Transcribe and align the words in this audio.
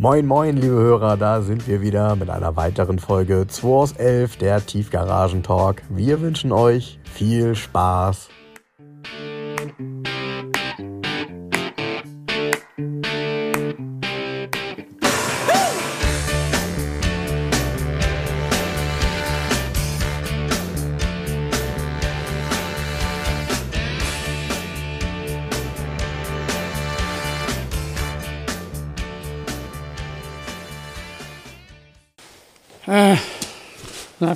Moin, 0.00 0.24
moin, 0.24 0.56
liebe 0.56 0.76
Hörer, 0.76 1.18
da 1.18 1.42
sind 1.42 1.68
wir 1.68 1.82
wieder 1.82 2.16
mit 2.16 2.30
einer 2.30 2.56
weiteren 2.56 2.98
Folge 2.98 3.46
2 3.46 3.68
aus 3.68 3.92
11, 3.92 4.38
der 4.38 4.64
Tiefgaragen-Talk. 4.64 5.82
Wir 5.90 6.22
wünschen 6.22 6.52
euch 6.52 6.98
viel 7.04 7.54
Spaß. 7.54 8.30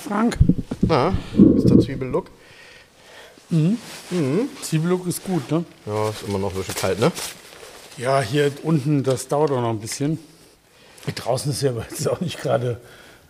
Frank? 0.07 0.37
Na, 0.83 1.15
ist 1.57 1.69
der 1.71 1.79
Zwiebellook? 1.79 2.31
Zwiebellook 4.63 5.07
ist 5.07 5.25
gut, 5.25 5.51
ne? 5.51 5.65
Ja, 5.87 6.09
ist 6.11 6.23
immer 6.27 6.39
noch 6.39 6.53
ein 6.53 6.59
bisschen 6.59 6.75
kalt, 6.75 7.01
ne? 7.01 7.13
Ja, 7.97 8.21
hier 8.21 8.51
unten, 8.63 9.03
das 9.03 9.29
dauert 9.29 9.51
auch 9.53 9.61
noch 9.61 9.71
ein 9.71 9.79
bisschen. 9.81 10.19
Draußen 11.15 11.53
ist 11.53 11.63
ja 11.63 11.73
jetzt 11.91 12.09
auch 12.09 12.21
nicht 12.21 12.41
gerade 12.41 12.81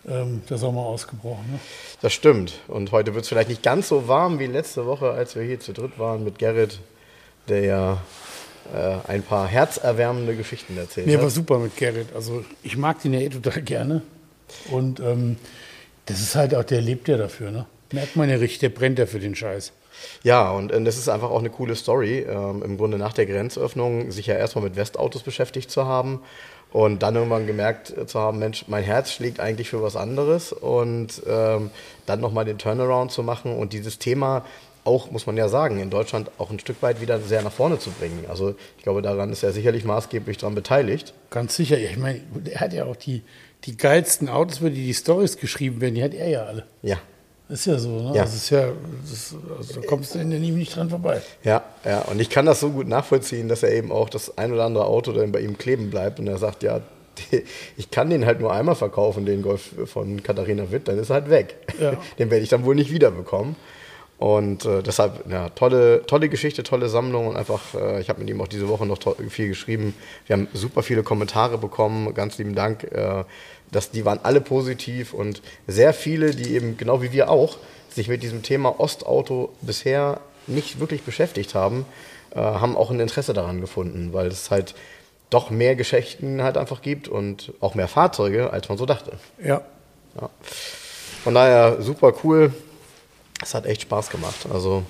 ähm, 0.07 0.41
der 0.49 0.57
Sommer 0.57 0.81
ausgebrochen. 0.81 1.45
Ne? 1.51 1.59
Das 2.01 2.13
stimmt. 2.13 2.59
Und 2.67 2.91
heute 2.91 3.13
wird 3.13 3.23
es 3.23 3.29
vielleicht 3.29 3.49
nicht 3.49 3.63
ganz 3.63 3.89
so 3.89 4.07
warm 4.07 4.39
wie 4.39 4.47
letzte 4.47 4.85
Woche, 4.85 5.11
als 5.11 5.35
wir 5.35 5.43
hier 5.43 5.59
zu 5.59 5.73
dritt 5.73 5.99
waren 5.99 6.23
mit 6.23 6.39
Gerrit, 6.39 6.79
der 7.47 7.61
ja 7.63 7.97
äh, 8.73 8.97
ein 9.07 9.21
paar 9.23 9.47
herzerwärmende 9.47 10.35
Geschichten 10.35 10.77
erzählt 10.77 11.07
Nee, 11.07 11.17
war 11.17 11.25
hat. 11.25 11.31
super 11.31 11.59
mit 11.59 11.75
Gerrit. 11.77 12.07
Also 12.15 12.43
ich 12.63 12.77
mag 12.77 13.01
den 13.01 13.13
ja 13.13 13.19
eh 13.19 13.29
total 13.29 13.61
gerne. 13.61 14.01
Und 14.71 14.99
ähm, 14.99 15.37
das 16.05 16.19
ist 16.19 16.35
halt 16.35 16.55
auch, 16.55 16.63
der 16.63 16.81
lebt 16.81 17.07
ja 17.07 17.17
dafür, 17.17 17.51
ne? 17.51 17.65
Merkt 17.91 18.15
man 18.15 18.29
ja 18.29 18.37
richtig, 18.37 18.59
der 18.59 18.69
brennt 18.69 18.99
ja 18.99 19.05
für 19.05 19.19
den 19.19 19.35
Scheiß. 19.35 19.71
Ja, 20.23 20.51
und 20.51 20.71
äh, 20.71 20.83
das 20.83 20.97
ist 20.97 21.09
einfach 21.09 21.29
auch 21.29 21.39
eine 21.39 21.49
coole 21.49 21.75
Story. 21.75 22.19
Ähm, 22.19 22.63
Im 22.63 22.77
Grunde 22.77 22.97
nach 22.97 23.13
der 23.13 23.25
Grenzöffnung 23.25 24.11
sich 24.11 24.27
ja 24.27 24.35
erstmal 24.35 24.63
mit 24.63 24.75
Westautos 24.75 25.23
beschäftigt 25.23 25.71
zu 25.71 25.85
haben 25.85 26.21
und 26.71 27.03
dann 27.03 27.15
irgendwann 27.15 27.47
gemerkt 27.47 27.95
äh, 27.95 28.05
zu 28.05 28.19
haben, 28.19 28.39
Mensch, 28.39 28.65
mein 28.67 28.83
Herz 28.83 29.11
schlägt 29.11 29.39
eigentlich 29.39 29.69
für 29.69 29.81
was 29.81 29.95
anderes 29.95 30.51
und 30.51 31.21
ähm, 31.27 31.69
dann 32.05 32.19
nochmal 32.19 32.45
den 32.45 32.57
Turnaround 32.57 33.11
zu 33.11 33.23
machen 33.23 33.55
und 33.55 33.73
dieses 33.73 33.99
Thema 33.99 34.45
auch, 34.83 35.09
muss 35.09 35.25
man 35.25 35.35
ja 35.35 35.49
sagen, 35.49 35.79
in 35.79 35.89
Deutschland 35.89 36.29
auch 36.37 36.51
ein 36.51 36.59
Stück 36.59 36.81
weit 36.81 37.01
wieder 37.01 37.19
sehr 37.19 37.41
nach 37.41 37.51
vorne 37.51 37.79
zu 37.79 37.89
bringen. 37.89 38.25
Also 38.29 38.55
ich 38.77 38.83
glaube, 38.83 39.01
daran 39.01 39.31
ist 39.31 39.41
er 39.41 39.51
sicherlich 39.51 39.83
maßgeblich 39.83 40.37
daran 40.37 40.53
beteiligt. 40.53 41.13
Ganz 41.31 41.55
sicher. 41.55 41.77
Ich 41.77 41.97
meine, 41.97 42.21
er 42.51 42.59
hat 42.59 42.71
ja 42.71 42.85
auch 42.85 42.95
die, 42.95 43.23
die 43.65 43.77
geilsten 43.77 44.29
Autos, 44.29 44.59
über 44.59 44.69
die 44.69 44.85
die 44.85 44.93
Stories 44.93 45.37
geschrieben 45.37 45.81
werden, 45.81 45.95
die 45.95 46.03
hat 46.03 46.13
er 46.13 46.27
ja 46.27 46.43
alle. 46.43 46.65
Ja, 46.81 46.97
Ist 47.49 47.65
ja 47.65 47.77
so, 47.77 47.89
ne? 47.89 48.15
Ja. 48.15 48.23
Das 48.23 48.35
ist 48.35 48.49
ja, 48.49 48.69
das, 49.09 49.35
also 49.57 49.81
da 49.81 49.87
kommst 49.87 50.15
du 50.15 50.19
in 50.19 50.31
Liebe 50.31 50.57
nicht 50.57 50.75
dran 50.75 50.89
vorbei. 50.89 51.21
Ja, 51.43 51.63
ja, 51.83 52.01
und 52.01 52.19
ich 52.19 52.29
kann 52.29 52.45
das 52.45 52.59
so 52.59 52.69
gut 52.69 52.87
nachvollziehen, 52.87 53.47
dass 53.47 53.63
er 53.63 53.71
eben 53.71 53.91
auch 53.91 54.09
das 54.09 54.37
ein 54.37 54.53
oder 54.53 54.65
andere 54.65 54.85
Auto 54.85 55.11
dann 55.11 55.31
bei 55.31 55.41
ihm 55.41 55.57
kleben 55.57 55.89
bleibt 55.89 56.19
und 56.19 56.27
er 56.27 56.37
sagt, 56.37 56.63
ja, 56.63 56.81
ich 57.77 57.91
kann 57.91 58.09
den 58.09 58.25
halt 58.25 58.39
nur 58.39 58.53
einmal 58.53 58.75
verkaufen, 58.75 59.25
den 59.25 59.41
Golf 59.41 59.71
von 59.85 60.21
Katharina 60.21 60.71
Witt, 60.71 60.87
dann 60.87 60.97
ist 60.99 61.09
er 61.09 61.15
halt 61.15 61.29
weg. 61.29 61.55
Ja. 61.79 61.93
Den 62.19 62.29
werde 62.29 62.43
ich 62.43 62.49
dann 62.49 62.65
wohl 62.65 62.75
nicht 62.75 62.91
wiederbekommen. 62.91 63.55
Und 64.17 64.63
äh, 64.63 64.81
deshalb, 64.81 65.29
ja, 65.29 65.49
tolle, 65.49 66.05
tolle 66.05 66.29
Geschichte, 66.29 66.63
tolle 66.63 66.87
Sammlung 66.87 67.27
und 67.27 67.35
einfach, 67.35 67.73
äh, 67.73 67.99
ich 67.99 68.07
habe 68.07 68.21
mit 68.21 68.29
ihm 68.29 68.39
auch 68.39 68.47
diese 68.47 68.69
Woche 68.69 68.85
noch 68.85 68.97
viel 69.29 69.49
geschrieben. 69.49 69.93
Wir 70.25 70.37
haben 70.37 70.47
super 70.53 70.83
viele 70.83 71.03
Kommentare 71.03 71.57
bekommen, 71.57 72.13
ganz 72.13 72.37
lieben 72.37 72.55
Dank. 72.55 72.83
Äh, 72.85 73.25
dass 73.75 73.91
die 73.91 74.05
waren 74.05 74.19
alle 74.23 74.41
positiv 74.41 75.13
und 75.13 75.41
sehr 75.67 75.93
viele, 75.93 76.31
die 76.31 76.55
eben 76.55 76.77
genau 76.77 77.01
wie 77.01 77.11
wir 77.11 77.29
auch 77.29 77.57
sich 77.89 78.07
mit 78.07 78.23
diesem 78.23 78.41
Thema 78.41 78.79
Ostauto 78.79 79.53
bisher 79.61 80.21
nicht 80.47 80.79
wirklich 80.79 81.03
beschäftigt 81.03 81.55
haben, 81.55 81.85
äh, 82.31 82.39
haben 82.39 82.77
auch 82.77 82.89
ein 82.89 82.99
Interesse 82.99 83.33
daran 83.33 83.61
gefunden, 83.61 84.13
weil 84.13 84.27
es 84.27 84.49
halt 84.49 84.75
doch 85.29 85.49
mehr 85.49 85.75
Geschichten 85.75 86.41
halt 86.41 86.57
einfach 86.57 86.81
gibt 86.81 87.07
und 87.07 87.53
auch 87.59 87.75
mehr 87.75 87.87
Fahrzeuge, 87.87 88.51
als 88.51 88.69
man 88.69 88.77
so 88.77 88.85
dachte. 88.85 89.13
Ja. 89.43 89.61
Ja. 90.19 90.29
Von 91.23 91.33
daher 91.33 91.81
super 91.81 92.13
cool. 92.23 92.53
Es 93.41 93.53
hat 93.53 93.65
echt 93.65 93.81
Spaß 93.81 94.09
gemacht. 94.09 94.47
Also 94.53 94.83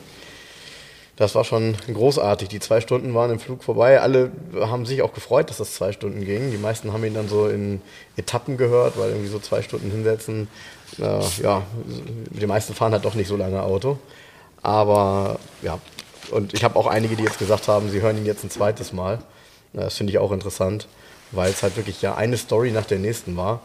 das 1.15 1.33
war 1.33 1.45
schon 1.45 1.75
großartig. 1.91 2.49
Die 2.49 2.59
zwei 2.59 2.81
Stunden 2.81 3.13
waren 3.13 3.31
im 3.31 3.39
Flug 3.39 3.63
vorbei. 3.63 4.01
Alle 4.01 4.31
haben 4.59 4.85
sich 4.85 5.01
auch 5.01 5.13
gefreut, 5.13 5.49
dass 5.49 5.57
das 5.57 5.73
zwei 5.73 5.93
Stunden 5.93 6.25
ging. 6.25 6.51
Die 6.51 6.57
meisten 6.57 6.91
haben 6.91 7.05
ihn 7.05 7.13
dann 7.13 7.29
so 7.29 7.47
in 7.47 7.81
Etappen 8.17 8.57
gehört, 8.57 8.97
weil 8.97 9.09
irgendwie 9.09 9.29
so 9.29 9.39
zwei 9.39 9.61
Stunden 9.61 9.89
hinsetzen. 9.91 10.49
Äh, 10.99 11.19
ja, 11.41 11.63
die 11.85 12.45
meisten 12.47 12.73
fahren 12.73 12.91
halt 12.91 13.05
doch 13.05 13.15
nicht 13.15 13.27
so 13.27 13.37
lange 13.37 13.63
Auto. 13.63 13.97
Aber 14.61 15.39
ja, 15.61 15.79
und 16.31 16.53
ich 16.53 16.63
habe 16.63 16.77
auch 16.77 16.87
einige, 16.87 17.15
die 17.15 17.23
jetzt 17.23 17.39
gesagt 17.39 17.67
haben, 17.67 17.89
sie 17.89 18.01
hören 18.01 18.17
ihn 18.17 18.25
jetzt 18.25 18.43
ein 18.43 18.49
zweites 18.49 18.91
Mal. 18.91 19.19
Das 19.73 19.95
finde 19.95 20.11
ich 20.11 20.19
auch 20.19 20.31
interessant, 20.31 20.87
weil 21.31 21.49
es 21.51 21.63
halt 21.63 21.77
wirklich 21.77 22.01
ja 22.01 22.15
eine 22.15 22.37
Story 22.37 22.71
nach 22.71 22.85
der 22.85 22.99
nächsten 22.99 23.37
war. 23.37 23.61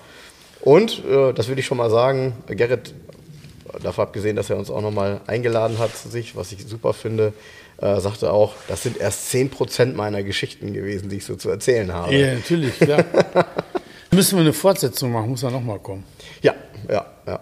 Und, 0.60 1.02
äh, 1.04 1.32
das 1.32 1.48
würde 1.48 1.60
ich 1.60 1.66
schon 1.66 1.78
mal 1.78 1.90
sagen, 1.90 2.34
Gerrit, 2.46 2.94
davon 3.82 4.04
abgesehen, 4.04 4.36
dass 4.36 4.50
er 4.50 4.56
uns 4.56 4.70
auch 4.70 4.80
nochmal 4.80 5.20
eingeladen 5.26 5.78
hat 5.78 5.96
zu 5.96 6.08
sich, 6.08 6.36
was 6.36 6.52
ich 6.52 6.66
super 6.66 6.92
finde, 6.92 7.32
äh, 7.78 8.00
sagte 8.00 8.32
auch, 8.32 8.54
das 8.68 8.82
sind 8.82 8.98
erst 8.98 9.32
10% 9.32 9.94
meiner 9.94 10.22
Geschichten 10.22 10.72
gewesen, 10.72 11.08
die 11.08 11.16
ich 11.16 11.24
so 11.24 11.36
zu 11.36 11.50
erzählen 11.50 11.92
habe. 11.92 12.14
Ja, 12.14 12.34
natürlich, 12.34 12.78
klar. 12.78 13.04
Müssen 14.10 14.36
wir 14.36 14.42
eine 14.42 14.52
Fortsetzung 14.52 15.12
machen, 15.12 15.30
muss 15.30 15.42
er 15.42 15.50
nochmal 15.50 15.78
kommen. 15.78 16.04
Ja, 16.42 16.54
ja, 16.88 17.06
ja. 17.26 17.40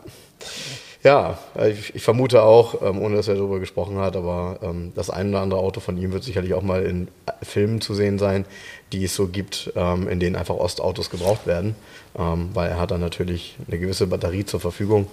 Ja, 1.05 1.38
äh, 1.56 1.71
ich, 1.71 1.94
ich 1.94 2.03
vermute 2.03 2.43
auch, 2.43 2.83
ähm, 2.83 3.00
ohne 3.00 3.17
dass 3.17 3.28
er 3.28 3.37
darüber 3.37 3.61
gesprochen 3.61 3.99
hat, 3.99 4.17
aber 4.17 4.59
ähm, 4.62 4.93
das 4.94 5.11
ein 5.11 5.31
oder 5.31 5.41
andere 5.41 5.61
Auto 5.61 5.81
von 5.81 5.97
ihm 5.97 6.12
wird 6.12 6.25
sicherlich 6.25 6.55
auch 6.55 6.62
mal 6.62 6.83
in 6.84 7.09
äh, 7.27 7.33
Filmen 7.43 7.81
zu 7.81 7.94
sehen 7.94 8.19
sein, 8.19 8.44
die 8.93 9.05
es 9.05 9.15
so 9.15 9.28
gibt, 9.28 9.72
ähm, 9.77 10.09
in 10.09 10.19
denen 10.19 10.34
einfach 10.34 10.56
Ostautos 10.56 11.09
gebraucht 11.09 11.47
werden, 11.47 11.77
ähm, 12.19 12.50
weil 12.53 12.69
er 12.71 12.81
hat 12.81 12.91
dann 12.91 13.00
natürlich 13.00 13.56
eine 13.69 13.78
gewisse 13.78 14.09
Batterie 14.09 14.44
zur 14.44 14.59
Verfügung 14.59 15.06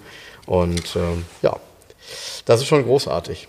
und 0.45 0.95
ähm, 0.95 1.25
ja, 1.41 1.59
das 2.45 2.61
ist 2.61 2.67
schon 2.67 2.83
großartig. 2.83 3.47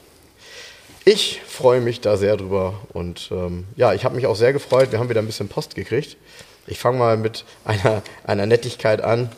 Ich 1.04 1.40
freue 1.46 1.80
mich 1.80 2.00
da 2.00 2.16
sehr 2.16 2.36
drüber 2.36 2.74
und 2.92 3.28
ähm, 3.30 3.66
ja, 3.76 3.94
ich 3.94 4.04
habe 4.04 4.16
mich 4.16 4.26
auch 4.26 4.34
sehr 4.34 4.52
gefreut. 4.52 4.90
Wir 4.90 4.98
haben 4.98 5.08
wieder 5.08 5.22
ein 5.22 5.26
bisschen 5.26 5.48
Post 5.48 5.74
gekriegt. 5.74 6.16
Ich 6.66 6.78
fange 6.78 6.98
mal 6.98 7.16
mit 7.16 7.44
einer, 7.64 8.02
einer 8.24 8.46
Nettigkeit 8.46 9.02
an 9.02 9.30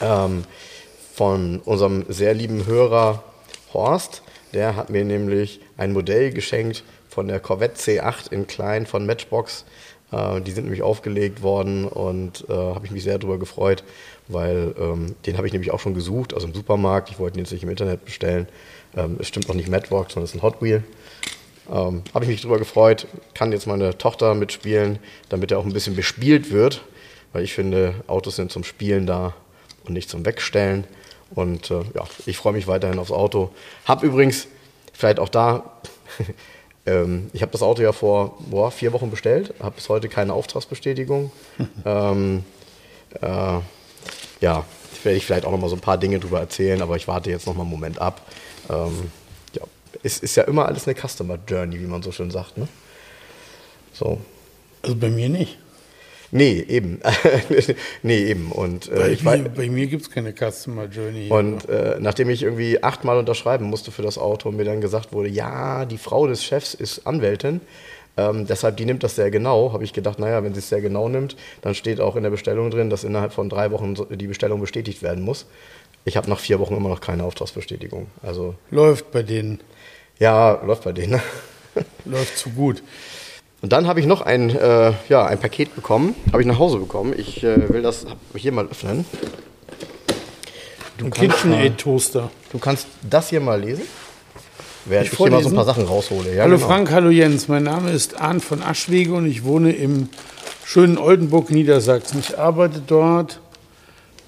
ähm, 0.00 0.44
von 1.14 1.60
unserem 1.64 2.06
sehr 2.08 2.32
lieben 2.32 2.64
Hörer 2.64 3.22
Horst. 3.74 4.22
Der 4.54 4.76
hat 4.76 4.88
mir 4.88 5.04
nämlich 5.04 5.60
ein 5.76 5.92
Modell 5.92 6.32
geschenkt 6.32 6.84
von 7.08 7.28
der 7.28 7.40
Corvette 7.40 7.78
C8 7.78 8.32
in 8.32 8.46
klein 8.46 8.86
von 8.86 9.04
Matchbox. 9.04 9.66
Äh, 10.10 10.40
die 10.40 10.52
sind 10.52 10.64
nämlich 10.64 10.82
aufgelegt 10.82 11.42
worden 11.42 11.86
und 11.86 12.46
äh, 12.48 12.52
habe 12.52 12.86
ich 12.86 12.92
mich 12.92 13.02
sehr 13.02 13.18
darüber 13.18 13.38
gefreut, 13.38 13.84
weil 14.28 14.74
ähm, 14.78 15.14
den 15.26 15.36
habe 15.36 15.46
ich 15.46 15.52
nämlich 15.52 15.72
auch 15.72 15.80
schon 15.80 15.94
gesucht, 15.94 16.34
also 16.34 16.46
im 16.46 16.54
Supermarkt. 16.54 17.10
Ich 17.10 17.18
wollte 17.18 17.38
ihn 17.38 17.44
jetzt 17.44 17.52
nicht 17.52 17.62
im 17.62 17.70
Internet 17.70 18.04
bestellen. 18.04 18.46
Ähm, 18.96 19.16
es 19.18 19.28
stimmt 19.28 19.48
auch 19.50 19.54
nicht 19.54 19.68
Matchbox, 19.68 20.14
sondern 20.14 20.24
es 20.24 20.34
ist 20.34 20.40
ein 20.40 20.42
Hot 20.42 20.62
Wheel. 20.62 20.84
Ähm, 21.70 22.02
habe 22.14 22.24
ich 22.24 22.30
mich 22.30 22.40
darüber 22.40 22.58
gefreut, 22.58 23.06
kann 23.34 23.52
jetzt 23.52 23.66
meine 23.66 23.96
Tochter 23.98 24.34
mitspielen, 24.34 24.98
damit 25.28 25.50
er 25.50 25.58
auch 25.58 25.66
ein 25.66 25.72
bisschen 25.72 25.96
bespielt 25.96 26.50
wird, 26.50 26.82
weil 27.32 27.44
ich 27.44 27.52
finde, 27.52 27.94
Autos 28.06 28.36
sind 28.36 28.50
zum 28.50 28.64
Spielen 28.64 29.06
da 29.06 29.34
und 29.84 29.92
nicht 29.92 30.08
zum 30.08 30.24
Wegstellen. 30.24 30.84
Und 31.34 31.70
äh, 31.70 31.80
ja, 31.94 32.04
ich 32.24 32.38
freue 32.38 32.54
mich 32.54 32.66
weiterhin 32.66 32.98
aufs 32.98 33.10
Auto. 33.10 33.50
Hab 33.84 34.02
übrigens, 34.02 34.46
vielleicht 34.94 35.20
auch 35.20 35.28
da, 35.28 35.78
ähm, 36.86 37.28
ich 37.34 37.42
habe 37.42 37.52
das 37.52 37.62
Auto 37.62 37.82
ja 37.82 37.92
vor 37.92 38.38
boah, 38.48 38.70
vier 38.70 38.94
Wochen 38.94 39.10
bestellt, 39.10 39.52
habe 39.60 39.74
bis 39.74 39.90
heute 39.90 40.08
keine 40.08 40.32
Auftragsbestätigung. 40.32 41.30
ähm, 41.84 42.44
äh, 43.20 43.58
ja, 44.40 44.64
werde 45.02 45.16
ich 45.16 45.26
vielleicht 45.26 45.44
auch 45.44 45.52
noch 45.52 45.60
mal 45.60 45.68
so 45.68 45.76
ein 45.76 45.80
paar 45.80 45.98
Dinge 45.98 46.18
drüber 46.18 46.40
erzählen, 46.40 46.82
aber 46.82 46.96
ich 46.96 47.08
warte 47.08 47.30
jetzt 47.30 47.46
noch 47.46 47.54
mal 47.54 47.62
einen 47.62 47.70
Moment 47.70 48.00
ab. 48.00 48.22
Ähm, 48.70 49.10
ja, 49.54 49.62
es 50.02 50.18
ist 50.18 50.36
ja 50.36 50.44
immer 50.44 50.66
alles 50.66 50.86
eine 50.86 50.96
Customer 50.96 51.38
Journey, 51.46 51.80
wie 51.80 51.86
man 51.86 52.02
so 52.02 52.12
schön 52.12 52.30
sagt. 52.30 52.58
Ne? 52.58 52.68
So. 53.92 54.20
Also 54.82 54.96
bei 54.96 55.10
mir 55.10 55.28
nicht. 55.28 55.58
Nee, 56.30 56.62
eben. 56.68 57.00
nee, 58.02 58.18
eben. 58.24 58.52
Und, 58.52 58.88
äh, 58.88 58.94
Bei, 58.94 59.08
ich 59.10 59.22
mir, 59.24 59.48
bei 59.48 59.68
mir 59.70 59.86
gibt 59.86 60.02
es 60.02 60.10
keine 60.10 60.34
Customer 60.34 60.84
Journey. 60.84 61.28
und 61.30 61.68
äh, 61.68 61.96
nachdem 62.00 62.28
ich 62.28 62.42
irgendwie 62.42 62.82
achtmal 62.82 63.16
unterschreiben 63.16 63.64
musste 63.64 63.90
für 63.90 64.02
das 64.02 64.18
Auto 64.18 64.50
und 64.50 64.56
mir 64.56 64.64
dann 64.64 64.82
gesagt 64.82 65.12
wurde, 65.12 65.30
ja, 65.30 65.86
die 65.86 65.96
Frau 65.96 66.26
des 66.26 66.44
Chefs 66.44 66.74
ist 66.74 67.06
Anwältin, 67.06 67.62
ähm, 68.18 68.46
deshalb 68.46 68.76
die 68.76 68.84
nimmt 68.84 69.04
das 69.04 69.14
sehr 69.14 69.30
genau, 69.30 69.72
habe 69.72 69.84
ich 69.84 69.92
gedacht, 69.92 70.18
naja, 70.18 70.42
wenn 70.42 70.52
sie 70.52 70.58
es 70.58 70.68
sehr 70.68 70.80
genau 70.80 71.08
nimmt, 71.08 71.36
dann 71.62 71.74
steht 71.74 72.00
auch 72.00 72.16
in 72.16 72.24
der 72.24 72.30
Bestellung 72.30 72.70
drin, 72.70 72.90
dass 72.90 73.04
innerhalb 73.04 73.32
von 73.32 73.48
drei 73.48 73.70
Wochen 73.70 73.94
die 74.10 74.26
Bestellung 74.26 74.60
bestätigt 74.60 75.02
werden 75.02 75.24
muss. 75.24 75.46
Ich 76.04 76.16
habe 76.16 76.28
nach 76.28 76.40
vier 76.40 76.58
Wochen 76.58 76.76
immer 76.76 76.88
noch 76.88 77.00
keine 77.00 77.22
Auftragsbestätigung. 77.22 78.08
Also 78.22 78.56
Läuft 78.70 79.12
bei 79.12 79.22
denen. 79.22 79.60
ja, 80.18 80.60
läuft 80.64 80.82
bei 80.82 80.92
denen. 80.92 81.12
ne? 81.12 81.22
Läuft 82.04 82.36
zu 82.36 82.50
gut. 82.50 82.82
Und 83.62 83.72
dann 83.72 83.86
habe 83.86 84.00
ich 84.00 84.06
noch 84.06 84.22
ein, 84.22 84.50
äh, 84.50 84.92
ja, 85.08 85.24
ein 85.24 85.38
Paket 85.38 85.74
bekommen, 85.76 86.16
habe 86.32 86.42
ich 86.42 86.48
nach 86.48 86.58
Hause 86.58 86.78
bekommen. 86.78 87.14
Ich 87.16 87.44
äh, 87.44 87.72
will 87.72 87.82
das 87.82 88.06
hier 88.34 88.52
mal 88.52 88.66
öffnen. 88.66 89.04
Ein 91.00 91.10
KitchenAid-Toaster. 91.10 92.30
Du 92.50 92.58
kannst 92.58 92.88
das 93.08 93.30
hier 93.30 93.40
mal 93.40 93.60
lesen. 93.60 93.82
Während 94.84 95.06
Ich 95.06 95.12
ich, 95.12 95.18
hier 95.18 95.30
mal 95.30 95.42
so 95.42 95.48
ein 95.50 95.54
paar 95.54 95.64
Sachen 95.64 95.84
raushole. 95.84 96.34
Ja, 96.34 96.42
hallo 96.44 96.56
genau. 96.56 96.66
Frank, 96.66 96.90
hallo 96.90 97.10
Jens. 97.10 97.48
Mein 97.48 97.64
Name 97.64 97.90
ist 97.90 98.20
Arndt 98.20 98.44
von 98.44 98.62
Aschwege 98.62 99.12
und 99.14 99.26
ich 99.26 99.44
wohne 99.44 99.72
im 99.72 100.08
schönen 100.64 100.98
Oldenburg, 100.98 101.50
Niedersachsen. 101.50 102.20
Ich 102.20 102.38
arbeite 102.38 102.82
dort 102.86 103.40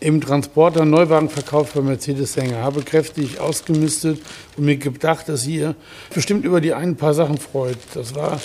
im 0.00 0.20
Transporter 0.20 0.85
Neuwagenverkauf 0.85 1.75
bei 1.75 1.82
Mercedes 1.82 2.32
Sänger. 2.32 2.62
Habe 2.62 2.82
kräftig 2.82 3.38
ausgemistet 3.41 4.20
und 4.56 4.64
mir 4.64 4.76
gedacht, 4.76 5.29
dass 5.29 5.47
ihr 5.47 5.75
bestimmt 6.12 6.44
über 6.44 6.61
die 6.61 6.75
ein 6.75 6.96
paar 6.96 7.14
Sachen 7.14 7.38
freut. 7.38 7.79
Das 7.94 8.14
war, 8.14 8.41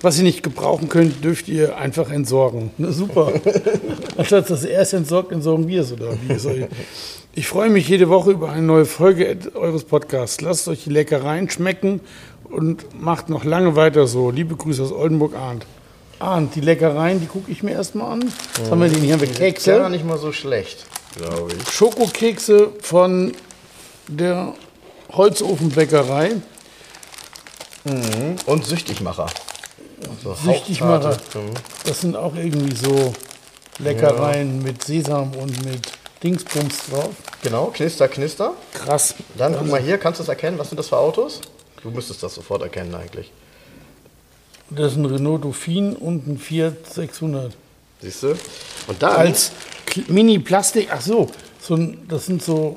was 0.00 0.18
ihr 0.18 0.24
nicht 0.24 0.42
gebrauchen 0.42 0.88
könnt, 0.88 1.22
dürft 1.24 1.48
ihr 1.48 1.76
einfach 1.76 2.10
entsorgen. 2.10 2.70
Na 2.78 2.92
super. 2.92 3.32
Anstatt 4.16 4.48
dass 4.48 4.64
ihr 4.64 4.70
erst 4.70 4.94
entsorgt, 4.94 5.32
entsorgen 5.32 5.66
wir 5.68 5.82
es 5.82 5.92
oder 5.92 6.14
wie 6.26 6.38
soll 6.38 6.68
ich? 7.34 7.46
Freue 7.46 7.70
mich 7.70 7.88
jede 7.88 8.08
Woche 8.08 8.32
über 8.32 8.50
eine 8.50 8.62
neue 8.62 8.86
Folge 8.86 9.38
eures 9.54 9.84
Podcasts. 9.84 10.40
Lasst 10.40 10.68
euch 10.68 10.84
die 10.84 10.90
Leckereien 10.90 11.48
schmecken 11.50 12.00
und 12.44 13.00
macht 13.00 13.28
noch 13.28 13.44
lange 13.44 13.76
weiter 13.76 14.06
so. 14.06 14.30
Liebe 14.30 14.56
Grüße 14.56 14.82
aus 14.82 14.92
Oldenburg, 14.92 15.34
Arndt. 15.34 15.66
Arndt, 16.18 16.54
die 16.54 16.60
Leckereien, 16.60 17.20
die 17.20 17.26
gucke 17.26 17.50
ich 17.50 17.62
mir 17.62 17.72
erstmal 17.72 18.12
an. 18.12 18.32
Was 18.60 18.70
haben 18.70 18.80
wir 18.80 18.88
denn 18.88 19.00
hier? 19.00 19.14
Haben 19.14 19.22
wir 19.22 19.28
Gar 19.28 19.36
Kekse? 19.36 19.88
nicht 19.90 20.04
mal 20.04 20.18
so 20.18 20.32
schlecht, 20.32 20.86
glaube 21.16 21.52
ich. 21.52 21.72
Schokokekse 21.72 22.72
von 22.82 23.32
der 24.08 24.54
Holzofenbäckerei. 25.12 26.32
Und 28.44 28.66
Süchtigmacher. 28.66 29.26
So 30.22 30.34
Süchtigmacher. 30.34 31.16
Mhm. 31.34 31.54
Das 31.86 32.00
sind 32.02 32.16
auch 32.16 32.34
irgendwie 32.34 32.76
so 32.76 33.14
Leckereien 33.78 34.62
mit 34.62 34.84
Sesam 34.84 35.32
und 35.32 35.64
mit 35.64 35.88
Dingsbums 36.22 36.90
drauf. 36.90 37.10
Genau, 37.42 37.66
Knister, 37.66 38.08
Knister. 38.08 38.52
Krass. 38.74 39.14
Dann 39.38 39.54
guck 39.56 39.68
mal 39.68 39.80
hier, 39.80 39.98
kannst 39.98 40.20
du 40.20 40.22
es 40.22 40.28
erkennen? 40.28 40.58
Was 40.58 40.68
sind 40.68 40.78
das 40.78 40.88
für 40.88 40.98
Autos? 40.98 41.40
Du 41.82 41.90
müsstest 41.90 42.22
das 42.22 42.34
sofort 42.34 42.62
erkennen 42.62 42.94
eigentlich. 42.94 43.32
Das 44.68 44.92
ist 44.92 44.98
ein 44.98 45.06
Renault 45.06 45.44
Dauphine 45.44 45.96
und 45.96 46.26
ein 46.28 46.38
Fiat 46.38 46.86
600. 46.92 47.56
Siehst 48.00 48.22
du? 48.22 48.28
Und 48.86 49.02
dann 49.02 49.16
Als 49.16 49.52
Mini-Plastik, 50.08 50.88
ach 50.92 51.00
so, 51.00 51.28
so 51.60 51.74
ein, 51.74 52.06
das 52.06 52.26
sind 52.26 52.42
so, 52.42 52.76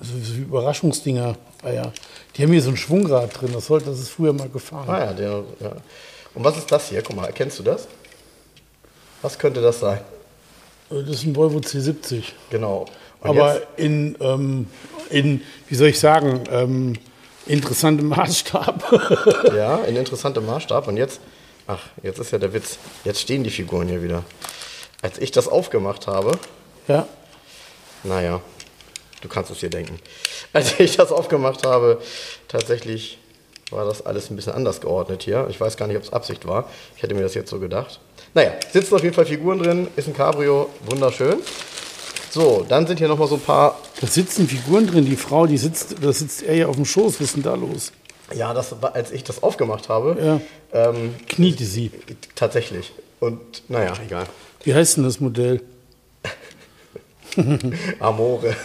so, 0.00 0.12
so 0.22 0.34
Überraschungsdinger. 0.34 1.36
Ah 1.62 1.70
ja. 1.70 1.92
Die 2.36 2.42
haben 2.42 2.52
hier 2.52 2.62
so 2.62 2.70
ein 2.70 2.76
Schwungrad 2.76 3.40
drin, 3.40 3.50
das, 3.52 3.66
sollte, 3.66 3.86
das 3.86 3.98
ist 3.98 4.10
früher 4.10 4.32
mal 4.32 4.48
gefahren. 4.48 4.88
Ah 4.88 5.06
ja, 5.06 5.12
der, 5.12 5.44
ja. 5.60 5.72
Und 6.34 6.44
was 6.44 6.56
ist 6.58 6.70
das 6.70 6.88
hier? 6.88 7.02
Guck 7.02 7.16
mal, 7.16 7.26
erkennst 7.26 7.58
du 7.58 7.62
das? 7.62 7.86
Was 9.22 9.38
könnte 9.38 9.60
das 9.60 9.80
sein? 9.80 10.00
Das 10.90 11.08
ist 11.08 11.24
ein 11.24 11.36
Volvo 11.36 11.58
C70. 11.58 12.24
Genau. 12.50 12.84
Und 13.20 13.30
Aber 13.30 13.54
jetzt, 13.54 13.66
in, 13.76 14.16
ähm, 14.20 14.66
in, 15.08 15.40
wie 15.68 15.74
soll 15.76 15.88
ich 15.88 16.00
sagen, 16.00 16.42
ähm, 16.50 16.98
interessantem 17.46 18.08
Maßstab. 18.08 19.52
ja, 19.54 19.76
in 19.84 19.96
interessantem 19.96 20.44
Maßstab. 20.44 20.88
Und 20.88 20.96
jetzt, 20.96 21.20
ach, 21.68 21.80
jetzt 22.02 22.18
ist 22.18 22.32
ja 22.32 22.38
der 22.38 22.52
Witz. 22.52 22.78
Jetzt 23.04 23.20
stehen 23.20 23.44
die 23.44 23.50
Figuren 23.50 23.86
hier 23.88 24.02
wieder. 24.02 24.24
Als 25.00 25.18
ich 25.18 25.30
das 25.30 25.46
aufgemacht 25.46 26.08
habe, 26.08 26.32
ja. 26.88 27.06
naja, 28.02 28.40
du 29.20 29.28
kannst 29.28 29.52
es 29.52 29.60
dir 29.60 29.70
denken. 29.70 29.98
Als 30.52 30.80
ich 30.80 30.96
das 30.96 31.12
aufgemacht 31.12 31.64
habe, 31.64 32.02
tatsächlich 32.48 33.18
war 33.70 33.84
das 33.84 34.04
alles 34.04 34.28
ein 34.28 34.36
bisschen 34.36 34.54
anders 34.54 34.80
geordnet 34.80 35.22
hier. 35.22 35.46
Ich 35.48 35.60
weiß 35.60 35.76
gar 35.76 35.86
nicht, 35.86 35.96
ob 35.96 36.02
es 36.02 36.12
Absicht 36.12 36.48
war. 36.48 36.68
Ich 36.96 37.02
hätte 37.04 37.14
mir 37.14 37.22
das 37.22 37.34
jetzt 37.34 37.50
so 37.50 37.60
gedacht. 37.60 38.00
Naja, 38.34 38.52
sitzen 38.72 38.94
auf 38.94 39.02
jeden 39.02 39.14
Fall 39.14 39.26
Figuren 39.26 39.58
drin, 39.58 39.88
ist 39.96 40.08
ein 40.08 40.14
Cabrio, 40.14 40.68
wunderschön. 40.86 41.38
So, 42.30 42.64
dann 42.68 42.86
sind 42.86 42.98
hier 42.98 43.08
nochmal 43.08 43.26
so 43.26 43.34
ein 43.34 43.40
paar 43.40 43.80
Da 44.00 44.06
sitzen 44.06 44.46
Figuren 44.48 44.86
drin, 44.86 45.04
die 45.04 45.16
Frau, 45.16 45.46
die 45.46 45.58
sitzt, 45.58 45.96
da 46.00 46.12
sitzt 46.12 46.42
er 46.44 46.54
ja 46.54 46.66
auf 46.66 46.76
dem 46.76 46.84
Schoß, 46.84 47.14
was 47.14 47.20
ist 47.22 47.36
denn 47.36 47.42
da 47.42 47.54
los? 47.54 47.90
Ja, 48.34 48.54
das 48.54 48.80
war, 48.80 48.94
als 48.94 49.10
ich 49.10 49.24
das 49.24 49.42
aufgemacht 49.42 49.88
habe, 49.88 50.16
Ja. 50.72 50.88
ähm, 50.90 51.14
Kniete 51.28 51.64
sie. 51.64 51.90
tatsächlich. 52.36 52.92
Und 53.18 53.40
naja, 53.68 53.92
egal. 54.06 54.26
Wie 54.62 54.72
heißt 54.74 54.96
denn 54.98 55.04
das 55.04 55.18
Modell? 55.18 55.60
Amore. 58.00 58.54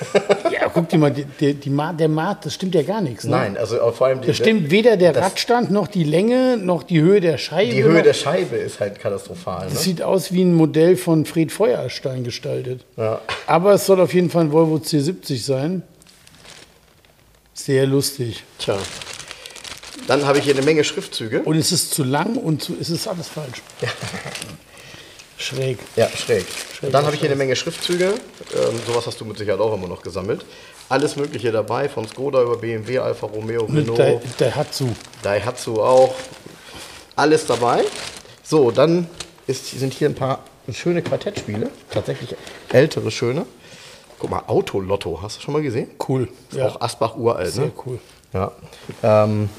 Ja, 0.52 0.70
guck 0.74 0.88
dir 0.90 0.98
mal, 0.98 1.12
die, 1.12 1.26
die, 1.26 1.54
die 1.54 1.70
Ma 1.70 1.92
der 1.92 2.08
Maat, 2.08 2.46
das 2.46 2.54
stimmt 2.54 2.76
ja 2.76 2.82
gar 2.84 3.02
nichts. 3.02 3.24
Ne? 3.26 3.32
Nein, 3.32 3.58
also 3.58 3.78
äh, 3.80 3.92
vor 3.92 4.08
allem 4.08 4.22
die, 4.22 4.28
Das 4.28 4.38
stimmt 4.38 4.72
weder 4.72 4.96
der 4.98 5.12
das- 5.14 5.24
Radstand, 5.26 5.70
noch 5.70 5.88
die 5.88 6.04
Länge, 6.04 6.58
noch 6.58 6.84
die 6.84 7.02
Höhe 7.02 7.20
der 7.20 7.38
Scheibe. 7.38 7.72
die 7.74 7.84
Höhe 7.84 7.96
noch, 7.98 8.02
der 8.04 8.14
Scheibe 8.14 8.56
ist 8.56 8.80
halt 8.80 9.00
katastrophal. 9.00 9.66
das 9.66 9.74
Ne? 9.74 9.80
sieht 9.80 10.02
aus 10.02 10.32
wie 10.32 10.44
ein 10.44 10.54
Modell 10.54 10.96
von 10.96 11.26
Fred 11.26 11.52
Feuerstein 11.52 12.24
gestaltet. 12.24 12.86
Ja. 12.98 13.20
Aber 13.48 13.74
es 13.74 13.86
soll 13.86 14.00
auf 14.00 14.14
jeden 14.14 14.30
Fall 14.30 14.46
ein 14.46 14.52
Volvo 14.52 14.76
C70 14.78 15.44
sein. 15.44 15.84
Sehr 17.54 17.86
lustig. 17.86 18.44
Tja. 18.60 18.78
Dann 20.08 20.26
habe 20.26 20.38
ich 20.38 20.44
hier 20.46 20.56
eine 20.56 20.64
Menge 20.66 20.84
Schriftzüge. 20.84 21.42
Und 21.44 21.58
es 21.58 21.72
ist 21.72 21.94
zu 21.94 22.04
lang 22.04 22.36
und 22.38 22.62
zu, 22.64 22.76
es 22.80 22.90
ist 22.90 23.08
alles 23.08 23.28
falsch. 23.28 23.62
Schräg. 25.38 25.80
Ja, 25.96 26.08
schräg. 26.10 26.46
Und 26.82 26.94
dann 26.94 27.06
habe 27.06 27.14
ich 27.16 27.20
hier 27.22 27.30
eine 27.30 27.36
Menge 27.38 27.56
Schriftzüge. 27.56 28.14
Ähm, 28.54 28.80
sowas 28.86 29.08
hast 29.08 29.20
du 29.20 29.26
mit 29.26 29.38
Sicherheit 29.38 29.60
auch 29.60 29.74
immer 29.74 29.88
noch 29.88 30.02
gesammelt. 30.02 30.46
Alles 30.88 31.16
Mögliche 31.16 31.52
dabei, 31.52 31.90
von 31.90 32.08
Skoda 32.08 32.42
über 32.44 32.58
BMW, 32.58 33.00
Alfa 33.00 33.26
Romeo, 33.28 33.66
Renault, 33.66 33.98
der, 33.98 34.22
der 34.40 34.56
Hatsu. 34.56 34.88
Daihatsu 35.24 35.82
auch. 35.82 36.14
Alles 37.16 37.46
dabei. 37.48 37.84
So, 38.44 38.70
dann 38.72 39.08
ist, 39.48 39.68
sind 39.72 39.94
hier 39.94 40.10
ein 40.10 40.16
paar 40.16 40.40
schöne 40.72 41.02
Quartettspiele. 41.02 41.70
Tatsächlich 41.90 42.36
ältere, 42.72 43.10
schöne. 43.10 43.46
Guck 44.20 44.30
mal, 44.30 44.44
Autolotto, 44.48 45.20
hast 45.22 45.38
du 45.38 45.42
schon 45.42 45.54
mal 45.54 45.62
gesehen? 45.64 45.90
Cool. 46.08 46.30
Ist 46.52 46.60
auch 46.62 46.80
Asbach 46.82 47.16
uralt, 47.18 47.52
Sehr 47.52 47.66
ne? 47.66 47.72
cool. 47.86 48.00
Ja. 48.34 48.52
Ähm, 49.04 49.50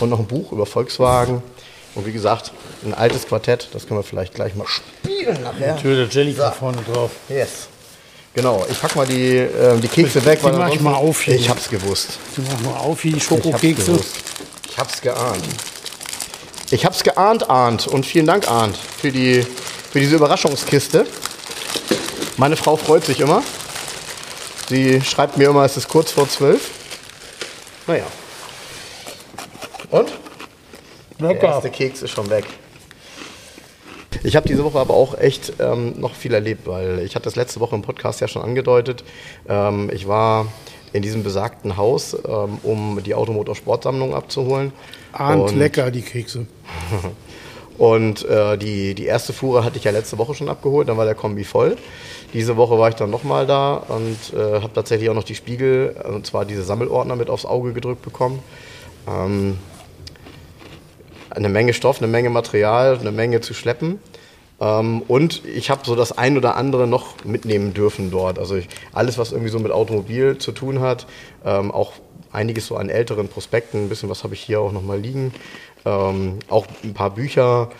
und 0.00 0.10
noch 0.10 0.18
ein 0.18 0.26
Buch 0.26 0.52
über 0.52 0.66
Volkswagen. 0.66 1.42
Und 1.94 2.06
wie 2.06 2.12
gesagt, 2.12 2.52
ein 2.84 2.94
altes 2.94 3.26
Quartett, 3.26 3.68
das 3.72 3.86
können 3.86 3.98
wir 3.98 4.04
vielleicht 4.04 4.34
gleich 4.34 4.54
mal 4.54 4.66
spielen 4.66 5.42
nachher. 5.42 5.76
Tür 5.78 5.96
der 5.96 6.06
Jelly 6.08 6.32
So. 6.32 6.42
da 6.42 6.50
vorne 6.52 6.78
drauf. 6.92 7.10
Yes. 7.28 7.68
Genau, 8.36 8.66
ich 8.70 8.78
pack 8.78 8.94
mal 8.94 9.06
die, 9.06 9.34
ähm, 9.38 9.80
die 9.80 9.88
Kekse 9.88 10.22
weg. 10.26 10.40
die 10.42 10.50
mach 10.50 10.68
ich 10.68 10.80
mal 10.80 10.92
auf 10.92 11.22
hier. 11.22 11.34
Ich 11.36 11.48
hab's 11.48 11.70
gewusst. 11.70 12.18
Die 12.36 12.42
machen 12.42 12.66
wir 12.66 12.78
auf 12.78 13.02
wie 13.02 13.12
die 13.12 13.16
Ich 13.16 13.30
hab's 13.30 13.42
Schokokekse. 13.42 13.92
gewusst. 13.92 14.16
Ich 14.68 14.78
hab's 14.78 15.00
geahnt. 15.00 15.42
Ich 16.70 16.84
hab's 16.84 17.02
geahnt, 17.02 17.48
Arndt. 17.48 17.86
Und 17.86 18.04
vielen 18.04 18.26
Dank, 18.26 18.46
Arndt, 18.46 18.76
für, 19.00 19.10
die, 19.10 19.42
für 19.90 20.00
diese 20.00 20.16
Überraschungskiste. 20.16 21.06
Meine 22.36 22.56
Frau 22.56 22.76
freut 22.76 23.06
sich 23.06 23.20
immer. 23.20 23.42
Sie 24.68 25.00
schreibt 25.00 25.38
mir 25.38 25.48
immer, 25.48 25.64
es 25.64 25.78
ist 25.78 25.88
kurz 25.88 26.10
vor 26.10 26.28
zwölf. 26.28 26.68
Naja. 27.86 28.04
Und? 29.90 30.12
Der 31.18 31.28
Lecker. 31.28 31.46
erste 31.46 31.70
Keks 31.70 32.02
ist 32.02 32.10
schon 32.10 32.28
weg. 32.28 32.44
Ich 34.22 34.36
habe 34.36 34.48
diese 34.48 34.64
Woche 34.64 34.78
aber 34.78 34.94
auch 34.94 35.18
echt 35.18 35.54
ähm, 35.60 35.94
noch 35.98 36.14
viel 36.14 36.34
erlebt, 36.34 36.66
weil 36.66 37.00
ich 37.00 37.14
hatte 37.14 37.24
das 37.24 37.36
letzte 37.36 37.60
Woche 37.60 37.74
im 37.74 37.82
Podcast 37.82 38.20
ja 38.20 38.28
schon 38.28 38.42
angedeutet. 38.42 39.04
Ähm, 39.48 39.90
ich 39.92 40.08
war 40.08 40.46
in 40.92 41.02
diesem 41.02 41.22
besagten 41.22 41.76
Haus, 41.76 42.14
ähm, 42.26 42.58
um 42.62 43.00
die 43.04 43.14
Automotorsportsammlung 43.14 44.14
abzuholen. 44.14 44.72
Ahnt 45.12 45.50
Und- 45.50 45.58
lecker, 45.58 45.90
die 45.90 46.02
Kekse. 46.02 46.46
und 47.78 48.24
äh, 48.24 48.56
die, 48.56 48.94
die 48.94 49.04
erste 49.06 49.32
Fuhre 49.32 49.64
hatte 49.64 49.78
ich 49.78 49.84
ja 49.84 49.90
letzte 49.90 50.18
Woche 50.18 50.34
schon 50.34 50.48
abgeholt, 50.48 50.88
dann 50.88 50.96
war 50.96 51.04
der 51.04 51.14
Kombi 51.14 51.44
voll. 51.44 51.76
Diese 52.32 52.56
Woche 52.56 52.78
war 52.78 52.88
ich 52.88 52.94
dann 52.96 53.10
nochmal 53.10 53.46
da 53.46 53.74
und 53.74 54.18
äh, 54.34 54.60
habe 54.60 54.72
tatsächlich 54.74 55.08
auch 55.10 55.14
noch 55.14 55.24
die 55.24 55.34
Spiegel, 55.34 55.94
und 56.12 56.26
zwar 56.26 56.44
diese 56.44 56.62
Sammelordner 56.62 57.16
mit 57.16 57.30
aufs 57.30 57.44
Auge 57.46 57.72
gedrückt 57.72 58.02
bekommen. 58.02 58.40
Ähm, 59.08 59.58
eine 61.36 61.48
Menge 61.48 61.74
Stoff, 61.74 61.98
eine 61.98 62.08
Menge 62.08 62.30
Material, 62.30 62.98
eine 62.98 63.12
Menge 63.12 63.40
zu 63.40 63.54
schleppen. 63.54 64.00
Ähm, 64.60 65.02
und 65.02 65.44
ich 65.44 65.70
habe 65.70 65.82
so 65.84 65.94
das 65.94 66.16
ein 66.16 66.36
oder 66.36 66.56
andere 66.56 66.86
noch 66.86 67.24
mitnehmen 67.24 67.74
dürfen 67.74 68.10
dort. 68.10 68.38
Also 68.38 68.56
ich, 68.56 68.68
alles, 68.92 69.18
was 69.18 69.32
irgendwie 69.32 69.50
so 69.50 69.58
mit 69.58 69.72
Automobil 69.72 70.38
zu 70.38 70.52
tun 70.52 70.80
hat, 70.80 71.06
ähm, 71.44 71.70
auch 71.70 71.92
einiges 72.32 72.66
so 72.66 72.76
an 72.76 72.88
älteren 72.88 73.28
Prospekten, 73.28 73.84
ein 73.84 73.88
bisschen 73.88 74.08
was 74.08 74.24
habe 74.24 74.34
ich 74.34 74.40
hier 74.40 74.60
auch 74.60 74.72
nochmal 74.72 74.98
liegen. 74.98 75.32
Ähm, 75.84 76.38
auch 76.48 76.66
ein 76.82 76.94
paar 76.94 77.10
Bücher. 77.10 77.70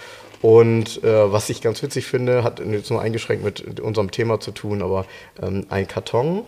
Und 0.43 1.03
äh, 1.03 1.33
was 1.33 1.49
ich 1.49 1.63
ganz 1.63 1.83
witzig 1.83 2.07
finde, 2.07 2.45
hat 2.45 2.61
jetzt 2.61 2.91
nur 2.91 3.01
eingeschränkt 3.01 3.45
mit 3.45 3.81
unserem 3.81 4.11
Thema 4.11 4.39
zu 4.39 4.51
tun, 4.51 4.83
aber 4.83 5.07
ähm, 5.43 5.67
ein 5.71 5.89
Karton 5.89 6.45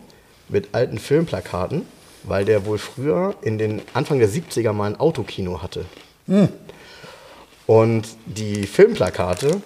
mit 0.48 0.68
alten 0.72 0.98
Filmplakaten, 0.98 1.86
weil 2.24 2.44
der 2.44 2.66
wohl 2.66 2.78
früher 2.78 3.34
in 3.42 3.58
den 3.58 3.82
Anfang 3.94 4.18
der 4.18 4.28
70er 4.28 4.72
mal 4.72 4.86
ein 4.92 5.00
Autokino 5.00 5.62
hatte. 5.62 5.86
Und 7.68 8.08
die 8.24 8.66
Filmplakate, 8.66 9.60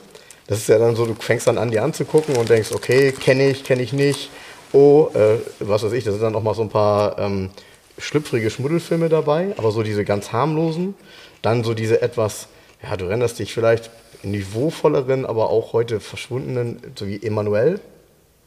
das 0.49 0.59
ist 0.59 0.69
ja 0.69 0.77
dann 0.77 0.97
so, 0.97 1.07
du 1.07 1.15
fängst 1.15 1.47
dann 1.47 1.57
an, 1.57 1.71
die 1.71 1.79
anzugucken 1.79 2.35
und 2.37 2.51
denkst, 2.51 2.73
okay, 2.73 3.13
kenne 3.13 3.49
ich, 3.49 3.63
kenne 3.63 3.81
ich 3.81 3.93
nicht. 3.93 4.29
Oh, 4.73 5.09
äh, 5.15 5.37
was 5.61 5.85
weiß 5.85 5.93
ich, 5.93 6.03
da 6.03 6.11
sind 6.11 6.21
dann 6.21 6.35
auch 6.35 6.43
mal 6.43 6.57
so 6.57 6.63
ein 6.63 6.69
paar 6.69 7.17
ähm, 7.21 7.51
schlüpfrige 7.99 8.51
Schmuddelfilme 8.51 9.09
dabei, 9.09 9.55
aber 9.57 9.71
so 9.71 9.85
diese 9.85 10.05
ganz 10.05 10.33
harmlosen. 10.33 10.97
Dann 11.43 11.63
so 11.63 11.75
diese 11.75 12.03
etwas, 12.03 12.49
ja, 12.83 12.97
du 12.97 13.05
erinnerst 13.05 13.39
dich 13.39 13.55
vielleicht 13.55 13.91
niveauvolleren, 14.25 15.25
aber 15.25 15.51
auch 15.51 15.73
heute 15.73 16.01
verschwundenen, 16.01 16.81
so 16.97 17.07
wie 17.07 17.23
Emanuel. 17.23 17.79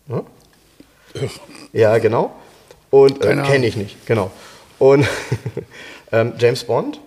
Ne? 0.08 0.26
Ja, 1.72 1.98
genau. 2.00 2.36
Und 2.90 3.24
äh, 3.24 3.38
kenne 3.38 3.68
ich 3.68 3.78
nicht, 3.78 4.06
genau. 4.06 4.32
Und 4.80 5.08
ähm, 6.12 6.34
James 6.40 6.66
Bond. 6.66 7.00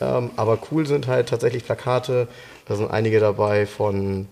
Ähm, 0.00 0.30
aber 0.36 0.58
cool 0.70 0.86
sind 0.86 1.06
halt 1.06 1.28
tatsächlich 1.28 1.64
Plakate. 1.64 2.28
Da 2.66 2.76
sind 2.76 2.90
einige 2.90 3.20
dabei 3.20 3.66
von 3.66 4.28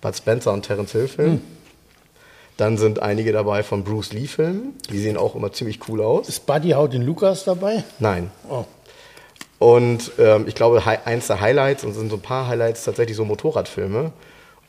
Bud 0.00 0.16
Spencer 0.16 0.52
und 0.52 0.62
Terence 0.62 0.92
Hill 0.92 1.08
Filmen. 1.08 1.42
Dann 2.56 2.78
sind 2.78 3.02
einige 3.02 3.32
dabei 3.32 3.62
von 3.62 3.84
Bruce 3.84 4.12
Lee 4.12 4.26
Filmen. 4.26 4.74
Die 4.90 4.98
sehen 4.98 5.16
auch 5.16 5.34
immer 5.34 5.52
ziemlich 5.52 5.80
cool 5.88 6.00
aus. 6.00 6.28
Ist 6.28 6.46
Buddy 6.46 6.70
Haut 6.70 6.92
den 6.92 7.02
Lukas 7.02 7.44
dabei? 7.44 7.84
Nein. 7.98 8.30
Oh. 8.48 8.64
Und 9.58 10.12
ähm, 10.18 10.46
ich 10.48 10.54
glaube, 10.54 10.82
eins 11.04 11.26
der 11.26 11.40
Highlights, 11.40 11.84
und 11.84 11.90
es 11.90 11.96
sind 11.96 12.10
so 12.10 12.16
ein 12.16 12.22
paar 12.22 12.48
Highlights 12.48 12.84
tatsächlich 12.84 13.16
so 13.16 13.24
Motorradfilme. 13.24 14.12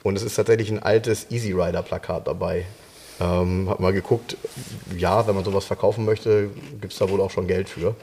Und 0.03 0.15
es 0.15 0.23
ist 0.23 0.35
tatsächlich 0.35 0.69
ein 0.69 0.83
altes 0.83 1.31
Easy 1.31 1.51
Rider 1.51 1.81
Plakat 1.81 2.27
dabei. 2.27 2.65
Ähm, 3.19 3.67
hab 3.69 3.79
mal 3.79 3.93
geguckt, 3.93 4.37
ja, 4.95 5.25
wenn 5.27 5.35
man 5.35 5.43
sowas 5.43 5.65
verkaufen 5.65 6.05
möchte, 6.05 6.49
gibt 6.79 6.93
es 6.93 6.99
da 6.99 7.09
wohl 7.09 7.19
auch 7.19 7.31
schon 7.31 7.47
Geld 7.47 7.67
für. 7.67 7.95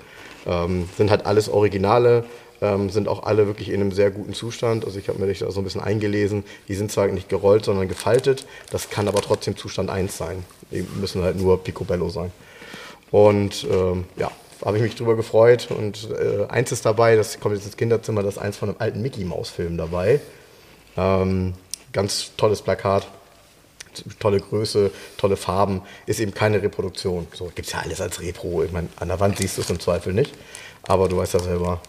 Ähm, 0.46 0.88
sind 0.96 1.10
halt 1.10 1.26
alles 1.26 1.48
Originale, 1.48 2.24
ähm, 2.60 2.90
sind 2.90 3.08
auch 3.08 3.24
alle 3.24 3.46
wirklich 3.46 3.68
in 3.68 3.80
einem 3.80 3.92
sehr 3.92 4.10
guten 4.10 4.34
Zustand. 4.34 4.84
Also 4.84 4.98
ich 4.98 5.08
habe 5.08 5.18
mir 5.18 5.32
da 5.32 5.50
so 5.50 5.60
ein 5.60 5.64
bisschen 5.64 5.80
eingelesen. 5.80 6.44
Die 6.68 6.74
sind 6.74 6.92
zwar 6.92 7.06
nicht 7.08 7.28
gerollt, 7.28 7.64
sondern 7.64 7.88
gefaltet. 7.88 8.46
Das 8.70 8.90
kann 8.90 9.08
aber 9.08 9.20
trotzdem 9.20 9.56
Zustand 9.56 9.90
1 9.90 10.16
sein. 10.16 10.44
Die 10.70 10.86
müssen 11.00 11.22
halt 11.22 11.36
nur 11.36 11.62
Picobello 11.62 12.08
sein. 12.08 12.32
Und 13.10 13.66
ähm, 13.70 14.04
ja, 14.16 14.30
habe 14.64 14.76
ich 14.76 14.82
mich 14.82 14.96
drüber 14.96 15.16
gefreut. 15.16 15.68
Und 15.70 16.08
äh, 16.10 16.46
eins 16.48 16.72
ist 16.72 16.84
dabei, 16.86 17.16
das 17.16 17.38
kommt 17.40 17.54
jetzt 17.54 17.66
ins 17.66 17.76
Kinderzimmer, 17.76 18.22
das 18.22 18.36
ist 18.36 18.42
eins 18.42 18.56
von 18.56 18.70
einem 18.70 18.78
alten 18.80 19.02
Mickey 19.02 19.24
Maus 19.24 19.50
Film 19.50 19.76
dabei. 19.76 20.20
Ähm, 20.96 21.54
ganz 21.92 22.32
tolles 22.36 22.62
Plakat. 22.62 23.06
Tolle 24.18 24.40
Größe, 24.40 24.90
tolle 25.16 25.36
Farben, 25.36 25.82
ist 26.06 26.20
eben 26.20 26.34
keine 26.34 26.62
Reproduktion. 26.62 27.26
So 27.34 27.46
gibt 27.54 27.66
es 27.66 27.72
ja 27.72 27.80
alles 27.80 28.00
als 28.00 28.20
Repro. 28.20 28.62
Ich 28.64 28.72
meine, 28.72 28.88
an 28.96 29.08
der 29.08 29.20
Wand 29.20 29.38
siehst 29.38 29.56
du 29.56 29.62
es 29.62 29.70
im 29.70 29.80
Zweifel 29.80 30.12
nicht. 30.12 30.32
Aber 30.82 31.08
du 31.08 31.16
weißt 31.16 31.34
ja 31.34 31.40
selber, 31.40 31.80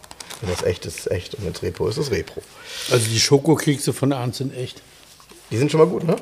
wenn 0.42 0.50
das 0.50 0.64
echt 0.64 0.86
ist, 0.86 1.00
ist 1.00 1.12
echt. 1.12 1.36
Und 1.36 1.46
wenn 1.46 1.54
es 1.54 1.62
Repro 1.62 1.88
ist, 1.88 1.98
ist 1.98 2.08
es 2.08 2.12
Repro. 2.12 2.42
Also 2.92 3.08
die 3.08 3.20
Schokokekse 3.20 3.94
von 3.94 4.14
Arndt 4.14 4.36
sind 4.36 4.56
echt. 4.56 4.82
Die 5.52 5.58
sind 5.58 5.72
schon 5.72 5.80
mal 5.80 5.88
gut, 5.88 6.04
ne? 6.04 6.16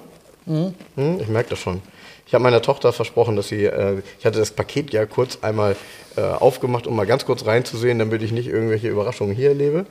Hm, 0.45 0.73
ich 1.19 1.27
merke 1.27 1.51
das 1.51 1.59
schon. 1.59 1.81
Ich 2.25 2.33
habe 2.33 2.43
meiner 2.43 2.61
Tochter 2.61 2.93
versprochen, 2.93 3.35
dass 3.35 3.49
sie, 3.49 3.65
äh, 3.65 4.01
ich 4.19 4.25
hatte 4.25 4.39
das 4.39 4.51
Paket 4.51 4.91
ja 4.93 5.05
kurz 5.05 5.39
einmal 5.41 5.75
äh, 6.15 6.21
aufgemacht, 6.21 6.87
um 6.87 6.95
mal 6.95 7.05
ganz 7.05 7.25
kurz 7.25 7.45
reinzusehen, 7.45 7.99
damit 7.99 8.21
ich 8.21 8.31
nicht 8.31 8.47
irgendwelche 8.47 8.89
Überraschungen 8.89 9.35
hier 9.35 9.49
erlebe. 9.49 9.85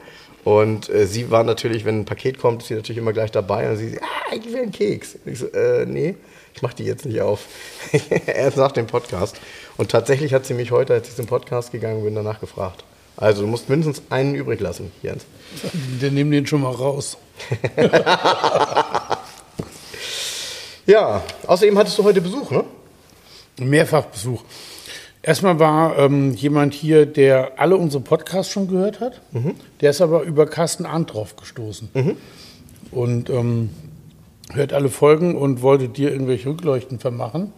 Und 0.44 0.88
äh, 0.88 1.06
sie 1.06 1.30
war 1.30 1.44
natürlich, 1.44 1.85
wenn 1.85 2.00
ein 2.00 2.04
Paket 2.04 2.38
kommt, 2.38 2.62
ist 2.62 2.68
sie 2.68 2.75
natürlich 2.75 2.99
immer 2.99 3.12
gleich 3.12 3.30
dabei 3.30 3.71
und 3.71 3.76
sie 3.76 3.90
sagt, 3.90 4.02
ah, 4.02 4.35
ich 4.35 4.44
will 4.52 4.62
einen 4.62 4.73
Keks. 4.73 5.16
Und 5.25 5.32
ich 5.32 5.38
so, 5.38 5.47
äh, 5.52 5.87
nee, 5.87 6.16
ich 6.54 6.62
mache 6.62 6.75
die 6.75 6.85
jetzt 6.85 7.06
nicht 7.06 7.21
auf. 7.21 7.47
Erst 8.26 8.56
nach 8.56 8.73
dem 8.73 8.87
Podcast. 8.87 9.40
Und 9.76 9.90
tatsächlich 9.90 10.35
hat 10.35 10.44
sie 10.44 10.54
mich 10.54 10.73
heute, 10.73 10.94
als 10.94 11.09
ich 11.09 11.14
zum 11.14 11.26
Podcast 11.26 11.71
gegangen 11.71 12.02
bin, 12.02 12.14
danach 12.14 12.40
gefragt. 12.40 12.82
Also 13.16 13.42
du 13.42 13.49
musst 13.49 13.68
mindestens 13.68 14.02
einen 14.11 14.35
übrig 14.35 14.59
lassen, 14.61 14.90
Jens. 15.02 15.25
Wir 16.00 16.11
nehmen 16.11 16.30
den 16.30 16.47
schon 16.47 16.62
mal 16.62 16.73
raus. 16.73 17.18
Ja, 20.87 21.23
außerdem 21.47 21.79
hattest 21.79 21.99
du 21.99 22.05
heute 22.05 22.21
Besuch, 22.21 22.51
ne? 22.51 22.65
Mehrfachbesuch. 23.59 24.43
Erstmal 25.23 25.59
war 25.61 25.97
ähm, 25.99 26.35
jemand 26.35 26.75
hier, 26.75 27.07
der 27.07 27.53
alle 27.59 27.77
unsere 27.77 28.03
Podcasts 28.03 28.53
schon 28.53 28.67
gehört 28.67 28.99
hat. 29.01 29.21
Der 29.81 29.91
ist 29.91 30.01
aber 30.01 30.23
über 30.23 30.47
Carsten 30.47 30.85
Arndt 30.85 31.12
drauf 31.15 31.37
gestoßen. 31.37 31.91
Und 32.91 33.31
ähm, 33.31 33.71
hört 34.53 34.73
alle 34.73 34.89
Folgen 34.89 35.37
und 35.37 35.62
wollte 35.62 35.89
dir 35.89 36.11
irgendwelche 36.11 36.49
Rückleuchten 36.49 36.99
vermachen. 36.99 37.53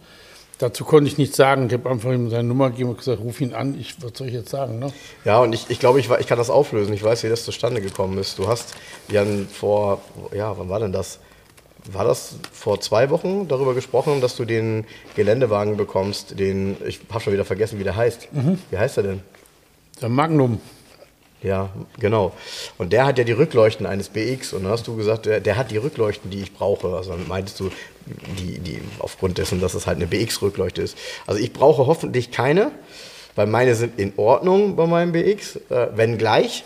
Dazu 0.59 0.85
konnte 0.85 1.09
ich 1.09 1.17
nichts 1.17 1.35
sagen. 1.35 1.65
Ich 1.67 1.73
habe 1.73 1.89
einfach 1.89 2.11
ihm 2.11 2.29
seine 2.29 2.47
Nummer 2.47 2.69
gegeben 2.69 2.91
und 2.91 2.99
gesagt, 2.99 3.19
ruf 3.19 3.41
ihn 3.41 3.53
an. 3.53 3.77
Ich, 3.79 3.95
was 4.01 4.11
soll 4.15 4.27
ich 4.27 4.33
jetzt 4.33 4.49
sagen? 4.49 4.79
Ne? 4.79 4.93
Ja, 5.25 5.39
und 5.39 5.51
ich, 5.53 5.65
ich 5.69 5.79
glaube, 5.79 5.99
ich, 5.99 6.09
ich 6.09 6.27
kann 6.27 6.37
das 6.37 6.49
auflösen. 6.51 6.93
Ich 6.93 7.03
weiß, 7.03 7.23
wie 7.23 7.29
das 7.29 7.43
zustande 7.43 7.81
gekommen 7.81 8.17
ist. 8.19 8.37
Du 8.37 8.47
hast 8.47 8.75
Jan 9.09 9.47
vor, 9.51 10.01
ja, 10.33 10.57
wann 10.57 10.69
war 10.69 10.79
denn 10.79 10.93
das? 10.93 11.19
War 11.91 12.05
das 12.05 12.35
vor 12.51 12.81
zwei 12.81 13.09
Wochen 13.09 13.47
darüber 13.47 13.73
gesprochen, 13.73 14.21
dass 14.21 14.35
du 14.35 14.45
den 14.45 14.85
Geländewagen 15.15 15.77
bekommst, 15.77 16.39
den, 16.39 16.77
ich 16.85 16.99
habe 17.09 17.23
schon 17.23 17.33
wieder 17.33 17.45
vergessen, 17.45 17.79
wie 17.79 17.83
der 17.83 17.95
heißt. 17.95 18.29
Wie 18.71 18.77
heißt 18.77 18.97
er 18.97 19.03
denn? 19.03 19.21
Der 20.01 20.09
Magnum. 20.09 20.59
Ja, 21.45 21.69
genau. 21.99 22.33
Und 22.79 22.91
der 22.91 23.05
hat 23.05 23.19
ja 23.19 23.23
die 23.23 23.31
Rückleuchten 23.31 23.85
eines 23.85 24.09
BX 24.09 24.53
und 24.53 24.63
dann 24.63 24.71
hast 24.71 24.87
du 24.87 24.95
gesagt, 24.95 25.27
der, 25.27 25.39
der 25.39 25.57
hat 25.57 25.69
die 25.69 25.77
Rückleuchten, 25.77 26.31
die 26.31 26.41
ich 26.41 26.53
brauche. 26.53 26.95
Also 26.95 27.11
dann 27.11 27.27
meintest 27.27 27.59
du, 27.59 27.69
die, 28.39 28.57
die 28.57 28.81
aufgrund 28.97 29.37
dessen, 29.37 29.61
dass 29.61 29.75
es 29.75 29.85
halt 29.85 29.97
eine 29.97 30.07
BX-Rückleuchte 30.07 30.81
ist. 30.81 30.97
Also 31.27 31.39
ich 31.39 31.53
brauche 31.53 31.85
hoffentlich 31.85 32.31
keine, 32.31 32.71
weil 33.35 33.45
meine 33.45 33.75
sind 33.75 33.99
in 33.99 34.13
Ordnung 34.17 34.75
bei 34.75 34.87
meinem 34.87 35.11
BX, 35.11 35.57
äh, 35.69 35.89
wenn 35.95 36.17
gleich. 36.17 36.63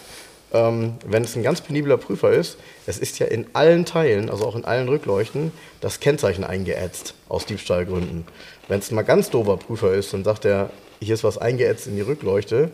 Ähm, 0.53 0.93
wenn 1.05 1.23
es 1.23 1.35
ein 1.35 1.43
ganz 1.43 1.61
penibler 1.61 1.97
Prüfer 1.97 2.31
ist, 2.31 2.57
es 2.89 2.97
ist 2.97 3.19
ja 3.19 3.27
in 3.27 3.45
allen 3.53 3.85
Teilen, 3.85 4.29
also 4.29 4.45
auch 4.45 4.55
in 4.55 4.65
allen 4.65 4.89
Rückleuchten, 4.89 5.51
das 5.79 5.99
Kennzeichen 5.99 6.43
eingeätzt, 6.43 7.13
aus 7.29 7.45
Diebstahlgründen. 7.45 8.25
Wenn 8.67 8.79
es 8.79 8.91
mal 8.91 9.03
ganz 9.03 9.29
dober 9.29 9.57
Prüfer 9.57 9.93
ist, 9.93 10.13
dann 10.13 10.23
sagt 10.23 10.45
er, 10.45 10.69
hier 10.99 11.13
ist 11.13 11.23
was 11.23 11.37
eingeätzt 11.37 11.87
in 11.87 11.95
die 11.95 12.01
Rückleuchte, 12.01 12.71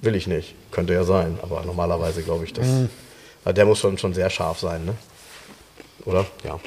Will 0.00 0.14
ich 0.14 0.26
nicht. 0.26 0.54
Könnte 0.70 0.92
ja 0.94 1.02
sein, 1.02 1.38
aber 1.42 1.62
normalerweise 1.62 2.22
glaube 2.22 2.44
ich, 2.44 2.52
dass. 2.52 2.66
Also 3.44 3.54
der 3.54 3.66
muss 3.66 3.80
schon, 3.80 3.98
schon 3.98 4.14
sehr 4.14 4.30
scharf 4.30 4.60
sein, 4.60 4.84
ne? 4.84 4.94
Oder? 6.04 6.24
Ja. 6.44 6.60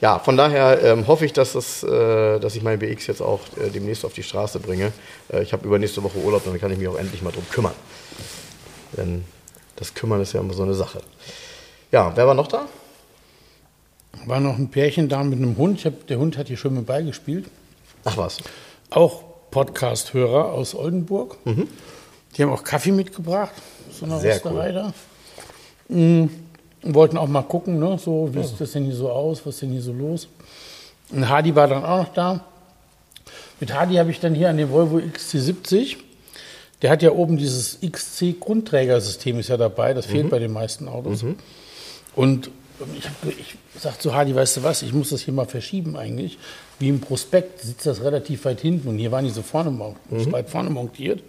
Ja, 0.00 0.18
von 0.18 0.36
daher 0.36 0.82
ähm, 0.82 1.06
hoffe 1.06 1.24
ich, 1.24 1.32
dass, 1.32 1.52
das, 1.52 1.82
äh, 1.84 2.40
dass 2.40 2.56
ich 2.56 2.62
mein 2.62 2.78
BX 2.78 3.06
jetzt 3.06 3.22
auch 3.22 3.40
äh, 3.56 3.70
demnächst 3.70 4.04
auf 4.04 4.12
die 4.12 4.22
Straße 4.22 4.58
bringe. 4.58 4.92
Äh, 5.32 5.42
ich 5.42 5.52
habe 5.52 5.66
übernächste 5.66 6.02
Woche 6.02 6.18
Urlaub, 6.18 6.44
dann 6.44 6.58
kann 6.60 6.72
ich 6.72 6.78
mich 6.78 6.88
auch 6.88 6.98
endlich 6.98 7.22
mal 7.22 7.30
drum 7.30 7.48
kümmern. 7.50 7.74
Denn 8.96 9.24
das 9.76 9.94
Kümmern 9.94 10.20
ist 10.20 10.32
ja 10.32 10.40
immer 10.40 10.52
so 10.52 10.64
eine 10.64 10.74
Sache. 10.74 11.00
Ja, 11.92 12.10
wer 12.14 12.26
war 12.26 12.34
noch 12.34 12.46
da? 12.46 12.66
War 14.24 14.40
noch 14.40 14.56
ein 14.56 14.70
Pärchen 14.70 15.10
da 15.10 15.22
mit 15.22 15.38
einem 15.38 15.58
Hund. 15.58 15.84
Hab, 15.84 16.06
der 16.06 16.18
Hund 16.18 16.38
hat 16.38 16.48
hier 16.48 16.56
schon 16.56 16.72
mit 16.72 16.86
beigespielt. 16.86 17.44
Ach 18.04 18.16
was. 18.16 18.38
Auch 18.88 19.22
Podcast-Hörer 19.50 20.52
aus 20.52 20.74
Oldenburg. 20.74 21.36
Die 22.34 22.42
haben 22.42 22.50
auch 22.50 22.64
Kaffee 22.64 22.92
mitgebracht, 22.92 23.52
so 23.90 24.06
eine 24.06 24.18
Sehr 24.20 24.36
Rösterei 24.36 24.72
da. 24.72 24.94
Mm, 25.88 26.30
und 26.80 26.94
wollten 26.94 27.18
auch 27.18 27.28
mal 27.28 27.42
gucken, 27.42 27.78
ne, 27.78 27.98
so, 27.98 28.30
wie 28.32 28.42
sieht 28.42 28.58
das 28.58 28.72
denn 28.72 28.84
hier 28.86 28.94
so 28.94 29.10
aus, 29.10 29.44
was 29.44 29.56
ist 29.56 29.60
denn 29.62 29.72
hier 29.72 29.82
so 29.82 29.92
los. 29.92 30.28
Und 31.10 31.28
Hadi 31.28 31.54
war 31.54 31.68
dann 31.68 31.84
auch 31.84 32.04
noch 32.04 32.14
da. 32.14 32.42
Mit 33.60 33.74
Hadi 33.74 33.96
habe 33.96 34.10
ich 34.10 34.18
dann 34.18 34.34
hier 34.34 34.48
an 34.48 34.56
dem 34.56 34.70
Volvo 34.70 34.96
XC70, 34.96 35.98
der 36.80 36.90
hat 36.90 37.02
ja 37.02 37.12
oben 37.12 37.36
dieses 37.36 37.78
XC-Grundträgersystem 37.82 39.38
ist 39.38 39.48
ja 39.48 39.58
dabei, 39.58 39.92
das 39.92 40.06
fehlt 40.06 40.30
bei 40.30 40.38
den 40.38 40.54
meisten 40.54 40.88
Autos. 40.88 41.22
Und 42.14 42.50
ich, 42.98 43.06
hab- 43.06 43.14
ich 43.26 43.56
sag 43.78 44.00
zu 44.00 44.14
Hadi, 44.14 44.34
weißt 44.34 44.58
du 44.58 44.62
was, 44.62 44.82
ich 44.82 44.92
muss 44.92 45.10
das 45.10 45.22
hier 45.22 45.34
mal 45.34 45.46
verschieben 45.46 45.96
eigentlich. 45.96 46.38
Wie 46.78 46.88
im 46.88 47.00
Prospekt 47.00 47.60
sitzt 47.60 47.86
das 47.86 48.02
relativ 48.02 48.44
weit 48.44 48.60
hinten 48.60 48.88
und 48.88 48.98
hier 48.98 49.12
waren 49.12 49.24
die 49.24 49.30
so 49.30 49.42
vorne, 49.42 49.94
so 50.10 50.32
weit 50.32 50.50
vorne 50.50 50.70
montiert. 50.70 51.22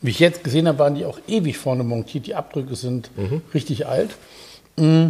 Wie 0.00 0.10
ich 0.10 0.18
jetzt 0.20 0.44
gesehen 0.44 0.68
habe, 0.68 0.78
waren 0.78 0.94
die 0.94 1.04
auch 1.04 1.18
ewig 1.26 1.58
vorne 1.58 1.82
montiert. 1.82 2.26
Die 2.26 2.34
Abdrücke 2.34 2.76
sind 2.76 3.10
richtig 3.52 3.86
alt. 3.86 4.10
Mm. 4.76 5.08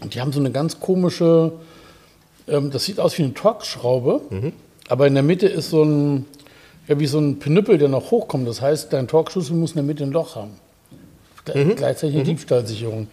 Und 0.00 0.14
die 0.14 0.20
haben 0.20 0.32
so 0.32 0.38
eine 0.40 0.52
ganz 0.52 0.78
komische, 0.78 1.52
ähm, 2.46 2.70
das 2.70 2.84
sieht 2.84 3.00
aus 3.00 3.18
wie 3.18 3.24
eine 3.24 3.34
Torx-Schraube, 3.34 4.20
aber 4.88 5.06
in 5.08 5.14
der 5.14 5.24
Mitte 5.24 5.48
ist 5.48 5.70
so 5.70 5.82
ein, 5.82 6.26
ja, 6.86 7.00
wie 7.00 7.06
so 7.06 7.18
ein 7.18 7.38
Pinüppel, 7.40 7.78
der 7.78 7.88
noch 7.88 8.10
hochkommt. 8.12 8.46
Das 8.46 8.60
heißt, 8.60 8.92
dein 8.92 9.08
Torx-Schlüssel 9.08 9.56
muss 9.56 9.70
in 9.70 9.76
der 9.76 9.84
Mitte 9.84 10.04
ein 10.04 10.12
Loch 10.12 10.36
haben. 10.36 10.52
Gle- 11.54 11.74
Gleichzeitig 11.74 12.16
eine 12.16 12.24
Diebstahlsicherung. 12.24 13.08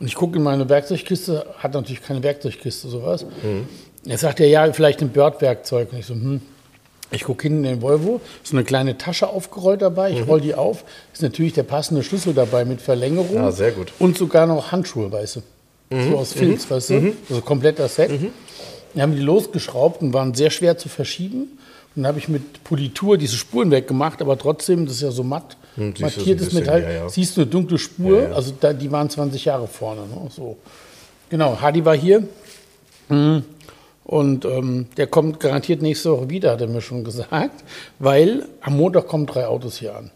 Und 0.00 0.06
ich 0.06 0.14
gucke 0.14 0.36
in 0.38 0.42
meine 0.42 0.68
Werkzeugkiste, 0.68 1.46
hat 1.58 1.74
natürlich 1.74 2.02
keine 2.02 2.22
Werkzeugkiste, 2.22 2.88
sowas. 2.88 3.24
Jetzt 4.04 4.20
sagt 4.20 4.40
er, 4.40 4.48
ja, 4.48 4.72
vielleicht 4.72 5.00
ein 5.02 5.08
Bird-Werkzeug. 5.10 5.92
Und 5.92 5.98
ich 5.98 6.06
so, 6.06 6.14
hm. 6.14 6.40
Ich 7.10 7.24
gucke 7.24 7.44
hinten 7.44 7.64
in 7.64 7.76
den 7.76 7.82
Volvo, 7.82 8.20
ist 8.42 8.50
so 8.50 8.56
eine 8.56 8.64
kleine 8.64 8.98
Tasche 8.98 9.28
aufgerollt 9.30 9.80
dabei, 9.80 10.10
ich 10.10 10.26
roll 10.28 10.42
die 10.42 10.54
auf, 10.54 10.84
ist 11.10 11.22
natürlich 11.22 11.54
der 11.54 11.62
passende 11.62 12.02
Schlüssel 12.02 12.34
dabei 12.34 12.66
mit 12.66 12.82
Verlängerung. 12.82 13.34
Ja, 13.34 13.50
sehr 13.50 13.70
gut. 13.72 13.94
Und 13.98 14.18
sogar 14.18 14.46
noch 14.46 14.72
Handschuhe, 14.72 15.10
weißt 15.10 15.36
du. 15.36 15.40
So 16.10 16.18
aus 16.18 16.34
Filz, 16.34 16.70
weißt 16.70 16.90
du. 16.90 17.14
Also 17.30 17.40
komplett 17.40 17.78
das 17.78 17.94
Set. 17.94 18.10
Dann 18.92 19.02
haben 19.02 19.16
die 19.16 19.22
losgeschraubt 19.22 20.02
und 20.02 20.12
waren 20.12 20.34
sehr 20.34 20.50
schwer 20.50 20.76
zu 20.76 20.90
verschieben. 20.90 21.44
Und 21.96 22.02
dann 22.02 22.08
habe 22.08 22.18
ich 22.18 22.28
mit 22.28 22.62
Politur 22.62 23.16
diese 23.16 23.36
Spuren 23.36 23.70
weggemacht, 23.70 24.20
aber 24.20 24.36
trotzdem, 24.36 24.84
das 24.84 24.96
ist 24.96 25.00
ja 25.02 25.10
so 25.10 25.24
matt, 25.24 25.56
Hm, 25.78 25.94
mattiertes 26.00 26.46
bisschen, 26.46 26.60
Metall, 26.60 26.82
ja, 26.82 26.90
ja. 26.90 27.08
siehst 27.08 27.36
du 27.36 27.42
eine 27.42 27.50
dunkle 27.50 27.78
Spur, 27.78 28.22
Ja, 28.22 28.32
also 28.32 28.52
da, 28.58 28.72
die 28.72 28.90
waren 28.90 29.08
20 29.08 29.44
Jahre 29.44 29.68
vorne. 29.68 30.02
Ne? 30.02 30.28
So. 30.30 30.56
Genau, 31.30 31.60
Hadi 31.60 31.84
war 31.84 31.96
hier. 31.96 32.24
Mhm. 33.08 33.44
Und 34.04 34.44
ähm, 34.44 34.86
der 34.96 35.06
kommt 35.06 35.38
garantiert 35.38 35.82
nächste 35.82 36.10
Woche 36.10 36.30
wieder, 36.30 36.52
hat 36.52 36.60
er 36.62 36.66
mir 36.66 36.80
schon 36.80 37.04
gesagt, 37.04 37.62
weil 37.98 38.46
am 38.62 38.76
Montag 38.76 39.06
kommen 39.06 39.26
drei 39.26 39.46
Autos 39.46 39.76
hier 39.76 39.94
an. 39.94 40.10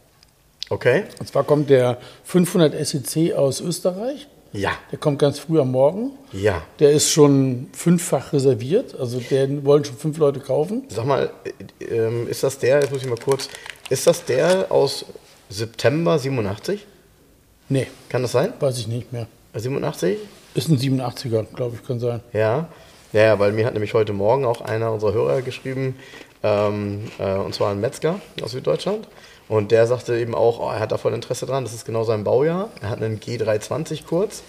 Okay. 0.71 1.05
Und 1.21 1.29
zwar 1.29 1.45
kommt 1.45 1.69
der 1.69 1.99
500 2.25 2.87
SEC 2.87 3.35
aus 3.35 3.61
Österreich. 3.61 4.27
Ja. 4.53 4.73
Der 4.91 4.99
kommt 4.99 5.19
ganz 5.19 5.39
früh 5.39 5.61
am 5.61 5.71
Morgen. 5.71 6.13
Ja. 6.33 6.63
Der 6.79 6.93
ist 6.93 7.11
schon 7.11 7.69
fünffach 7.73 8.33
reserviert. 8.33 8.99
Also 8.99 9.21
den 9.21 9.65
wollen 9.65 9.85
schon 9.85 9.97
fünf 9.97 10.19
Leute 10.19 10.41
kaufen. 10.41 10.85
Sag 10.89 11.07
mal, 11.07 11.31
äh, 11.81 11.85
ähm, 11.85 12.29
ist 12.29 12.43
das 12.43 12.59
der, 12.59 12.81
jetzt 12.81 12.93
muss 12.93 13.03
ich 13.03 13.09
mal 13.09 13.19
kurz, 13.23 13.49
ist 13.91 14.07
das 14.07 14.25
der 14.25 14.71
aus 14.71 15.05
September 15.53 16.19
87? 16.19 16.87
Nee, 17.69 17.87
Kann 18.09 18.23
das 18.23 18.33
sein? 18.33 18.53
weiß 18.59 18.79
ich 18.79 18.89
nicht 18.89 19.13
mehr. 19.13 19.27
87? 19.55 20.19
Ist 20.55 20.69
ein 20.69 20.79
87er, 20.79 21.45
glaube 21.55 21.77
ich, 21.77 21.87
kann 21.87 22.01
sein. 22.01 22.21
Ja. 22.33 22.69
Ja, 23.13 23.39
weil 23.39 23.53
mir 23.53 23.67
hat 23.67 23.75
nämlich 23.75 23.93
heute 23.93 24.15
Morgen 24.15 24.47
auch 24.47 24.63
einer 24.63 24.91
unserer 24.91 25.13
Hörer 25.13 25.43
geschrieben, 25.43 25.97
ähm, 26.43 27.11
äh, 27.19 27.35
und 27.35 27.55
zwar 27.55 27.71
ein 27.71 27.81
Metzger 27.81 28.21
aus 28.43 28.53
Süddeutschland. 28.53 29.07
Und 29.49 29.71
der 29.71 29.87
sagte 29.87 30.17
eben 30.19 30.35
auch, 30.35 30.61
oh, 30.61 30.71
er 30.73 30.81
hat 30.81 30.93
da 30.93 30.97
voll 30.97 31.13
Interesse 31.13 31.45
dran, 31.45 31.65
das 31.65 31.75
ist 31.75 31.85
genau 31.85 32.05
sein 32.05 32.25
Baujahr. 32.25 32.71
Er 32.81 32.89
hat 32.89 33.03
einen 33.03 33.21
G320 33.21 34.07
kurz, 34.07 34.43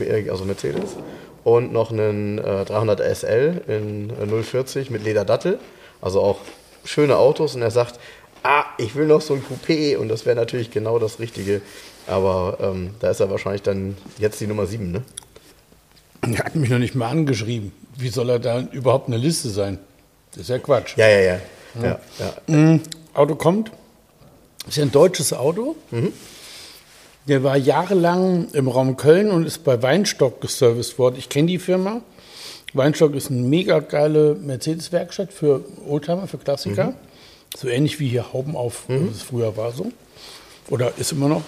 äh, 0.00 0.30
also 0.30 0.46
Mercedes, 0.46 0.96
und 1.44 1.72
noch 1.72 1.90
einen 1.92 2.38
äh, 2.38 2.64
300 2.64 3.00
SL 3.00 3.60
in 3.68 4.10
äh, 4.10 4.42
040 4.42 4.90
mit 4.90 5.04
Lederdattel. 5.04 5.58
Also 6.00 6.22
auch 6.22 6.38
schöne 6.84 7.18
Autos. 7.18 7.54
Und 7.54 7.60
er 7.62 7.70
sagt, 7.70 8.00
ah, 8.46 8.64
ich 8.78 8.94
will 8.94 9.06
noch 9.06 9.20
so 9.20 9.34
ein 9.34 9.42
Coupé 9.42 9.96
und 9.96 10.08
das 10.08 10.24
wäre 10.24 10.36
natürlich 10.36 10.70
genau 10.70 10.98
das 10.98 11.18
Richtige. 11.18 11.60
Aber 12.06 12.58
ähm, 12.60 12.90
da 13.00 13.10
ist 13.10 13.20
er 13.20 13.30
wahrscheinlich 13.30 13.62
dann 13.62 13.96
jetzt 14.18 14.40
die 14.40 14.46
Nummer 14.46 14.66
7, 14.66 14.92
ne? 14.92 15.02
Er 16.22 16.44
hat 16.44 16.54
mich 16.54 16.70
noch 16.70 16.78
nicht 16.78 16.94
mal 16.94 17.08
angeschrieben. 17.08 17.72
Wie 17.96 18.08
soll 18.08 18.30
er 18.30 18.38
da 18.38 18.60
überhaupt 18.72 19.08
eine 19.08 19.16
Liste 19.16 19.48
sein? 19.48 19.78
Das 20.32 20.42
ist 20.42 20.48
ja 20.48 20.58
Quatsch. 20.58 20.96
Ja, 20.96 21.08
ja, 21.08 21.20
ja. 21.20 21.40
ja, 21.82 22.00
ja. 22.18 22.54
Mm, 22.54 22.80
Auto 23.14 23.34
kommt. 23.34 23.70
Ist 24.68 24.76
ja 24.76 24.82
ein 24.82 24.92
deutsches 24.92 25.32
Auto. 25.32 25.76
Der 27.28 27.44
war 27.44 27.56
jahrelang 27.56 28.48
im 28.52 28.68
Raum 28.68 28.96
Köln 28.96 29.30
und 29.30 29.46
ist 29.46 29.62
bei 29.64 29.80
Weinstock 29.82 30.40
geserviced 30.40 30.98
worden. 30.98 31.16
Ich 31.18 31.28
kenne 31.28 31.46
die 31.48 31.58
Firma. 31.58 32.00
Weinstock 32.72 33.14
ist 33.14 33.30
eine 33.30 33.40
mega 33.40 33.78
geile 33.78 34.34
Mercedes-Werkstatt 34.34 35.32
für 35.32 35.64
Oldtimer, 35.86 36.26
für 36.26 36.38
Klassiker. 36.38 36.94
So 37.54 37.68
ähnlich 37.68 38.00
wie 38.00 38.08
hier 38.08 38.32
Hauben 38.32 38.56
auf, 38.56 38.84
wie 38.88 39.08
es 39.10 39.22
früher 39.22 39.56
war 39.56 39.72
so. 39.72 39.92
Oder 40.68 40.92
ist 40.96 41.12
immer 41.12 41.28
noch. 41.28 41.42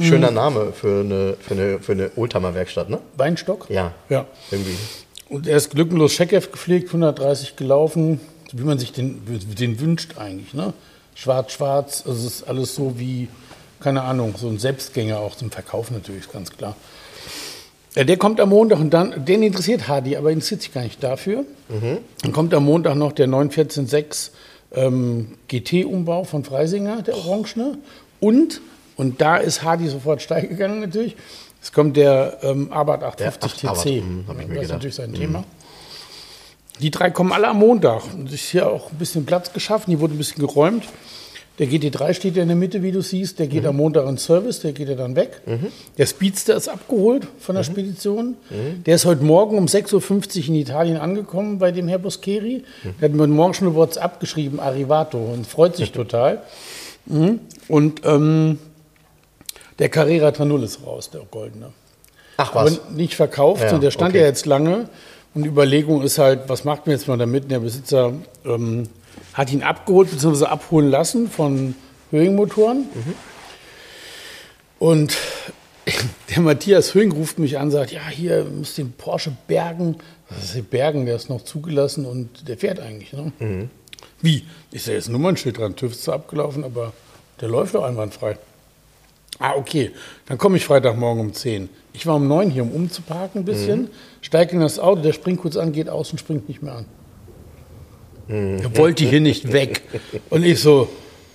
Schöner 0.00 0.30
Name 0.30 0.72
für 0.72 1.00
eine, 1.00 1.36
für 1.40 1.54
eine, 1.54 1.78
für 1.78 1.92
eine 1.92 2.10
Oldtimer-Werkstatt, 2.16 2.90
ne? 2.90 2.98
Weinstock? 3.16 3.66
Ja. 3.70 3.92
Ja. 4.08 4.26
Irgendwie. 4.50 4.76
Und 5.28 5.46
er 5.46 5.56
ist 5.56 5.70
glückenlos 5.70 6.12
Checkheft 6.12 6.52
gepflegt, 6.52 6.88
130 6.88 7.56
gelaufen, 7.56 8.20
wie 8.52 8.64
man 8.64 8.78
sich 8.78 8.92
den, 8.92 9.22
den 9.26 9.80
wünscht 9.80 10.18
eigentlich. 10.18 10.52
Ne? 10.52 10.74
Schwarz-schwarz, 11.14 12.04
also 12.06 12.26
es 12.26 12.34
ist 12.34 12.48
alles 12.48 12.74
so 12.74 12.98
wie, 12.98 13.28
keine 13.80 14.02
Ahnung, 14.02 14.34
so 14.36 14.48
ein 14.48 14.58
Selbstgänger 14.58 15.18
auch 15.18 15.36
zum 15.36 15.50
Verkauf 15.50 15.90
natürlich, 15.90 16.22
ist 16.24 16.32
ganz 16.32 16.50
klar. 16.50 16.76
Ja, 17.94 18.04
der 18.04 18.16
kommt 18.16 18.40
am 18.40 18.48
Montag 18.50 18.80
und 18.80 18.90
dann, 18.90 19.24
den 19.24 19.42
interessiert 19.42 19.86
Hardy, 19.88 20.16
aber 20.16 20.30
interessiert 20.30 20.62
sich 20.62 20.72
gar 20.72 20.82
nicht 20.82 21.02
dafür. 21.02 21.44
Dann 22.22 22.32
kommt 22.32 22.54
am 22.54 22.64
Montag 22.64 22.94
noch 22.94 23.12
der 23.12 23.28
914.6 23.28 24.30
ähm, 24.74 25.32
GT-Umbau 25.48 26.24
von 26.24 26.44
Freisinger, 26.44 27.02
der 27.02 27.16
Orangene. 27.16 27.78
Und, 28.20 28.60
und 28.96 29.20
da 29.20 29.36
ist 29.36 29.62
Hardy 29.62 29.88
sofort 29.88 30.22
steil 30.22 30.46
gegangen 30.46 30.80
natürlich, 30.80 31.16
es 31.62 31.72
kommt 31.72 31.96
der 31.96 32.38
ähm, 32.42 32.72
Abarth 32.72 33.02
850 33.04 33.60
Der 33.60 33.70
Abarth, 33.70 33.84
TC. 33.84 33.90
hm, 34.02 34.24
hab 34.26 34.40
ich 34.40 34.46
mir 34.48 34.54
das 34.54 34.56
ist 34.56 34.60
gedacht. 34.62 34.70
natürlich 34.72 34.94
sein 34.96 35.14
Thema. 35.14 35.44
Die 36.80 36.90
drei 36.90 37.10
kommen 37.10 37.32
alle 37.32 37.48
am 37.48 37.58
Montag. 37.58 38.02
Und 38.14 38.26
es 38.28 38.34
ist 38.34 38.48
hier 38.50 38.68
auch 38.68 38.90
ein 38.90 38.98
bisschen 38.98 39.24
Platz 39.26 39.52
geschaffen. 39.52 39.90
Hier 39.90 40.00
wurde 40.00 40.14
ein 40.14 40.18
bisschen 40.18 40.44
geräumt. 40.44 40.84
Der 41.58 41.66
GT3 41.68 42.14
steht 42.14 42.36
ja 42.36 42.42
in 42.42 42.48
der 42.48 42.56
Mitte, 42.56 42.82
wie 42.82 42.92
du 42.92 43.02
siehst. 43.02 43.38
Der 43.38 43.46
Mhm. 43.46 43.50
geht 43.50 43.66
am 43.66 43.76
Montag 43.76 44.08
in 44.08 44.16
Service, 44.16 44.60
der 44.60 44.72
geht 44.72 44.88
ja 44.88 44.94
dann 44.94 45.14
weg. 45.16 45.42
Der 45.98 46.06
Speedster 46.06 46.56
ist 46.56 46.68
abgeholt 46.68 47.26
von 47.38 47.54
Mhm. 47.54 47.56
der 47.58 47.64
Spedition. 47.64 48.36
Der 48.86 48.94
ist 48.94 49.04
heute 49.04 49.22
Morgen 49.22 49.58
um 49.58 49.66
6.50 49.68 50.48
Uhr 50.48 50.54
in 50.54 50.60
Italien 50.60 50.96
angekommen 50.96 51.58
bei 51.58 51.70
dem 51.70 51.88
Herr 51.88 51.98
Boscheri. 51.98 52.64
Mhm. 52.82 52.94
Der 53.00 53.08
hat 53.08 53.14
mir 53.14 53.22
heute 53.22 53.32
Morgen 53.32 53.54
schon 53.54 53.68
eine 53.68 53.76
WhatsApp 53.76 54.18
geschrieben, 54.18 54.60
Arrivato, 54.60 55.18
und 55.18 55.46
freut 55.46 55.76
sich 55.76 55.92
total. 55.92 56.40
Mhm. 57.06 57.40
Und 57.68 58.00
ähm, 58.04 58.58
der 59.78 59.88
Carrera 59.90 60.28
3.0 60.30 60.62
ist 60.64 60.86
raus, 60.86 61.10
der 61.10 61.20
goldene 61.30 61.70
Ach 62.38 62.54
aber 62.54 62.64
was. 62.70 62.80
nicht 62.94 63.14
verkauft. 63.14 63.62
Ja, 63.62 63.74
und 63.74 63.82
der 63.82 63.90
stand 63.90 64.10
okay. 64.10 64.20
ja 64.20 64.26
jetzt 64.26 64.46
lange. 64.46 64.88
Und 65.34 65.42
die 65.44 65.48
Überlegung 65.48 66.02
ist 66.02 66.18
halt, 66.18 66.40
was 66.48 66.64
macht 66.64 66.86
man 66.86 66.94
jetzt 66.96 67.08
mal 67.08 67.18
damit? 67.18 67.50
Der 67.50 67.60
Besitzer 67.60 68.12
ähm, 68.44 68.88
hat 69.34 69.52
ihn 69.52 69.62
abgeholt 69.62 70.10
bzw. 70.10 70.46
abholen 70.46 70.90
lassen 70.90 71.30
von 71.30 71.74
Höhing-Motoren. 72.10 72.78
Mhm. 72.78 73.14
Und 74.78 75.16
der 76.30 76.40
Matthias 76.40 76.94
Höhing 76.94 77.12
ruft 77.12 77.38
mich 77.38 77.58
an 77.58 77.64
und 77.64 77.70
sagt, 77.70 77.92
ja, 77.92 78.08
hier 78.08 78.44
müsst 78.44 78.78
den 78.78 78.92
Porsche 78.92 79.32
bergen. 79.46 79.96
Was 80.28 80.44
ist 80.44 80.54
der 80.54 80.62
Bergen? 80.62 81.06
Der 81.06 81.16
ist 81.16 81.28
noch 81.28 81.42
zugelassen 81.42 82.06
und 82.06 82.48
der 82.48 82.58
fährt 82.58 82.80
eigentlich. 82.80 83.12
Ne? 83.12 83.32
Mhm. 83.38 83.70
Wie? 84.20 84.44
Ist 84.70 84.88
da 84.88 84.92
jetzt 84.92 85.08
ein 85.08 85.12
Nummernschild 85.12 85.58
dran? 85.58 85.76
TÜV 85.76 85.92
ist 85.92 86.08
abgelaufen, 86.08 86.64
aber 86.64 86.92
der 87.40 87.48
läuft 87.48 87.74
doch 87.74 87.84
einwandfrei. 87.84 88.38
Ah, 89.38 89.54
okay. 89.56 89.90
Dann 90.26 90.38
komme 90.38 90.56
ich 90.56 90.64
Freitagmorgen 90.64 91.20
um 91.20 91.32
10. 91.32 91.68
Ich 91.92 92.06
war 92.06 92.16
um 92.16 92.28
9 92.28 92.50
hier, 92.50 92.62
um 92.62 92.72
umzuparken 92.72 93.42
ein 93.42 93.44
bisschen, 93.44 93.88
steige 94.20 94.52
in 94.52 94.60
das 94.60 94.78
Auto, 94.78 95.02
der 95.02 95.12
springt 95.12 95.40
kurz 95.40 95.56
an, 95.56 95.72
geht 95.72 95.88
aus 95.88 96.12
und 96.12 96.18
springt 96.18 96.48
nicht 96.48 96.62
mehr 96.62 96.76
an. 96.76 96.86
Er 98.28 98.76
wollte 98.76 99.04
hier 99.04 99.20
nicht 99.20 99.52
weg. 99.52 99.82
Und 100.30 100.44
ich 100.44 100.60
so, 100.60 100.88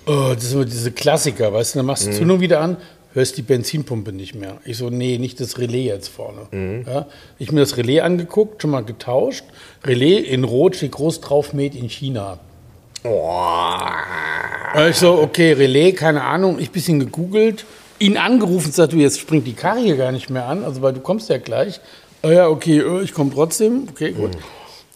oh, 0.05 0.33
das 0.33 0.49
sind 0.49 0.71
diese 0.71 0.91
Klassiker, 0.91 1.53
weißt 1.53 1.75
du, 1.75 1.79
dann 1.79 1.85
machst 1.85 2.05
du 2.05 2.11
die 2.11 2.17
Zündung 2.17 2.39
wieder 2.39 2.61
an, 2.61 2.77
hörst 3.13 3.37
die 3.37 3.41
Benzinpumpe 3.41 4.13
nicht 4.13 4.35
mehr. 4.35 4.57
Ich 4.65 4.77
so, 4.77 4.89
nee, 4.89 5.17
nicht 5.17 5.39
das 5.39 5.57
Relais 5.57 5.85
jetzt 5.85 6.07
vorne. 6.07 6.83
Ja, 6.85 7.07
ich 7.39 7.51
mir 7.51 7.61
das 7.61 7.77
Relais 7.77 8.01
angeguckt, 8.01 8.61
schon 8.61 8.71
mal 8.71 8.83
getauscht. 8.83 9.43
Relais 9.83 10.19
in 10.19 10.43
Rot 10.43 10.75
steht 10.75 10.91
groß 10.91 11.21
drauf, 11.21 11.53
Made 11.53 11.77
in 11.77 11.89
China. 11.89 12.39
Und 14.75 14.89
ich 14.89 14.97
so, 14.97 15.19
okay, 15.19 15.53
Relais, 15.53 15.93
keine 15.93 16.23
Ahnung, 16.23 16.59
ich 16.59 16.71
bisschen 16.71 16.99
gegoogelt, 16.99 17.65
ihn 17.99 18.17
angerufen, 18.17 18.71
sagt 18.71 18.93
du, 18.93 18.97
jetzt 18.97 19.19
springt 19.19 19.47
die 19.47 19.53
Karre 19.53 19.79
hier 19.79 19.97
gar 19.97 20.11
nicht 20.11 20.29
mehr 20.29 20.45
an, 20.45 20.63
also 20.63 20.81
weil 20.81 20.93
du 20.93 20.99
kommst 20.99 21.29
ja 21.29 21.37
gleich. 21.37 21.79
Ah 22.21 22.31
ja, 22.31 22.47
okay, 22.47 22.79
äh, 22.79 23.01
ich 23.03 23.13
komme 23.13 23.31
trotzdem, 23.33 23.87
okay, 23.89 24.11
gut. 24.11 24.31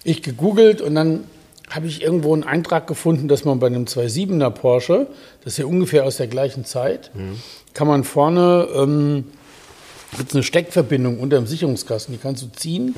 Ich 0.04 0.24
gegoogelt 0.24 0.82
und 0.82 0.96
dann 0.96 1.26
habe 1.72 1.88
ich 1.88 2.02
irgendwo 2.02 2.34
einen 2.34 2.44
Eintrag 2.44 2.86
gefunden, 2.88 3.28
dass 3.28 3.46
man 3.46 3.60
bei 3.60 3.68
einem 3.68 3.86
2.7er 3.86 4.50
Porsche, 4.52 5.08
das 5.44 5.54
ist 5.54 5.58
ja 5.58 5.66
ungefähr 5.66 6.06
aus 6.06 6.18
der 6.18 6.28
gleichen 6.28 6.66
Zeit, 6.66 7.12
kann 7.74 7.88
man 7.88 8.04
vorne 8.04 8.68
ähm, 8.76 9.24
gibt 10.18 10.34
eine 10.34 10.44
Steckverbindung 10.44 11.20
unter 11.20 11.38
dem 11.38 11.48
Sicherungskasten, 11.48 12.14
die 12.14 12.20
kannst 12.20 12.44
du 12.44 12.48
ziehen. 12.48 12.94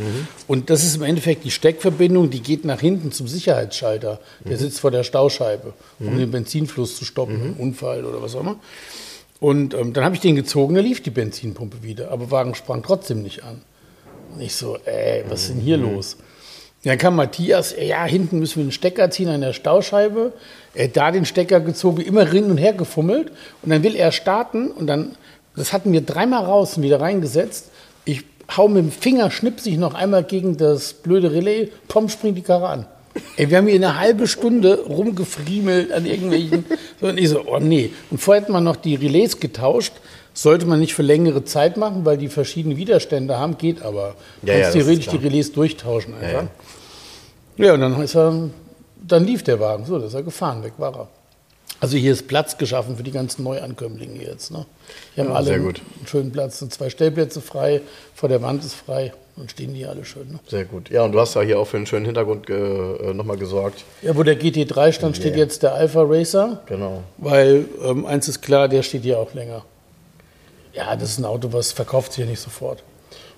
Und 0.47 0.69
das 0.69 0.83
ist 0.83 0.95
im 0.95 1.03
Endeffekt 1.03 1.43
die 1.43 1.51
Steckverbindung, 1.51 2.29
die 2.31 2.39
geht 2.41 2.65
nach 2.65 2.79
hinten 2.79 3.11
zum 3.11 3.27
Sicherheitsschalter. 3.27 4.19
Der 4.45 4.57
sitzt 4.57 4.79
vor 4.79 4.91
der 4.91 5.03
Stauscheibe, 5.03 5.73
um 5.99 6.17
den 6.17 6.31
Benzinfluss 6.31 6.97
zu 6.97 7.05
stoppen, 7.05 7.35
im 7.55 7.61
Unfall 7.61 8.05
oder 8.05 8.21
was 8.21 8.35
auch 8.35 8.41
immer. 8.41 8.55
Und 9.39 9.73
ähm, 9.73 9.93
dann 9.93 10.05
habe 10.05 10.15
ich 10.15 10.21
den 10.21 10.35
gezogen, 10.35 10.73
da 10.73 10.81
lief 10.81 11.03
die 11.03 11.09
Benzinpumpe 11.09 11.83
wieder, 11.83 12.11
aber 12.11 12.31
Wagen 12.31 12.55
sprang 12.55 12.81
trotzdem 12.81 13.21
nicht 13.21 13.43
an. 13.43 13.61
Und 14.33 14.41
ich 14.41 14.55
so, 14.55 14.77
ey, 14.85 15.23
was 15.27 15.43
ist 15.43 15.49
denn 15.49 15.59
hier 15.59 15.77
los? 15.77 16.17
Dann 16.83 16.97
kam 16.97 17.15
Matthias, 17.15 17.71
äh, 17.73 17.87
ja, 17.87 18.03
hinten 18.05 18.39
müssen 18.39 18.57
wir 18.57 18.63
einen 18.63 18.71
Stecker 18.71 19.09
ziehen 19.09 19.29
an 19.29 19.41
der 19.41 19.53
Stauscheibe. 19.53 20.33
Er 20.73 20.85
hat 20.85 20.97
da 20.97 21.11
den 21.11 21.25
Stecker 21.25 21.59
gezogen, 21.59 22.01
immer 22.01 22.25
hin 22.29 22.45
und 22.51 22.57
her 22.57 22.73
gefummelt. 22.73 23.31
Und 23.61 23.69
dann 23.71 23.83
will 23.83 23.95
er 23.95 24.11
starten 24.11 24.69
und 24.71 24.87
dann, 24.87 25.15
das 25.55 25.71
hatten 25.71 25.91
wir 25.93 26.01
dreimal 26.01 26.43
raus 26.43 26.77
und 26.77 26.83
wieder 26.83 26.99
reingesetzt. 26.99 27.69
Ich 28.05 28.23
hau 28.57 28.67
mit 28.67 28.83
dem 28.83 28.91
Finger, 28.91 29.31
schnipse 29.31 29.69
ich 29.69 29.77
noch 29.77 29.93
einmal 29.93 30.23
gegen 30.23 30.57
das 30.57 30.93
blöde 30.93 31.31
Relais, 31.31 31.69
pom, 31.87 32.09
springt 32.09 32.37
die 32.37 32.41
Karre 32.41 32.67
an. 32.67 32.85
Ey, 33.37 33.49
wir 33.49 33.59
haben 33.59 33.67
hier 33.67 33.75
eine 33.75 33.99
halbe 33.99 34.27
Stunde 34.27 34.85
rumgefriemelt 34.87 35.91
an 35.91 36.05
irgendwelchen. 36.05 36.65
So, 36.99 37.07
und 37.07 37.19
ich 37.19 37.29
so, 37.29 37.43
oh 37.45 37.59
nee. 37.59 37.91
Und 38.09 38.17
vorher 38.19 38.41
hätten 38.41 38.53
wir 38.53 38.59
noch 38.61 38.75
die 38.75 38.95
Relais 38.95 39.39
getauscht. 39.39 39.93
Sollte 40.33 40.65
man 40.65 40.79
nicht 40.79 40.95
für 40.95 41.03
längere 41.03 41.45
Zeit 41.45 41.77
machen, 41.77 42.05
weil 42.05 42.17
die 42.17 42.27
verschiedene 42.27 42.75
Widerstände 42.75 43.37
haben, 43.37 43.59
geht 43.59 43.83
aber. 43.83 44.15
Ja, 44.41 44.53
Ja, 44.53 44.53
ja, 44.53 44.61
Kannst 44.61 44.75
ist 44.77 44.83
theoretisch 44.83 45.07
die 45.09 45.17
Relais 45.17 45.51
durchtauschen 45.51 46.15
einfach. 46.15 46.27
ja. 46.27 46.39
Ja, 46.41 46.47
und 47.57 47.79
dann 47.81 48.01
ist 48.01 48.15
er, 48.15 48.49
dann 49.05 49.25
lief 49.25 49.43
der 49.43 49.59
Wagen, 49.59 49.85
so, 49.85 49.99
da 49.99 50.05
ist 50.07 50.13
er 50.13 50.23
gefahren, 50.23 50.63
weg 50.63 50.73
war 50.77 50.95
er. 50.95 51.07
Also 51.79 51.97
hier 51.97 52.13
ist 52.13 52.27
Platz 52.29 52.57
geschaffen 52.57 52.95
für 52.95 53.03
die 53.03 53.11
ganzen 53.11 53.43
Neuankömmlinge 53.43 54.23
jetzt. 54.23 54.51
Ne? 54.51 54.65
Hier 55.15 55.25
haben 55.25 55.31
Ja, 55.31 55.35
alle 55.37 55.45
sehr 55.47 55.55
einen, 55.55 55.73
schönen 56.05 56.31
Platz, 56.31 56.59
sind 56.59 56.73
zwei 56.73 56.89
Stellplätze 56.89 57.41
frei, 57.41 57.81
vor 58.15 58.29
der 58.29 58.41
Wand 58.41 58.63
ist 58.63 58.73
frei 58.75 59.11
und 59.35 59.51
stehen 59.51 59.73
die 59.73 59.85
alle 59.85 60.05
schön. 60.05 60.31
Ne? 60.31 60.39
Sehr 60.47 60.63
gut. 60.63 60.89
Ja, 60.89 61.03
und 61.03 61.11
du 61.11 61.19
hast 61.19 61.33
ja 61.33 61.41
hier 61.41 61.59
auch 61.59 61.65
für 61.65 61.75
einen 61.77 61.85
schönen 61.85 62.05
Hintergrund 62.05 62.49
äh, 62.49 63.13
nochmal 63.13 63.35
gesorgt. 63.37 63.83
Ja, 64.01 64.15
wo 64.15 64.23
der 64.23 64.39
GT3 64.39 64.93
stand, 64.93 65.17
steht 65.17 65.33
Yeah. 65.33 65.43
jetzt 65.43 65.63
der 65.63 65.73
Alpha 65.73 66.03
Racer, 66.03 66.61
Genau. 66.67 67.03
weil 67.17 67.65
ähm, 67.83 68.05
eins 68.05 68.29
ist 68.29 68.41
klar, 68.41 68.69
der 68.69 68.81
steht 68.83 69.03
hier 69.03 69.19
auch 69.19 69.33
länger. 69.33 69.65
Ja, 70.73 70.95
das 70.95 71.09
ist 71.09 71.17
ein 71.19 71.25
Auto, 71.25 71.51
was 71.51 71.71
verkauft 71.73 72.13
sich 72.13 72.23
ja 72.23 72.29
nicht 72.29 72.39
sofort. 72.39 72.81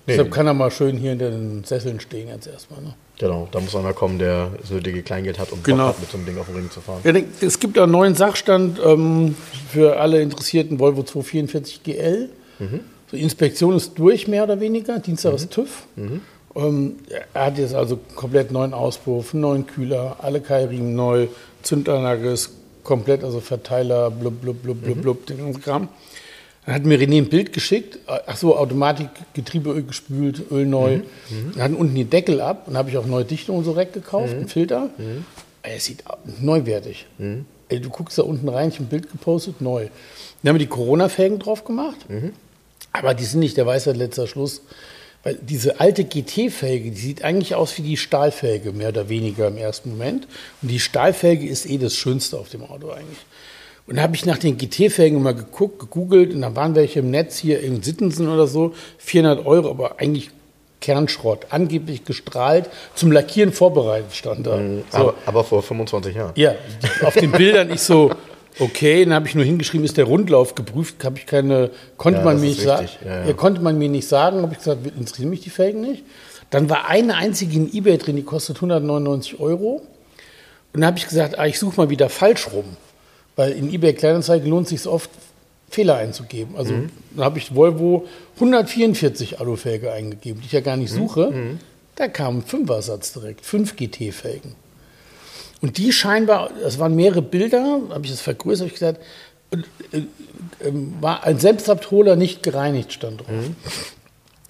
Deshalb 0.08 0.32
kann 0.32 0.46
er 0.48 0.54
mal 0.54 0.70
schön 0.72 0.98
hier 0.98 1.14
in 1.14 1.20
den 1.20 1.64
Sesseln 1.64 2.00
stehen 2.00 2.28
jetzt 2.28 2.48
erstmal. 2.48 2.82
Ne? 2.82 2.94
Genau, 3.18 3.48
da 3.52 3.60
muss 3.60 3.76
einer 3.76 3.94
kommen, 3.94 4.20
der 4.20 4.52
das 4.62 4.70
nötige 4.70 5.02
Kleingeld 5.02 5.40
hat, 5.40 5.52
um 5.52 5.64
Genau. 5.64 5.88
Bock 5.88 5.96
hat, 5.96 6.02
mit 6.02 6.12
so 6.12 6.18
einem 6.18 6.26
Ding 6.28 6.38
auf 6.38 6.46
den 6.46 6.56
Ring 6.56 6.70
zu 6.70 6.82
fahren. 6.82 7.00
Ja, 7.04 7.14
es 7.42 7.60
gibt 7.60 7.78
einen 7.80 7.92
neuen 7.92 8.14
Sachstand 8.14 8.80
ähm, 8.86 9.36
für 9.70 10.00
alle 10.00 10.22
interessierten 10.22 10.80
Volvo 10.80 11.04
244 11.04 11.84
GL. 11.84 12.30
So, 13.10 13.18
Inspektion 13.18 13.76
ist 13.76 13.98
durch, 13.98 14.28
mehr 14.28 14.44
oder 14.44 14.60
weniger. 14.60 15.00
Dienstag 15.00 15.34
ist 15.36 15.52
TÜV. 15.52 15.84
Ähm, 16.56 16.96
er 17.34 17.46
hat 17.46 17.58
jetzt 17.58 17.74
also 17.74 18.00
komplett 18.16 18.52
neuen 18.52 18.74
Auspuff, 18.74 19.34
einen 19.34 19.42
neuen 19.42 19.68
Kühler, 19.68 20.18
alle 20.22 20.40
Keilriemen 20.40 20.96
neu, 20.96 21.28
Zündanlage 21.64 22.30
ist 22.32 22.52
komplett, 22.84 23.24
also 23.24 23.42
Verteiler, 23.42 24.10
blub, 24.12 24.40
blub, 24.42 24.62
blub, 24.64 24.82
blub, 24.82 25.02
blub, 25.02 25.26
den 25.26 25.38
ganzen 25.40 25.62
Kram. 25.62 25.88
Dann 26.66 26.76
hat 26.76 26.84
mir 26.86 27.00
René 27.00 27.18
ein 27.18 27.30
Bild 27.30 27.54
geschickt. 27.54 28.00
Ach 28.08 28.38
so, 28.38 28.58
Automatik, 28.58 29.10
Getriebeöl 29.34 29.84
gespült, 29.84 30.42
Öl 30.52 30.66
neu. 30.66 31.02
Dann 31.54 31.62
hatten 31.64 31.76
unten 31.76 31.94
die 31.96 32.06
Deckel 32.06 32.42
ab 32.42 32.68
und 32.68 32.76
habe 32.78 32.90
ich 32.90 32.98
auch 32.98 33.06
neue 33.06 33.26
Dichtung 33.26 33.58
und 33.58 33.64
so 33.66 33.72
direkt 33.74 33.94
gekauft, 33.94 34.34
einen 34.34 34.48
Filter. 34.48 34.90
Ey, 35.62 35.78
Es 35.78 35.86
sieht 35.86 36.04
neuwertig. 36.42 37.06
Ey, 37.70 37.80
du 37.80 37.90
guckst 37.90 38.18
da 38.18 38.24
unten 38.24 38.48
rein, 38.50 38.70
ich 38.70 38.76
habe 38.76 38.86
ein 38.86 38.90
Bild 38.90 39.12
gepostet, 39.12 39.62
neu. 39.62 39.88
Dann 40.42 40.50
haben 40.50 40.56
wir 40.56 40.66
die 40.66 40.68
Corona-Felgen 40.68 41.40
drauf 41.40 41.64
gemacht. 41.66 41.98
Aber 42.94 43.14
die 43.14 43.26
sind 43.26 43.40
nicht 43.42 43.58
der 43.58 43.66
Weisheit 43.66 43.98
letzter 43.98 44.26
Schluss. 44.28 44.62
Weil 45.24 45.40
diese 45.42 45.80
alte 45.80 46.04
GT-Felge, 46.04 46.92
die 46.92 46.98
sieht 47.02 47.24
eigentlich 47.24 47.56
aus 47.56 47.76
wie 47.80 47.82
die 47.82 47.98
Stahlfelge, 47.98 48.72
mehr 48.74 48.90
oder 48.90 49.10
weniger 49.10 49.48
im 49.48 49.58
ersten 49.58 49.90
Moment. 49.90 50.28
Und 50.62 50.70
die 50.70 50.80
Stahlfelge 50.80 51.48
ist 51.48 51.68
eh 51.68 51.80
das 51.80 51.96
Schönste 51.96 52.38
auf 52.38 52.50
dem 52.50 52.64
Auto 52.64 52.92
eigentlich. 52.92 53.18
Und 53.88 53.98
da 53.98 54.02
habe 54.02 54.16
ich 54.16 54.26
nach 54.26 54.40
den 54.40 54.58
GT-Felgen 54.58 55.22
mal 55.22 55.36
geguckt, 55.36 55.80
gegoogelt 55.80 56.34
und 56.34 56.42
da 56.42 56.56
waren 56.56 56.74
welche 56.74 57.00
im 57.00 57.12
Netz 57.12 57.38
hier 57.38 57.60
in 57.62 57.84
Sittensen 57.84 58.28
oder 58.28 58.48
so, 58.48 58.74
400 58.98 59.46
Euro, 59.46 59.70
aber 59.70 60.00
eigentlich 60.00 60.32
Kernschrott, 60.82 61.48
angeblich 61.50 62.04
gestrahlt, 62.04 62.70
zum 62.96 63.12
Lackieren 63.12 63.54
vorbereitet 63.54 64.14
stand 64.14 64.46
da. 64.46 64.60
So. 64.92 64.98
Aber, 64.98 65.14
aber 65.26 65.44
vor 65.44 65.64
25 65.64 66.16
Jahren. 66.16 66.32
Ja, 66.36 66.56
auf 67.04 67.14
den 67.14 67.32
Bildern 67.32 67.72
ich 67.72 67.82
so, 67.82 68.12
okay, 68.60 69.04
dann 69.06 69.14
habe 69.14 69.28
ich 69.28 69.36
nur 69.36 69.46
hingeschrieben, 69.46 69.86
ist 69.86 69.98
der 69.98 70.06
Rundlauf 70.06 70.56
geprüft, 70.56 71.04
habe 71.04 71.18
ich 71.18 71.26
keine, 71.26 71.72
konnte 71.98 72.20
Ja, 72.20 72.26
man 72.26 72.40
mir 72.40 72.48
nicht 72.48 72.62
sagen. 72.62 72.90
Ja, 73.04 73.20
ja. 73.22 73.28
ja, 73.28 73.34
konnte 73.34 73.62
man 73.62 73.78
mir 73.78 73.90
nicht 73.90 74.08
sagen, 74.08 74.42
habe 74.42 74.54
ich 74.54 74.60
gesagt, 74.60 74.86
interessieren 74.86 75.30
mich 75.30 75.42
die 75.42 75.50
Felgen 75.50 75.82
nicht. 75.82 76.04
Dann 76.50 76.70
war 76.70 76.88
eine 76.88 77.16
einzige 77.16 77.56
in 77.56 77.74
eBay 77.74 77.98
drin, 77.98 78.16
die 78.16 78.24
kostet 78.24 78.58
199 78.58 79.40
Euro. 79.40 79.82
Und 80.74 80.82
dann 80.82 80.86
habe 80.86 80.98
ich 80.98 81.08
gesagt, 81.08 81.40
ah, 81.40 81.46
ich 81.46 81.58
suche 81.58 81.78
mal 81.78 81.90
wieder 81.90 82.10
falsch 82.10 82.48
rum, 82.52 82.66
weil 83.36 83.52
in 83.52 83.74
eBay 83.74 83.94
Kleinanzeigen 83.94 84.50
lohnt 84.50 84.68
sich 84.68 84.86
oft 84.88 85.10
Fehler 85.70 85.96
einzugeben. 85.96 86.56
Also 86.56 86.74
Mhm. 86.74 86.90
dann 87.16 87.26
habe 87.26 87.38
ich 87.40 87.54
Volvo 87.56 88.06
144 88.40 89.40
Alufelge 89.40 89.92
eingegeben, 89.92 90.42
die 90.42 90.48
ich 90.48 90.54
ja 90.54 90.62
gar 90.62 90.76
Mhm. 90.76 90.84
nicht 90.84 90.92
suche. 90.94 91.34
Da 91.96 92.08
kam 92.08 92.38
ein 92.40 92.44
Fünfersatz 92.44 93.14
direkt, 93.14 93.46
fünf 93.46 93.76
GT-Felgen. 93.76 94.56
Und 95.62 95.78
die 95.78 95.92
scheinbar, 95.92 96.50
das 96.62 96.78
waren 96.80 96.96
mehrere 96.96 97.22
Bilder, 97.22 97.82
habe 97.90 98.06
ich 98.06 98.12
das 98.12 98.22
vergrößert, 98.22 98.66
habe 98.66 98.68
ich 98.68 98.74
gesagt, 98.74 99.02
äh, 99.92 100.02
ähm, 100.68 100.94
war 101.02 101.24
ein 101.24 101.40
Selbstabholer 101.40 102.16
nicht 102.16 102.44
gereinigt, 102.44 102.94
stand 102.94 103.22
drauf. 103.22 103.30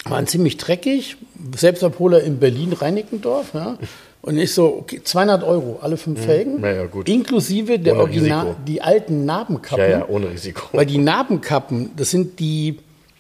Waren 0.06 0.28
ziemlich 0.28 0.58
dreckig, 0.58 1.18
Selbstabholer 1.56 2.22
in 2.22 2.40
Berlin-Reinickendorf, 2.40 3.54
ja. 3.54 3.78
Und 4.26 4.40
ich 4.40 4.54
so, 4.56 4.66
okay, 4.80 5.02
200 5.04 5.44
Euro, 5.44 5.78
alle 5.82 5.98
fünf 5.98 6.20
Felgen, 6.20 6.60
Ja, 6.64 6.72
ja, 6.72 6.86
gut. 6.88 7.08
inklusive 7.08 7.78
der 7.78 7.94
Ohne 7.94 8.02
Original, 8.04 8.46
Risiko. 8.48 8.62
die 8.68 8.82
alten 8.82 9.26
Narbenkappen. 9.26 9.84
Ja, 9.86 10.00
ja, 10.00 10.06
ohne 10.10 10.32
Risiko. 10.32 10.64
Weil 10.72 10.88
die 10.88 10.98
Narbenkappen, 10.98 11.92
das 11.96 12.10
sind 12.10 12.40
die, 12.40 12.80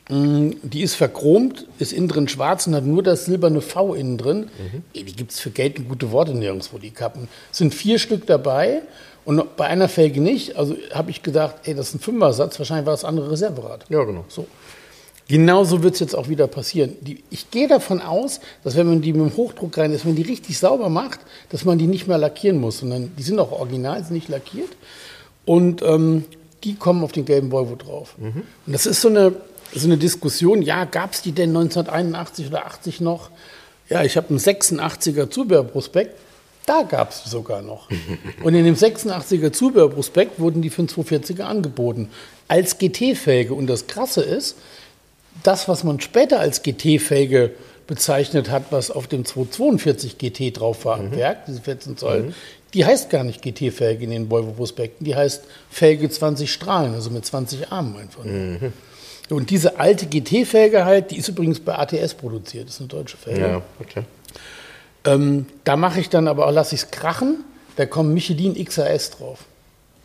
mh, 0.10 0.56
die 0.64 0.82
ist 0.82 0.96
verchromt, 0.96 1.68
ist 1.78 1.94
innen 1.94 2.08
drin 2.08 2.28
schwarz 2.28 2.66
und 2.66 2.74
hat 2.74 2.86
nur 2.86 3.04
das 3.04 3.26
silberne 3.26 3.62
V 3.62 3.94
innen 3.94 4.18
drin. 4.18 4.48
Ey, 4.96 5.04
die 5.04 5.14
gibt 5.16 5.30
es 5.32 5.40
für 5.40 5.52
Geld 5.52 5.78
und 5.78 5.90
gute 5.90 6.12
Worte 6.12 6.34
nirgendwo, 6.34 6.80
die 6.80 6.90
Kappen. 6.90 7.28
Es 7.52 7.60
sind 7.60 7.76
vier 7.76 8.00
Stück 8.00 8.26
dabei 8.26 8.82
und 9.26 9.56
bei 9.58 9.66
einer 9.68 9.88
Felge 9.90 10.22
nicht. 10.22 10.56
Also 10.58 10.76
habe 10.92 11.12
ich 11.12 11.22
gedacht, 11.22 11.56
ey, 11.66 11.76
das 11.76 11.90
ist 11.90 11.96
ein 11.96 12.00
Fünfersatz, 12.00 12.58
wahrscheinlich 12.58 12.88
war 12.88 12.94
das 12.94 13.06
andere 13.06 13.30
Reserverad. 13.30 13.86
Ja, 13.90 14.04
genau. 14.06 14.26
So. 14.28 14.48
Genauso 15.28 15.82
wird 15.82 15.96
es 15.96 16.00
jetzt 16.00 16.16
auch 16.16 16.30
wieder 16.30 16.48
passieren. 16.48 16.96
Die, 17.02 17.24
ich 17.32 17.50
gehe 17.50 17.68
davon 17.68 18.00
aus, 18.02 18.40
dass 18.64 18.76
wenn 18.76 18.88
man 18.88 19.02
die 19.02 19.12
mit 19.12 19.32
dem 19.32 19.38
Hochdruck 19.38 19.76
rein, 19.78 19.92
dass 19.92 20.06
man 20.06 20.16
die 20.16 20.22
richtig 20.22 20.60
sauber 20.60 20.90
macht, 20.90 21.20
dass 21.50 21.66
man 21.66 21.80
die 21.80 21.88
nicht 21.88 22.08
mehr 22.08 22.20
lackieren 22.20 22.60
muss, 22.60 22.80
sondern 22.80 23.12
die 23.18 23.24
sind 23.24 23.40
auch 23.40 23.52
original, 23.52 24.04
sind 24.04 24.14
nicht 24.14 24.30
lackiert. 24.30 24.70
Und 25.46 25.82
ähm, 25.82 26.26
die 26.64 26.76
kommen 26.76 27.04
auf 27.04 27.12
den 27.12 27.26
gelben 27.26 27.52
Volvo 27.52 27.76
drauf. 27.76 28.16
Und 28.20 28.46
das 28.68 28.86
ist 28.86 29.02
so 29.02 29.08
eine, 29.08 29.34
so 29.74 29.88
eine 29.88 29.98
Diskussion, 29.98 30.62
ja, 30.62 30.86
gab 30.86 31.14
es 31.14 31.22
die 31.22 31.32
denn 31.32 31.50
1981 31.50 32.48
oder 32.48 32.66
80 32.66 33.02
noch? 33.02 33.30
Ja, 33.90 34.04
ich 34.04 34.18
habe 34.18 34.30
einen 34.30 34.40
86er 34.40 35.30
Zubehörprospekt, 35.30 36.16
da 36.66 36.82
gab 36.82 37.12
es 37.12 37.24
sogar 37.24 37.62
noch. 37.62 37.90
Und 38.44 38.56
in 38.56 38.66
dem 38.66 38.76
86er 38.76 39.52
Zubehörprospekt 39.52 40.40
wurden 40.40 40.62
die 40.62 40.70
für 40.70 40.80
einen 40.80 40.90
240er 40.90 41.44
angeboten. 41.44 42.10
Als 42.48 42.78
GT-Felge. 42.80 43.54
Und 43.54 43.68
das 43.68 43.86
Krasse 43.88 44.22
ist, 44.22 44.56
das, 45.44 45.68
was 45.68 45.84
man 45.84 46.00
später 46.00 46.40
als 46.40 46.64
GT-Felge 46.64 47.52
bezeichnet 47.88 48.50
hat, 48.50 48.66
was 48.72 48.90
auf 48.90 49.08
dem 49.08 49.26
242 49.26 50.18
GT 50.18 50.60
drauf 50.60 50.86
war 50.86 50.98
am 50.98 51.12
Werk, 51.16 51.46
diese 51.46 51.62
14 51.62 51.98
Zoll, 51.98 52.34
die 52.74 52.84
heißt 52.86 53.10
gar 53.10 53.24
nicht 53.24 53.42
GT-Felge 53.42 54.04
in 54.04 54.10
den 54.10 54.30
Volvo-Prospekten, 54.30 55.06
die 55.06 55.16
heißt 55.16 55.44
Felge 55.70 56.10
20 56.10 56.52
Strahlen, 56.52 56.94
also 56.94 57.10
mit 57.10 57.26
20 57.26 57.72
Armen 57.72 57.96
einfach. 57.98 58.24
nur. 58.24 58.72
Und 59.30 59.50
diese 59.50 59.80
alte 59.80 60.06
GT-Felge 60.08 60.86
halt, 60.86 61.12
die 61.12 61.18
ist 61.18 61.28
übrigens 61.28 61.60
bei 61.60 61.76
ATS 61.78 62.14
produziert, 62.14 62.68
das 62.68 62.76
ist 62.76 62.82
eine 62.82 62.90
deutsche 62.90 63.18
Felge. 63.18 63.42
Ja, 63.42 63.62
okay. 63.80 64.04
Ähm, 65.06 65.46
da 65.64 65.76
mache 65.78 66.00
ich 66.00 66.10
dann 66.10 66.28
aber 66.28 66.48
auch, 66.48 66.52
lasse 66.52 66.76
ich 66.76 66.82
es 66.82 66.92
krachen, 66.92 67.44
da 67.76 67.86
kommen 67.86 68.14
Michelin 68.14 68.54
XAS 68.64 69.12
drauf. 69.12 69.40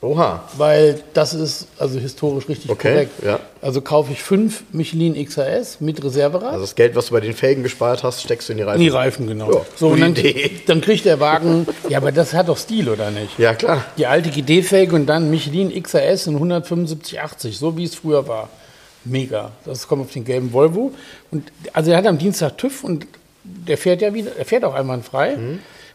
Oha. 0.02 0.44
Weil 0.56 1.02
das 1.12 1.34
ist 1.34 1.66
also 1.78 1.98
historisch 1.98 2.48
richtig 2.48 2.70
Okay, 2.70 2.92
korrekt. 2.92 3.22
ja. 3.22 3.38
Also 3.60 3.82
kaufe 3.82 4.10
ich 4.12 4.22
fünf 4.22 4.62
Michelin 4.72 5.14
XAS 5.22 5.80
mit 5.80 6.02
Reserverad. 6.02 6.52
Also 6.52 6.62
das 6.62 6.74
Geld, 6.74 6.96
was 6.96 7.08
du 7.08 7.12
bei 7.12 7.20
den 7.20 7.34
Felgen 7.34 7.62
gespart 7.62 8.02
hast, 8.02 8.22
steckst 8.22 8.48
du 8.48 8.52
in 8.54 8.56
die 8.58 8.64
Reifen. 8.64 8.80
In 8.80 8.84
die 8.86 8.88
Reifen, 8.88 9.26
genau. 9.26 9.52
Ja, 9.52 9.60
so, 9.76 9.88
und 9.88 10.00
dann, 10.00 10.14
dann 10.66 10.80
kriegt 10.80 11.04
der 11.04 11.20
Wagen, 11.20 11.66
ja, 11.90 11.98
aber 11.98 12.12
das 12.12 12.32
hat 12.32 12.48
doch 12.48 12.56
Stil, 12.56 12.88
oder 12.88 13.10
nicht? 13.10 13.38
Ja, 13.38 13.52
klar. 13.54 13.84
Die 13.98 14.06
alte 14.06 14.30
GD-Felge 14.30 14.96
und 14.96 15.04
dann 15.06 15.30
Michelin 15.30 15.70
XAS 15.82 16.26
in 16.28 16.38
175,80, 16.40 17.52
so 17.52 17.76
wie 17.76 17.84
es 17.84 17.94
früher 17.94 18.26
war. 18.26 18.48
Mega. 19.04 19.52
Das 19.66 19.86
kommt 19.86 20.02
auf 20.06 20.12
den 20.12 20.24
gelben 20.24 20.52
Volvo. 20.54 20.92
Und 21.30 21.52
also 21.74 21.90
er 21.90 21.98
hat 21.98 22.06
am 22.06 22.16
Dienstag 22.16 22.56
TÜV 22.56 22.84
und 22.84 23.06
der 23.44 23.76
fährt 23.76 24.00
ja 24.00 24.14
wieder, 24.14 24.32
er 24.36 24.44
fährt 24.46 24.64
auch 24.64 24.74
einwandfrei. 24.74 25.36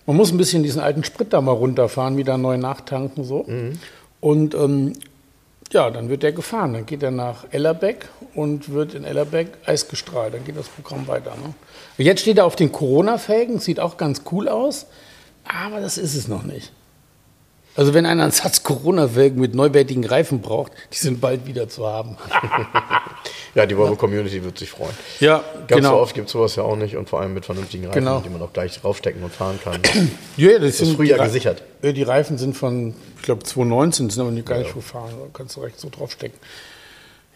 Man 0.06 0.18
muss 0.18 0.32
ein 0.32 0.38
bisschen 0.38 0.64
diesen 0.64 0.82
alten 0.82 1.04
Sprit 1.04 1.34
da 1.34 1.42
mal 1.42 1.52
runterfahren, 1.52 2.18
wieder 2.18 2.38
neu 2.38 2.58
nachtanken 2.58 3.24
so. 3.24 3.46
Und 4.20 4.54
ähm, 4.54 4.94
ja, 5.72 5.90
dann 5.90 6.10
wird 6.10 6.24
der 6.24 6.32
gefahren. 6.32 6.74
Dann 6.74 6.86
geht 6.86 7.04
er 7.04 7.12
nach 7.12 7.46
Ellerbeck 7.52 8.10
und 8.34 8.70
wird 8.70 8.94
in 8.94 9.04
Ellerbeck 9.04 9.48
eisgestrahlt. 9.66 10.34
Dann 10.34 10.46
geht 10.46 10.58
das 10.58 10.68
Programm 10.68 11.08
weiter. 11.08 11.32
Ne? 11.32 11.54
Jetzt 11.98 12.22
steht 12.22 12.38
er 12.38 12.46
auf 12.46 12.56
den 12.56 12.72
Corona-Felgen, 12.72 13.60
sieht 13.60 13.80
auch 13.80 13.98
ganz 13.98 14.22
cool 14.32 14.48
aus, 14.48 14.86
aber 15.44 15.80
das 15.82 15.98
ist 15.98 16.16
es 16.16 16.28
noch 16.28 16.44
nicht. 16.44 16.72
Also 17.78 17.94
wenn 17.94 18.06
einer 18.06 18.24
einen 18.24 18.32
Satz 18.32 18.64
Corona-Felgen 18.64 19.40
mit 19.42 19.54
neuwertigen 19.54 20.06
Reifen 20.06 20.40
braucht, 20.42 20.72
die 20.94 20.98
sind 20.98 21.20
bald 21.20 21.46
wieder 21.46 21.68
zu 21.70 21.86
haben. 21.88 22.18
Ja, 23.56 23.66
die 23.66 23.78
Volvo-Community 23.78 24.44
wird 24.44 24.58
sich 24.60 24.70
freuen. 24.70 24.92
Ja, 25.22 25.42
Ganz 25.68 25.78
genau. 25.80 25.92
so 25.92 25.96
oft 26.02 26.14
gibt 26.14 26.28
es 26.28 26.34
sowas 26.34 26.58
ja 26.58 26.64
auch 26.64 26.76
nicht 26.76 26.98
und 26.98 27.08
vor 27.08 27.22
allem 27.22 27.34
mit 27.34 27.46
vernünftigen 27.46 27.86
Reifen, 27.86 28.00
Genau. 28.00 28.20
die 28.20 28.28
man 28.30 28.42
auch 28.42 28.52
gleich 28.52 28.78
draufstecken 28.82 29.24
und 29.24 29.32
fahren 29.34 29.58
kann. 29.64 29.82
Ja, 30.36 30.60
das, 30.60 30.72
ist 30.72 30.78
sind 30.80 30.98
früher 30.98 31.18
gesichert. 31.18 31.64
Ja, 31.82 31.94
die 31.94 32.04
Reifen 32.04 32.38
sind 32.38 32.58
von, 32.58 32.94
ich 33.16 33.22
glaube, 33.22 33.44
2019, 33.44 34.10
sind 34.10 34.22
aber 34.22 34.32
nicht 34.32 34.46
gar 34.46 34.58
nicht 34.58 34.72
verfahren. 34.72 35.12
Da 35.18 35.28
kannst 35.32 35.56
du 35.56 35.62
recht 35.62 35.80
so 35.80 35.90
draufstecken. 35.90 36.38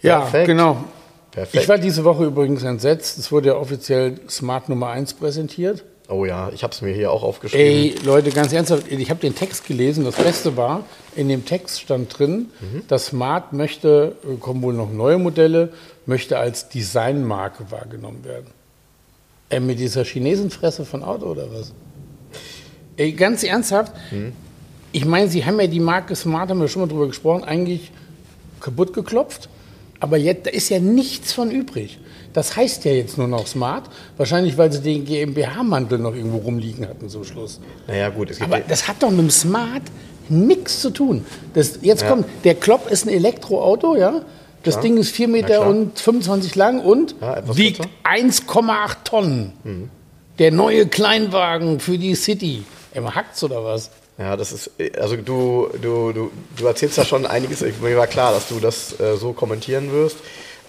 Ja, 0.02 0.20
Perfekt. 0.20 0.48
genau. 0.48 0.84
Perfekt. 1.32 1.64
Ich 1.64 1.70
war 1.70 1.78
diese 1.78 2.04
Woche 2.04 2.26
übrigens 2.26 2.64
entsetzt. 2.64 3.18
Es 3.18 3.32
wurde 3.32 3.48
ja 3.50 3.56
offiziell 3.56 4.20
Smart 4.30 4.68
Nummer 4.68 4.90
1 4.90 5.14
präsentiert. 5.14 5.86
Oh 6.10 6.26
ja, 6.26 6.50
ich 6.52 6.64
habe 6.64 6.74
es 6.74 6.82
mir 6.82 6.92
hier 6.92 7.12
auch 7.12 7.22
aufgeschrieben. 7.22 7.66
Ey, 7.66 7.96
Leute, 8.04 8.32
ganz 8.32 8.52
ernsthaft, 8.52 8.92
ich 8.92 9.10
habe 9.12 9.20
den 9.20 9.36
Text 9.36 9.68
gelesen. 9.68 10.06
Das 10.06 10.16
Beste 10.16 10.58
war, 10.58 10.84
in 11.16 11.30
dem 11.30 11.46
Text 11.46 11.82
stand 11.82 12.18
drin, 12.18 12.48
dass 12.88 13.08
Smart 13.08 13.54
möchte, 13.54 14.16
äh, 14.24 14.38
kommen 14.38 14.64
wohl 14.64 14.74
noch 14.74 14.92
neue 14.92 15.20
Modelle, 15.20 15.72
möchte 16.08 16.40
als 16.40 16.68
Designmarke 16.68 17.70
wahrgenommen 17.70 18.24
werden. 18.26 18.48
Ey, 19.50 19.60
mit 19.60 19.78
dieser 19.80 20.04
Chinesenfresse 20.04 20.84
von 20.84 21.04
Auto 21.04 21.28
oder 21.28 21.52
was? 21.54 21.74
Ey, 22.98 23.12
ganz 23.12 23.44
ernsthaft, 23.44 23.94
ich 24.92 25.06
meine, 25.06 25.28
Sie 25.30 25.46
haben 25.46 25.60
ja 25.60 25.68
die 25.68 25.80
Marke 25.80 26.16
Smart, 26.16 26.50
haben 26.50 26.60
wir 26.60 26.68
schon 26.68 26.82
mal 26.82 26.88
drüber 26.88 27.08
gesprochen, 27.08 27.44
eigentlich 27.44 27.92
kaputt 28.60 28.94
geklopft. 28.94 29.48
Aber 30.00 30.18
jetzt, 30.18 30.48
da 30.48 30.50
ist 30.50 30.70
ja 30.70 30.80
nichts 30.80 31.34
von 31.34 31.52
übrig. 31.52 32.00
Das 32.34 32.56
heißt 32.56 32.86
ja 32.86 32.92
jetzt 32.92 33.18
nur 33.18 33.28
noch 33.28 33.48
Smart. 33.48 33.90
Wahrscheinlich, 34.18 34.58
weil 34.58 34.72
sie 34.72 34.82
den 34.82 35.04
GmbH-Mantel 35.06 35.98
noch 35.98 36.14
irgendwo 36.14 36.38
rumliegen 36.38 36.88
hatten 36.88 37.10
zum 37.10 37.24
Schluss. 37.24 37.60
Naja, 37.88 38.10
gut, 38.10 38.30
Aber 38.42 38.60
das 38.60 38.88
hat 38.88 39.02
doch 39.02 39.10
mit 39.10 39.20
dem 39.20 39.30
Smart 39.32 39.82
nichts 40.30 40.80
zu 40.82 40.92
tun. 40.92 41.26
Das, 41.54 41.80
jetzt 41.82 42.04
Ja. 42.04 42.10
kommt, 42.10 42.26
der 42.44 42.56
Klopp 42.56 42.90
ist 42.92 43.06
ein 43.06 43.10
Elektroauto, 43.10 43.96
ja. 43.96 44.22
Das 44.64 44.76
klar. 44.76 44.84
Ding 44.84 44.98
ist 44.98 45.12
4 45.16 45.28
Na 45.28 45.32
Meter 45.32 45.48
klar. 45.56 45.68
und 45.70 46.00
25 46.00 46.56
lang 46.56 46.82
und 46.82 47.16
Ja, 47.22 47.42
wiegt 47.58 47.78
kürzer. 47.78 47.90
1,8 48.04 49.04
Tonnen. 49.06 49.90
Der 50.38 50.52
neue 50.52 50.86
Kleinwagen 50.88 51.80
für 51.80 51.98
die 51.98 52.14
City. 52.16 52.64
Immer 52.94 53.16
hackt's 53.16 53.44
oder 53.44 53.64
was? 53.64 53.90
Ja, 54.18 54.36
das 54.36 54.52
ist, 54.52 54.72
also 55.00 55.16
du, 55.16 55.70
du, 55.82 56.12
du, 56.12 56.32
du 56.58 56.66
erzählst 56.66 56.98
da 56.98 57.06
schon 57.06 57.26
einiges. 57.26 57.62
Ich, 57.62 57.80
mir 57.80 57.96
war 57.98 58.08
klar, 58.08 58.34
dass 58.34 58.50
du 58.50 58.60
das 58.60 59.00
äh, 59.00 59.16
so 59.16 59.32
kommentieren 59.32 59.92
wirst. 59.94 60.18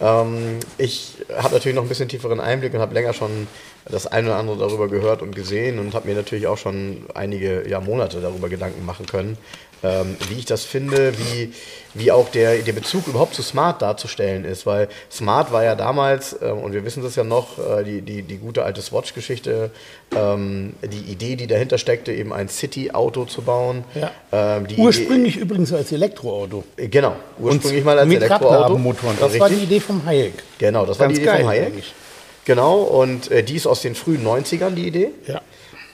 Ähm, 0.00 0.60
ich 0.78 1.16
habe 1.36 1.54
natürlich 1.54 1.74
noch 1.76 1.82
ein 1.82 1.88
bisschen 1.88 2.08
tieferen 2.08 2.40
Einblick 2.40 2.72
und 2.74 2.80
habe 2.80 2.94
länger 2.94 3.12
schon 3.12 3.46
das 3.88 4.06
eine 4.06 4.28
oder 4.28 4.38
andere 4.38 4.58
darüber 4.58 4.88
gehört 4.88 5.22
und 5.22 5.34
gesehen 5.34 5.78
und 5.78 5.94
habe 5.94 6.08
mir 6.08 6.14
natürlich 6.14 6.46
auch 6.46 6.58
schon 6.58 7.04
einige 7.14 7.68
ja, 7.68 7.80
Monate 7.80 8.20
darüber 8.20 8.48
Gedanken 8.48 8.84
machen 8.84 9.06
können, 9.06 9.38
ähm, 9.82 10.16
wie 10.28 10.34
ich 10.34 10.44
das 10.44 10.64
finde, 10.64 11.14
wie, 11.18 11.52
wie 11.94 12.12
auch 12.12 12.28
der, 12.28 12.58
der 12.58 12.72
Bezug 12.72 13.06
überhaupt 13.06 13.34
zu 13.34 13.42
Smart 13.42 13.80
darzustellen 13.80 14.44
ist, 14.44 14.66
weil 14.66 14.88
Smart 15.10 15.52
war 15.52 15.64
ja 15.64 15.74
damals, 15.74 16.36
ähm, 16.42 16.58
und 16.58 16.74
wir 16.74 16.84
wissen 16.84 17.02
das 17.02 17.16
ja 17.16 17.24
noch, 17.24 17.58
äh, 17.58 17.82
die, 17.84 18.02
die, 18.02 18.22
die 18.22 18.36
gute 18.36 18.62
alte 18.62 18.82
Swatch-Geschichte, 18.82 19.70
ähm, 20.14 20.74
die 20.82 21.10
Idee, 21.10 21.36
die 21.36 21.46
dahinter 21.46 21.78
steckte, 21.78 22.12
eben 22.12 22.32
ein 22.34 22.48
City-Auto 22.50 23.24
zu 23.24 23.40
bauen. 23.40 23.84
Ja. 23.94 24.10
Ähm, 24.32 24.66
Ursprünglich 24.76 25.38
übrigens 25.38 25.72
als 25.72 25.90
Elektroauto. 25.92 26.62
Idee, 26.76 26.88
genau, 26.88 27.16
ursprünglich 27.38 27.84
mal 27.84 27.98
als 27.98 28.08
mit 28.08 28.18
Elektroauto. 28.18 28.78
Das 29.18 29.38
war 29.38 29.48
die. 29.48 29.60
Idee 29.60 29.80
vom 29.80 30.04
Hayek. 30.04 30.34
Genau, 30.58 30.84
das 30.86 30.98
war 30.98 31.06
Ganz 31.06 31.18
die 31.18 31.22
Idee 31.22 31.30
geil 31.30 31.40
vom 31.40 31.48
Hayek. 31.48 31.66
eigentlich. 31.66 31.94
Genau, 32.44 32.80
und 32.80 33.30
äh, 33.30 33.42
die 33.42 33.56
ist 33.56 33.66
aus 33.66 33.82
den 33.82 33.94
frühen 33.94 34.26
90ern, 34.26 34.70
die 34.70 34.86
Idee. 34.86 35.10
Ja. 35.26 35.40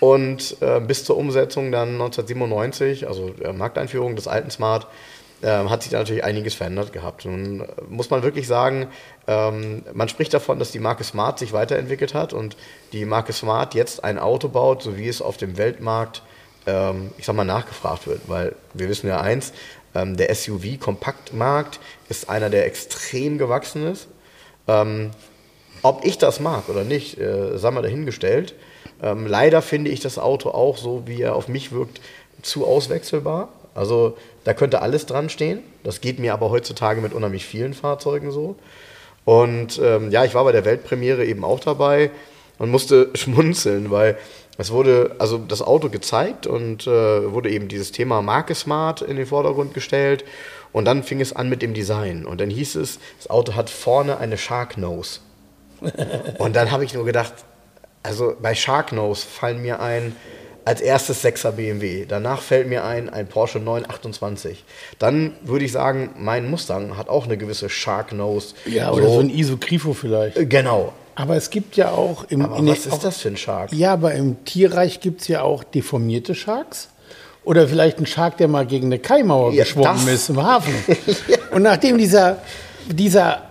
Und 0.01 0.57
äh, 0.61 0.81
bis 0.81 1.05
zur 1.05 1.17
Umsetzung 1.17 1.73
dann 1.73 1.95
1997, 1.95 3.09
also 3.09 3.35
äh, 3.43 3.53
Markteinführung 3.53 4.15
des 4.15 4.29
alten 4.29 4.51
Smart, 4.51 4.87
äh, 5.43 5.49
hat 5.49 5.83
sich 5.83 5.93
da 5.93 5.99
natürlich 5.99 6.25
einiges 6.25 6.55
verändert 6.55 6.93
gehabt. 6.93 7.25
Nun 7.25 7.61
äh, 7.61 7.67
muss 7.89 8.11
man 8.11 8.23
wirklich 8.23 8.47
sagen, 8.47 8.89
ähm, 9.27 9.83
man 9.93 10.09
spricht 10.09 10.33
davon, 10.35 10.59
dass 10.59 10.71
die 10.71 10.79
Marke 10.79 11.05
Smart 11.05 11.39
sich 11.39 11.53
weiterentwickelt 11.53 12.15
hat 12.15 12.33
und 12.33 12.57
die 12.93 13.05
Marke 13.05 13.33
Smart 13.33 13.75
jetzt 13.75 14.05
ein 14.05 14.19
Auto 14.19 14.49
baut, 14.49 14.83
so 14.83 14.97
wie 14.97 15.09
es 15.09 15.23
auf 15.23 15.37
dem 15.37 15.57
Weltmarkt, 15.57 16.23
ähm, 16.67 17.11
ich 17.19 17.27
sag 17.27 17.35
mal, 17.35 17.45
nachgefragt 17.45 18.07
wird. 18.07 18.23
Weil 18.29 18.55
wir 18.75 18.89
wissen 18.89 19.09
ja 19.09 19.21
eins, 19.21 19.53
ähm, 19.95 20.17
der 20.17 20.35
SUV-Kompaktmarkt 20.35 21.81
ist 22.09 22.29
einer, 22.29 22.51
der 22.51 22.67
extrem 22.67 23.39
gewachsen 23.39 23.87
ist. 23.87 24.09
Ob 25.87 26.05
ich 26.05 26.19
das 26.19 26.41
mag 26.41 26.69
oder 26.69 26.83
nicht, 26.83 27.17
äh, 27.17 27.57
sei 27.57 27.71
mal 27.71 27.81
dahingestellt. 27.81 28.55
Ähm, 29.01 29.25
leider 29.25 29.63
finde 29.63 29.93
ich 29.93 30.01
das 30.01 30.19
Auto 30.19 30.51
auch 30.51 30.79
so, 30.79 31.05
wie 31.07 31.23
er 31.23 31.37
auf 31.37 31.47
mich 31.47 31.71
wirkt, 31.71 32.01
zu 32.43 32.67
auswechselbar. 32.67 33.51
Also 33.73 34.17
da 34.43 34.53
könnte 34.53 34.83
alles 34.83 35.07
dran 35.07 35.31
stehen. 35.31 35.61
Das 35.85 36.01
geht 36.01 36.19
mir 36.19 36.33
aber 36.33 36.51
heutzutage 36.51 37.01
mit 37.01 37.13
unheimlich 37.13 37.47
vielen 37.47 37.73
Fahrzeugen 37.73 38.33
so. 38.33 38.57
Und 39.25 39.81
ähm, 39.81 40.11
ja, 40.11 40.25
ich 40.25 40.35
war 40.35 40.43
bei 40.43 40.51
der 40.51 40.65
Weltpremiere 40.65 41.25
eben 41.25 41.45
auch 41.45 41.61
dabei 41.61 42.11
und 42.59 42.69
musste 42.73 43.11
schmunzeln, 43.15 43.93
weil 43.93 44.19
es 44.59 44.73
wurde 44.73 45.15
also 45.21 45.39
das 45.39 45.63
Auto 45.63 45.89
gezeigt 45.89 46.49
und 46.49 46.89
äh, 46.89 47.33
wurde 47.33 47.49
eben 47.51 47.69
dieses 47.69 47.93
Thema 47.93 48.23
Marke 48.23 48.57
Smart 48.57 49.03
in 49.03 49.17
den 49.17 49.27
Vordergrund 49.27 49.73
gestellt. 49.73 50.25
Und 50.73 50.85
dann 50.85 51.05
fing 51.05 51.21
es 51.21 51.33
an 51.33 51.49
mit 51.49 51.63
dem 51.63 51.75
Design. 51.75 52.27
Und 52.27 52.41
dann 52.41 52.51
hieß 52.51 52.75
es, 52.75 52.99
das 53.19 53.31
Auto 53.31 53.55
hat 53.55 53.71
vorne 53.71 54.19
eine 54.19 54.37
Shark 54.37 54.79
Nose. 54.79 55.21
Und 56.39 56.57
dann 56.57 56.71
habe 56.71 56.85
ich 56.85 56.95
nur 56.95 57.05
gedacht, 57.05 57.33
also 58.03 58.35
bei 58.41 58.55
Sharknose 58.55 59.27
fallen 59.27 59.61
mir 59.63 59.81
ein 59.81 60.15
als 60.65 60.81
erstes 60.81 61.25
6er 61.25 61.53
BMW. 61.53 62.07
Danach 62.07 62.43
fällt 62.43 62.69
mir 62.69 62.85
ein 62.85 63.09
ein 63.09 63.29
Porsche 63.29 63.59
928. 63.61 64.65
Dann 64.99 65.35
würde 65.43 65.65
ich 65.65 65.73
sagen, 65.73 66.11
mein 66.19 66.51
Mustang 66.51 66.97
hat 66.97 67.09
auch 67.09 67.25
eine 67.27 67.37
gewisse 67.37 67.69
Sharknose. 67.69 68.55
Ja, 68.65 68.91
oder 68.91 69.09
so, 69.09 69.21
ein 69.21 69.31
Iso-Grifo 69.31 69.93
vielleicht. 69.95 70.37
Äh, 70.37 70.47
Genau. 70.47 70.93
Aber 71.19 71.35
es 71.35 71.49
gibt 71.49 71.77
ja 71.77 71.93
auch 71.93 72.25
im 72.29 72.43
Aber 72.43 72.59
was 72.67 72.85
ist 72.85 73.03
das 73.03 73.19
für 73.19 73.29
ein 73.29 73.39
Shark? 73.39 73.73
Ja, 73.73 73.95
aber 73.95 74.13
im 74.13 74.45
Tierreich 74.45 75.01
gibt 75.01 75.23
es 75.23 75.29
ja 75.29 75.41
auch 75.41 75.65
deformierte 75.65 76.35
Sharks. 76.35 76.91
Oder 77.43 77.69
vielleicht 77.69 77.99
ein 77.99 78.07
Shark, 78.07 78.37
der 78.37 78.49
mal 78.49 78.67
gegen 78.67 78.89
eine 78.89 78.99
Kaimauer 78.99 79.53
Ja, 79.53 79.63
geschwommen 79.65 80.09
ist 80.09 80.29
im 80.29 80.43
Hafen. 80.43 80.75
Und 81.53 81.63
nachdem 81.63 81.97
dieser, 81.97 82.39
dieser 82.87 83.43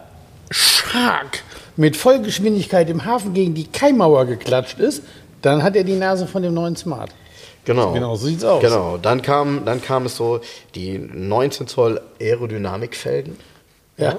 Shark 0.52 1.40
mit 1.78 1.98
Vollgeschwindigkeit 1.98 2.90
im 2.90 3.06
Hafen 3.06 3.34
gegen 3.34 3.54
die 3.54 3.66
Kaimauer 3.66 4.26
geklatscht 4.26 4.80
ist, 4.80 5.04
dann 5.42 5.64
hat 5.64 5.76
er 5.76 5.84
die 5.84 5.96
Nase 5.96 6.28
von 6.28 6.42
dem 6.42 6.54
neuen 6.54 6.76
Smart. 6.76 7.12
Genau. 7.66 7.94
Genau, 7.94 8.16
so 8.16 8.28
sieht's 8.28 8.44
aus. 8.44 8.62
Genau. 8.62 8.98
Dann 8.98 9.22
kam, 9.22 9.66
dann 9.66 9.82
kam 9.82 10.06
es 10.06 10.16
so 10.16 10.40
die 10.76 10.98
19 10.98 11.68
Zoll 11.68 12.00
Aerodynamikfelgen. 12.20 13.38
Ja. 13.98 14.18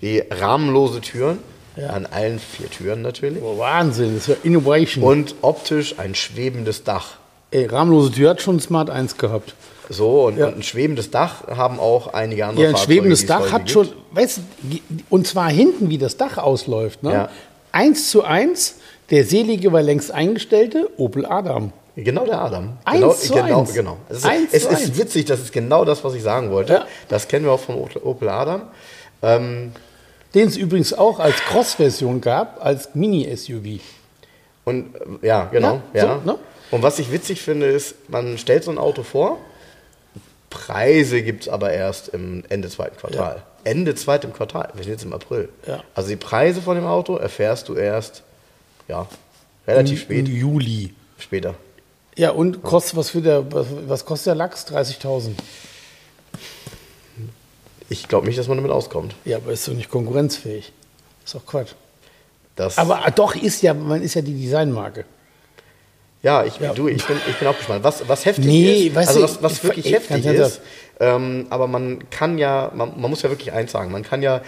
Die 0.00 0.22
rahmenlose 0.30 1.00
Türen. 1.00 1.38
Ja. 1.74 1.88
An 1.88 2.04
allen 2.04 2.38
vier 2.38 2.68
Türen 2.70 3.00
natürlich. 3.00 3.42
Oh, 3.42 3.58
Wahnsinn, 3.58 4.14
das 4.14 4.28
ist 4.28 4.36
ja 4.36 4.36
Innovation. 4.42 5.04
Und 5.04 5.34
optisch 5.40 5.98
ein 5.98 6.14
schwebendes 6.14 6.84
Dach. 6.84 7.16
Ey, 7.50 7.64
rahmenlose 7.64 8.12
Tür 8.12 8.30
hat 8.30 8.42
schon 8.42 8.60
Smart 8.60 8.90
1 8.90 9.16
gehabt. 9.16 9.54
So, 9.88 10.26
und, 10.26 10.38
Ja. 10.38 10.46
und 10.48 10.56
ein 10.58 10.62
schwebendes 10.62 11.10
Dach 11.10 11.46
haben 11.48 11.78
auch 11.80 12.12
einige 12.14 12.46
andere 12.46 12.62
Ja, 12.64 12.68
ein 12.70 12.74
Fahrzeuge, 12.76 12.92
schwebendes 12.94 13.26
Dach 13.26 13.50
hat 13.52 13.58
gibt. 13.66 13.70
schon, 13.70 13.88
weißt 14.12 14.38
du, 14.62 14.78
und 15.10 15.26
zwar 15.26 15.50
hinten, 15.50 15.90
wie 15.90 15.98
das 15.98 16.16
Dach 16.16 16.38
ausläuft. 16.38 17.02
Ne? 17.02 17.12
Ja. 17.12 17.28
Eins 17.72 18.08
zu 18.10 18.22
eins, 18.22 18.76
der 19.10 19.24
selige, 19.24 19.72
war 19.72 19.82
längst 19.82 20.10
eingestellte 20.12 20.88
Opel 20.98 21.26
Adam. 21.26 21.72
Genau 21.96 22.24
der 22.24 22.40
Adam. 22.40 22.72
Eins 22.84 23.00
genau, 23.00 23.12
zu 23.12 23.32
genau, 23.34 23.60
eins. 23.60 23.74
genau. 23.74 23.96
Es 24.08 24.18
ist, 24.18 24.24
Eins 24.26 24.48
es 24.52 24.64
ist 24.64 24.96
witzig, 24.98 25.24
das 25.26 25.40
ist 25.40 25.52
genau 25.52 25.84
das, 25.84 26.02
was 26.04 26.14
ich 26.14 26.22
sagen 26.22 26.50
wollte. 26.50 26.72
Ja. 26.72 26.86
Das 27.08 27.28
kennen 27.28 27.44
wir 27.44 27.52
auch 27.52 27.60
vom 27.60 27.76
Opel- 27.76 28.28
Adam. 28.30 28.62
Ähm, 29.20 29.72
Den 30.34 30.48
es 30.48 30.56
übrigens 30.56 30.94
auch 30.94 31.18
als 31.18 31.36
Cross-Version 31.36 32.22
gab, 32.22 32.64
als 32.64 32.94
Mini-SUV. 32.94 33.80
und 34.64 34.94
äh, 35.22 35.26
ja, 35.26 35.44
genau. 35.52 35.82
Ja, 35.92 36.20
so, 36.24 36.30
ne? 36.30 36.38
Und 36.70 36.82
was 36.82 36.98
ich 36.98 37.12
witzig 37.12 37.42
finde, 37.42 37.66
ist, 37.66 38.08
man 38.08 38.38
stellt 38.38 38.64
so 38.64 38.70
ein 38.70 38.78
Auto 38.78 39.02
vor, 39.02 39.36
Preise 40.52 41.22
gibt 41.22 41.42
es 41.42 41.48
aber 41.48 41.72
erst 41.72 42.08
im 42.08 42.44
Ende 42.50 42.68
zweiten 42.68 42.96
Quartal. 42.96 43.42
Ende 43.64 43.94
zweitem 43.94 44.32
Quartal, 44.32 44.70
wir 44.74 44.84
sind 44.84 44.92
jetzt 44.92 45.04
im 45.04 45.12
April. 45.12 45.48
Ja. 45.66 45.82
Also 45.94 46.10
die 46.10 46.16
Preise 46.16 46.60
von 46.60 46.76
dem 46.76 46.84
Auto 46.86 47.16
erfährst 47.16 47.68
du 47.68 47.74
erst, 47.74 48.22
ja, 48.86 49.08
relativ 49.66 50.02
spät, 50.02 50.28
Im 50.28 50.36
Juli. 50.36 50.94
später. 51.18 51.54
Ja, 52.16 52.30
und 52.32 52.62
kostet 52.62 52.96
was 52.96 53.10
für 53.10 53.22
der, 53.22 53.50
was, 53.50 53.66
was 53.86 54.04
kostet 54.04 54.26
der 54.26 54.34
Lachs? 54.34 54.66
30.000. 54.66 55.30
Ich 57.88 58.08
glaube 58.08 58.26
nicht, 58.26 58.38
dass 58.38 58.48
man 58.48 58.58
damit 58.58 58.70
auskommt. 58.72 59.14
Ja, 59.24 59.38
aber 59.38 59.52
ist 59.52 59.66
doch 59.66 59.72
nicht 59.72 59.90
konkurrenzfähig. 59.90 60.72
Ist 61.24 61.34
doch 61.34 61.46
Quatsch. 61.46 61.72
Das, 62.56 62.76
Aber 62.76 63.00
doch 63.14 63.34
ist 63.34 63.62
ja, 63.62 63.72
man 63.72 64.02
ist 64.02 64.14
ja 64.14 64.20
die 64.20 64.34
Designmarke. 64.34 65.06
Ja, 66.22 66.44
ich, 66.44 66.58
Ja. 66.58 66.72
Du, 66.72 66.88
ich, 66.88 67.04
bin, 67.04 67.16
ich 67.28 67.36
bin 67.36 67.48
auch 67.48 67.56
gespannt. 67.56 67.82
Was, 67.84 68.08
was 68.08 68.24
heftig 68.24 68.44
Nee, 68.46 68.86
ist, 68.86 68.96
also 68.96 69.22
was, 69.22 69.42
was 69.42 69.52
ich- 69.54 69.64
wirklich 69.64 69.86
ich- 69.86 69.92
heftig 69.92 70.24
ist, 70.26 70.60
ähm, 71.00 71.46
aber 71.50 71.66
man 71.66 72.08
kann 72.10 72.38
ja, 72.38 72.70
man, 72.74 72.92
man 73.00 73.10
muss 73.10 73.22
ja 73.22 73.30
wirklich 73.30 73.52
eins 73.52 73.72
sagen, 73.72 73.90
man 73.90 74.02
kann 74.04 74.22
ja 74.22 74.40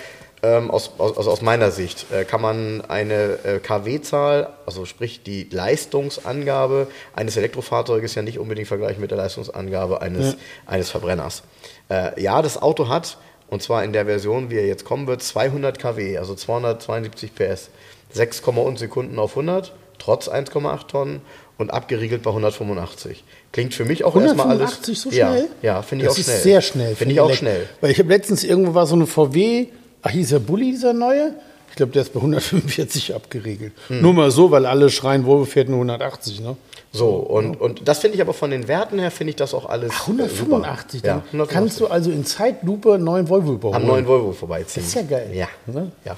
ähm, 0.44 0.70
aus, 0.70 0.92
aus, 0.98 1.16
also 1.16 1.30
aus 1.30 1.40
meiner 1.40 1.70
Sicht, 1.70 2.06
äh, 2.12 2.24
kann 2.24 2.42
man 2.42 2.82
eine 2.86 3.38
äh, 3.44 3.58
KW-Zahl, 3.60 4.50
also 4.66 4.84
sprich 4.84 5.22
die 5.22 5.48
Leistungsangabe 5.50 6.86
eines 7.16 7.36
Elektrofahrzeuges 7.36 8.14
ja 8.14 8.22
nicht 8.22 8.38
unbedingt 8.38 8.68
vergleichen 8.68 9.00
mit 9.00 9.10
der 9.10 9.18
Leistungsangabe 9.18 10.02
eines, 10.02 10.36
eines 10.66 10.90
Verbrenners. 10.90 11.42
Äh, 11.88 12.20
ja, 12.22 12.42
das 12.42 12.60
Auto 12.60 12.88
hat, 12.88 13.16
und 13.48 13.62
zwar 13.62 13.84
in 13.84 13.92
der 13.94 14.04
Version, 14.04 14.50
wie 14.50 14.56
er 14.58 14.66
jetzt 14.66 14.84
kommen 14.84 15.06
wird, 15.06 15.22
200 15.22 15.78
kW, 15.78 16.18
also 16.18 16.34
272 16.34 17.34
PS, 17.34 17.70
6, 18.10 18.40
und 18.40 18.78
Sekunden 18.78 19.18
auf 19.18 19.30
100, 19.32 19.72
trotz 19.98 20.28
1,8 20.28 20.86
Tonnen 20.88 21.22
und 21.58 21.70
abgeriegelt 21.72 22.22
bei 22.22 22.30
185. 22.30 23.22
Klingt 23.52 23.74
für 23.74 23.84
mich 23.84 24.04
auch 24.04 24.14
erstmal 24.16 24.48
alles. 24.48 24.72
185 24.80 24.98
so 25.00 25.10
ja, 25.10 25.28
schnell? 25.30 25.48
Ja, 25.62 25.82
finde 25.82 26.04
ich 26.04 26.08
das 26.10 26.18
auch 26.18 26.22
schnell. 26.24 26.36
ist 26.36 26.42
sehr 26.42 26.60
schnell. 26.62 26.94
Finde 26.96 27.14
ich 27.14 27.20
auch 27.20 27.26
Elekt- 27.26 27.38
schnell. 27.40 27.68
Weil 27.80 27.90
ich 27.90 27.98
habe 27.98 28.08
letztens 28.08 28.42
irgendwo 28.44 28.74
war 28.74 28.86
so 28.86 28.94
eine 28.96 29.06
VW, 29.06 29.66
ach 30.02 30.10
hieß 30.10 30.30
der 30.30 30.38
Bulli, 30.40 30.72
dieser 30.72 30.92
neue? 30.92 31.34
Ich 31.70 31.76
glaube, 31.76 31.92
der 31.92 32.02
ist 32.02 32.12
bei 32.12 32.20
145 32.20 33.14
abgeriegelt. 33.14 33.72
Hm. 33.88 34.00
Nur 34.00 34.12
mal 34.14 34.30
so, 34.30 34.50
weil 34.52 34.64
alle 34.66 34.90
schreien, 34.90 35.26
Volvo 35.26 35.44
fährt 35.44 35.68
nur 35.68 35.78
180, 35.78 36.40
ne? 36.40 36.56
So, 36.92 37.08
und, 37.08 37.60
und 37.60 37.88
das 37.88 37.98
finde 37.98 38.14
ich 38.14 38.20
aber 38.20 38.32
von 38.34 38.52
den 38.52 38.68
Werten 38.68 39.00
her, 39.00 39.10
finde 39.10 39.30
ich 39.30 39.36
das 39.36 39.52
auch 39.52 39.66
alles. 39.68 39.90
Ach, 39.96 40.06
äh, 40.06 40.12
185, 40.12 41.00
super. 41.00 41.08
Ja, 41.08 41.14
dann 41.14 41.22
185. 41.40 41.48
kannst 41.52 41.80
du 41.80 41.86
also 41.88 42.12
in 42.12 42.24
Zeitlupe 42.24 42.94
einen 42.94 43.02
neuen 43.02 43.28
Volvo 43.28 43.54
überholen. 43.54 43.82
am 43.82 43.88
neuen 43.88 44.06
Volvo 44.06 44.30
vorbeiziehen. 44.30 44.84
Das 44.84 44.88
ist 44.90 44.94
ja 44.94 45.02
geil. 45.02 45.30
Ja, 45.34 45.48
Ne? 45.66 45.90
ja. 46.04 46.16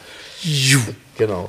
Genau. 1.16 1.48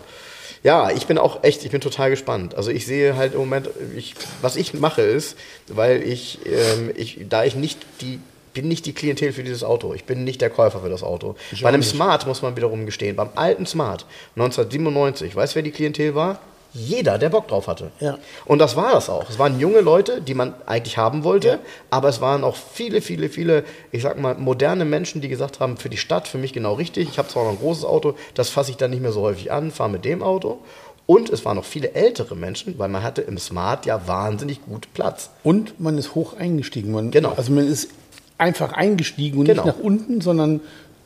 Ja, 0.64 0.90
ich 0.92 1.08
bin 1.08 1.18
auch 1.18 1.44
echt, 1.44 1.64
ich 1.64 1.72
bin 1.72 1.82
total 1.82 2.10
gespannt. 2.10 2.56
Also 2.56 2.72
ich 2.72 2.86
sehe 2.86 3.16
halt 3.16 3.34
im 3.34 3.40
Moment, 3.40 3.70
ich, 3.96 4.16
was 4.42 4.56
ich 4.56 4.74
mache 4.74 5.02
ist, 5.02 5.38
weil 5.68 6.02
ich, 6.02 6.40
ähm, 6.46 6.92
ich, 6.96 7.20
da 7.30 7.44
ich 7.44 7.56
nicht 7.56 7.80
die, 8.02 8.20
bin 8.54 8.68
nicht 8.68 8.86
die 8.86 8.94
Klientel 8.94 9.34
für 9.34 9.44
dieses 9.44 9.64
Auto. 9.64 9.94
Ich 9.94 10.06
bin 10.06 10.24
nicht 10.24 10.42
der 10.42 10.50
Käufer 10.50 10.80
für 10.82 10.90
das 10.90 11.04
Auto. 11.04 11.36
Bei 11.62 11.70
einem 11.70 11.84
Smart 11.84 12.26
muss 12.26 12.42
man 12.42 12.56
wiederum 12.56 12.86
gestehen. 12.86 13.16
Beim 13.16 13.30
alten 13.36 13.66
Smart 13.66 14.06
1997, 14.36 15.36
weißt 15.36 15.54
du, 15.54 15.56
wer 15.58 15.64
die 15.64 15.72
Klientel 15.72 16.16
war? 16.16 16.40
Jeder, 16.78 17.18
der 17.18 17.30
Bock 17.30 17.48
drauf 17.48 17.68
hatte. 17.68 17.92
Ja. 18.00 18.18
Und 18.46 18.60
das 18.60 18.76
war 18.76 18.92
das 18.94 19.10
auch. 19.10 19.30
Es 19.30 19.40
waren 19.40 19.60
junge 19.60 19.82
Leute, 19.82 20.22
die 20.22 20.34
man 20.34 20.54
eigentlich 20.66 20.98
haben 20.98 21.24
wollte, 21.24 21.48
Ja. 21.48 21.60
aber 21.90 22.10
es 22.10 22.22
waren 22.22 22.44
auch 22.44 22.56
viele, 22.56 23.02
viele, 23.02 23.30
viele, 23.30 23.64
ich 23.92 24.04
sag 24.04 24.20
mal, 24.20 24.36
moderne 24.36 24.86
Menschen, 24.86 25.22
die 25.22 25.28
gesagt 25.28 25.60
haben, 25.60 25.78
für 25.78 25.90
die 25.90 25.98
Stadt, 25.98 26.28
für 26.28 26.38
mich 26.38 26.54
genau 26.54 26.74
richtig. 26.74 27.10
Ich 27.10 27.18
habe 27.18 27.28
zwar 27.28 27.44
noch 27.46 27.52
ein 27.52 27.60
großes 27.60 27.84
Auto, 27.86 28.14
das 28.36 28.50
fasse 28.50 28.72
ich 28.72 28.78
dann 28.78 28.92
nicht 28.92 29.02
mehr 29.02 29.12
so 29.12 29.22
häufig 29.22 29.52
an, 29.52 29.72
fahre 29.72 29.90
mit 29.90 30.06
dem 30.06 30.22
Auto. 30.24 30.60
Und 31.06 31.30
es 31.30 31.46
waren 31.46 31.56
noch 31.56 31.64
viele 31.66 31.94
ältere 31.94 32.36
Menschen, 32.36 32.78
weil 32.78 32.90
man 32.90 33.02
hatte 33.02 33.22
im 33.22 33.38
Smart 33.38 33.86
ja 33.86 34.08
wahnsinnig 34.08 34.64
gut 34.66 34.88
Platz. 34.94 35.30
Und 35.44 35.80
man 35.80 35.98
ist 35.98 36.16
hoch 36.16 36.36
eingestiegen. 36.38 36.92
Man, 36.92 37.12
Genau. 37.12 37.34
Also 37.38 37.52
man 37.54 37.66
ist 37.66 37.90
einfach 38.38 38.74
eingestiegen 38.74 39.40
und 39.40 39.46
Genau. 39.46 39.64
nicht 39.66 39.78
nach 39.78 39.82
unten, 39.84 40.20
sondern 40.22 40.60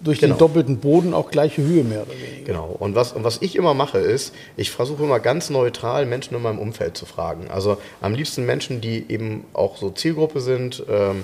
durch 0.04 0.20
Genau. 0.20 0.36
den 0.36 0.40
doppelten 0.40 0.78
Boden 0.78 1.14
auch 1.14 1.32
gleiche 1.32 1.62
Höhe 1.62 1.84
mehr 1.84 2.04
oder 2.04 2.12
weniger. 2.14 2.46
Genau. 2.46 2.76
Und 2.80 2.96
was, 2.96 3.14
und 3.14 3.24
was 3.24 3.38
ich 3.42 3.56
immer 3.56 3.74
mache, 3.74 4.00
ist, 4.00 4.34
ich 4.58 4.72
versuche 4.72 5.04
immer 5.04 5.20
ganz 5.20 5.50
neutral 5.50 6.06
Menschen 6.06 6.36
in 6.36 6.42
meinem 6.42 6.60
Umfeld 6.60 6.98
zu 6.98 7.06
fragen. 7.06 7.50
Also 7.50 7.78
am 8.02 8.14
liebsten 8.14 8.46
Menschen, 8.46 8.82
die 8.82 9.06
eben 9.10 9.46
auch 9.54 9.78
so 9.78 9.90
Zielgruppe 9.92 10.42
sind, 10.42 10.84
ähm, 10.90 11.24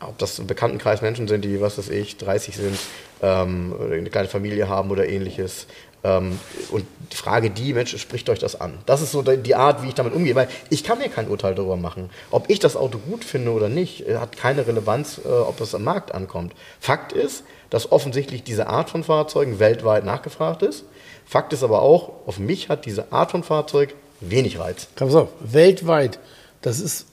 ob 0.00 0.18
das 0.18 0.38
im 0.38 0.46
Bekanntenkreis 0.46 1.02
Menschen 1.02 1.28
sind, 1.28 1.44
die, 1.44 1.60
was 1.60 1.78
weiß 1.78 1.90
ich, 1.90 2.16
30 2.16 2.56
sind, 2.56 2.78
ähm, 3.22 3.74
eine 3.92 4.10
kleine 4.10 4.28
Familie 4.28 4.68
haben 4.68 4.90
oder 4.90 5.08
ähnliches. 5.08 5.66
Ähm, 6.04 6.38
und 6.70 6.84
Frage 7.14 7.50
die, 7.50 7.72
Mensch, 7.72 7.96
spricht 7.98 8.28
euch 8.28 8.38
das 8.38 8.60
an? 8.60 8.78
Das 8.86 9.00
ist 9.02 9.12
so 9.12 9.22
die 9.22 9.36
die 9.38 9.54
Art, 9.54 9.82
wie 9.82 9.88
ich 9.88 9.94
damit 9.94 10.12
umgehe, 10.14 10.34
weil 10.34 10.48
ich 10.70 10.84
kann 10.84 10.98
mir 10.98 11.08
kein 11.08 11.28
Urteil 11.28 11.54
darüber 11.54 11.76
machen. 11.76 12.10
Ob 12.30 12.50
ich 12.50 12.58
das 12.58 12.76
Auto 12.76 12.98
gut 12.98 13.24
finde 13.24 13.52
oder 13.52 13.68
nicht, 13.68 14.06
äh, 14.06 14.16
hat 14.18 14.36
keine 14.36 14.66
Relevanz, 14.66 15.20
äh, 15.24 15.28
ob 15.28 15.60
es 15.60 15.74
am 15.74 15.84
Markt 15.84 16.12
ankommt. 16.14 16.52
Fakt 16.80 17.12
ist, 17.12 17.44
dass 17.70 17.92
offensichtlich 17.92 18.42
diese 18.42 18.68
Art 18.68 18.90
von 18.90 19.04
Fahrzeugen 19.04 19.58
weltweit 19.58 20.04
nachgefragt 20.04 20.62
ist. 20.62 20.84
Fakt 21.26 21.52
ist 21.52 21.62
aber 21.62 21.82
auch, 21.82 22.12
auf 22.26 22.38
mich 22.38 22.68
hat 22.68 22.86
diese 22.86 23.12
Art 23.12 23.30
von 23.32 23.42
Fahrzeug 23.42 23.94
wenig 24.20 24.58
Reiz. 24.58 24.86
Pass 24.94 25.14
auf, 25.14 25.28
weltweit, 25.40 26.18
das 26.62 26.80
ist 26.80 27.06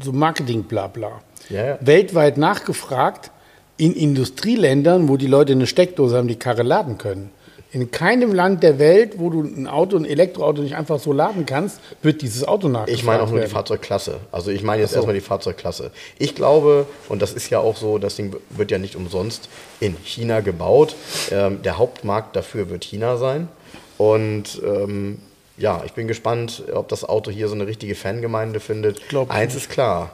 so 0.00 0.12
Marketing 0.12 0.64
bla 0.64 0.86
bla. 0.86 1.20
Ja, 1.48 1.66
ja. 1.66 1.78
Weltweit 1.80 2.38
nachgefragt 2.38 3.30
in 3.76 3.94
Industrieländern, 3.94 5.08
wo 5.08 5.16
die 5.16 5.26
Leute 5.26 5.52
eine 5.52 5.66
Steckdose 5.66 6.16
haben, 6.16 6.28
die 6.28 6.36
Karre 6.36 6.62
laden 6.62 6.98
können. 6.98 7.30
In 7.72 7.90
keinem 7.90 8.34
Land 8.34 8.62
der 8.62 8.78
Welt, 8.78 9.14
wo 9.18 9.30
du 9.30 9.42
ein 9.42 9.66
Auto, 9.66 9.96
ein 9.96 10.04
Elektroauto 10.04 10.60
nicht 10.60 10.76
einfach 10.76 11.00
so 11.00 11.12
laden 11.12 11.46
kannst, 11.46 11.80
wird 12.02 12.20
dieses 12.20 12.46
Auto 12.46 12.68
nachgefragt. 12.68 12.98
Ich 12.98 13.02
meine 13.02 13.22
auch 13.22 13.28
nur 13.28 13.36
die 13.36 13.42
werden. 13.42 13.52
Fahrzeugklasse. 13.52 14.20
Also 14.30 14.50
ich 14.50 14.62
meine 14.62 14.82
jetzt 14.82 14.90
so. 14.90 14.96
erstmal 14.96 15.14
die 15.14 15.22
Fahrzeugklasse. 15.22 15.90
Ich 16.18 16.34
glaube, 16.34 16.86
und 17.08 17.22
das 17.22 17.32
ist 17.32 17.48
ja 17.48 17.60
auch 17.60 17.76
so, 17.76 17.96
das 17.96 18.16
Ding 18.16 18.36
wird 18.50 18.70
ja 18.70 18.76
nicht 18.76 18.94
umsonst 18.94 19.48
in 19.80 19.96
China 20.04 20.40
gebaut. 20.40 20.94
Ähm, 21.30 21.62
der 21.62 21.78
Hauptmarkt 21.78 22.36
dafür 22.36 22.68
wird 22.68 22.84
China 22.84 23.16
sein. 23.16 23.48
Und 23.96 24.60
ähm, 24.64 25.20
ja, 25.56 25.82
ich 25.86 25.92
bin 25.92 26.08
gespannt, 26.08 26.64
ob 26.74 26.88
das 26.88 27.04
Auto 27.04 27.30
hier 27.30 27.48
so 27.48 27.54
eine 27.54 27.66
richtige 27.66 27.94
Fangemeinde 27.94 28.60
findet. 28.60 29.08
glaub 29.08 29.28
ich 29.28 29.34
Eins 29.34 29.54
ist 29.54 29.70
klar, 29.70 30.10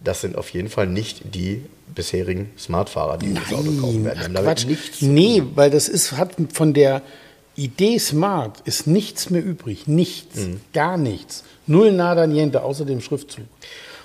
das 0.00 0.20
sind 0.20 0.36
auf 0.36 0.50
jeden 0.50 0.68
Fall 0.68 0.86
nicht 0.86 1.34
die 1.34 1.62
bisherigen 1.94 2.50
Smartfahrer, 2.58 3.18
die 3.18 3.26
dieses 3.28 3.52
Auto 3.52 3.70
kaufen 3.80 4.04
werden. 4.04 4.18
Ach, 4.20 4.24
damit 4.26 4.44
Quatsch. 4.44 4.66
nichts 4.66 5.02
Nee, 5.02 5.42
weil 5.54 5.70
das 5.70 5.88
ist, 5.88 6.12
hat 6.12 6.36
von 6.52 6.74
der 6.74 7.02
Idee 7.56 7.98
Smart 7.98 8.60
ist 8.66 8.86
nichts 8.86 9.30
mehr 9.30 9.42
übrig. 9.44 9.86
Nichts. 9.88 10.36
Mhm. 10.36 10.60
Gar 10.74 10.98
nichts. 10.98 11.42
Null 11.66 11.92
nada 11.92 12.26
niente, 12.26 12.62
außer 12.62 12.84
dem 12.84 13.00
Schriftzug. 13.00 13.44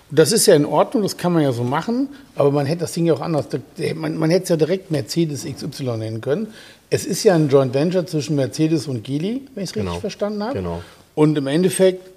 Und 0.10 0.20
das 0.20 0.32
ist 0.32 0.46
ja 0.46 0.56
in 0.56 0.66
Ordnung, 0.66 1.04
das 1.04 1.18
kann 1.18 1.34
man 1.34 1.44
ja 1.44 1.52
so 1.52 1.64
machen, 1.64 2.10
aber 2.36 2.52
man 2.52 2.66
hätte 2.66 2.82
das 2.82 2.94
Ding 2.94 3.06
ja 3.06 3.14
auch 3.14 3.22
anders. 3.22 3.48
Man, 3.96 4.18
man 4.18 4.30
hätte 4.30 4.44
es 4.44 4.50
ja 4.50 4.58
direkt 4.58 4.92
Mercedes 4.92 5.46
XY 5.46 5.98
nennen 5.98 6.22
können. 6.22 6.48
Es 6.90 7.06
ist 7.06 7.24
ja 7.24 7.36
ein 7.36 7.48
Joint 7.50 7.74
Venture 7.74 8.06
zwischen 8.06 8.36
Mercedes 8.36 8.88
und 8.88 9.04
Geely, 9.04 9.42
wenn 9.54 9.64
ich 9.64 9.70
es 9.70 9.76
richtig 9.76 9.84
Genau. 9.90 10.00
verstanden 10.00 10.44
habe. 10.44 10.54
Genau. 10.54 10.82
Und 11.16 11.38
im 11.38 11.48
Endeffekt, 11.48 12.10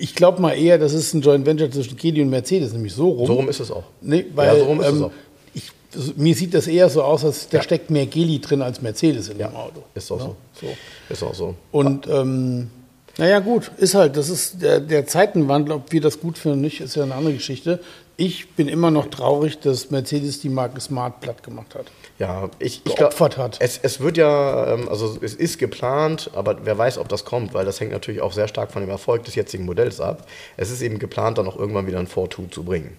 ich 0.00 0.14
glaube 0.14 0.40
mal 0.40 0.52
eher, 0.52 0.78
das 0.78 0.92
ist 0.92 1.14
ein 1.14 1.20
Joint 1.20 1.46
Venture 1.46 1.70
zwischen 1.70 1.96
Geely 1.96 2.22
und 2.22 2.30
Mercedes, 2.30 2.72
nämlich 2.72 2.92
so 2.94 3.08
rum. 3.10 3.26
So 3.26 3.34
rum 3.34 3.48
ist 3.48 3.60
es 3.60 3.70
auch. 3.70 3.84
Nee, 4.00 4.26
weil 4.34 4.46
ja, 4.48 4.58
so 4.58 4.64
rum 4.64 4.80
ist 4.80 4.86
es 4.86 4.92
ähm, 4.94 5.04
auch. 5.04 5.10
ich, 5.54 5.70
also, 5.94 6.12
mir 6.16 6.34
sieht 6.34 6.54
das 6.54 6.66
eher 6.66 6.88
so 6.88 7.02
aus, 7.02 7.24
als 7.24 7.48
da 7.48 7.58
Ja. 7.58 7.62
steckt 7.62 7.90
mehr 7.90 8.06
Geli 8.06 8.40
drin 8.40 8.62
als 8.62 8.80
Mercedes 8.82 9.28
in 9.28 9.38
dem 9.38 9.54
Auto. 9.54 9.82
Ist 9.94 10.10
auch 10.10 10.18
Ja, 10.18 10.24
so. 10.26 10.36
so. 10.60 10.66
Ist 11.08 11.22
auch 11.22 11.34
so. 11.34 11.54
Und 11.72 12.06
ähm, 12.08 12.70
naja, 13.18 13.40
gut, 13.40 13.70
ist 13.76 13.94
halt, 13.94 14.16
das 14.16 14.28
ist 14.30 14.62
der, 14.62 14.80
der 14.80 15.06
Zeitenwandel, 15.06 15.74
ob 15.74 15.92
wir 15.92 16.00
das 16.00 16.20
gut 16.20 16.38
finden 16.38 16.58
oder 16.58 16.66
nicht, 16.66 16.80
ist 16.80 16.96
ja 16.96 17.02
eine 17.02 17.14
andere 17.14 17.34
Geschichte. 17.34 17.80
Ich 18.16 18.50
bin 18.50 18.68
immer 18.68 18.90
noch 18.90 19.08
traurig, 19.10 19.58
dass 19.60 19.90
Mercedes 19.90 20.40
die 20.40 20.48
Marke 20.48 20.80
Smart 20.80 21.20
platt 21.20 21.42
gemacht 21.42 21.74
hat. 21.74 21.86
Ja, 22.20 22.50
ich, 22.58 22.82
ich 22.84 22.96
Geopfert 22.96 23.38
hat. 23.38 23.56
Es, 23.60 23.80
es 23.82 24.00
wird 24.00 24.18
ja, 24.18 24.74
ähm, 24.74 24.90
also 24.90 25.16
es 25.22 25.34
ist 25.34 25.58
geplant, 25.58 26.30
aber 26.34 26.66
wer 26.66 26.76
weiß, 26.76 26.98
ob 26.98 27.08
das 27.08 27.24
kommt, 27.24 27.54
weil 27.54 27.64
das 27.64 27.80
hängt 27.80 27.92
natürlich 27.92 28.20
auch 28.20 28.34
sehr 28.34 28.46
stark 28.46 28.72
von 28.72 28.82
dem 28.82 28.90
Erfolg 28.90 29.24
des 29.24 29.34
jetzigen 29.36 29.64
Modells 29.64 30.02
ab. 30.02 30.26
Es 30.58 30.70
ist 30.70 30.82
eben 30.82 30.98
geplant, 30.98 31.38
dann 31.38 31.48
auch 31.48 31.56
irgendwann 31.56 31.86
wieder 31.86 31.98
ein 31.98 32.06
4.2 32.06 32.50
zu 32.50 32.62
bringen. 32.62 32.98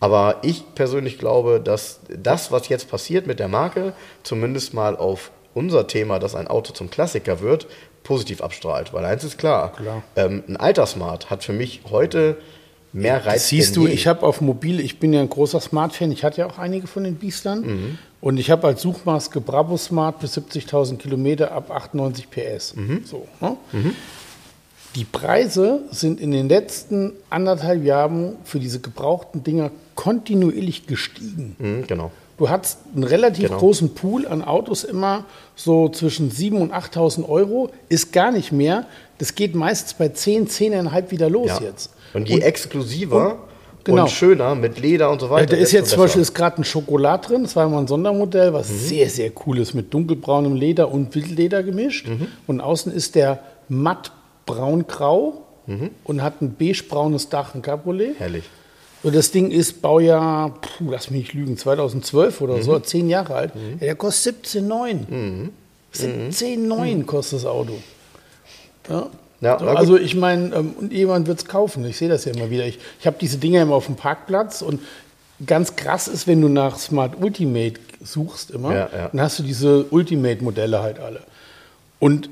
Aber 0.00 0.36
ich 0.42 0.74
persönlich 0.74 1.18
glaube, 1.18 1.62
dass 1.64 2.00
das, 2.08 2.52
was 2.52 2.68
jetzt 2.68 2.90
passiert 2.90 3.26
mit 3.26 3.40
der 3.40 3.48
Marke, 3.48 3.94
zumindest 4.22 4.74
mal 4.74 4.96
auf 4.96 5.30
unser 5.54 5.86
Thema, 5.86 6.18
dass 6.18 6.34
ein 6.34 6.46
Auto 6.46 6.74
zum 6.74 6.90
Klassiker 6.90 7.40
wird, 7.40 7.66
positiv 8.04 8.42
abstrahlt. 8.42 8.92
Weil 8.92 9.06
eins 9.06 9.24
ist 9.24 9.38
klar, 9.38 9.72
Klar. 9.72 10.02
Ähm, 10.14 10.44
ein 10.46 10.58
Altersmart 10.58 11.30
hat 11.30 11.42
für 11.42 11.54
mich 11.54 11.80
heute 11.88 12.36
mehr 12.92 13.24
Reiz. 13.24 13.34
Das 13.34 13.48
siehst 13.48 13.76
du, 13.76 13.86
je. 13.86 13.94
ich 13.94 14.06
habe 14.06 14.26
auf 14.26 14.40
Mobil, 14.40 14.78
ich 14.80 14.98
bin 14.98 15.12
ja 15.12 15.20
ein 15.20 15.28
großer 15.28 15.60
Smart-Fan, 15.60 16.12
ich 16.12 16.22
hatte 16.22 16.42
ja 16.42 16.46
auch 16.46 16.58
einige 16.58 16.86
von 16.86 17.04
den 17.04 17.16
Biestern. 17.16 17.60
Mhm. 17.62 17.98
Und 18.20 18.38
ich 18.38 18.50
habe 18.50 18.66
als 18.66 18.82
Suchmaske 18.82 19.40
Bravo 19.40 19.76
Smart 19.76 20.18
bis 20.18 20.36
70.000 20.36 20.96
Kilometer 20.96 21.52
ab 21.52 21.70
98 21.70 22.28
PS. 22.30 22.74
Mhm. 22.74 23.02
So, 23.04 23.26
ne? 23.40 23.56
Die 24.96 25.04
Preise 25.04 25.82
sind 25.90 26.18
in 26.20 26.32
den 26.32 26.48
letzten 26.48 27.12
anderthalb 27.30 27.84
Jahren 27.84 28.36
für 28.44 28.58
diese 28.58 28.80
gebrauchten 28.80 29.44
Dinger 29.44 29.70
kontinuierlich 29.94 30.86
gestiegen. 30.86 31.54
Mhm, 31.58 31.86
genau. 31.86 32.10
Du 32.38 32.48
hattest 32.48 32.78
einen 32.94 33.04
relativ 33.04 33.46
Genau. 33.48 33.58
großen 33.58 33.94
Pool 33.94 34.26
an 34.26 34.42
Autos 34.42 34.84
immer 34.84 35.24
so 35.56 35.88
zwischen 35.88 36.30
7.000 36.30 36.60
und 36.62 36.72
8.000 36.72 37.28
Euro. 37.28 37.70
Ist 37.88 38.12
gar 38.12 38.30
nicht 38.32 38.50
mehr. 38.52 38.86
Das 39.18 39.34
geht 39.34 39.54
meistens 39.54 39.94
bei 39.94 40.08
10, 40.08 40.48
10,5 40.48 41.10
wieder 41.10 41.28
los 41.28 41.48
Ja. 41.48 41.60
jetzt. 41.60 41.90
Und 42.14 42.28
je 42.28 42.40
exklusiver 42.40 43.47
und, 43.78 43.84
genau. 43.84 44.06
schöner 44.06 44.54
mit 44.54 44.80
Leder 44.80 45.10
und 45.10 45.20
so 45.20 45.30
weiter. 45.30 45.54
Da 45.54 45.56
ist 45.56 45.72
jetzt 45.72 45.90
zum. 45.90 46.00
Beispiel 46.00 46.22
ist 46.22 46.34
gerade 46.34 46.58
ein 46.60 46.64
Schokolad 46.64 47.28
drin. 47.28 47.42
Das 47.44 47.56
war 47.56 47.68
mal 47.68 47.78
ein 47.80 47.86
Sondermodell, 47.86 48.52
was 48.52 48.68
Mhm. 48.70 48.78
sehr, 48.78 49.10
sehr 49.10 49.30
cool 49.46 49.58
ist 49.58 49.74
mit 49.74 49.92
dunkelbraunem 49.94 50.54
Leder 50.54 50.90
und 50.90 51.14
Wildleder 51.14 51.62
gemischt. 51.62 52.08
Mhm. 52.08 52.26
Und 52.46 52.60
außen 52.60 52.92
ist 52.92 53.14
der 53.14 53.40
matt 53.68 54.12
braun-grau 54.46 55.42
Mhm. 55.66 55.90
und 56.04 56.22
hat 56.22 56.40
ein 56.42 56.54
beige-braunes 56.58 57.28
Dach, 57.28 57.54
ein 57.54 57.62
Cabriolet. 57.62 58.18
Herrlich. 58.18 58.44
Und 59.02 59.14
das 59.14 59.30
Ding 59.30 59.50
ist 59.52 59.80
Baujahr, 59.80 60.54
puh, 60.60 60.90
lass 60.90 61.10
mich 61.10 61.20
nicht 61.20 61.32
lügen, 61.34 61.56
2012 61.56 62.40
oder 62.40 62.56
Mhm. 62.56 62.62
so, 62.62 62.78
zehn 62.80 63.08
Jahre 63.08 63.34
alt. 63.34 63.52
Ja, 63.54 63.86
der 63.86 63.94
kostet 63.94 64.46
17,9. 64.46 65.50
17,9 65.92 67.04
kostet 67.06 67.38
das 67.40 67.46
Auto. 67.46 67.74
Ja. 68.88 69.08
Ja, 69.40 69.56
also 69.56 69.96
ich 69.96 70.16
meine, 70.16 70.54
ähm, 70.54 70.74
und 70.78 70.92
jemand 70.92 71.26
wird 71.28 71.38
es 71.38 71.44
kaufen. 71.44 71.84
Ich 71.84 71.96
sehe 71.96 72.08
das 72.08 72.24
ja 72.24 72.32
immer 72.32 72.50
wieder. 72.50 72.66
Ich, 72.66 72.78
ich 72.98 73.06
habe 73.06 73.16
diese 73.20 73.38
Dinger 73.38 73.62
immer 73.62 73.74
auf 73.74 73.86
dem 73.86 73.96
Parkplatz 73.96 74.62
und 74.62 74.80
ganz 75.46 75.76
krass 75.76 76.08
ist, 76.08 76.26
wenn 76.26 76.40
du 76.40 76.48
nach 76.48 76.78
Smart 76.78 77.14
Ultimate 77.20 77.74
suchst 78.02 78.50
immer, 78.50 78.74
Ja, 78.74 78.88
ja. 78.94 79.08
dann 79.12 79.20
hast 79.20 79.38
du 79.38 79.42
diese 79.42 79.84
Ultimate-Modelle 79.90 80.80
halt 80.82 80.98
alle. 80.98 81.22
Und 82.00 82.30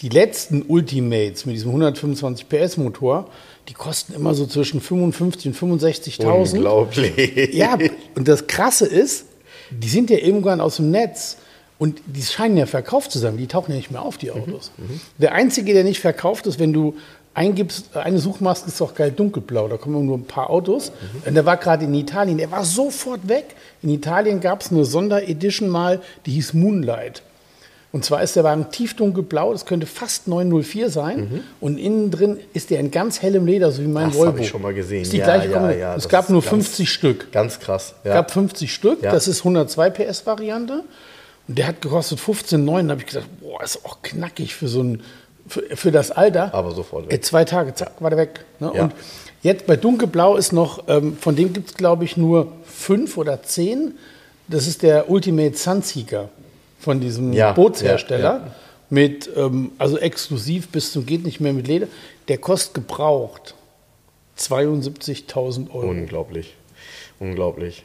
die 0.00 0.08
letzten 0.08 0.62
Ultimates 0.62 1.46
mit 1.46 1.54
diesem 1.54 1.70
125 1.70 2.48
PS 2.48 2.76
Motor, 2.76 3.30
die 3.68 3.74
kosten 3.74 4.12
immer 4.12 4.34
so 4.34 4.46
zwischen 4.46 4.80
55 4.80 5.46
und 5.62 5.80
65.000. 5.80 6.52
Unglaublich. 6.54 7.54
Ja, 7.54 7.78
und 8.14 8.28
das 8.28 8.46
Krasse 8.46 8.86
ist, 8.86 9.26
die 9.70 9.88
sind 9.88 10.10
ja 10.10 10.18
irgendwann 10.18 10.60
aus 10.60 10.76
dem 10.76 10.90
Netz 10.90 11.38
und 11.84 12.00
die 12.06 12.22
scheinen 12.22 12.56
ja 12.56 12.64
verkauft 12.64 13.12
zu 13.12 13.18
sein. 13.18 13.36
Die 13.36 13.46
tauchen 13.46 13.70
ja 13.72 13.76
nicht 13.76 13.90
mehr 13.90 14.00
auf, 14.00 14.16
die 14.16 14.30
Autos. 14.30 14.70
Der 15.18 15.32
einzige, 15.34 15.74
der 15.74 15.84
nicht 15.84 16.00
verkauft 16.00 16.46
ist, 16.46 16.58
wenn 16.58 16.72
du 16.72 16.94
eingibst, 17.34 17.94
eine 17.94 18.18
Suchmaske 18.20 18.68
ist 18.68 18.80
doch 18.80 18.94
geil 18.94 19.10
dunkelblau, 19.10 19.68
da 19.68 19.76
kommen 19.76 20.06
nur 20.06 20.16
ein 20.16 20.24
paar 20.24 20.48
Autos. 20.48 20.92
Und 21.26 21.34
der 21.34 21.44
war 21.44 21.58
gerade 21.58 21.84
in 21.84 21.92
Italien, 21.92 22.38
der 22.38 22.50
war 22.50 22.64
sofort 22.64 23.28
weg. 23.28 23.44
In 23.82 23.90
Italien 23.90 24.40
gab 24.40 24.62
es 24.62 24.70
eine 24.72 24.86
Sonderedition 24.86 25.68
mal, 25.68 26.00
die 26.24 26.30
hieß 26.32 26.54
Moonlight. 26.54 27.22
Und 27.92 28.04
zwar 28.04 28.22
ist 28.24 28.34
der 28.34 28.42
Wagen 28.44 28.70
tiefdunkelblau, 28.72 29.52
das 29.52 29.66
könnte 29.66 29.86
fast 29.86 30.26
904 30.26 30.90
sein. 30.90 31.44
Und 31.60 31.78
innen 31.78 32.10
drin 32.10 32.38
ist 32.52 32.70
der 32.70 32.80
in 32.80 32.90
ganz 32.90 33.20
hellem 33.22 33.46
Leder, 33.46 33.70
so 33.70 33.82
wie 33.82 33.86
mein 33.86 34.08
Das 34.08 34.16
Volvo. 34.16 34.32
habe 34.32 34.40
ich 34.40 34.48
schon 34.48 34.62
mal 34.62 34.74
gesehen. 34.74 35.02
Ist 35.02 35.12
die 35.12 35.18
Ja, 35.18 35.24
gleiche 35.26 35.50
ja, 35.52 35.70
ja, 35.70 35.94
es 35.96 36.02
das 36.04 36.08
gab 36.10 36.28
nur 36.30 36.40
ganz- 36.40 36.50
50 36.50 36.90
Stück. 36.90 37.30
Ganz 37.30 37.60
krass. 37.60 37.94
Es 38.02 38.12
gab 38.12 38.30
50 38.32 38.72
Stück, 38.74 39.00
das 39.02 39.28
ist 39.28 39.44
102 39.44 39.90
PS 39.90 40.26
Variante. 40.26 40.82
Und 41.48 41.58
der 41.58 41.66
hat 41.68 41.82
gekostet 41.82 42.18
15,9. 42.18 42.84
Da 42.84 42.90
habe 42.90 43.00
ich 43.00 43.06
gedacht, 43.06 43.28
boah, 43.40 43.62
ist 43.62 43.84
auch 43.84 44.02
knackig 44.02 44.54
für 44.54 44.68
so 44.68 44.82
ein, 44.82 45.02
für, 45.46 45.62
für 45.76 45.90
das 45.92 46.10
Alter. 46.10 46.54
Aber 46.54 46.72
sofort 46.72 47.06
weg. 47.06 47.12
Äh, 47.12 47.20
zwei 47.20 47.44
Tage, 47.44 47.74
zack, 47.74 48.00
war 48.00 48.10
der 48.10 48.18
weg. 48.18 48.44
Ne? 48.60 48.72
Ja. 48.74 48.82
Und 48.84 48.94
jetzt 49.42 49.66
bei 49.66 49.76
Dunkelblau 49.76 50.36
ist 50.36 50.52
noch, 50.52 50.84
ähm, 50.88 51.16
von 51.18 51.36
dem 51.36 51.52
gibt 51.52 51.68
es 51.70 51.74
glaube 51.74 52.04
ich 52.04 52.16
nur 52.16 52.52
fünf 52.64 53.16
oder 53.16 53.42
zehn. 53.42 53.94
Das 54.48 54.66
ist 54.66 54.82
der 54.82 55.10
Ultimate 55.10 55.56
Sunseeker 55.56 56.28
von 56.78 57.00
diesem 57.00 57.32
Ja, 57.32 57.52
Bootshersteller. 57.52 58.22
ja, 58.22 58.36
ja. 58.46 58.54
mit, 58.90 59.30
ähm, 59.36 59.72
also 59.78 59.96
exklusiv 59.98 60.68
bis 60.68 60.92
zum 60.92 61.06
geht 61.06 61.24
nicht 61.24 61.40
mehr 61.40 61.52
mit 61.52 61.66
Leder. 61.66 61.86
Der 62.28 62.38
kostet 62.38 62.74
gebraucht 62.74 63.54
72.000 64.38 65.70
Euro. 65.70 65.88
Unglaublich. 65.88 66.54
Unglaublich. 67.20 67.84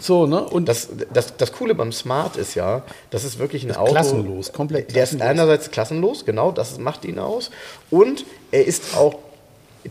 So, 0.00 0.26
ne? 0.26 0.44
Und 0.44 0.68
Das, 0.68 0.88
das, 1.12 1.36
das 1.36 1.52
Coole 1.52 1.74
beim 1.74 1.92
Smart 1.92 2.36
ist 2.36 2.54
ja, 2.54 2.82
das 3.10 3.24
ist 3.24 3.38
wirklich 3.38 3.64
ein 3.64 3.74
Auto. 3.74 3.92
klassenlos, 3.92 4.52
komplett 4.52 4.94
Der 4.94 5.02
ist 5.02 5.10
klassenlos. 5.10 5.28
einerseits 5.28 5.70
klassenlos, 5.70 6.24
genau, 6.24 6.52
das 6.52 6.78
macht 6.78 7.04
ihn 7.04 7.18
aus. 7.18 7.50
Und 7.90 8.24
er 8.50 8.64
ist 8.64 8.96
auch 8.96 9.16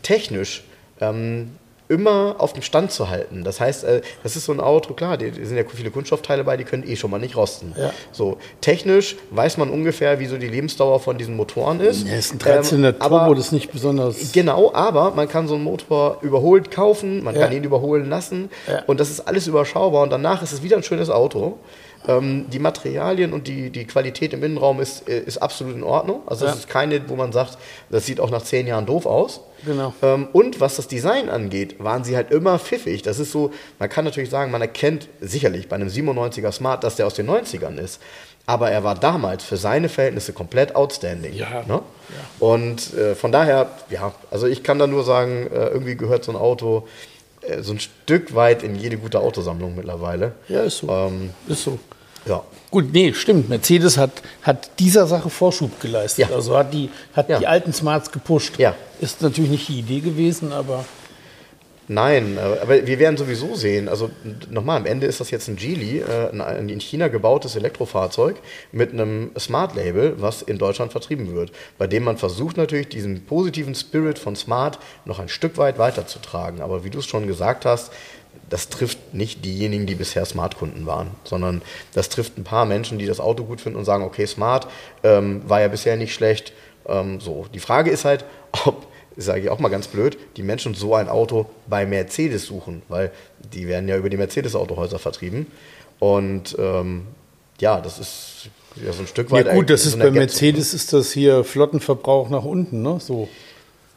technisch 0.01 0.63
ähm, 1.01 1.51
immer 1.89 2.35
auf 2.39 2.53
dem 2.53 2.61
Stand 2.61 2.91
zu 2.91 3.09
halten. 3.09 3.43
Das 3.43 3.59
heißt, 3.59 3.83
äh, 3.83 4.01
das 4.23 4.35
ist 4.35 4.45
so 4.45 4.51
ein 4.53 4.59
Auto, 4.59 4.93
klar, 4.93 5.17
da 5.17 5.25
sind 5.25 5.55
ja 5.57 5.63
viele 5.73 5.91
Kunststoffteile 5.91 6.43
bei, 6.43 6.57
die 6.57 6.63
können 6.63 6.87
eh 6.87 6.95
schon 6.95 7.11
mal 7.11 7.19
nicht 7.19 7.35
rosten. 7.35 7.73
Ja. 7.77 7.91
So, 8.11 8.37
technisch 8.61 9.17
weiß 9.31 9.57
man 9.57 9.69
ungefähr, 9.69 10.19
wie 10.19 10.25
so 10.27 10.37
die 10.37 10.47
Lebensdauer 10.47 10.99
von 10.99 11.17
diesen 11.17 11.35
Motoren 11.35 11.79
ist. 11.79 12.07
Ja, 12.07 12.15
ist 12.15 12.33
ein 12.33 12.39
13er 12.39 12.89
Ähm, 12.89 12.99
Turbo, 12.99 13.17
aber- 13.17 13.35
das 13.35 13.47
ist 13.47 13.51
nicht 13.51 13.71
besonders. 13.71 14.31
Genau, 14.31 14.71
aber 14.73 15.11
man 15.11 15.27
kann 15.27 15.47
so 15.47 15.55
einen 15.55 15.63
Motor 15.63 16.17
überholt 16.21 16.71
kaufen, 16.71 17.23
man 17.23 17.35
Ja. 17.35 17.41
kann 17.43 17.51
ihn 17.53 17.63
überholen 17.63 18.09
lassen 18.09 18.49
Ja. 18.67 18.83
und 18.87 18.99
das 18.99 19.09
ist 19.09 19.21
alles 19.27 19.47
überschaubar 19.47 20.03
und 20.03 20.09
danach 20.11 20.41
ist 20.41 20.51
es 20.53 20.63
wieder 20.63 20.77
ein 20.77 20.83
schönes 20.83 21.09
Auto. 21.09 21.57
Ähm, 22.07 22.45
die 22.49 22.59
Materialien 22.59 23.31
und 23.33 23.47
die, 23.47 23.69
die 23.69 23.85
Qualität 23.85 24.33
im 24.33 24.43
Innenraum 24.43 24.79
ist, 24.81 25.07
äh, 25.07 25.19
ist 25.19 25.37
absolut 25.37 25.75
in 25.75 25.83
Ordnung. 25.83 26.21
Also 26.25 26.45
es 26.45 26.51
Ja. 26.51 26.57
ist 26.57 26.69
keine, 26.69 27.07
wo 27.09 27.15
man 27.15 27.31
sagt, 27.31 27.57
das 27.89 28.05
sieht 28.05 28.19
auch 28.19 28.29
nach 28.29 28.41
zehn 28.43 28.67
Jahren 28.67 28.85
doof 28.85 29.05
aus. 29.05 29.39
Genau. 29.65 29.93
Ähm, 30.01 30.27
und 30.33 30.59
was 30.59 30.75
das 30.75 30.87
Design 30.89 31.29
angeht, 31.29 31.75
waren 31.81 32.03
sie 32.03 32.15
halt 32.17 32.31
immer 32.31 32.59
pfiffig. 32.59 33.01
Das 33.03 33.19
ist 33.19 33.31
so, 33.31 33.51
man 33.79 33.87
kann 33.89 34.03
natürlich 34.03 34.29
sagen, 34.29 34.51
man 34.51 34.61
erkennt 34.61 35.07
sicherlich 35.21 35.69
bei 35.69 35.77
einem 35.77 35.87
97er 35.87 36.51
Smart, 36.51 36.83
dass 36.83 36.97
der 36.97 37.07
aus 37.07 37.13
den 37.13 37.29
90ern 37.29 37.77
ist. 37.77 38.01
Aber 38.45 38.69
er 38.69 38.83
war 38.83 38.95
damals 38.95 39.45
für 39.45 39.55
seine 39.55 39.87
Verhältnisse 39.87 40.33
komplett 40.33 40.75
outstanding. 40.75 41.33
Ja. 41.33 41.63
Ne? 41.65 41.81
Und 42.39 42.93
äh, 42.93 43.15
von 43.15 43.31
daher, 43.31 43.69
ja, 43.89 44.13
also 44.31 44.47
ich 44.47 44.63
kann 44.63 44.79
da 44.79 44.87
nur 44.87 45.05
sagen, 45.05 45.47
äh, 45.47 45.67
irgendwie 45.67 45.95
gehört 45.95 46.25
so 46.25 46.33
ein 46.33 46.35
Auto 46.37 46.85
äh, 47.41 47.61
so 47.61 47.71
ein 47.71 47.79
Stück 47.79 48.35
weit 48.35 48.63
in 48.63 48.75
jede 48.75 48.97
gute 48.97 49.19
Autosammlung 49.21 49.75
mittlerweile. 49.75 50.33
Ja, 50.49 50.63
ist 50.63 50.79
so. 50.79 50.89
Ähm, 50.89 51.29
ist 51.47 51.63
so. 51.63 51.79
Ja. 52.25 52.43
Gut, 52.71 52.91
nee, 52.91 53.13
stimmt. 53.13 53.49
Mercedes 53.49 53.97
hat, 53.97 54.09
hat 54.41 54.69
dieser 54.79 55.05
Sache 55.05 55.29
Vorschub 55.29 55.79
geleistet. 55.79 56.29
Ja. 56.29 56.35
Also 56.35 56.57
hat 56.57 56.73
die, 56.73 56.89
hat 57.13 57.29
Ja. 57.29 57.37
die 57.39 57.45
alten 57.47 57.71
Smarts 57.73 58.11
gepusht. 58.11 58.57
Ja. 58.57 58.75
Ist 58.99 59.21
natürlich 59.21 59.51
nicht 59.51 59.67
die 59.69 59.79
Idee 59.79 59.99
gewesen, 59.99 60.51
aber 60.51 60.83
Nein, 61.89 62.37
aber 62.61 62.87
wir 62.87 62.97
werden 62.97 63.17
sowieso 63.17 63.55
sehen, 63.55 63.89
also 63.89 64.09
nochmal, 64.49 64.77
am 64.77 64.85
Ende 64.85 65.05
ist 65.05 65.19
das 65.19 65.31
jetzt 65.31 65.49
ein 65.49 65.57
Geely, 65.57 65.99
äh, 65.99 66.29
ein- 66.31 66.39
ein 66.39 66.69
in 66.69 66.79
China 66.79 67.09
gebautes 67.09 67.57
Elektrofahrzeug 67.57 68.37
mit 68.71 68.93
einem 68.93 69.31
Smart-Label, 69.37 70.15
was 70.21 70.41
in 70.43 70.57
Deutschland 70.57 70.93
vertrieben 70.93 71.35
wird, 71.35 71.51
bei 71.77 71.85
dem 71.85 72.05
man 72.05 72.17
versucht 72.17 72.55
natürlich 72.55 72.87
diesen 72.87 73.25
positiven 73.25 73.75
Spirit 73.75 74.17
von 74.17 74.37
Smart 74.37 74.79
noch 75.03 75.19
ein 75.19 75.27
Stück 75.27 75.57
weit 75.57 75.77
weiterzutragen. 75.77 76.61
Aber 76.61 76.85
wie 76.85 76.89
du 76.89 76.99
es 76.99 77.05
schon 77.05 77.27
gesagt 77.27 77.65
hast, 77.65 77.91
das 78.53 78.69
trifft 78.69 79.15
nicht 79.15 79.43
diejenigen, 79.43 79.87
die 79.87 79.95
bisher 79.95 80.23
Smart-Kunden 80.25 80.85
waren, 80.85 81.09
sondern 81.23 81.63
das 81.95 82.09
trifft 82.09 82.37
ein 82.37 82.43
paar 82.43 82.65
Menschen, 82.65 82.99
die 82.99 83.07
das 83.07 83.19
Auto 83.19 83.45
gut 83.45 83.61
finden 83.61 83.79
und 83.79 83.85
sagen, 83.85 84.03
okay, 84.03 84.27
Smart 84.27 84.67
ähm, 85.01 85.41
war 85.47 85.59
ja 85.59 85.69
bisher 85.69 85.97
nicht 85.97 86.13
schlecht. 86.13 86.53
Ähm, 86.87 87.19
so, 87.19 87.47
die 87.51 87.59
Frage 87.59 87.89
ist 87.89 88.05
halt, 88.05 88.25
ob 88.65 88.85
sage 89.17 89.41
ich 89.41 89.49
auch 89.49 89.57
mal 89.57 89.69
ganz 89.69 89.87
blöd, 89.87 90.19
die 90.37 90.43
Menschen 90.43 90.75
so 90.75 90.93
ein 90.93 91.09
Auto 91.09 91.47
bei 91.65 91.87
Mercedes 91.87 92.45
suchen, 92.45 92.83
weil 92.89 93.09
die 93.39 93.67
werden 93.67 93.89
ja 93.89 93.97
über 93.97 94.11
die 94.11 94.17
Mercedes-Autohäuser 94.17 94.99
vertrieben. 94.99 95.47
Und 95.97 96.55
ähm, 96.59 97.07
ja, 97.59 97.81
das 97.81 97.97
ist 97.97 98.49
ja 98.85 98.93
so 98.93 99.01
ein 99.01 99.07
Stück 99.07 99.31
weit. 99.31 99.47
ja 99.47 99.55
gut, 99.55 99.71
das 99.71 99.81
so 99.81 99.89
ist 99.89 99.95
eine 99.95 100.03
bei 100.03 100.09
Ergänzung, 100.09 100.45
Mercedes 100.45 100.75
ist 100.75 100.93
das 100.93 101.11
hier 101.11 101.43
Flottenverbrauch 101.43 102.29
nach 102.29 102.43
unten, 102.43 102.83
ne? 102.83 102.99
So. 102.99 103.29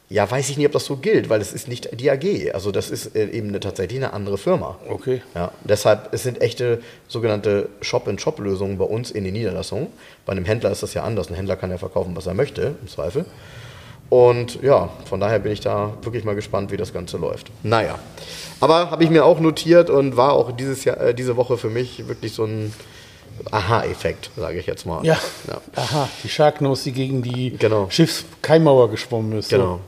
Ja, 0.09 0.29
weiß 0.29 0.49
ich 0.49 0.57
nicht, 0.57 0.65
ob 0.67 0.71
das 0.71 0.85
so 0.85 0.95
gilt, 0.95 1.27
weil 1.29 1.41
es 1.41 1.51
ist 1.51 1.67
nicht 1.67 1.99
die 1.99 2.09
AG. 2.09 2.53
Also 2.53 2.71
das 2.71 2.89
ist 2.89 3.13
äh, 3.15 3.27
eben 3.29 3.49
eine, 3.49 3.59
tatsächlich 3.59 3.99
eine 3.99 4.13
andere 4.13 4.37
Firma. 4.37 4.77
Okay. 4.87 5.21
Ja, 5.35 5.51
deshalb, 5.65 6.13
es 6.13 6.23
sind 6.23 6.41
echte 6.41 6.79
sogenannte 7.09 7.67
Shop-in-Shop-Lösungen 7.81 8.77
bei 8.77 8.85
uns 8.85 9.11
in 9.11 9.25
den 9.25 9.33
Niederlassungen. 9.33 9.87
Bei 10.25 10.31
einem 10.31 10.45
Händler 10.45 10.71
ist 10.71 10.81
das 10.81 10.93
ja 10.93 11.03
anders. 11.03 11.27
Ein 11.29 11.35
Händler 11.35 11.57
kann 11.57 11.71
ja 11.71 11.77
verkaufen, 11.77 12.15
was 12.15 12.25
er 12.25 12.35
möchte, 12.35 12.75
im 12.81 12.87
Zweifel. 12.87 13.25
Und 14.09 14.63
ja, 14.63 14.89
von 15.09 15.19
daher 15.19 15.39
bin 15.39 15.51
ich 15.51 15.59
da 15.59 15.91
wirklich 16.01 16.23
mal 16.23 16.35
gespannt, 16.35 16.71
wie 16.71 16.77
das 16.77 16.93
Ganze 16.93 17.17
läuft. 17.17 17.51
Naja, 17.63 17.99
aber 18.61 18.89
habe 18.91 19.03
ich 19.03 19.09
mir 19.09 19.25
auch 19.25 19.41
notiert 19.41 19.89
und 19.89 20.15
war 20.15 20.31
auch 20.31 20.53
dieses 20.53 20.85
Jahr, 20.85 21.01
äh, 21.01 21.13
diese 21.13 21.35
Woche 21.35 21.57
für 21.57 21.69
mich 21.69 22.07
wirklich 22.07 22.31
so 22.31 22.45
ein 22.45 22.73
Aha-Effekt, 23.51 24.31
sage 24.37 24.59
ich 24.59 24.65
jetzt 24.65 24.85
mal. 24.85 25.05
Ja. 25.05 25.19
ja. 25.47 25.61
Aha, 25.75 26.07
die 26.23 26.29
Sharknose, 26.29 26.85
die 26.85 26.91
gegen 26.93 27.21
die 27.21 27.57
Genau. 27.57 27.87
Schiffskaimauer 27.89 28.89
geschwommen 28.89 29.37
ist. 29.37 29.49
Genau. 29.49 29.81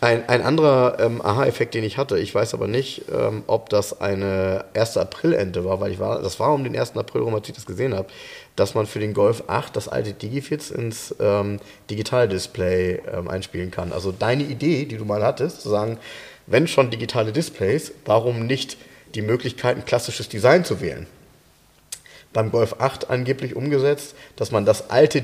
Ein, 0.00 0.28
ein 0.28 0.42
anderer 0.42 0.98
ähm, 1.00 1.20
Aha-Effekt, 1.20 1.74
den 1.74 1.84
ich 1.84 1.98
hatte, 1.98 2.18
ich 2.18 2.34
weiß 2.34 2.54
aber 2.54 2.68
nicht, 2.68 3.02
ähm, 3.12 3.42
ob 3.46 3.68
das 3.68 4.00
eine 4.00 4.64
1. 4.74 4.96
April-Ente 4.96 5.64
war, 5.64 5.80
weil 5.80 5.92
ich 5.92 5.98
war, 5.98 6.22
das 6.22 6.38
war 6.38 6.52
um 6.54 6.64
den 6.64 6.76
1. 6.76 6.96
April 6.96 7.22
rum, 7.22 7.34
als 7.34 7.48
ich 7.48 7.54
das 7.54 7.66
gesehen 7.66 7.94
habe, 7.94 8.08
dass 8.56 8.74
man 8.74 8.86
für 8.86 9.00
den 9.00 9.12
Golf 9.12 9.44
8 9.48 9.74
das 9.74 9.88
alte 9.88 10.12
Digifits 10.12 10.70
ins 10.70 11.14
ähm, 11.20 11.58
Digitaldisplay 11.90 13.00
ähm, 13.12 13.28
einspielen 13.28 13.70
kann. 13.70 13.92
Also 13.92 14.12
deine 14.12 14.44
Idee, 14.44 14.84
die 14.84 14.96
du 14.96 15.04
mal 15.04 15.22
hattest, 15.22 15.62
zu 15.62 15.68
sagen, 15.68 15.98
wenn 16.46 16.66
schon 16.66 16.90
digitale 16.90 17.32
Displays, 17.32 17.92
warum 18.04 18.46
nicht 18.46 18.76
die 19.14 19.22
Möglichkeit, 19.22 19.76
ein 19.76 19.84
klassisches 19.84 20.28
Design 20.28 20.64
zu 20.64 20.80
wählen? 20.80 21.06
beim 22.32 22.50
Golf 22.50 22.76
8 22.78 23.10
angeblich 23.10 23.56
umgesetzt, 23.56 24.14
dass 24.36 24.52
man 24.52 24.64
das 24.64 24.90
alte, 24.90 25.22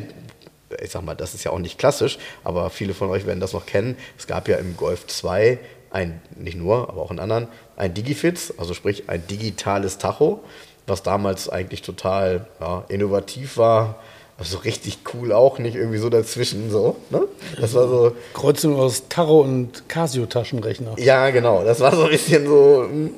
ich 0.82 0.90
sag 0.90 1.02
mal, 1.02 1.14
das 1.14 1.34
ist 1.34 1.44
ja 1.44 1.50
auch 1.52 1.58
nicht 1.58 1.78
klassisch, 1.78 2.18
aber 2.44 2.70
viele 2.70 2.94
von 2.94 3.08
euch 3.10 3.26
werden 3.26 3.40
das 3.40 3.52
noch 3.52 3.66
kennen. 3.66 3.96
Es 4.18 4.26
gab 4.26 4.48
ja 4.48 4.56
im 4.56 4.76
Golf 4.76 5.06
2 5.06 5.58
ein, 5.90 6.20
nicht 6.36 6.56
nur, 6.58 6.88
aber 6.88 7.00
auch 7.02 7.10
in 7.10 7.18
anderen, 7.20 7.48
ein 7.76 7.94
Digifix, 7.94 8.52
also 8.58 8.74
sprich 8.74 9.08
ein 9.08 9.26
digitales 9.26 9.98
Tacho, 9.98 10.40
was 10.86 11.02
damals 11.02 11.48
eigentlich 11.48 11.82
total 11.82 12.46
ja, 12.60 12.84
innovativ 12.88 13.56
war. 13.56 13.96
Also 14.38 14.58
richtig 14.58 14.98
cool 15.14 15.32
auch, 15.32 15.58
nicht 15.58 15.76
irgendwie 15.76 15.96
so 15.96 16.10
dazwischen 16.10 16.70
so. 16.70 16.96
Ne? 17.08 17.22
Das 17.58 17.72
war 17.72 17.88
so, 17.88 18.14
Kreuzung 18.34 18.76
aus 18.78 19.04
Tarot 19.08 19.46
und 19.46 19.88
Casio-Taschenrechner. 19.88 20.98
ja, 20.98 21.30
genau. 21.30 21.64
Das 21.64 21.80
war 21.80 21.94
so 21.96 22.02
ein 22.02 22.10
bisschen 22.10 22.46
so. 22.46 22.86
mm, 22.92 23.10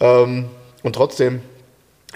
Ähm, 0.00 0.46
und 0.82 0.94
trotzdem, 0.94 1.42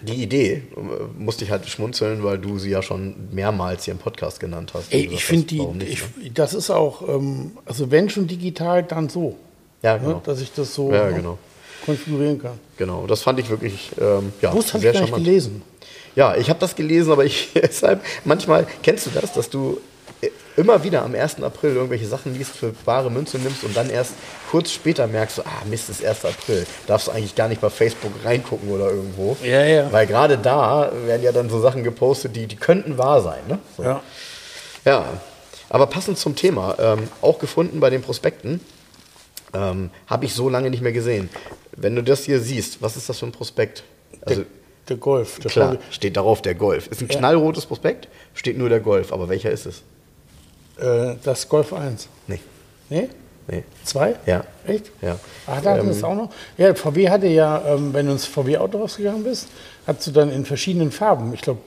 die 0.02 0.22
Idee 0.22 0.62
äh, 0.76 0.80
musste 1.18 1.44
ich 1.44 1.50
halt 1.50 1.66
schmunzeln, 1.68 2.22
weil 2.24 2.38
du 2.38 2.58
sie 2.58 2.70
ja 2.70 2.82
schon 2.82 3.14
mehrmals 3.32 3.84
hier 3.84 3.92
im 3.92 3.98
Podcast 3.98 4.40
genannt 4.40 4.72
hast. 4.74 4.92
Ey, 4.92 5.08
ich 5.12 5.24
finde 5.24 5.42
hast, 5.58 5.80
die, 5.82 5.86
ich, 5.86 6.00
ne? 6.00 6.30
das 6.34 6.52
ist 6.54 6.70
auch, 6.70 7.08
ähm, 7.08 7.52
also 7.64 7.90
wenn 7.90 8.08
schon 8.10 8.26
digital, 8.26 8.82
dann 8.82 9.08
so. 9.08 9.36
Ja, 9.82 9.94
Ne? 9.94 10.00
genau. 10.00 10.22
Dass 10.24 10.40
ich 10.40 10.52
das 10.52 10.74
so 10.74 10.92
Ja, 10.92 11.08
ne, 11.10 11.14
genau. 11.16 11.38
konfigurieren 11.84 12.40
kann. 12.40 12.58
Genau, 12.76 13.06
das 13.06 13.22
fand 13.22 13.38
ich 13.38 13.48
wirklich 13.50 13.90
ähm, 14.00 14.32
ja, 14.40 14.52
ich 14.54 14.72
gar 14.72 14.78
nicht 14.80 14.94
charmant. 14.98 15.24
gelesen. 15.24 15.62
Ja, 16.16 16.36
ich 16.36 16.48
habe 16.48 16.58
das 16.60 16.74
gelesen, 16.74 17.12
aber 17.12 17.24
ich 17.24 17.50
deshalb, 17.54 18.02
manchmal, 18.24 18.66
kennst 18.82 19.06
du 19.06 19.10
das, 19.10 19.32
dass 19.32 19.50
du 19.50 19.78
immer 20.56 20.84
wieder 20.84 21.02
am 21.02 21.14
1. 21.14 21.42
April 21.42 21.74
irgendwelche 21.74 22.06
Sachen 22.06 22.34
liest, 22.34 22.52
für 22.56 22.72
bare 22.84 23.10
Münze 23.10 23.38
nimmst 23.38 23.64
und 23.64 23.76
dann 23.76 23.90
erst 23.90 24.12
kurz 24.50 24.70
später 24.70 25.06
merkst, 25.06 25.36
so, 25.36 25.42
ah 25.42 25.64
Mist, 25.68 25.88
ist 25.90 26.04
1. 26.04 26.24
April. 26.24 26.66
Darfst 26.86 27.08
du 27.08 27.12
eigentlich 27.12 27.34
gar 27.34 27.48
nicht 27.48 27.60
bei 27.60 27.70
Facebook 27.70 28.12
reingucken 28.24 28.70
oder 28.70 28.90
irgendwo. 28.90 29.36
Ja, 29.42 29.64
ja. 29.64 29.92
Weil 29.92 30.06
gerade 30.06 30.38
da 30.38 30.92
werden 31.06 31.22
ja 31.22 31.32
dann 31.32 31.50
so 31.50 31.60
Sachen 31.60 31.82
gepostet, 31.82 32.36
die, 32.36 32.46
die 32.46 32.56
könnten 32.56 32.98
wahr 32.98 33.20
sein. 33.22 33.40
Ne? 33.48 33.58
So. 33.76 33.82
Ja. 33.82 34.02
Ja, 34.84 35.04
aber 35.70 35.86
passend 35.86 36.18
zum 36.18 36.36
Thema, 36.36 36.76
ähm, 36.78 37.08
auch 37.22 37.38
gefunden 37.38 37.80
bei 37.80 37.90
den 37.90 38.02
Prospekten, 38.02 38.60
ähm, 39.54 39.90
habe 40.06 40.26
ich 40.26 40.34
so 40.34 40.48
lange 40.48 40.70
nicht 40.70 40.82
mehr 40.82 40.92
gesehen. 40.92 41.30
Wenn 41.76 41.96
du 41.96 42.02
das 42.02 42.24
hier 42.24 42.40
siehst, 42.40 42.82
was 42.82 42.96
ist 42.96 43.08
das 43.08 43.18
für 43.18 43.26
ein 43.26 43.32
Prospekt? 43.32 43.82
Also 44.20 44.42
Der, 44.42 44.50
der 44.90 44.96
Golf. 44.98 45.38
Der 45.40 45.50
klar, 45.50 45.78
steht 45.90 46.16
darauf 46.16 46.42
der 46.42 46.54
Golf. 46.54 46.86
Ist 46.88 47.00
ein 47.00 47.08
knallrotes 47.08 47.66
Prospekt, 47.66 48.08
steht 48.34 48.58
nur 48.58 48.68
der 48.68 48.80
Golf. 48.80 49.12
Aber 49.12 49.28
welcher 49.28 49.50
ist 49.50 49.66
es? 49.66 49.82
Äh, 50.78 51.14
das 51.22 51.48
Golf 51.48 51.72
1. 51.72 52.08
Nee, 52.26 52.40
Nee? 52.90 53.08
nee. 53.48 53.64
Zwei? 53.84 54.14
Ja. 54.26 54.44
Echt? 54.66 54.90
Ja. 55.00 55.18
Ach, 55.46 55.60
da 55.62 55.78
Ähm, 55.78 55.90
ist 55.90 56.02
auch 56.04 56.14
noch. 56.14 56.30
Ja, 56.58 56.74
VW 56.74 57.08
hatte 57.10 57.26
ja, 57.26 57.62
ähm, 57.66 57.92
wenn 57.94 58.06
du 58.06 58.12
ins 58.12 58.26
VW-Auto 58.26 58.78
rausgegangen 58.78 59.24
bist, 59.24 59.48
hast 59.86 60.06
du 60.06 60.10
dann 60.10 60.30
in 60.32 60.44
verschiedenen 60.44 60.90
Farben. 60.90 61.32
Ich 61.34 61.42
glaube, 61.42 61.60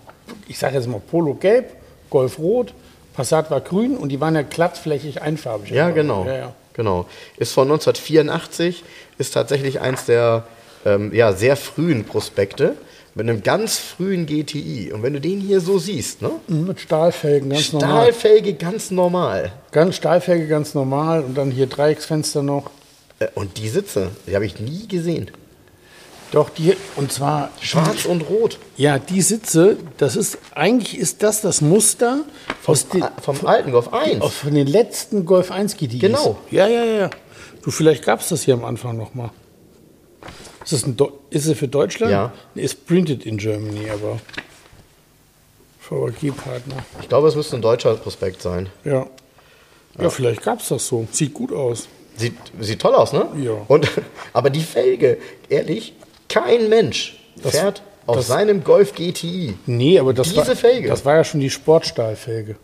ich 0.48 0.58
sage 0.60 0.76
jetzt 0.76 0.88
mal 0.88 1.00
Polo 1.00 1.34
gelb, 1.36 1.72
Golf 2.10 2.38
rot, 2.40 2.74
Passat 3.14 3.50
war 3.50 3.62
grün 3.62 3.98
und 3.98 4.10
die 4.10 4.20
waren 4.20 4.36
ja 4.36 4.44
glattflächig 4.44 5.22
einfarbig. 5.22 5.72
Ja, 5.72 5.90
genau. 5.90 6.26
Ja, 6.26 6.36
ja. 6.36 6.54
genau. 6.74 7.06
Ist 7.38 7.54
von 7.54 7.68
1984, 7.68 8.84
ist 9.18 9.34
tatsächlich 9.34 9.80
eins 9.82 10.06
der 10.06 10.44
ähm, 10.86 11.12
ja, 11.14 11.34
sehr 11.34 11.56
frühen 11.56 12.04
Prospekte 12.06 12.76
mit 13.18 13.28
einem 13.28 13.42
ganz 13.42 13.78
frühen 13.80 14.28
GTI. 14.28 14.92
Und 14.94 15.02
wenn 15.02 15.14
du 15.14 15.20
den 15.20 15.42
hier 15.42 15.60
so 15.60 15.80
siehst, 15.80 16.22
ne? 16.22 16.32
Mhm, 16.48 16.68
Mit 16.68 16.80
Stahlfelgen, 16.80 17.50
ganz 17.50 17.74
normal. 17.74 17.90
Stahlfelge 18.14 18.54
ganz 18.54 18.92
normal. 18.92 19.52
Ganz 19.72 19.96
Stahlfelge, 19.96 20.48
ganz 20.48 20.76
normal 20.76 21.24
und 21.24 21.36
dann 21.36 21.50
hier 21.50 21.66
Dreiecksfenster 21.66 22.44
noch. 22.44 22.70
Äh, 23.20 23.28
Und 23.34 23.58
die 23.58 23.70
Sitze, 23.70 24.12
die 24.28 24.36
habe 24.36 24.46
ich 24.46 24.60
nie 24.60 24.88
gesehen. 24.88 25.32
Doch, 26.32 26.50
die, 26.50 26.76
und 26.98 27.12
zwar, 27.12 27.50
Schwarz 27.62 28.06
und 28.06 28.22
Rot. 28.30 28.60
ja, 28.76 29.00
die 29.00 29.22
Sitze, 29.22 29.78
das 29.98 30.16
ist, 30.18 30.38
eigentlich 30.54 30.98
ist 30.98 31.24
das 31.24 31.40
das 31.42 31.62
Muster 31.62 32.20
aus 32.66 32.90
den, 32.90 33.04
Vom 33.22 33.48
alten 33.48 33.72
Golf 33.72 33.94
1. 33.94 34.22
aus 34.22 34.34
von 34.36 34.54
den 34.54 34.68
letzten 34.68 35.26
Golf 35.26 35.52
1 35.52 35.78
GTIs. 35.78 36.02
Genau. 36.02 36.38
Ja, 36.52 36.68
ja, 36.68 36.84
ja. 36.84 37.10
Du, 37.64 37.72
vielleicht 37.72 38.04
gab 38.04 38.20
es 38.20 38.30
das 38.30 38.44
hier 38.44 38.54
am 38.56 38.66
Anfang 38.66 38.98
noch 38.98 39.16
mal. 39.16 39.32
Ist 40.68 40.74
es, 40.74 40.86
ein 40.86 40.98
ist 41.30 41.46
es 41.46 41.58
für 41.58 41.70
Deutschland? 41.70 42.12
Ja. 42.12 42.34
Ist 42.56 42.86
printed 42.88 43.26
in 43.26 43.38
Germany, 43.38 43.90
aber 43.90 44.20
VAG-Partner. 45.90 46.76
Ich 47.02 47.08
glaube, 47.08 47.30
es 47.30 47.36
müsste 47.36 47.56
ein 47.56 47.62
deutscher 47.62 47.96
Prospekt 47.96 48.42
sein. 48.42 48.68
Ja. 48.84 49.08
Ja, 49.98 50.10
vielleicht 50.10 50.44
gab 50.44 50.60
es 50.60 50.68
das 50.68 50.86
so. 50.88 51.08
Sieht 51.12 51.34
gut 51.34 51.54
aus. 51.54 51.88
Sieht, 52.18 52.34
sieht 52.60 52.82
toll 52.82 52.94
aus, 52.96 53.14
ne? 53.14 53.28
Ja. 53.42 53.54
Und, 53.68 53.90
aber 54.34 54.50
die 54.50 54.62
Felge, 54.62 55.18
ehrlich, 55.50 55.94
kein 56.28 56.68
Mensch 56.70 57.18
Das- 57.42 57.54
fährt 57.58 57.82
auf 58.06 58.18
das- 58.18 58.28
seinem 58.28 58.64
Golf 58.64 58.94
GTI. 58.94 59.56
Nee, 59.66 60.00
aber 60.00 60.14
das, 60.14 60.28
Diese 60.30 60.46
war, 60.48 60.56
Felge. 60.56 60.90
das 60.90 61.06
war 61.06 61.16
ja 61.16 61.24
schon 61.24 61.40
die 61.40 61.50
Sportstahlfelge. 61.50 62.58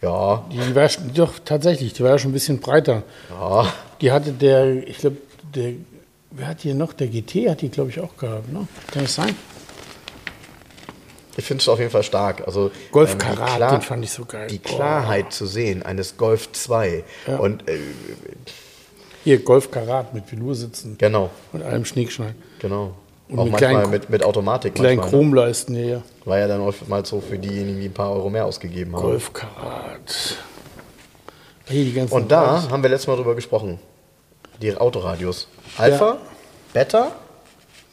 Ja, 0.00 0.46
Die 0.52 0.74
war 0.76 0.88
schon, 0.88 1.12
doch 1.12 1.32
tatsächlich, 1.44 1.92
die 1.94 2.04
war 2.04 2.10
ja 2.10 2.18
schon 2.18 2.30
ein 2.30 2.34
bisschen 2.34 2.60
breiter. 2.60 3.02
ja. 3.30 3.72
Die 4.00 4.12
hatte 4.12 4.30
der, 4.30 4.86
ich 4.86 4.98
glaube, 4.98 5.16
der, 5.56 5.72
wer 6.38 6.46
hat 6.48 6.60
hier 6.62 6.74
noch? 6.74 6.92
Der 6.92 7.08
GT 7.08 7.48
hat 7.50 7.60
die, 7.60 7.68
glaube 7.68 7.90
ich, 7.90 8.00
auch 8.00 8.16
gehabt, 8.16 8.50
ne? 8.52 8.66
Kann 8.92 9.02
das 9.02 9.14
sein? 9.14 9.34
Ich 11.36 11.44
finde 11.44 11.62
es 11.62 11.68
auf 11.68 11.78
jeden 11.78 11.90
Fall 11.90 12.02
stark. 12.02 12.42
Also, 12.46 12.70
Golf 12.90 13.12
ähm, 13.12 13.18
die 13.20 13.24
Karat, 13.26 13.56
Klar- 13.56 13.70
den 13.72 13.82
fand 13.82 14.04
ich 14.04 14.10
so 14.10 14.24
geil. 14.24 14.48
Die. 14.48 14.58
Klarheit 14.58 15.32
zu 15.32 15.46
sehen 15.46 15.82
eines 15.84 16.16
Golf 16.16 16.50
2. 16.52 17.04
Ja. 17.28 17.36
Und 17.36 17.68
äh, 17.68 17.78
Hier, 19.24 19.38
Golf 19.44 19.70
Karat 19.70 20.14
mit 20.14 20.30
Veloursitzen 20.30 20.96
genau, 20.98 21.30
und 21.52 21.62
allem 21.62 21.84
Schnickschnack. 21.84 22.34
genau. 22.58 22.94
Und 23.28 23.38
auch 23.38 23.44
mit 23.44 23.52
manchmal 23.52 23.72
kleinen- 23.74 23.90
mit, 23.90 24.10
mit 24.10 24.24
Automatik. 24.24 24.74
Kleinen 24.74 24.96
manchmal, 25.00 25.20
ne? 25.20 25.26
Chromleisten 25.26 25.74
hier. 25.76 26.02
War 26.24 26.38
ja 26.38 26.48
dann 26.48 26.60
oftmals 26.62 27.10
so 27.10 27.20
für 27.20 27.38
diejenigen, 27.38 27.78
die 27.78 27.86
ein 27.86 27.92
paar 27.92 28.10
Euro 28.12 28.30
mehr 28.30 28.46
ausgegeben 28.46 28.96
haben. 28.96 29.02
Golf 29.02 29.32
Karat. 29.34 30.38
Hier 31.68 31.84
die 31.84 31.92
ganzen 31.92 32.14
Und 32.14 32.32
da 32.32 32.52
Golfs. 32.52 32.70
haben 32.70 32.82
wir 32.82 32.88
letztes 32.90 33.06
Mal 33.06 33.16
drüber 33.16 33.34
gesprochen. 33.34 33.78
Die 34.62 34.74
Autoradios. 34.74 35.46
Alpha, 35.78 36.06
Ja. 36.06 36.18
Beta, 36.72 37.12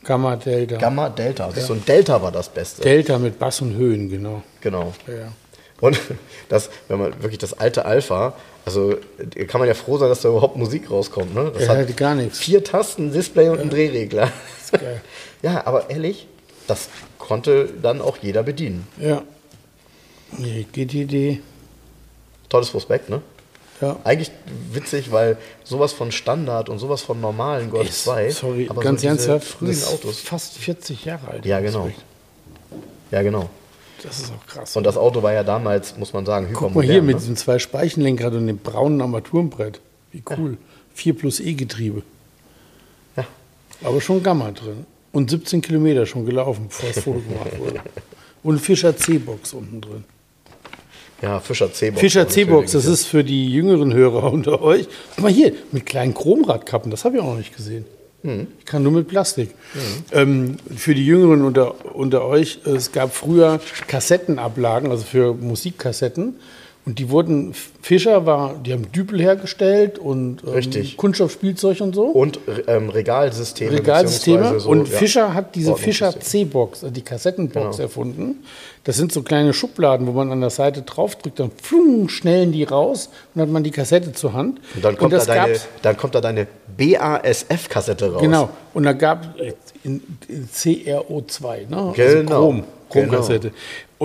Gamma 0.03 0.35
Delta. 0.35 0.77
Gamma, 0.77 1.09
Delta. 1.09 1.45
Also 1.45 1.61
So 1.61 1.73
ein 1.73 1.83
Delta 1.85 2.21
war 2.21 2.31
das 2.31 2.49
Beste. 2.49 2.81
Delta 2.83 3.17
mit 3.17 3.39
Bass 3.39 3.61
und 3.61 3.75
Höhen, 3.75 4.09
genau. 4.09 4.43
genau. 4.61 4.93
Ja. 5.07 5.31
Und 5.81 5.99
das, 6.49 6.69
wenn 6.87 6.99
man 6.99 7.13
wirklich 7.21 7.39
das 7.39 7.53
alte 7.53 7.85
Alpha, 7.85 8.33
also 8.65 8.93
äh, 9.35 9.45
kann 9.45 9.59
man 9.59 9.67
ja 9.67 9.73
froh 9.73 9.97
sein, 9.97 10.09
dass 10.09 10.21
da 10.21 10.29
überhaupt 10.29 10.57
Musik 10.57 10.91
rauskommt. 10.91 11.33
Ne? 11.33 11.51
Das 11.53 11.63
Er 11.63 11.77
hatte 11.77 11.93
gar 11.93 12.13
nichts. 12.15 12.37
vier 12.37 12.63
Tasten, 12.63 13.11
Display 13.11 13.49
und 13.49 13.59
einen 13.59 13.69
Drehregler. 13.69 14.31
ja, 15.41 15.65
aber 15.65 15.89
ehrlich, 15.89 16.27
das 16.67 16.87
konnte 17.17 17.69
dann 17.81 18.01
auch 18.01 18.17
jeder 18.21 18.43
bedienen. 18.43 18.87
Ja. 18.99 19.21
Hier, 20.37 20.63
GTD. 20.71 21.41
Tolles 22.49 22.69
Prospekt, 22.69 23.09
ne? 23.09 23.21
Ja. 23.81 23.97
Eigentlich 24.05 24.31
witzig, 24.71 25.11
weil 25.11 25.37
sowas 25.63 25.91
von 25.91 26.11
Standard 26.11 26.69
und 26.69 26.79
sowas 26.79 27.01
von 27.01 27.19
normalen 27.19 27.69
Golf 27.69 27.89
Ist- 27.89 28.03
2, 28.05 28.29
Sorry, 28.31 28.67
aber 28.69 28.81
ganz 28.81 29.01
so 29.01 29.07
ernsthaft. 29.07 29.47
frühen 29.47 29.83
Autos. 29.83 30.19
Fast 30.21 30.57
40 30.57 31.03
Jahre 31.05 31.27
alt. 31.29 31.45
Ja, 31.45 31.59
genau. 31.59 31.89
Ja, 33.11 33.21
genau. 33.21 33.49
Das 34.01 34.19
ist 34.19 34.31
auch 34.33 34.45
krass. 34.47 34.75
Und 34.77 34.83
das 34.85 34.97
Auto 34.97 35.21
war 35.23 35.33
ja 35.33 35.43
damals, 35.43 35.97
muss 35.97 36.13
man 36.13 36.25
sagen, 36.25 36.47
Guck 36.53 36.61
mal 36.75 36.83
hypermodern. 36.83 36.91
hier 36.91 37.01
mit 37.01 37.15
ne? 37.15 37.19
diesem 37.21 37.35
zwei 37.35 37.59
Speichenlenkrad 37.59 38.33
und 38.33 38.47
dem 38.47 38.57
braunen 38.59 39.01
Armaturenbrett. 39.01 39.79
Wie 40.11 40.23
cool. 40.37 40.57
4 40.93 41.13
plus 41.17 41.39
E-Getriebe. 41.39 42.03
Ja. 43.17 43.25
Aber 43.83 43.99
schon 44.01 44.21
Gamma 44.23 44.51
drin. 44.51 44.85
Und 45.11 45.29
17 45.29 45.61
Kilometer 45.61 46.05
schon 46.05 46.25
gelaufen, 46.25 46.67
bevor 46.67 46.89
das 46.89 47.03
Foto 47.03 47.19
gemacht 47.19 47.57
wurde. 47.59 47.79
Und 48.43 48.59
Fischer 48.59 48.95
C-Box 48.95 49.53
unten 49.53 49.81
drin. 49.81 50.03
Ja, 51.21 51.39
Fischer 51.39 51.71
C-Box. 51.71 52.01
Fischer 52.01 52.27
C-Box, 52.27 52.71
das 52.73 52.85
ist 52.85 53.05
für 53.05 53.23
die 53.23 53.49
jüngeren 53.51 53.93
Hörer 53.93 54.31
unter 54.33 54.61
euch. 54.61 54.87
Guck 55.15 55.23
mal 55.23 55.31
hier, 55.31 55.53
mit 55.71 55.85
kleinen 55.85 56.13
Chromradkappen, 56.13 56.91
das 56.91 57.05
habe 57.05 57.15
ich 57.15 57.21
auch 57.21 57.27
noch 57.27 57.37
nicht 57.37 57.55
gesehen. 57.55 57.85
Mhm. 58.23 58.47
Ich 58.59 58.65
kann 58.65 58.83
nur 58.83 58.91
mit 58.91 59.07
Plastik. 59.07 59.51
Ähm, 60.11 60.57
für 60.75 60.95
die 60.95 61.05
Jüngeren 61.05 61.43
unter, 61.43 61.95
unter 61.95 62.25
euch, 62.25 62.59
es 62.65 62.91
gab 62.91 63.13
früher 63.13 63.59
Kassettenablagen, 63.87 64.89
also 64.89 65.03
für 65.03 65.33
Musikkassetten. 65.33 66.35
Und 66.85 66.99
die 66.99 67.09
wurden, 67.09 67.55
Fischer 67.81 68.27
war, 68.27 68.53
die 68.63 68.71
haben 68.71 68.91
Dübel 68.91 69.19
hergestellt 69.19 69.97
und 69.97 70.43
ähm. 70.45 70.97
Kunststoffspielzeug 70.97 71.81
und 71.81 71.95
so. 71.95 72.03
Und 72.03 72.39
ähm, 72.67 72.89
Regalsysteme. 72.89 73.71
Regalsysteme. 73.71 74.59
so, 74.59 74.69
und 74.69 74.87
ja, 74.87 74.97
Fischer 74.97 75.33
hat 75.33 75.55
diese 75.55 75.75
Fischer. 75.75 76.19
C-Box, 76.19 76.83
also 76.83 76.93
die 76.93 77.01
Kassettenbox 77.01 77.77
Genau. 77.77 77.83
erfunden. 77.83 78.43
Das 78.83 78.97
sind 78.97 79.11
so 79.11 79.23
kleine 79.23 79.53
Schubladen, 79.53 80.05
wo 80.05 80.11
man 80.11 80.31
an 80.31 80.41
der 80.41 80.51
Seite 80.51 80.83
draufdrückt, 80.83 81.39
dann 81.39 81.49
flung, 81.59 82.07
schnellen 82.07 82.51
die 82.51 82.63
raus 82.63 83.07
und 83.33 83.39
dann 83.39 83.47
hat 83.47 83.53
man 83.53 83.63
die 83.63 83.71
Kassette 83.71 84.13
zur 84.13 84.33
Hand. 84.33 84.59
Und 84.75 84.85
dann 84.85 84.95
kommt, 84.95 85.11
da 85.11 85.17
das 85.17 85.25
deine, 85.25 85.55
dann 85.81 85.97
kommt 85.97 86.13
da 86.13 86.21
deine 86.21 86.45
BASF-Kassette 86.77 88.13
raus. 88.13 88.21
Genau. 88.21 88.49
Und 88.75 88.83
da 88.83 88.93
gab 88.93 89.35
in 89.83 90.01
CRO2, 90.53 91.67
ne? 91.67 91.93
Genau. 91.95 91.95
Also 91.95 92.23
Chrom, 92.25 92.63
Chromkassette. 92.91 93.51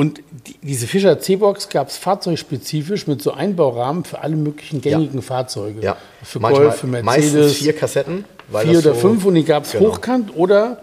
Und 0.01 0.23
die, 0.47 0.55
diese 0.63 0.87
Fischer 0.87 1.19
C-Box 1.21 1.69
gab 1.69 1.89
es 1.89 1.99
fahrzeugspezifisch 1.99 3.07
mit 3.07 3.21
so 3.21 3.33
Einbaurahmen 3.33 4.05
für 4.05 4.21
alle 4.23 4.35
möglichen 4.35 4.81
gängigen 4.81 5.21
Fahrzeuge. 5.21 5.83
Ja. 5.83 5.97
Für 6.23 6.41
Manchmal, 6.41 6.63
Golf, 6.69 6.77
für 6.77 6.87
Meistens 6.87 7.33
Mercedes. 7.35 7.53
vier 7.59 7.73
Kassetten. 7.75 8.25
Weil 8.49 8.67
vier 8.67 8.79
oder 8.79 8.95
so, 8.95 9.01
fünf 9.01 9.27
und 9.27 9.35
die 9.35 9.45
gab 9.45 9.65
es 9.65 9.73
Genau. 9.73 9.89
hochkant 9.89 10.35
oder, 10.35 10.79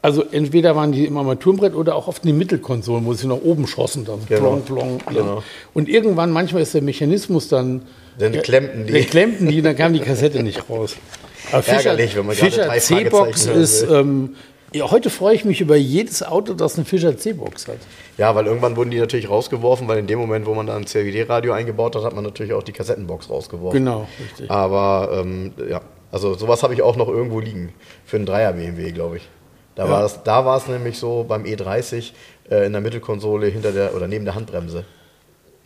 also 0.00 0.24
entweder 0.30 0.74
waren 0.74 0.90
die 0.90 1.04
im 1.04 1.18
Armaturenbrett 1.18 1.74
oder 1.74 1.94
auch 1.96 2.08
auf 2.08 2.20
den 2.20 2.38
Mittelkonsolen, 2.38 3.04
wo 3.04 3.12
sie 3.12 3.26
nach 3.26 3.42
oben 3.42 3.66
schossen 3.66 4.06
dann. 4.06 4.20
Genau. 4.26 4.40
Plong, 4.40 4.62
plong, 4.62 4.98
plong. 5.00 5.14
Genau. 5.16 5.42
Und 5.74 5.90
irgendwann, 5.90 6.30
manchmal 6.30 6.62
ist 6.62 6.72
der 6.72 6.80
Mechanismus 6.82 7.48
dann. 7.48 7.82
Dann 8.18 8.32
klemmten 8.40 8.86
die. 8.86 8.92
Dann 8.94 9.02
klemmten 9.06 9.48
die, 9.48 9.60
dann 9.60 9.76
kam 9.76 9.92
die 9.92 10.00
Kassette 10.00 10.42
nicht 10.42 10.70
raus. 10.70 10.96
Aber 11.52 11.62
Fischer, 11.62 11.76
Ärgerlich, 11.90 12.16
wenn 12.16 12.24
man 12.26 12.36
Fischer 12.36 12.70
C-Box 12.78 13.46
ist. 13.46 13.88
will. 13.88 13.96
Ähm, 13.98 14.34
ja, 14.74 14.90
heute 14.90 15.10
freue 15.10 15.34
ich 15.34 15.44
mich 15.44 15.60
über 15.60 15.76
jedes 15.76 16.22
Auto, 16.22 16.54
das 16.54 16.76
eine 16.76 16.84
Fischer 16.84 17.16
C-Box 17.16 17.68
hat. 17.68 17.78
Ja, 18.18 18.34
weil 18.34 18.46
irgendwann 18.46 18.76
wurden 18.76 18.90
die 18.90 18.98
natürlich 18.98 19.28
rausgeworfen, 19.28 19.88
weil 19.88 19.98
in 19.98 20.06
dem 20.06 20.18
Moment, 20.18 20.46
wo 20.46 20.54
man 20.54 20.66
da 20.66 20.76
ein 20.76 20.86
CWD-Radio 20.86 21.52
eingebaut 21.52 21.96
hat, 21.96 22.04
hat 22.04 22.14
man 22.14 22.24
natürlich 22.24 22.52
auch 22.52 22.62
die 22.62 22.72
Kassettenbox 22.72 23.30
rausgeworfen. 23.30 23.78
Genau, 23.78 24.06
richtig. 24.20 24.50
Aber 24.50 25.10
ähm, 25.12 25.52
ja, 25.68 25.80
also 26.10 26.34
sowas 26.34 26.62
habe 26.62 26.74
ich 26.74 26.82
auch 26.82 26.96
noch 26.96 27.08
irgendwo 27.08 27.40
liegen. 27.40 27.72
Für 28.04 28.16
einen 28.16 28.26
Dreier 28.26 28.52
BMW, 28.52 28.92
glaube 28.92 29.18
ich. 29.18 29.28
Da, 29.74 29.88
war 29.88 30.04
es, 30.04 30.22
da 30.22 30.44
war 30.44 30.58
es 30.58 30.68
nämlich 30.68 30.98
so 30.98 31.24
beim 31.26 31.44
E30 31.44 32.12
äh, 32.50 32.66
in 32.66 32.72
der 32.72 32.82
Mittelkonsole 32.82 33.46
hinter 33.46 33.72
der 33.72 33.94
oder 33.94 34.06
neben 34.06 34.24
der 34.24 34.34
Handbremse. 34.34 34.84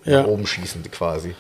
Ja. 0.05 0.23
Nach 0.23 0.29
oben 0.29 0.47
schießend 0.47 0.93
quasi. 0.93 1.35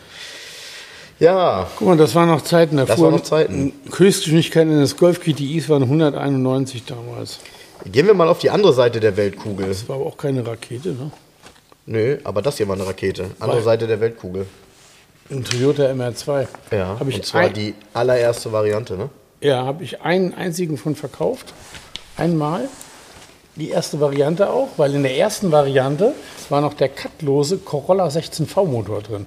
Ja, 1.18 1.66
Guck 1.78 1.88
mal, 1.88 1.96
das 1.96 2.14
waren 2.14 2.28
noch 2.28 2.42
Zeiten. 2.42 2.76
Da 2.76 2.84
Das 2.84 3.00
waren 3.00 3.12
noch 3.12 3.22
Zeiten. 3.22 3.72
Höchstgeschwindigkeiten 3.96 4.72
eines 4.72 4.96
Golf 4.96 5.20
GTIs 5.20 5.68
waren 5.68 5.84
191 5.84 6.84
damals. 6.84 7.38
Gehen 7.84 8.06
wir 8.06 8.14
mal 8.14 8.28
auf 8.28 8.38
die 8.38 8.50
andere 8.50 8.72
Seite 8.72 9.00
der 9.00 9.16
Weltkugel. 9.16 9.68
Das 9.68 9.88
war 9.88 9.96
aber 9.96 10.06
auch 10.06 10.16
keine 10.16 10.46
Rakete, 10.46 10.90
ne? 10.90 11.10
Nö, 11.86 12.18
aber 12.24 12.42
das 12.42 12.56
hier 12.56 12.66
war 12.68 12.74
eine 12.76 12.86
Rakete. 12.86 13.30
Andere 13.38 13.58
Weil- 13.58 13.64
Seite 13.64 13.86
der 13.86 14.00
Weltkugel. 14.00 14.46
Ein 15.30 15.42
Toyota 15.44 15.84
MR2. 15.84 16.46
Ja, 16.70 16.96
Habe 17.00 17.10
ich, 17.10 17.16
und 17.16 17.26
zwar 17.26 17.48
die 17.48 17.74
allererste 17.94 18.52
Variante, 18.52 18.96
ne? 18.96 19.08
ja, 19.40 19.64
hab 19.66 19.80
ich 19.82 20.00
einen 20.02 20.34
einzigen 20.34 20.78
von 20.78 20.94
verkauft. 20.94 21.52
Einmal. 22.16 22.68
Die 23.56 23.70
erste 23.70 24.00
Variante 24.00 24.50
auch, 24.50 24.68
weil 24.76 24.94
in 24.94 25.02
der 25.02 25.16
ersten 25.16 25.50
Variante 25.50 26.12
war 26.50 26.60
noch 26.60 26.74
der 26.74 26.90
cuttlose 26.90 27.56
Corolla 27.58 28.06
16V-Motor 28.08 29.00
drin. 29.02 29.26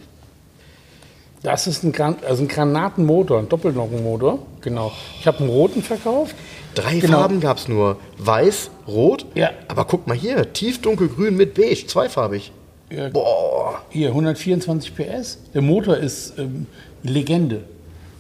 Das 1.42 1.68
ist 1.68 1.84
ein, 1.84 1.92
Gran 1.92 2.18
also 2.28 2.44
ein 2.44 2.48
Granatenmotor, 2.48 3.40
ein 3.40 3.50
Doppelnockenmotor. 3.50 4.40
Genau. 4.62 4.92
Ich 5.20 5.26
habe 5.26 5.40
einen 5.40 5.50
roten 5.50 5.82
verkauft. 5.82 6.36
Drei 6.76 7.00
Genau. 7.00 7.20
Farben 7.20 7.40
gab 7.40 7.58
es 7.58 7.68
nur. 7.68 7.98
Weiß, 8.18 8.70
rot. 8.88 9.26
Ja. 9.36 9.52
Aber 9.68 9.86
guck 9.86 10.08
mal 10.08 10.16
hier, 10.16 10.54
tiefdunkelgrün 10.54 11.36
mit 11.36 11.54
beige, 11.56 11.88
zweifarbig. 11.88 12.52
Ja, 12.92 13.10
Boah. 13.10 13.82
Hier 13.90 14.10
124 14.10 14.96
PS. 14.96 15.38
Der 15.54 15.62
Motor 15.62 15.98
ist 15.98 16.34
ähm, 16.38 16.66
Legende. 17.04 17.64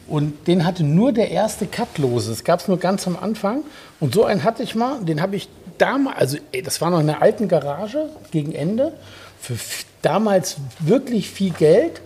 Und 0.07 0.47
den 0.47 0.65
hatte 0.65 0.83
nur 0.83 1.11
der 1.11 1.29
erste 1.29 1.65
Cutlose. 1.67 2.31
Das 2.31 2.43
gab 2.43 2.59
es 2.59 2.67
nur 2.67 2.77
ganz 2.77 3.05
am 3.07 3.17
Anfang. 3.19 3.61
Und 3.99 4.13
so 4.13 4.25
einen 4.25 4.43
hatte 4.43 4.63
ich 4.63 4.73
mal. 4.75 4.99
Den 5.03 5.21
habe 5.21 5.35
ich 5.35 5.49
damals, 5.77 6.17
also 6.17 6.37
ey, 6.51 6.61
das 6.63 6.81
war 6.81 6.89
noch 6.89 6.99
in 6.99 7.07
der 7.07 7.21
alten 7.21 7.47
Garage 7.47 8.09
gegen 8.31 8.53
Ende, 8.53 8.93
für 9.39 9.55
damals 10.01 10.57
wirklich 10.79 11.29
viel 11.29 11.51
Geld 11.51 12.01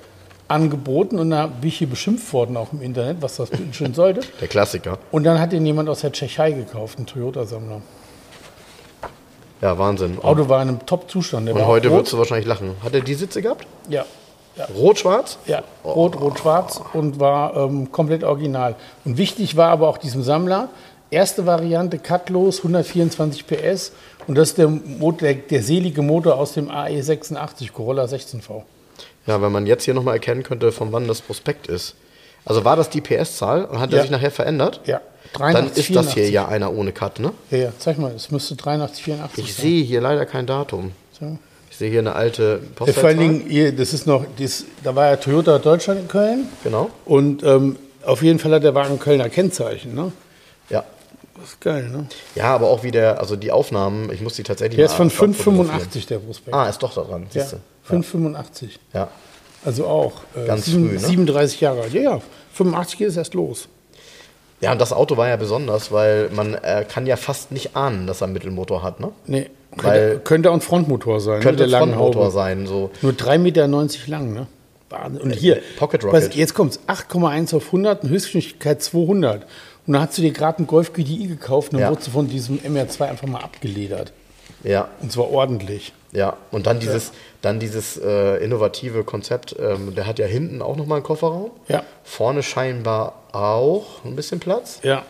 angeboten. 0.48 1.20
Und 1.20 1.32
da 1.32 1.48
bin 1.48 1.68
ich 1.68 1.78
hier 1.78 1.89
beschimpft 1.89 2.32
worden 2.34 2.58
auch 2.58 2.74
im 2.74 2.82
Internet, 2.82 3.22
was 3.22 3.38
das 3.38 3.50
schön 3.72 3.94
sollte. 3.94 4.22
Der 4.41 4.48
Klassiker. 4.48 4.98
Und 5.12 5.24
dann 5.24 5.39
hat 5.39 5.52
den 5.52 5.66
jemand 5.66 5.89
aus 5.89 6.02
der 6.02 6.12
Tschechei 6.12 6.52
gekauft, 6.52 7.00
ein 7.00 7.06
Toyota-Sammler. 7.06 7.82
Ja, 9.62 9.78
Wahnsinn. 9.78 10.18
Und, 10.18 10.26
Auto 10.26 10.50
war 10.50 10.62
in 10.62 10.70
einem 10.70 10.86
Top-Zustand. 10.86 11.50
Und 11.50 11.66
heute 11.66 11.88
rot. 11.88 12.00
würdest 12.00 12.14
du 12.14 12.18
wahrscheinlich 12.18 12.48
lachen. 12.48 12.76
Hat 12.84 12.94
er 12.94 13.02
die 13.02 13.14
Sitze 13.14 13.41
gehabt? 13.41 13.66
Ja. 13.88 14.06
ja. 14.58 14.66
Rot-schwarz? 14.76 15.38
Ja, 15.46 15.64
rot, 15.86 16.20
rot, 16.20 16.39
schwarz 16.39 16.82
und 16.91 17.20
war 17.20 17.56
ähm, 17.56 17.89
komplett 17.91 18.26
original. 18.26 18.76
Und 19.06 19.18
wichtig 19.18 19.56
war 19.56 19.70
aber 19.70 19.88
auch 19.88 19.98
diesem 19.98 20.22
Sammler, 20.22 20.68
erste 21.12 21.46
Variante, 21.46 21.98
cutlos, 21.98 22.58
124 22.58 23.48
PS. 23.48 23.94
Und 24.28 24.38
das 24.38 24.50
ist 24.50 24.58
der, 24.58 24.68
Motor, 24.68 25.30
der, 25.30 25.36
der 25.36 25.64
selige 25.64 26.02
Motor 26.02 26.36
aus 26.36 26.54
dem 26.54 26.70
AE86 26.70 27.72
Corolla 27.72 28.04
16V. 28.04 28.64
Ja, 29.26 29.42
wenn 29.42 29.52
man 29.52 29.66
jetzt 29.66 29.86
hier 29.86 29.94
nochmal 29.94 30.16
erkennen 30.16 30.44
könnte, 30.44 30.72
von 30.72 30.92
wann 30.92 31.08
das 31.08 31.22
Prospekt 31.22 31.68
ist. 31.68 31.96
Also 32.46 32.66
war 32.66 32.76
das 32.76 32.90
die 32.90 33.00
PS-Zahl 33.02 33.64
und 33.66 33.80
hat 33.80 33.92
Ja. 33.92 33.98
er 33.98 34.02
sich 34.04 34.12
nachher 34.12 34.32
verändert? 34.32 34.82
Ja, 34.86 35.00
Dann 35.34 35.54
83, 35.54 35.90
ist 35.90 35.96
das 35.96 36.06
hier 36.14 36.24
84. 36.26 36.34
ja 36.34 36.48
einer 36.48 36.74
ohne 36.74 36.92
Cut, 36.92 37.20
ne? 37.20 37.32
Ja, 37.52 37.58
ja, 37.58 37.72
zeig 37.80 37.98
mal, 37.98 38.12
es 38.14 38.32
müsste 38.32 38.56
83, 38.56 39.04
84 39.04 39.44
Ich 39.46 39.56
sehe 39.56 39.84
hier 39.84 40.02
leider 40.02 40.26
kein 40.26 40.46
Datum. 40.46 40.92
So. 41.18 41.38
Ich 41.72 41.78
sehe 41.78 41.90
hier 41.90 42.00
eine 42.00 42.14
alte 42.16 42.44
Ja, 42.44 42.48
vor 42.50 42.60
allen 42.60 42.96
Postleitzahl. 42.96 43.16
Dingen, 43.16 43.50
ihr, 43.50 43.72
das 43.76 43.94
ist 43.94 44.06
noch, 44.06 44.26
das, 44.38 44.66
da 44.84 44.94
war 44.96 45.08
ja 45.10 45.16
Toyota 45.16 45.58
Deutschland 45.58 46.02
in 46.02 46.08
Köln. 46.10 46.48
Genau. 46.64 46.90
Und 47.06 47.44
ähm, 47.44 47.78
auf 48.06 48.22
jeden 48.22 48.40
Fall 48.40 48.52
hat 48.52 48.64
der 48.64 48.76
Wagen 48.76 49.00
Kölner 49.00 49.30
Kennzeichen. 49.30 49.96
Ne? 49.96 50.12
Ja. 50.70 50.84
Das 51.36 51.46
ist 51.52 51.62
geil, 51.62 51.90
ne? 51.90 52.06
Ja, 52.36 52.54
aber 52.54 52.68
auch 52.68 52.84
wieder, 52.84 53.20
also 53.20 53.36
die 53.38 53.52
Aufnahmen, 53.52 54.12
ich 54.12 54.22
muss 54.22 54.34
die 54.36 54.44
tatsächlich 54.44 54.76
Der 54.76 54.86
ist 54.86 54.94
von 54.94 55.08
mal 55.08 55.14
abfotografieren. 55.14 55.56
585, 55.68 56.06
der 56.08 56.20
Prospekt. 56.20 56.54
Ah, 56.56 56.68
ist 56.70 56.84
doch 56.84 56.94
da 56.94 57.02
dran, 57.02 57.24
ja, 57.34 57.42
siehst 57.42 57.54
du. 57.54 57.58
585. 57.84 58.80
Ja. 58.94 59.10
Also 59.66 59.86
auch. 59.86 60.14
Äh, 60.36 60.46
Ganz 60.48 60.66
sieben- 60.66 60.88
früh, 60.90 60.94
ne? 60.96 61.00
37 61.00 61.62
Jahre 61.62 61.82
alt. 61.82 61.94
Ja, 61.94 62.02
ja. 62.02 62.22
85 62.54 62.98
geht 62.98 63.08
es 63.10 63.18
erst 63.18 63.34
los. 63.34 63.68
Ja, 64.62 64.72
und 64.72 64.80
das 64.80 64.94
Auto 64.94 65.18
war 65.18 65.28
ja 65.28 65.36
besonders, 65.36 65.92
weil 65.92 66.30
man 66.30 66.54
äh, 66.54 66.86
kann 66.88 67.06
ja 67.06 67.18
fast 67.18 67.52
nicht 67.52 67.76
ahnen, 67.76 68.08
dass 68.08 68.22
er 68.22 68.26
einen 68.26 68.34
Mittelmotor 68.34 68.82
hat, 68.82 69.00
ne? 69.02 69.12
Nee, 69.26 69.50
könnte, 69.78 70.22
könnte 70.24 70.50
auch 70.52 70.54
ein 70.54 70.62
Frontmotor 70.62 71.20
sein. 71.20 71.42
Könnte 71.42 71.64
mit 71.64 71.72
der 71.72 71.80
langen 71.80 71.94
Frontmotor 71.96 72.32
sein, 72.32 72.66
so. 72.68 72.90
Nur 73.02 73.12
3,90 73.14 73.38
Meter 73.40 73.68
lang, 74.08 74.34
ne? 74.34 74.48
Wahnsinn. 74.90 75.22
Und 75.22 75.32
hier, 75.34 75.60
Pocket 75.78 76.04
was- 76.06 76.14
Rocket. 76.14 76.36
jetzt 76.36 76.54
kommt's, 76.54 76.80
8,1 76.88 77.54
auf 77.56 77.66
100, 77.74 78.04
eine 78.04 78.12
Höchstgeschwindigkeit 78.12 78.82
200. 78.82 79.44
Und 79.86 79.94
dann 79.94 80.02
hast 80.04 80.18
du 80.18 80.22
dir 80.22 80.32
gerade 80.32 80.60
einen 80.60 80.68
Golf 80.68 80.94
GTI 80.94 81.28
gekauft 81.28 81.70
und 81.70 81.74
dann 81.80 81.82
Ja. 81.82 81.90
wurdest 81.90 82.08
du 82.08 82.12
von 82.12 82.30
diesem 82.30 82.60
MR2 82.60 83.02
einfach 83.10 83.28
mal 83.28 83.42
abgeledert. 83.42 84.14
Ja, 84.64 84.88
Und 85.01 85.11
zwar 85.11 85.30
ordentlich. 85.30 85.93
ja. 86.14 86.38
Und 86.51 86.68
dann 86.68 86.80
dieses, 86.80 87.11
dann 87.41 87.59
dieses 87.59 87.97
äh, 87.97 88.38
innovative 88.43 89.03
Konzept, 89.03 89.55
ähm, 89.59 89.93
der 89.95 90.07
hat 90.07 90.20
ja 90.20 90.26
hinten 90.26 90.61
auch 90.61 90.76
nochmal 90.78 90.97
einen 90.97 91.05
Kofferraum. 91.05 91.51
Ja. 91.68 91.84
Vorne 92.03 92.43
scheinbar 92.43 93.14
auch 93.34 94.03
ein 94.05 94.16
bisschen 94.16 94.39
Platz. 94.39 94.80
Ja. 94.84 95.03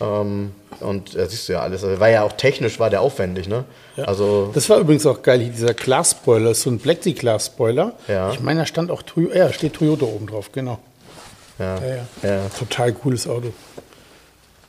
Ähm, 0.00 0.52
und 0.80 1.14
da 1.14 1.26
siehst 1.26 1.48
du 1.48 1.54
ja 1.54 1.60
alles. 1.60 1.84
Also, 1.84 2.00
war 2.00 2.08
ja 2.10 2.22
auch 2.22 2.32
technisch, 2.32 2.78
war 2.80 2.90
der 2.90 3.00
aufwendig, 3.02 3.48
ne? 3.48 3.64
Also, 3.96 4.50
Das 4.52 4.68
war 4.68 4.78
übrigens 4.78 5.06
auch 5.06 5.22
geil, 5.22 5.38
dieser 5.38 5.74
Glas-Spoiler, 5.74 6.54
so 6.54 6.70
ein 6.70 6.78
Plexiglas-Spoiler. 6.78 7.92
Ja. 8.08 8.32
Ich 8.32 8.40
meine, 8.40 8.60
da 8.60 8.66
stand 8.66 8.90
auch 8.90 9.02
Toyota, 9.02 9.36
ja, 9.36 9.52
steht 9.52 9.74
Toyota 9.74 10.06
oben 10.06 10.26
drauf, 10.26 10.50
genau. 10.52 10.78
ja. 11.58 11.76
Ja, 11.78 11.86
ja. 11.86 12.28
ja. 12.28 12.40
Total 12.58 12.92
cooles 12.92 13.26
Auto. 13.28 13.52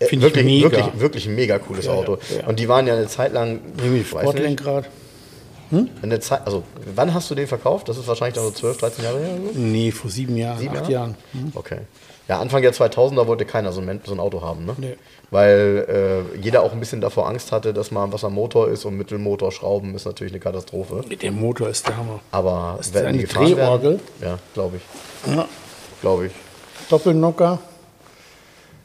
Äh, 0.03 0.07
Finde 0.07 0.27
ich 0.27 0.35
wirklich, 0.35 0.45
mega. 0.45 0.71
wirklich, 0.71 0.99
wirklich 0.99 1.25
ein 1.27 1.35
mega 1.35 1.59
cooles 1.59 1.85
Ja, 1.85 1.93
ja, 1.93 1.99
Auto. 1.99 2.17
ja. 2.39 2.47
Und 2.47 2.59
die 2.59 2.67
waren 2.67 2.87
ja 2.87 2.93
eine 2.95 3.07
Zeit 3.07 3.33
lang. 3.33 3.59
Irgendwie 3.77 4.03
Sportlenkrad. 4.03 4.85
eine 6.03 6.19
Zeit, 6.19 6.41
also, 6.45 6.63
wann 6.95 7.13
hast 7.13 7.31
du 7.31 7.35
den 7.35 7.47
verkauft? 7.47 7.89
Das 7.89 7.97
ist 7.97 8.07
wahrscheinlich 8.07 8.35
dann 8.35 8.43
so 8.45 8.51
12, 8.51 8.77
13 8.77 9.03
Jahre 9.03 9.19
her. 9.19 9.29
Oder 9.43 9.53
so? 9.53 9.59
Nee, 9.59 9.91
vor 9.91 10.09
sieben 10.11 10.37
Jahren, 10.37 10.59
Sieben 10.59 10.75
acht 10.77 10.87
Jahre? 10.89 11.15
Jahren. 11.33 11.51
Okay. 11.55 11.79
Ja, 12.27 12.39
Anfang 12.39 12.61
der 12.61 12.73
2000er 12.73 13.27
wollte 13.27 13.43
keiner 13.45 13.73
so 13.73 13.81
ein, 13.81 13.99
so 14.05 14.13
ein 14.13 14.19
Auto 14.19 14.41
haben, 14.41 14.65
ne? 14.65 14.75
Nee. 14.77 14.95
Weil 15.29 16.23
äh, 16.35 16.39
jeder 16.39 16.61
auch 16.61 16.71
ein 16.71 16.79
bisschen 16.79 17.01
davor 17.01 17.27
Angst 17.27 17.51
hatte, 17.51 17.73
dass 17.73 17.89
mal 17.91 18.13
was 18.13 18.23
am 18.23 18.33
Motor 18.35 18.69
ist 18.69 18.85
und 18.85 18.95
Mittelmotorschrauben 18.97 19.93
ist 19.95 20.05
natürlich 20.05 20.31
eine 20.31 20.39
Katastrophe. 20.39 21.01
Der 21.21 21.31
Motor 21.31 21.69
ist 21.69 21.87
der 21.87 21.97
Hammer. 21.97 22.19
Aber 22.31 22.77
Ist 22.79 22.93
wenn 22.93 23.03
das 23.03 23.13
eine 23.13 23.23
Drehorgel? 23.23 23.91
Werden, 23.91 24.01
ja, 24.21 24.39
glaube 24.53 24.77
ich. 24.77 25.33
Ja. 25.35 25.45
Glaube 26.01 26.27
ich. 26.27 26.31
Doppelnocker. 26.89 27.59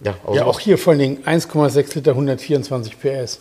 Ja, 0.05 0.15
aber 0.25 0.35
Ja, 0.37 0.45
auch 0.47 0.61
hier 0.61 0.79
vor 0.79 0.93
allen 0.93 1.01
Dingen 1.01 1.25
1,6 1.25 1.95
Liter, 1.97 2.13
124 2.13 2.99
PS. 3.01 3.41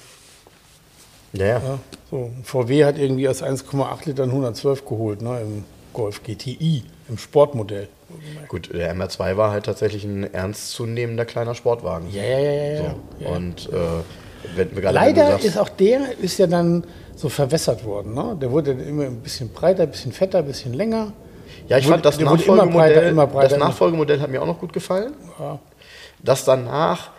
Ja, 1.34 1.45
ja. 1.45 1.58
Ja, 1.60 1.80
so. 2.10 2.32
VW 2.43 2.86
hat 2.86 2.97
irgendwie 2.97 3.28
aus 3.28 3.43
1,8 3.43 4.05
Litern 4.05 4.30
112 4.30 4.86
geholt, 4.86 5.22
ne, 5.22 5.41
im 5.41 5.64
Golf 5.93 6.24
GTI, 6.24 6.84
im 7.10 7.18
Sportmodell. 7.18 7.89
Gut, 8.47 8.70
der 8.74 8.95
MR2 8.95 9.36
war 9.36 9.51
halt 9.51 9.66
tatsächlich 9.66 10.05
ein 10.05 10.34
ernstzunehmender 10.34 11.26
kleiner 11.26 11.53
Sportwagen. 11.55 12.08
Ja, 12.12 12.24
ja, 12.24 12.39
ja, 12.39 12.51
ja. 12.53 12.78
So. 12.78 13.24
ja. 13.26 13.30
Und 13.30 13.70
äh, 13.70 14.55
wenn, 14.55 14.74
gerade 14.76 14.95
Leider 14.95 15.28
sagst, 15.32 15.45
ist 15.45 15.58
auch 15.58 15.70
der 15.70 16.18
ist 16.20 16.38
ja 16.38 16.47
dann 16.47 16.86
so 17.16 17.28
verwässert 17.28 17.84
worden. 17.84 18.14
Ne? 18.14 18.38
Der 18.41 18.49
wurde 18.51 18.76
dann 18.76 18.88
immer 18.88 19.03
ein 19.03 19.18
bisschen 19.18 19.49
breiter, 19.49 19.84
ein 19.84 19.91
bisschen 19.91 20.14
fetter, 20.14 20.39
ein 20.39 20.45
bisschen 20.45 20.74
länger. 20.74 21.12
Ja, 21.68 21.78
ich 21.78 21.86
Wurde- 21.86 21.93
fand 21.95 22.05
das 22.05 22.16
wurde 22.16 22.26
immer 22.26 22.36
Nachfolgemodell, 22.38 22.93
breiter, 22.93 23.10
immer 23.10 23.28
breiter, 23.28 23.49
das 23.49 23.58
Nachfolgemodell 23.60 24.20
hat 24.22 24.30
mir 24.32 24.41
auch 24.41 24.45
noch 24.47 24.60
gut 24.60 24.72
gefallen. 24.72 25.14
Ja. 25.38 25.60
Das 26.24 26.45
danach, 26.45 27.11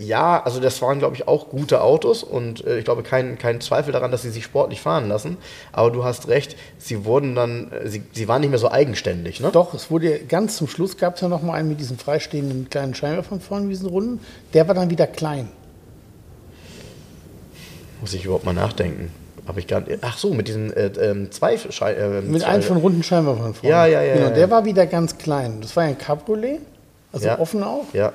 ja, 0.00 0.42
also 0.42 0.60
das 0.60 0.80
waren, 0.80 0.98
glaube 0.98 1.14
ich, 1.14 1.28
auch 1.28 1.50
gute 1.50 1.82
Autos 1.82 2.22
und 2.22 2.64
äh, 2.64 2.78
ich 2.78 2.84
glaube, 2.84 3.02
kein, 3.02 3.38
kein 3.38 3.60
Zweifel 3.60 3.92
daran, 3.92 4.10
dass 4.10 4.22
sie 4.22 4.30
sich 4.30 4.44
sportlich 4.44 4.80
fahren 4.80 5.08
lassen. 5.08 5.36
Aber 5.72 5.90
du 5.90 6.04
hast 6.04 6.28
recht, 6.28 6.56
sie 6.78 7.04
wurden 7.04 7.34
dann, 7.34 7.70
äh, 7.70 7.86
sie, 7.88 8.02
sie 8.12 8.26
waren 8.26 8.40
nicht 8.40 8.50
mehr 8.50 8.58
so 8.58 8.70
eigenständig, 8.70 9.40
ne? 9.40 9.50
Doch, 9.52 9.74
es 9.74 9.90
wurde 9.90 10.20
ganz 10.20 10.56
zum 10.56 10.68
Schluss 10.68 10.96
gab 10.96 11.16
es 11.16 11.20
ja 11.20 11.28
noch 11.28 11.42
mal 11.42 11.52
einen 11.54 11.68
mit 11.68 11.80
diesen 11.80 11.98
freistehenden 11.98 12.70
kleinen 12.70 12.94
Scheinwerfern 12.94 13.40
vorne, 13.40 13.68
diesen 13.68 13.88
runden. 13.88 14.20
Der 14.54 14.66
war 14.68 14.74
dann 14.74 14.88
wieder 14.88 15.06
klein. 15.06 15.48
Muss 18.00 18.14
ich 18.14 18.24
überhaupt 18.24 18.46
mal 18.46 18.54
nachdenken. 18.54 19.12
Hab 19.46 19.58
ich 19.58 19.66
gar 19.66 19.80
nicht, 19.80 19.98
ach 20.02 20.16
so, 20.16 20.32
mit 20.32 20.48
diesen 20.48 20.72
äh, 20.72 20.86
ähm, 20.98 21.30
zwei 21.30 21.58
Schei 21.58 21.94
äh, 21.94 22.22
Mit 22.22 22.42
zwei, 22.42 22.48
einem 22.48 22.62
von 22.62 22.76
runden 22.78 23.02
Scheinwerfern 23.02 23.52
vorne. 23.52 23.68
Ja, 23.70 23.84
ja, 23.86 24.02
ja, 24.02 24.14
Genau, 24.14 24.26
ja, 24.28 24.32
der 24.32 24.42
ja. 24.42 24.50
war 24.50 24.64
wieder 24.64 24.86
ganz 24.86 25.18
klein. 25.18 25.60
Das 25.60 25.76
war 25.76 25.84
ja 25.84 25.90
ein 25.90 25.98
Cabriolet, 25.98 26.60
also 27.12 27.26
Ja. 27.26 27.38
offen 27.38 27.62
auch. 27.62 27.86
Ja, 27.92 28.12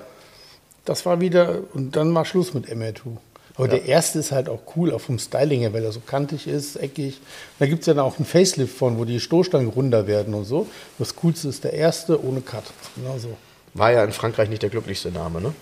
Das 0.85 1.03
war 1.05 1.19
wieder, 1.19 1.59
und 1.73 1.95
dann 1.95 2.13
war 2.13 2.25
Schluss 2.25 2.53
mit 2.53 2.67
MR2. 2.69 3.17
Aber 3.57 3.67
der 3.67 3.85
erste 3.85 4.19
ist 4.19 4.31
halt 4.31 4.49
auch 4.49 4.59
cool, 4.75 4.93
auch 4.93 4.99
vom 5.01 5.17
Styling 5.17 5.61
her, 5.61 5.73
weil 5.73 5.83
er 5.83 5.91
so 5.91 5.99
kantig 6.01 6.45
ist, 6.45 6.75
eckig. 6.75 7.21
Da 7.57 7.65
gibt 7.65 7.79
es 7.81 7.87
ja 7.87 7.93
dann 7.95 8.03
auch 8.05 8.17
einen 8.17 8.25
Facelift 8.25 8.77
von, 8.77 8.97
wo 8.99 9.05
die 9.05 9.19
Stoßstangen 9.19 9.69
runder 9.69 10.05
werden 10.07 10.33
und 10.35 10.43
so. 10.45 10.67
Das 10.99 11.15
Coolste 11.15 11.47
ist 11.47 11.63
der 11.63 11.73
erste 11.73 12.23
ohne 12.23 12.41
Cut. 12.41 12.65
Genau 12.95 13.17
so. 13.17 13.29
war 13.73 13.91
ja 13.91 14.03
in 14.03 14.11
Frankreich 14.11 14.47
nicht 14.49 14.61
der 14.61 14.69
glücklichste 14.69 15.09
Name, 15.11 15.41
ne? 15.41 15.53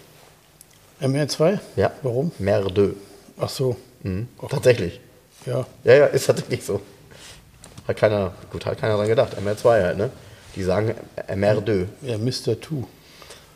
MR2? 1.02 1.60
Ja. 1.76 1.92
Warum? 2.02 2.32
Merde. 2.40 2.96
Ach 3.40 3.50
so. 3.50 3.76
Mhm. 4.04 4.28
Ach, 4.44 4.50
Tatsächlich. 4.50 5.00
Ja. 5.46 5.66
Ja, 5.84 5.94
ja, 5.94 6.06
ist 6.08 6.26
tatsächlich 6.28 6.64
so. 6.64 6.82
Hat 7.88 7.98
keiner, 7.98 8.34
gut, 8.52 8.66
hat 8.66 8.80
keiner 8.80 8.96
dran 8.98 9.08
gedacht. 9.08 9.38
MR2 9.38 9.84
halt, 9.84 9.98
ne? 9.98 10.10
Die 10.56 10.64
sagen 10.64 10.96
MR2. 11.28 11.86
Ja, 12.02 12.18
Mr. 12.18 12.60
Two. 12.60 12.86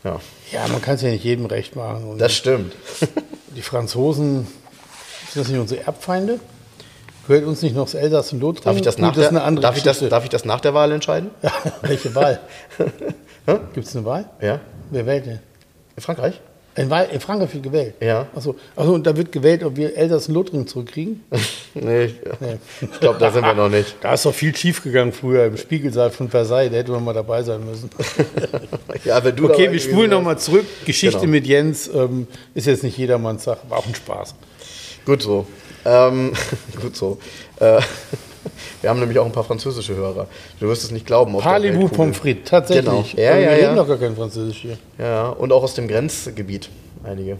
Ja, 0.04 0.20
Ja, 0.52 0.68
man 0.68 0.80
kann 0.80 0.94
es 0.94 1.02
ja 1.02 1.10
nicht 1.10 1.24
jedem 1.24 1.46
recht 1.46 1.76
machen. 1.76 2.04
Und 2.08 2.18
das 2.18 2.32
stimmt. 2.34 2.74
die 3.56 3.62
Franzosen, 3.62 4.46
sind 5.32 5.42
das 5.42 5.48
nicht 5.48 5.60
unsere 5.60 5.82
Erbfeinde? 5.84 6.40
Gehört 7.26 7.44
uns 7.44 7.60
nicht 7.60 7.76
noch 7.76 7.84
das 7.84 7.94
Elsass 7.94 8.32
und 8.32 8.40
Lothringen? 8.40 8.64
Darf 8.64 8.76
ich 8.76 8.82
das, 8.82 8.96
Gut, 8.96 9.02
nach, 9.02 9.14
das 9.14 9.28
der, 9.28 9.50
darf, 9.60 9.76
ich 9.76 9.82
das, 9.82 9.98
darf 10.00 10.24
ich 10.24 10.30
das 10.30 10.44
nach 10.46 10.60
der 10.60 10.72
Wahl 10.72 10.92
entscheiden? 10.92 11.30
Ja, 11.42 11.52
welche 11.82 12.14
Wahl? 12.14 12.40
Gibt 13.74 13.86
es 13.86 13.94
eine 13.94 14.04
Wahl? 14.06 14.30
Ja. 14.40 14.60
Wer 14.90 15.04
wählt 15.04 15.26
denn? 15.26 15.40
In 15.96 16.02
Frankreich? 16.02 16.40
In, 16.78 16.90
in 17.12 17.20
Frankreich 17.20 17.52
wird 17.54 17.62
gewählt. 17.64 17.94
Ja. 18.00 18.28
Achso, 18.34 18.54
Achso, 18.76 18.92
und 18.94 19.06
da 19.06 19.16
wird 19.16 19.32
gewählt, 19.32 19.64
ob 19.64 19.76
wir 19.76 19.96
Elsass 19.96 20.28
und 20.28 20.34
Lothringen 20.34 20.66
zurückkriegen? 20.68 21.24
nee, 21.74 22.04
ich, 22.04 22.14
Nee. 22.40 22.56
ich 22.80 23.00
glaube, 23.00 23.18
da 23.18 23.30
sind 23.32 23.44
wir 23.44 23.54
noch 23.54 23.68
nicht. 23.68 23.96
Da 24.00 24.14
ist 24.14 24.24
doch 24.24 24.32
viel 24.34 24.54
schief 24.54 24.82
gegangen 24.82 25.12
früher 25.12 25.46
im 25.46 25.56
Spiegelsaal 25.56 26.10
von 26.10 26.28
Versailles. 26.30 26.70
Da 26.70 26.76
hätte 26.76 26.92
man 26.92 27.02
mal 27.04 27.14
dabei 27.14 27.42
sein 27.42 27.64
müssen. 27.64 27.90
Ja, 29.04 29.22
wenn 29.22 29.36
du 29.36 29.44
Okay, 29.48 29.70
wir 29.70 29.78
spulen 29.80 30.10
nochmal 30.10 30.38
zurück. 30.38 30.64
Geschichte 30.84 31.20
Genau. 31.20 31.30
mit 31.32 31.46
Jens 31.46 31.88
ähm, 31.94 32.26
ist 32.54 32.66
jetzt 32.66 32.82
nicht 32.82 32.98
jedermanns 32.98 33.44
Sache, 33.44 33.60
war 33.68 33.78
auch 33.78 33.86
ein 33.86 33.94
Spaß. 33.94 34.34
Gut 35.06 35.22
so. 35.22 35.46
Ähm, 35.84 36.32
gut 36.82 36.96
so. 36.96 37.18
Äh, 37.60 37.80
wir 38.80 38.90
haben 38.90 39.00
nämlich 39.00 39.18
auch 39.18 39.26
ein 39.26 39.32
paar 39.32 39.44
französische 39.44 39.94
Hörer. 39.94 40.26
Du 40.60 40.68
wirst 40.68 40.84
es 40.84 40.90
nicht 40.90 41.06
glauben. 41.06 41.34
Weltkugel. 41.34 41.96
Pommes 41.96 42.16
frites, 42.16 42.50
tatsächlich. 42.50 42.84
Genau. 42.84 43.22
Ja, 43.22 43.32
Aber 43.32 43.40
ja, 43.40 43.50
wir 43.50 43.58
ja. 43.58 43.66
reden 43.66 43.76
doch 43.76 43.88
gar 43.88 43.98
kein 43.98 44.16
Französisch 44.16 44.58
hier. 44.58 44.78
Ja, 44.98 45.28
und 45.28 45.52
auch 45.52 45.62
aus 45.62 45.74
dem 45.74 45.88
Grenzgebiet 45.88 46.68
einige. 47.04 47.36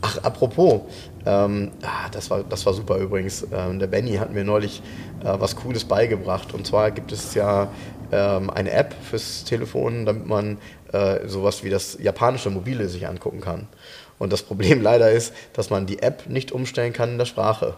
Ach, 0.00 0.18
apropos, 0.22 0.82
ähm, 1.24 1.70
ah, 1.82 2.08
das, 2.12 2.28
war, 2.30 2.44
das 2.44 2.66
war 2.66 2.74
super 2.74 2.98
übrigens. 2.98 3.46
Ähm, 3.52 3.78
der 3.78 3.86
Benny 3.86 4.16
hat 4.16 4.32
mir 4.32 4.44
neulich 4.44 4.82
äh, 5.20 5.32
was 5.38 5.56
Cooles 5.56 5.84
beigebracht. 5.84 6.52
Und 6.52 6.66
zwar 6.66 6.90
gibt 6.90 7.10
es 7.10 7.34
ja 7.34 7.68
ähm, 8.12 8.50
eine 8.50 8.70
App 8.70 8.94
fürs 9.02 9.44
Telefon, 9.44 10.04
damit 10.04 10.26
man 10.26 10.58
äh, 10.92 11.26
sowas 11.26 11.64
wie 11.64 11.70
das 11.70 11.96
japanische 12.00 12.50
Mobile 12.50 12.88
sich 12.88 13.08
angucken 13.08 13.40
kann. 13.40 13.66
Und 14.18 14.32
das 14.32 14.42
Problem 14.42 14.82
leider 14.82 15.10
ist, 15.10 15.32
dass 15.54 15.70
man 15.70 15.86
die 15.86 16.02
App 16.02 16.28
nicht 16.28 16.52
umstellen 16.52 16.92
kann 16.92 17.12
in 17.12 17.18
der 17.18 17.24
Sprache. 17.24 17.74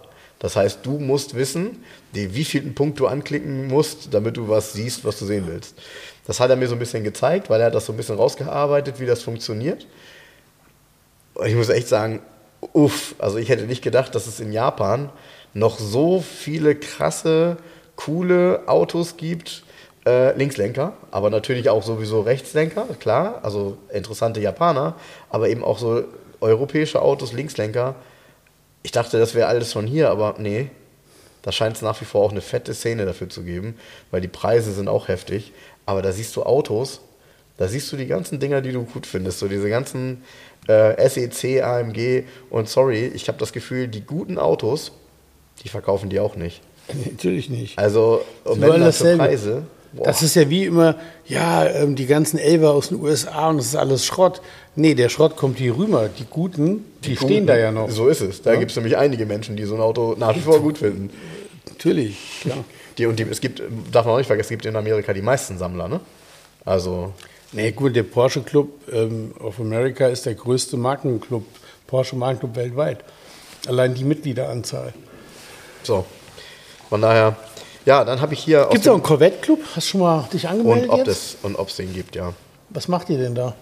Das 0.47 0.55
heißt, 0.55 0.87
du 0.87 1.01
musst 1.01 1.35
wissen, 1.35 1.83
wie 2.13 2.45
vielen 2.45 2.73
Punkt 2.73 3.01
du 3.01 3.09
anklicken 3.09 3.67
musst, 3.67 4.15
damit 4.15 4.37
du 4.37 4.49
was 4.49 4.75
siehst, 4.75 5.05
was 5.05 5.19
du 5.19 5.25
sehen 5.25 5.49
willst. 5.49 5.75
Das 6.25 6.39
hat 6.39 6.51
er 6.51 6.55
mir 6.55 6.69
so 6.69 6.77
ein 6.77 6.79
bisschen 6.79 7.03
gezeigt, 7.03 7.51
weil 7.51 7.61
er 7.61 7.67
hat 7.67 7.75
das 7.75 7.87
so 7.87 7.93
ein 7.93 7.97
bisschen 7.97 8.15
rausgearbeitet, 8.15 9.01
wie 9.01 9.07
das 9.07 9.25
funktioniert. 9.25 9.89
Und 11.35 11.49
ich 11.49 11.57
muss 11.57 11.69
echt 11.69 11.89
sagen, 11.89 12.21
uff, 12.73 13.17
also 13.19 13.39
ich 13.39 13.49
hätte 13.49 13.65
nicht 13.65 13.83
gedacht, 13.83 14.15
dass 14.15 14.29
es 14.29 14.39
in 14.39 14.53
Japan 14.53 15.11
noch 15.53 15.81
so 15.81 16.21
viele 16.21 16.77
krasse, 16.77 17.57
coole 17.97 18.69
Autos 18.69 19.17
gibt. 19.17 19.65
Äh, 20.07 20.39
Linkslenker, 20.39 20.93
aber 21.11 21.29
natürlich 21.29 21.69
auch 21.71 21.83
sowieso 21.83 22.21
Rechtslenker, 22.21 22.87
klar, 23.01 23.41
also 23.43 23.79
interessante 23.93 24.39
Japaner, 24.39 24.95
aber 25.29 25.49
eben 25.49 25.65
auch 25.65 25.81
so 25.81 26.05
europäische 26.41 27.03
Autos, 27.03 27.33
Linkslenker. 27.33 27.97
Ich 28.87 28.93
dachte, 28.93 29.19
das 29.19 29.35
wäre 29.35 29.49
alles 29.49 29.73
von 29.73 29.85
hier, 29.85 30.11
aber 30.11 30.37
nee. 30.39 30.69
Da 31.43 31.51
scheint 31.51 31.75
es 31.75 31.83
nach 31.83 32.01
wie 32.01 32.05
vor 32.05 32.25
auch 32.25 32.31
eine 32.31 32.41
fette 32.41 32.73
Szene 32.73 33.05
dafür 33.05 33.29
zu 33.29 33.43
geben, 33.43 33.75
weil 34.13 34.21
die 34.21 34.29
Preise 34.29 34.71
sind 34.73 34.87
auch 34.87 35.09
heftig. 35.09 35.53
Aber 35.87 36.03
da 36.03 36.13
siehst 36.13 36.37
du 36.37 36.45
Autos, 36.45 37.01
da 37.57 37.67
siehst 37.67 37.91
du 37.91 37.97
die 37.97 38.07
ganzen 38.07 38.39
Dinger, 38.39 38.61
die 38.61 38.71
du 38.71 38.85
gut 38.85 39.05
findest. 39.05 39.41
So 39.41 39.49
diese 39.49 39.69
ganzen 39.69 40.23
äh, 40.69 41.09
SEC, 41.09 41.65
AMG 41.65 42.27
und 42.49 42.69
sorry, 42.69 43.07
ich 43.07 43.27
habe 43.27 43.39
das 43.39 43.53
Gefühl, 43.53 43.89
die 43.89 44.03
guten 44.03 44.39
Autos, 44.39 44.93
die 45.65 45.69
verkaufen 45.69 46.09
die 46.09 46.21
auch 46.21 46.37
nicht. 46.37 46.63
Natürlich 47.11 47.51
nicht. 47.51 47.77
Also, 47.81 48.25
und 48.45 48.61
wenn 48.61 48.81
dann 48.81 48.93
für 48.93 49.17
Preise. 49.17 49.65
Boah. 49.97 50.05
Das 50.05 50.23
ist 50.23 50.37
ja 50.37 50.49
wie 50.51 50.67
immer, 50.67 50.97
ja, 51.27 51.67
ähm, 51.67 51.97
die 51.97 52.07
ganzen 52.07 52.39
Elber 52.39 52.73
aus 52.73 52.89
den 52.89 53.01
USA 53.01 53.49
und 53.49 53.57
das 53.57 53.67
ist 53.67 53.77
alles 53.77 54.05
Schrott. 54.05 54.43
Nee, 54.75 54.95
der 54.95 55.09
Schrott 55.09 55.37
kommt 55.37 55.59
hier 55.59 55.77
rüber. 55.77 56.09
Die 56.09 56.27
Guten, 56.29 56.85
die, 57.03 57.11
die 57.11 57.17
stehen 57.17 57.29
Guten, 57.29 57.47
da 57.47 57.57
ja 57.57 57.73
noch. 57.73 57.91
So 57.91 58.09
ist 58.09 58.21
es. 58.21 58.43
Da 58.43 58.53
ja. 58.53 58.59
gibt 58.59 58.73
es 58.73 58.77
nämlich 58.77 58.97
einige 58.97 59.25
Menschen, 59.25 59.57
die 59.57 59.65
so 59.65 59.75
ein 59.75 59.81
Auto 59.81 60.15
nach 60.19 60.37
wie 60.37 60.41
vor 60.41 60.61
gut 60.61 60.79
finden. 60.79 61.11
Natürlich, 61.69 62.17
klar. 62.43 62.65
Die, 62.99 63.07
und 63.07 63.19
die, 63.19 63.25
es 63.25 63.41
gibt, 63.41 63.63
darf 63.91 64.05
man 64.05 64.15
auch 64.15 64.19
nicht 64.19 64.27
vergessen, 64.27 64.47
es 64.47 64.51
gibt 64.51 64.67
in 64.67 64.77
Amerika 64.77 65.13
die 65.13 65.23
meisten 65.23 65.59
Sammler, 65.59 65.89
ne? 65.89 66.01
Also. 66.65 67.13
Nee, 67.53 67.73
gut, 67.73 67.97
der 67.97 68.03
Porsche 68.03 68.43
Club 68.43 68.69
ähm, 68.93 69.33
of 69.39 69.61
America 69.61 70.07
ist 70.09 70.27
der 70.27 70.35
größte 70.35 70.77
Markenclub, 70.77 71.45
Porsche 71.87 72.17
Markenclub 72.17 72.57
weltweit. 72.57 73.05
Allein 73.67 73.95
die 73.95 74.05
Mitgliederanzahl. 74.05 74.93
So. 75.83 76.05
Von 76.89 77.03
daher, 77.03 77.37
ja, 77.87 78.05
dann 78.05 78.21
habe 78.21 78.35
ich 78.35 78.41
hier. 78.41 78.67
Gibt 78.71 78.83
es 78.83 78.89
auch 78.89 78.95
einen 78.95 79.03
Corvette-Club? 79.03 79.61
Hast 79.75 79.87
du 79.87 79.91
schon 79.93 80.01
mal 80.01 80.29
dich 80.33 80.49
angemeldet? 80.49 80.91
Und 80.91 81.01
ob, 81.01 81.05
das, 81.05 81.37
und 81.43 81.57
ob 81.57 81.69
es 81.69 81.77
den 81.77 81.95
gibt, 81.95 82.17
ja. 82.17 82.33
Was 82.69 82.89
macht 82.89 83.09
ihr 83.09 83.19
denn 83.19 83.35
da? 83.35 83.55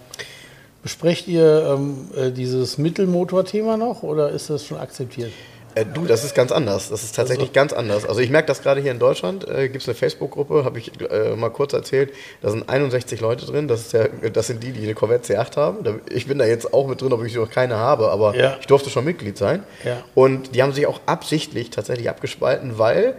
Besprecht 0.83 1.27
ihr 1.27 1.77
ähm, 1.77 2.09
äh, 2.15 2.31
dieses 2.31 2.77
Mittelmotor-Thema 2.77 3.77
noch 3.77 4.03
oder 4.03 4.29
ist 4.29 4.49
das 4.49 4.65
schon 4.65 4.77
akzeptiert? 4.77 5.31
Äh, 5.75 5.85
du, 5.85 6.05
das 6.05 6.23
ist 6.23 6.33
ganz 6.33 6.51
anders. 6.51 6.89
Das 6.89 7.03
ist 7.03 7.15
tatsächlich 7.15 7.49
also. 7.49 7.53
ganz 7.53 7.73
anders. 7.73 8.05
Also 8.05 8.21
ich 8.21 8.29
merke 8.29 8.47
das 8.47 8.61
gerade 8.61 8.81
hier 8.81 8.91
in 8.91 8.99
Deutschland. 8.99 9.47
Äh, 9.47 9.69
Gibt 9.69 9.83
es 9.83 9.89
eine 9.89 9.95
Facebook-Gruppe, 9.95 10.63
habe 10.63 10.79
ich 10.79 10.91
äh, 11.01 11.35
mal 11.35 11.49
kurz 11.49 11.73
erzählt. 11.73 12.11
Da 12.41 12.49
sind 12.49 12.67
61 12.67 13.19
Leute 13.21 13.45
drin. 13.45 13.67
Das, 13.67 13.81
ist 13.81 13.93
der, 13.93 14.07
das 14.07 14.47
sind 14.47 14.63
die, 14.63 14.71
die 14.71 14.83
eine 14.83 14.95
Corvette 14.95 15.33
C8 15.33 15.57
haben. 15.57 16.01
Ich 16.09 16.27
bin 16.27 16.39
da 16.39 16.45
jetzt 16.45 16.73
auch 16.73 16.87
mit 16.87 17.01
drin, 17.01 17.13
ob 17.13 17.23
ich 17.23 17.35
noch 17.35 17.49
keine 17.49 17.75
habe, 17.75 18.09
aber 18.09 18.35
ja. 18.35 18.57
ich 18.59 18.67
durfte 18.67 18.89
schon 18.89 19.05
Mitglied 19.05 19.37
sein. 19.37 19.63
Ja. 19.83 19.97
Und 20.15 20.55
die 20.55 20.63
haben 20.63 20.71
sich 20.71 20.87
auch 20.87 21.01
absichtlich 21.05 21.69
tatsächlich 21.69 22.09
abgespalten, 22.09 22.79
weil 22.79 23.15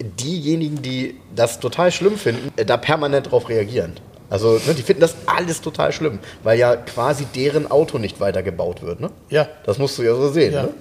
diejenigen, 0.00 0.82
die 0.82 1.16
das 1.34 1.60
total 1.60 1.90
schlimm 1.92 2.16
finden, 2.16 2.52
äh, 2.56 2.64
da 2.64 2.76
permanent 2.76 3.30
drauf 3.30 3.48
reagieren. 3.48 3.94
Also 4.30 4.60
ne, 4.66 4.74
die 4.74 4.82
finden 4.82 5.00
das 5.00 5.16
alles 5.26 5.60
total 5.60 5.92
schlimm, 5.92 6.18
weil 6.42 6.58
ja 6.58 6.76
quasi 6.76 7.24
deren 7.34 7.70
Auto 7.70 7.98
nicht 7.98 8.20
weitergebaut 8.20 8.82
wird. 8.82 9.00
Ne? 9.00 9.10
Ja. 9.30 9.48
Das 9.64 9.78
musst 9.78 9.98
du 9.98 10.02
ja 10.02 10.14
so 10.14 10.30
sehen. 10.30 10.52
Ja, 10.52 10.64
ne? 10.64 10.74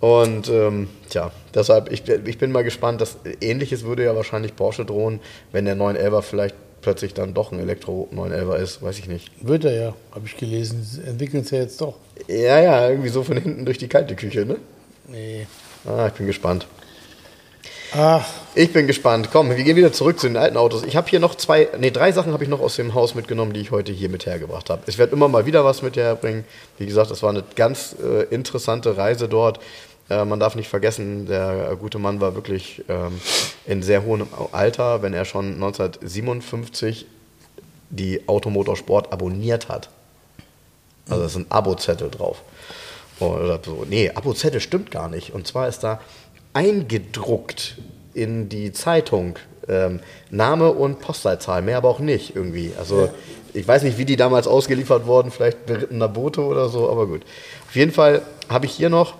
Und 0.00 0.48
ähm, 0.48 0.88
tja, 1.08 1.30
deshalb, 1.54 1.90
ich, 1.90 2.06
ich 2.08 2.38
bin 2.38 2.52
mal 2.52 2.64
gespannt, 2.64 3.00
dass 3.00 3.16
ähnliches 3.40 3.84
würde 3.84 4.04
ja 4.04 4.14
wahrscheinlich 4.14 4.56
Porsche 4.56 4.84
drohen, 4.84 5.20
wenn 5.52 5.64
der 5.64 5.76
911er 5.76 6.22
vielleicht 6.22 6.54
plötzlich 6.82 7.14
dann 7.14 7.32
doch 7.32 7.52
ein 7.52 7.58
Elektro 7.58 8.08
911er 8.14 8.56
ist, 8.56 8.82
weiß 8.82 8.98
ich 8.98 9.08
nicht. 9.08 9.30
Wird 9.40 9.64
er 9.64 9.74
ja, 9.74 9.94
habe 10.14 10.26
ich 10.26 10.36
gelesen. 10.36 11.02
Entwickeln 11.06 11.42
es 11.42 11.50
ja 11.50 11.58
jetzt 11.58 11.80
doch. 11.80 11.96
Ja, 12.28 12.60
ja, 12.60 12.88
irgendwie 12.90 13.08
so 13.08 13.22
von 13.22 13.38
hinten 13.38 13.64
durch 13.64 13.78
die 13.78 13.88
kalte 13.88 14.14
Küche, 14.14 14.44
ne? 14.44 14.56
Nee. 15.08 15.46
Ah, 15.86 16.08
ich 16.08 16.12
bin 16.12 16.26
gespannt. 16.26 16.66
Ach. 17.96 18.26
Ich 18.56 18.72
bin 18.72 18.86
gespannt. 18.86 19.28
Komm, 19.32 19.50
wir 19.50 19.62
gehen 19.62 19.76
wieder 19.76 19.92
zurück 19.92 20.18
zu 20.18 20.26
den 20.26 20.36
alten 20.36 20.56
Autos. 20.56 20.82
Ich 20.84 20.96
habe 20.96 21.08
hier 21.08 21.20
noch 21.20 21.34
zwei, 21.36 21.68
nee, 21.78 21.90
drei 21.90 22.10
Sachen 22.10 22.32
habe 22.32 22.42
ich 22.42 22.50
noch 22.50 22.60
aus 22.60 22.76
dem 22.76 22.94
Haus 22.94 23.14
mitgenommen, 23.14 23.52
die 23.52 23.60
ich 23.60 23.70
heute 23.70 23.92
hier 23.92 24.08
mit 24.08 24.26
hergebracht 24.26 24.68
habe. 24.68 24.82
Ich 24.86 24.98
werde 24.98 25.12
immer 25.12 25.28
mal 25.28 25.46
wieder 25.46 25.64
was 25.64 25.82
mit 25.82 25.96
herbringen. 25.96 26.44
Wie 26.78 26.86
gesagt, 26.86 27.10
das 27.10 27.22
war 27.22 27.30
eine 27.30 27.44
ganz 27.54 27.94
äh, 28.02 28.24
interessante 28.34 28.96
Reise 28.96 29.28
dort. 29.28 29.60
Äh, 30.08 30.24
man 30.24 30.40
darf 30.40 30.56
nicht 30.56 30.68
vergessen, 30.68 31.26
der 31.26 31.76
gute 31.80 31.98
Mann 31.98 32.20
war 32.20 32.34
wirklich 32.34 32.84
ähm, 32.88 33.20
in 33.64 33.82
sehr 33.82 34.04
hohem 34.04 34.26
Alter, 34.50 35.02
wenn 35.02 35.14
er 35.14 35.24
schon 35.24 35.54
1957 35.54 37.06
die 37.90 38.28
Automotorsport 38.28 39.12
abonniert 39.12 39.68
hat. 39.68 39.88
Also 41.08 41.20
da 41.20 41.26
ist 41.26 41.36
ein 41.36 41.46
Abo-Zettel 41.48 42.10
drauf. 42.10 42.42
Oder 43.20 43.60
so. 43.64 43.84
Nee, 43.88 44.10
Abo-Zettel 44.14 44.60
stimmt 44.60 44.90
gar 44.90 45.08
nicht. 45.08 45.32
Und 45.32 45.46
zwar 45.46 45.68
ist 45.68 45.80
da 45.84 46.00
eingedruckt 46.54 47.76
in 48.14 48.48
die 48.48 48.72
Zeitung. 48.72 49.38
Ähm, 49.68 50.00
Name 50.30 50.70
und 50.72 51.00
Postleitzahl, 51.00 51.62
mehr 51.62 51.78
aber 51.78 51.88
auch 51.88 51.98
nicht 51.98 52.36
irgendwie. 52.36 52.72
Also 52.78 53.10
ich 53.54 53.66
weiß 53.66 53.82
nicht, 53.82 53.98
wie 53.98 54.04
die 54.04 54.16
damals 54.16 54.46
ausgeliefert 54.46 55.06
wurden, 55.06 55.30
vielleicht 55.30 55.66
berittener 55.66 56.08
Bote 56.08 56.42
oder 56.42 56.68
so, 56.68 56.90
aber 56.90 57.06
gut. 57.06 57.22
Auf 57.68 57.76
jeden 57.76 57.92
Fall 57.92 58.22
habe 58.48 58.66
ich 58.66 58.72
hier 58.72 58.90
noch 58.90 59.14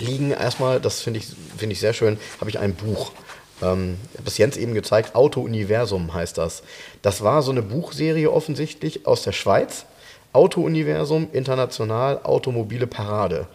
liegen 0.00 0.30
erstmal, 0.30 0.80
das 0.80 1.00
finde 1.00 1.20
ich, 1.20 1.26
find 1.56 1.72
ich 1.72 1.80
sehr 1.80 1.92
schön, 1.92 2.18
habe 2.40 2.50
ich 2.50 2.58
ein 2.58 2.74
Buch. 2.74 3.12
Ähm, 3.60 3.98
bis 4.24 4.38
Jens 4.38 4.56
eben 4.56 4.74
gezeigt, 4.74 5.14
Auto 5.14 5.40
Universum 5.40 6.14
heißt 6.14 6.38
das. 6.38 6.62
Das 7.02 7.22
war 7.22 7.42
so 7.42 7.50
eine 7.50 7.62
Buchserie 7.62 8.30
offensichtlich 8.30 9.06
aus 9.06 9.22
der 9.22 9.32
Schweiz. 9.32 9.84
Auto 10.32 10.60
Universum, 10.60 11.28
international, 11.32 12.20
automobile 12.22 12.86
Parade. 12.86 13.48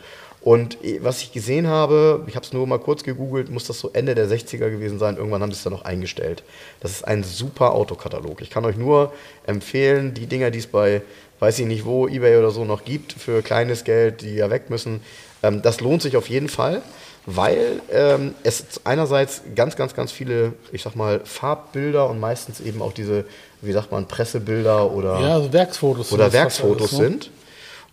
Und 0.44 0.78
was 1.00 1.22
ich 1.22 1.32
gesehen 1.32 1.68
habe, 1.68 2.26
ich 2.28 2.36
habe 2.36 2.46
es 2.46 2.52
nur 2.52 2.68
mal 2.68 2.80
kurz 2.80 3.04
gegoogelt, 3.04 3.50
muss 3.50 3.66
das 3.66 3.80
so 3.80 3.92
Ende 3.94 4.14
der 4.14 4.28
60er 4.28 4.70
gewesen 4.70 5.00
sein. 5.00 5.16
Irgendwann 5.16 5.42
haben 5.42 5.52
sie 5.52 5.58
es 5.58 5.64
dann 5.64 5.72
noch 5.72 5.86
eingestellt. 5.86 6.44
Das 6.82 6.92
ist 6.92 7.08
ein 7.08 7.24
super 7.24 7.74
Autokatalog. 7.74 8.42
Ich 8.42 8.50
kann 8.50 8.66
euch 8.66 8.76
nur 8.76 9.14
empfehlen, 9.48 10.14
die 10.14 10.26
Dinger, 10.26 10.52
die 10.52 10.60
es 10.60 10.68
bei, 10.68 11.02
weiß 11.40 11.60
ich 11.60 11.66
nicht 11.66 11.86
wo, 11.86 12.10
eBay 12.10 12.38
oder 12.38 12.52
so 12.52 12.66
noch 12.66 12.84
gibt, 12.84 13.14
für 13.14 13.42
kleines 13.42 13.86
Geld, 13.86 14.22
die 14.22 14.36
ja 14.36 14.50
weg 14.50 14.70
müssen, 14.70 15.00
ähm, 15.44 15.62
das 15.62 15.80
lohnt 15.80 16.02
sich 16.02 16.18
auf 16.18 16.28
jeden 16.28 16.50
Fall, 16.50 16.82
weil 17.26 17.82
ähm, 17.90 18.36
es 18.44 18.82
einerseits 18.84 19.44
ganz, 19.56 19.78
ganz, 19.78 19.94
ganz 19.94 20.12
viele, 20.12 20.54
ich 20.74 20.84
sag 20.84 20.98
mal, 20.98 21.22
Farbbilder 21.24 22.10
und 22.10 22.20
meistens 22.20 22.60
eben 22.60 22.82
auch 22.82 22.92
diese, 22.92 23.24
wie 23.62 23.72
sagt 23.72 23.94
man, 23.94 24.10
Pressebilder 24.10 24.92
oder, 24.92 25.22
ja, 25.22 25.36
also 25.36 25.54
Werksfotos, 25.54 26.12
oder 26.12 26.34
Werksfotos 26.34 27.00
alles, 27.00 27.10
ne? 27.10 27.20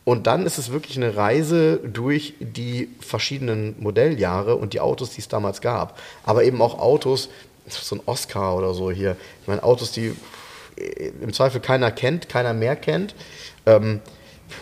Und 0.04 0.26
dann 0.26 0.46
ist 0.46 0.58
es 0.58 0.72
wirklich 0.72 0.96
eine 0.96 1.16
Reise 1.16 1.78
durch 1.78 2.34
die 2.40 2.88
verschiedenen 3.00 3.76
Modelljahre 3.80 4.56
und 4.56 4.72
die 4.72 4.80
Autos, 4.80 5.10
die 5.10 5.20
es 5.20 5.28
damals 5.28 5.60
gab. 5.60 5.98
Aber 6.24 6.44
eben 6.44 6.60
auch 6.62 6.78
Autos, 6.78 7.28
so 7.66 7.96
ein 7.96 8.02
Oscar 8.06 8.56
oder 8.56 8.74
so 8.74 8.90
hier. 8.90 9.16
Ich 9.42 9.48
meine, 9.48 9.62
Autos, 9.62 9.92
die 9.92 10.14
im 11.20 11.32
Zweifel 11.32 11.60
keiner 11.60 11.90
kennt, 11.90 12.28
keiner 12.28 12.54
mehr 12.54 12.76
kennt. 12.76 13.14
Ähm, 13.66 14.00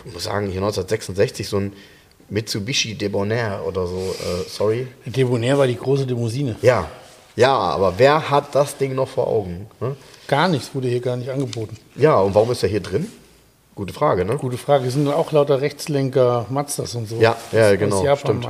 ich 0.05 0.13
muss 0.13 0.25
sagen, 0.25 0.47
hier 0.47 0.61
1966 0.61 1.47
so 1.47 1.57
ein 1.57 1.73
Mitsubishi 2.29 2.95
Debonair 2.95 3.63
oder 3.65 3.87
so, 3.87 3.97
äh, 3.97 4.47
sorry. 4.47 4.87
Debonair 5.05 5.57
war 5.57 5.67
die 5.67 5.77
große 5.77 6.03
Limousine. 6.03 6.57
Ja, 6.61 6.89
ja, 7.35 7.55
aber 7.55 7.93
wer 7.97 8.29
hat 8.29 8.53
das 8.53 8.77
Ding 8.77 8.95
noch 8.95 9.07
vor 9.07 9.27
Augen? 9.27 9.67
Ne? 9.79 9.95
Gar 10.27 10.49
nichts 10.49 10.75
wurde 10.75 10.89
hier 10.89 10.99
gar 10.99 11.15
nicht 11.15 11.29
angeboten. 11.29 11.77
Ja, 11.95 12.19
und 12.19 12.35
warum 12.35 12.51
ist 12.51 12.61
er 12.63 12.69
hier 12.69 12.81
drin? 12.81 13.07
Gute 13.79 13.93
Frage, 13.93 14.25
ne? 14.25 14.35
Gute 14.35 14.57
Frage. 14.57 14.87
Es 14.87 14.95
sind 14.95 15.07
auch 15.07 15.31
lauter 15.31 15.61
Rechtslenker 15.61 16.47
Mazdas 16.49 16.95
und 16.95 17.07
so. 17.07 17.15
Ja, 17.15 17.37
ja, 17.53 17.77
genau. 17.77 18.13
Stimmt. 18.17 18.45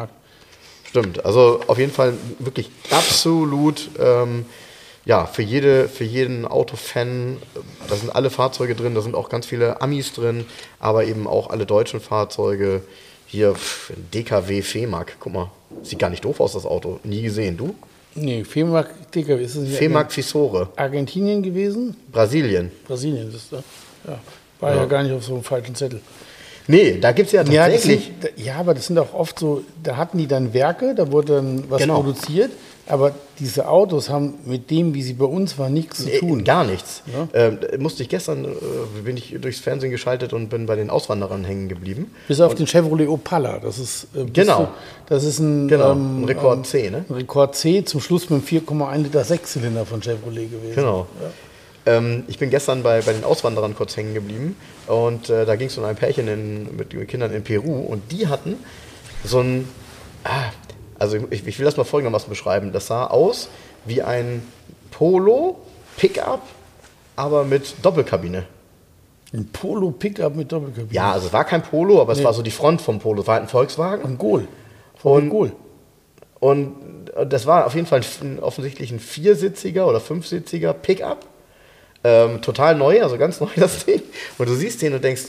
Stimmt. 0.86 1.24
Also 1.24 1.60
auf 1.68 1.78
jeden 1.78 1.92
Fall 1.92 2.16
wirklich 2.40 2.72
absolut, 2.90 3.92
ähm, 4.00 4.46
ja, 5.06 5.28
für, 5.28 5.44
jede, 5.44 5.88
für 5.88 6.04
jeden 6.04 6.48
Autofan, 6.48 7.38
da 7.88 7.96
sind 7.96 8.10
alle 8.16 8.32
Fahrzeuge 8.32 8.74
drin, 8.74 8.96
da 8.96 9.02
sind 9.02 9.14
auch 9.14 9.30
ganz 9.30 9.46
viele 9.46 9.84
Amis 9.84 10.14
drin, 10.14 10.46
aber 10.80 11.04
eben 11.04 11.28
auch 11.28 11.52
alle 11.52 11.68
deutschen 11.68 12.00
Fahrzeuge. 12.00 12.82
Hier, 13.28 13.54
pff, 13.54 13.94
DKW 14.12 14.64
Fehmark, 14.64 15.18
guck 15.20 15.32
mal, 15.32 15.52
sieht 15.84 16.00
gar 16.00 16.10
nicht 16.10 16.26
doof 16.26 16.40
aus, 16.40 16.54
das 16.54 16.66
Auto. 16.66 17.00
Nie 17.04 17.22
gesehen, 17.22 17.56
du? 17.56 17.76
Nee, 18.16 18.44
Fehmark 18.46 19.12
DKW 19.12 19.44
ist 19.44 19.58
es 19.58 19.78
Fehmark 19.78 20.12
Fisore. 20.12 20.70
Argentinien 20.76 21.44
gewesen? 21.44 21.96
Brasilien. 22.12 22.72
Brasilien 22.88 23.30
ist 23.32 23.54
das, 23.54 23.64
ja. 24.08 24.20
War 24.60 24.72
ja. 24.72 24.82
ja 24.82 24.86
gar 24.86 25.04
nicht 25.04 25.14
auf 25.14 25.24
so 25.24 25.34
einem 25.34 25.44
falschen 25.44 25.76
Zettel. 25.76 26.02
Nee, 26.70 27.00
da 27.02 27.14
gibt 27.14 27.28
es 27.28 27.34
ja 27.34 27.44
tatsächlich. 27.44 28.08
Ja, 28.08 28.14
sind, 28.22 28.46
ja, 28.46 28.56
aber 28.58 28.76
das 28.76 28.86
sind 28.86 29.00
auch 29.00 29.16
oft 29.16 29.40
so, 29.40 29.64
da 29.82 29.98
hatten 29.98 30.20
die 30.20 30.28
dann 30.28 30.54
Werke, 30.54 30.94
da 30.94 31.12
wurde 31.12 31.38
dann 31.38 31.64
was 31.68 31.82
genau. 31.82 31.96
produziert, 31.96 32.52
aber 32.86 33.12
diese 33.40 33.68
Autos 33.68 34.12
haben 34.12 34.36
mit 34.46 34.70
dem, 34.70 34.94
wie 34.94 35.02
sie 35.02 35.14
bei 35.14 35.26
uns 35.26 35.58
waren, 35.58 35.74
nichts 35.74 36.04
zu 36.04 36.20
tun. 36.20 36.44
gar 36.44 36.64
nichts. 36.66 37.02
Ja? 37.12 37.28
Ähm, 37.34 37.58
musste 37.80 38.04
ich 38.04 38.10
gestern, 38.10 38.46
äh, 38.46 39.02
bin 39.04 39.18
ich 39.18 39.36
durchs 39.42 39.60
Fernsehen 39.60 39.90
geschaltet 39.90 40.32
und 40.32 40.50
bin 40.50 40.68
bei 40.68 40.76
den 40.76 40.92
Auswanderern 40.92 41.44
hängen 41.44 41.70
geblieben. 41.70 42.14
Bis 42.28 42.40
auf 42.40 42.52
und 42.52 42.60
den 42.60 42.68
Chevrolet 42.68 43.08
Opala, 43.08 43.58
das 43.58 43.80
ist, 43.80 44.08
äh, 44.16 44.26
genau. 44.26 44.66
Du, 44.66 44.68
das 45.08 45.24
ist 45.24 45.40
ein, 45.40 45.70
genau. 45.70 45.94
Ähm, 45.94 46.22
ein 46.22 46.26
Rekord 46.26 46.68
C, 46.68 46.92
ne? 46.92 47.04
Ein 47.10 47.16
Rekord 47.16 47.56
C, 47.56 47.84
zum 47.84 48.00
Schluss 48.00 48.30
mit 48.30 48.48
einem 48.48 48.62
4,1 48.62 48.98
Liter 48.98 49.24
Sechszylinder 49.24 49.88
von 49.88 50.04
Chevrolet 50.04 50.52
gewesen. 50.52 50.76
Genau. 50.76 51.08
Ja. 51.20 51.30
Ähm, 51.90 52.24
ich 52.28 52.38
bin 52.38 52.50
gestern 52.50 52.84
bei, 52.84 53.02
bei 53.02 53.14
den 53.14 53.24
Auswanderern 53.24 53.76
kurz 53.76 53.96
hängen 53.98 54.14
geblieben 54.14 54.56
und 54.88 55.30
äh, 55.30 55.46
da 55.46 55.56
ging 55.56 55.68
es 55.68 55.78
um 55.78 55.84
ein 55.86 55.96
Pärchen 55.96 56.28
in, 56.28 56.76
mit 56.76 56.90
Kindern 57.08 57.32
in 57.34 57.44
Peru 57.44 57.80
und 57.82 58.12
die 58.12 58.28
hatten 58.28 58.58
so 59.24 59.40
ein, 59.40 59.68
ah, 60.24 60.52
also 60.98 61.18
ich, 61.32 61.48
ich 61.48 61.58
will 61.58 61.66
das 61.66 61.78
mal 61.78 61.84
folgendermaßen 61.84 62.30
beschreiben. 62.30 62.72
Das 62.72 62.88
sah 62.88 63.08
aus 63.08 63.50
wie 63.86 64.02
ein 64.02 64.44
Polo 64.92 65.58
Pickup, 65.98 66.42
aber 67.16 67.44
mit 67.44 67.74
Doppelkabine. 67.82 68.46
Ein 69.32 69.48
Polo-Pickup 69.52 70.36
mit 70.36 70.52
Doppelkabine. 70.52 70.92
Ja, 70.92 71.12
also 71.12 71.28
es 71.28 71.34
war 71.34 71.46
kein 71.46 71.62
Polo, 71.62 72.02
aber 72.02 72.14
es 72.14 72.24
war 72.24 72.34
so 72.34 72.42
die 72.42 72.50
Front 72.52 72.82
vom 72.82 72.98
Polo. 73.00 73.22
Es 73.22 73.28
war 73.28 73.36
halt 73.36 73.44
ein 73.44 73.48
Volkswagen. 73.50 74.04
Ein 74.04 74.18
Gol. 74.18 74.48
Und- 75.04 75.30
Gol. 75.30 75.52
Und 76.40 76.76
das 77.28 77.46
war 77.46 77.68
auf 77.68 77.76
jeden 77.76 77.86
Fall 77.86 78.02
ein, 78.22 78.40
offensichtlich 78.40 78.92
ein 78.92 79.00
viersitziger 79.00 79.86
oder 79.88 80.00
fünfsitziger 80.00 80.74
Pickup. 80.74 81.28
Ähm, 82.04 82.42
total 82.42 82.76
neu, 82.76 83.02
also 83.04 83.18
ganz 83.18 83.40
neu 83.42 83.48
das 83.56 83.86
Ding. 83.86 84.02
Und 84.38 84.48
du 84.50 84.56
siehst 84.56 84.82
den 84.82 84.94
und 84.94 85.04
denkst, 85.04 85.24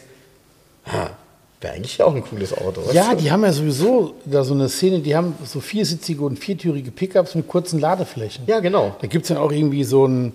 wäre 1.60 1.74
eigentlich 1.74 2.02
auch 2.02 2.14
ein 2.14 2.22
cooles 2.24 2.56
Auto. 2.56 2.80
Ja, 2.92 3.14
die 3.14 3.30
haben 3.30 3.42
ja 3.44 3.52
sowieso 3.52 4.14
da 4.24 4.44
so 4.44 4.54
eine 4.54 4.68
Szene, 4.68 5.00
die 5.00 5.14
haben 5.14 5.34
so 5.44 5.60
viersitzige 5.60 6.22
und 6.24 6.38
viertürige 6.38 6.90
Pickups 6.90 7.34
mit 7.34 7.48
kurzen 7.48 7.80
Ladeflächen. 7.80 8.44
ja, 8.46 8.60
genau. 8.60 8.96
Da 9.00 9.06
gibt 9.06 9.24
es 9.24 9.28
dann 9.28 9.36
auch 9.38 9.52
irgendwie 9.52 9.84
so 9.84 10.06
ein, 10.06 10.32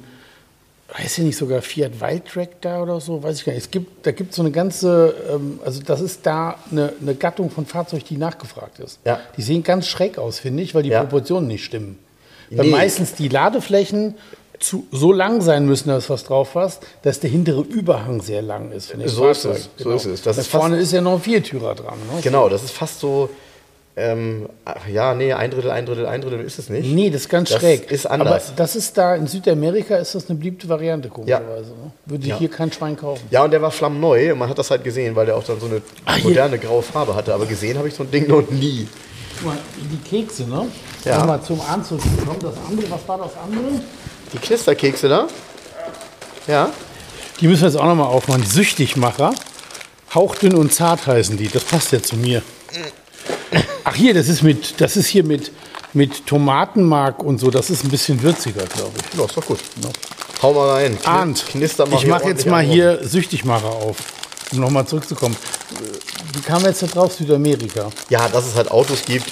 weiß 0.97 1.17
ich 1.17 1.23
nicht, 1.23 1.37
sogar 1.37 1.61
Fiat 1.63 1.99
Wildtrack 1.99 2.61
da 2.61 2.81
oder 2.83 3.01
so, 3.01 3.23
weiß 3.23 3.39
ich 3.39 3.45
gar 3.45 3.53
nicht. 3.53 3.63
Es 3.63 3.71
gibt, 3.71 4.05
da 4.05 4.11
gibt 4.11 4.31
es 4.31 4.35
so 4.35 4.43
eine 4.43 4.51
ganze, 4.51 5.15
ähm, 5.33 5.59
also 5.65 5.81
das 5.83 5.99
ist 6.01 6.25
da 6.25 6.57
eine, 6.69 6.93
eine 7.01 7.15
Gattung 7.15 7.49
von 7.49 7.65
Fahrzeug, 7.65 8.05
die 8.05 8.17
nachgefragt 8.17 8.79
ist. 8.79 8.99
Ja. 9.03 9.19
Die 9.35 9.41
sehen 9.41 9.63
ganz 9.63 9.87
schräg 9.87 10.17
aus, 10.19 10.37
finde 10.39 10.61
ich, 10.61 10.75
weil 10.75 10.83
die 10.83 10.89
Ja. 10.89 10.99
Proportionen 10.99 11.47
nicht 11.47 11.65
stimmen. 11.65 11.97
Weil 12.51 12.65
Nee. 12.67 12.71
meistens 12.71 13.15
die 13.15 13.29
Ladeflächen 13.29 14.13
zu, 14.59 14.87
so 14.91 15.11
lang 15.11 15.41
sein 15.41 15.65
müssen, 15.65 15.89
dass 15.89 16.09
was 16.09 16.23
drauf 16.23 16.53
passt, 16.53 16.83
dass 17.03 17.19
der 17.19 17.29
hintere 17.29 17.61
Überhang 17.61 18.21
sehr 18.21 18.41
lang 18.41 18.71
ist. 18.71 18.93
So 19.05 19.27
ist 19.29 19.45
es, 19.45 19.69
so 19.77 19.91
ist 19.91 20.05
es. 20.05 20.21
Das 20.21 20.35
da 20.37 20.41
ist 20.41 20.47
vorne 20.49 20.77
ist 20.77 20.91
ja 20.91 21.01
noch 21.01 21.13
ein 21.13 21.21
Viertürer 21.21 21.75
dran. 21.75 21.97
Ne? 22.13 22.21
Genau, 22.21 22.49
das 22.49 22.63
ist 22.63 22.71
fast 22.71 22.99
so, 22.99 23.29
ähm, 23.97 24.47
ja, 24.91 25.15
nee, 25.15 25.31
ein 25.33 25.51
Drittel, 25.51 25.71
ein 25.71 25.85
Drittel, 25.85 26.05
ein 26.05 26.21
Drittel 26.21 26.41
ist 26.41 26.59
es 26.59 26.69
nicht. 26.69 26.93
Nee, 26.93 27.09
das 27.09 27.21
ist 27.21 27.29
ganz 27.29 27.49
Das 27.49 27.59
schräg. 27.61 27.89
ist 27.91 28.05
anders. 28.05 28.47
Aber 28.49 28.55
das 28.57 28.75
ist 28.75 28.97
da 28.97 29.15
in 29.15 29.25
Südamerika 29.27 29.95
ist 29.95 30.15
das 30.15 30.29
eine 30.29 30.37
beliebte 30.37 30.67
Variante, 30.67 31.07
komischerweise. 31.09 31.69
Ne? 31.71 31.91
Würde 32.05 32.27
Ja. 32.27 32.37
hier 32.37 32.49
kein 32.49 32.71
Schwein 32.71 32.97
kaufen. 32.97 33.23
Ja, 33.31 33.43
und 33.45 33.51
der 33.51 33.61
war 33.61 33.71
flammneu 33.71 34.33
und 34.33 34.39
man 34.39 34.49
hat 34.49 34.57
das 34.57 34.69
halt 34.69 34.83
gesehen, 34.83 35.15
weil 35.15 35.25
der 35.27 35.37
auch 35.37 35.43
dann 35.43 35.59
so 35.61 35.67
eine 35.67 35.81
hier. 36.15 36.23
moderne 36.29 36.59
graue 36.59 36.81
Farbe 36.81 37.15
hatte. 37.15 37.33
Aber 37.33 37.45
gesehen 37.45 37.77
habe 37.77 37.87
ich 37.87 37.93
so 37.93 38.03
ein 38.03 38.11
Ding 38.11 38.27
noch 38.27 38.49
nie. 38.49 38.87
Guck 39.37 39.47
mal, 39.47 39.57
die 39.77 39.97
Kekse, 40.09 40.43
ne? 40.43 40.67
Ja. 41.05 41.19
Nochmal 41.19 41.41
zum 41.41 41.61
Anzug 41.61 41.99
gekommen. 42.01 42.39
Das 42.41 42.53
andere, 42.69 42.89
was 42.91 43.07
war 43.07 43.17
das 43.17 43.31
andere? 43.43 43.81
Die 44.35 44.47
Knisterkekse 44.47 45.07
da? 45.09 45.27
Ja. 46.47 46.69
Die 47.39 47.47
müssen 47.47 47.61
wir 47.63 47.69
jetzt 47.69 47.77
auch 47.77 47.85
nochmal 47.85 48.07
aufmachen. 48.07 48.41
Die 48.43 48.47
Süchtigmacher. 48.49 49.33
Hauchdünn 50.13 50.55
und 50.55 50.73
zart 50.73 51.07
heißen 51.07 51.37
die. 51.37 51.47
Das 51.47 51.63
passt 51.63 51.91
ja 51.91 52.01
zu 52.01 52.15
mir. 52.15 52.41
Ach 53.83 53.95
hier, 53.95 54.13
das 54.13 54.27
ist 54.27 54.43
mit, 54.43 54.79
das 54.79 54.95
ist 54.97 55.07
hier 55.07 55.23
mit, 55.23 55.51
mit 55.93 56.25
Tomatenmark 56.27 57.23
und 57.23 57.39
so. 57.39 57.49
Das 57.51 57.69
ist 57.69 57.83
ein 57.83 57.89
bisschen 57.89 58.21
würziger, 58.21 58.65
glaube 58.65 58.91
ich. 58.97 59.19
Ja, 59.19 59.25
ist 59.25 59.35
doch 59.37 59.45
gut. 59.45 59.59
Hau 60.41 60.53
mal 60.53 60.69
rein. 60.71 60.97
Kni- 60.97 61.07
Arndt, 61.07 61.45
Knister 61.47 61.85
mal 61.85 61.97
ich 61.97 62.07
mache 62.07 62.27
jetzt 62.29 62.45
mal 62.45 62.61
hier 62.63 62.99
Süchtigmacher 63.03 63.69
auf, 63.69 63.97
um 64.51 64.59
nochmal 64.59 64.85
zurückzukommen. 64.85 65.35
Wie 66.33 66.41
kam 66.41 66.63
jetzt 66.65 66.81
da 66.81 66.87
drauf? 66.87 67.13
Südamerika. 67.13 67.89
Ja, 68.09 68.27
dass 68.29 68.45
es 68.47 68.55
halt 68.55 68.69
Autos 68.71 69.03
gibt, 69.05 69.25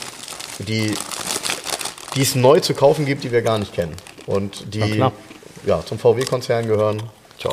die, 0.59 0.93
die 2.15 2.21
es 2.21 2.35
neu 2.35 2.59
zu 2.59 2.73
kaufen 2.73 3.05
gibt, 3.05 3.23
die 3.23 3.31
wir 3.31 3.41
gar 3.41 3.57
nicht 3.59 3.73
kennen. 3.73 3.95
Und 4.25 4.73
die 4.73 5.03
ja, 5.65 5.85
zum 5.85 5.99
VW-Konzern 5.99 6.67
gehören. 6.67 7.01
Tja. 7.39 7.51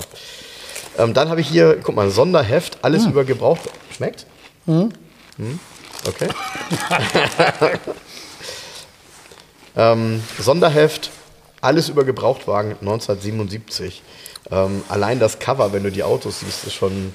Ähm, 0.99 1.14
dann 1.14 1.29
habe 1.29 1.41
ich 1.41 1.49
hier, 1.49 1.79
guck 1.83 1.95
mal, 1.95 2.11
Sonderheft, 2.11 2.79
alles 2.83 3.05
Hm. 3.05 3.12
über 3.12 3.25
Gebraucht. 3.25 3.62
Schmeckt? 3.97 4.27
Hm? 4.66 4.91
Okay. 6.07 6.29
ähm, 9.77 10.23
Sonderheft, 10.39 11.11
alles 11.61 11.89
über 11.89 12.05
Gebrauchtwagen 12.05 12.73
1977. 12.81 14.03
Ähm, 14.51 14.83
allein 14.89 15.21
das 15.21 15.39
Cover, 15.39 15.73
wenn 15.73 15.83
du 15.83 15.91
die 15.91 16.03
Autos 16.03 16.41
siehst, 16.41 16.64
ist 16.64 16.75
schon, 16.75 17.14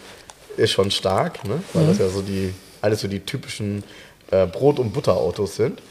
ist 0.58 0.72
schon 0.72 0.91
stark, 0.91 1.43
ne? 1.45 1.62
weil 1.74 1.88
das 1.88 1.97
ja 1.97 2.10
so 2.10 2.22
die, 2.22 2.53
alles 2.82 3.01
so 3.01 3.08
die 3.08 3.20
typischen 3.20 3.84
äh, 4.32 4.45
Brot- 4.45 4.80
und 4.80 4.93
Butterautos 4.93 5.56
sind. 5.56 5.82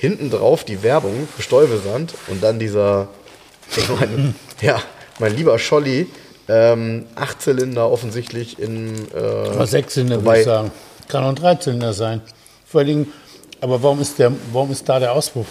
Hinten 0.00 0.30
drauf 0.30 0.64
die 0.64 0.82
Werbung 0.82 1.28
für 1.36 1.42
Stäubesand 1.42 2.14
und 2.28 2.42
dann 2.42 2.58
dieser, 2.58 3.08
ich 3.76 3.86
meine, 3.90 4.34
ja, 4.62 4.82
mein 5.18 5.36
lieber 5.36 5.58
Scholli, 5.58 6.06
ähm, 6.48 7.04
Achtzylinder 7.16 7.90
offensichtlich 7.90 8.58
in. 8.58 8.94
Äh, 9.12 9.66
Sechszylinder 9.66 10.24
würde 10.24 10.38
ich 10.38 10.46
sagen. 10.46 10.70
Kann 11.06 11.24
auch 11.24 11.28
ein 11.28 11.34
Dreizylinder 11.34 11.92
sein. 11.92 12.22
Vor 12.64 12.78
allen 12.78 12.88
Dingen, 12.88 13.12
aber 13.60 13.82
warum 13.82 14.00
ist, 14.00 14.18
der, 14.18 14.32
warum 14.52 14.72
ist 14.72 14.88
da 14.88 14.98
der 14.98 15.12
Auspuff? 15.12 15.46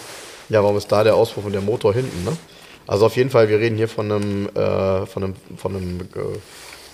Ja, 0.50 0.64
warum 0.64 0.78
ist 0.78 0.92
da 0.92 1.04
der 1.04 1.16
Auspuff 1.16 1.46
und 1.46 1.52
der 1.52 1.62
Motor 1.62 1.94
hinten? 1.94 2.24
Ne? 2.24 2.36
Also 2.88 3.06
auf 3.06 3.16
jeden 3.18 3.30
Fall, 3.30 3.50
wir 3.50 3.60
reden 3.60 3.78
hier 3.78 3.88
von 3.88 4.12
einem, 4.12 4.50
äh, 4.56 5.06
von 5.06 5.24
einem, 5.24 5.36
von 5.58 5.76
einem 5.76 6.00
äh, 6.02 6.40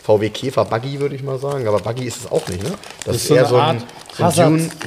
VW 0.06 0.30
Käfer 0.30 0.66
Buggy, 0.66 1.00
würde 1.00 1.16
ich 1.16 1.24
mal 1.24 1.40
sagen. 1.40 1.68
Aber 1.68 1.80
Buggy 1.80 2.06
ist 2.06 2.18
es 2.18 2.32
auch 2.32 2.48
nicht, 2.48 2.62
ne? 2.64 2.72
Das, 3.06 3.16
ist 3.16 3.28
so 3.28 3.36
eine 3.36 3.48
Art 3.48 3.86
Hazard- 4.20 4.36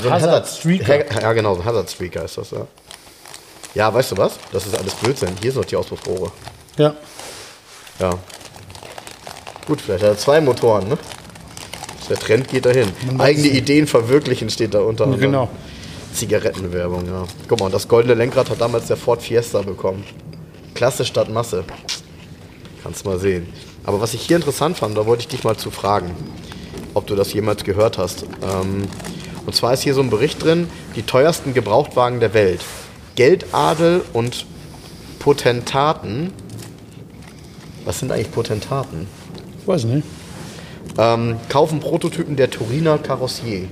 so 0.01 0.09
ein 0.09 0.11
Hazard 0.13 0.47
Streaker. 0.49 1.21
Ja, 1.21 1.33
genau, 1.33 1.55
so 1.55 1.61
ein 1.61 1.67
Hazard 1.67 1.91
Streaker 1.91 2.25
ist 2.25 2.39
das, 2.39 2.51
ja. 2.53 2.67
Ja, 3.75 3.93
weißt 3.93 4.13
du 4.13 4.17
was? 4.17 4.39
Das 4.53 4.67
ist 4.67 4.79
alles 4.79 4.95
Blödsinn. 4.95 5.31
Hier 5.41 5.53
sind 5.53 5.61
noch 5.61 5.69
die 5.69 5.77
Auspuffrohre. 5.77 6.31
Ja. 6.77 6.95
Ja. 7.99 8.11
Gut, 9.67 9.81
vielleicht 9.81 10.03
hat 10.05 10.11
er 10.11 10.19
zwei 10.19 10.41
Motoren, 10.41 10.89
ne? 10.89 10.99
Der 12.09 12.19
Trend 12.19 12.49
geht 12.49 12.65
dahin. 12.65 12.89
Eigene 13.19 13.49
Ideen 13.49 13.87
verwirklichen 13.87 14.49
steht 14.49 14.73
da 14.73 14.81
unter 14.81 15.05
anderem. 15.05 15.21
Genau. 15.21 15.51
Zigarettenwerbung, 16.15 17.07
ja. 17.07 17.25
Guck 17.49 17.61
mal, 17.61 17.67
und 17.67 17.75
das 17.75 17.87
goldene 17.87 18.15
Lenkrad 18.15 18.49
hat 18.49 18.61
damals 18.61 18.87
der 18.87 18.97
Ford 18.97 19.21
Fiesta 19.21 19.61
bekommen. 19.63 20.05
Klasse 20.75 21.05
statt 21.05 21.29
Masse. 21.29 21.65
Kannst 22.83 23.05
mal 23.05 23.19
sehen. 23.19 23.53
Aber 23.89 24.03
was 24.03 24.13
ich 24.13 24.21
hier 24.21 24.37
interessant 24.37 24.77
fand, 24.77 24.99
da 24.99 25.07
wollte 25.07 25.23
ich 25.23 25.29
dich 25.29 25.45
mal 25.45 25.57
zu 25.57 25.71
fragen, 25.71 26.11
ob 26.93 27.07
du 27.07 27.17
das 27.17 27.33
jemals 27.33 27.65
gehört 27.65 27.97
hast. 27.97 28.25
Ähm, 28.43 28.83
und 29.47 29.55
zwar 29.57 29.73
ist 29.73 29.81
hier 29.83 29.95
so 29.95 30.03
ein 30.03 30.11
Bericht 30.11 30.45
drin, 30.45 30.69
die 30.95 31.05
teuersten 31.05 31.55
Gebrauchtwagen 31.55 32.21
der 32.21 32.35
Welt. 32.35 32.61
Geldadel 33.15 34.05
und 34.13 34.45
Potentaten. 35.21 36.35
Was 37.87 38.01
sind 38.01 38.13
eigentlich 38.13 38.31
Potentaten? 38.31 39.07
Ich 39.63 39.67
weiß 39.67 39.85
nicht. 39.85 40.07
ähm, 40.99 41.39
kaufen 41.49 41.81
Prototypen 41.81 42.37
der 42.37 42.51
Turiner 42.51 42.99
Carrossier. 42.99 43.69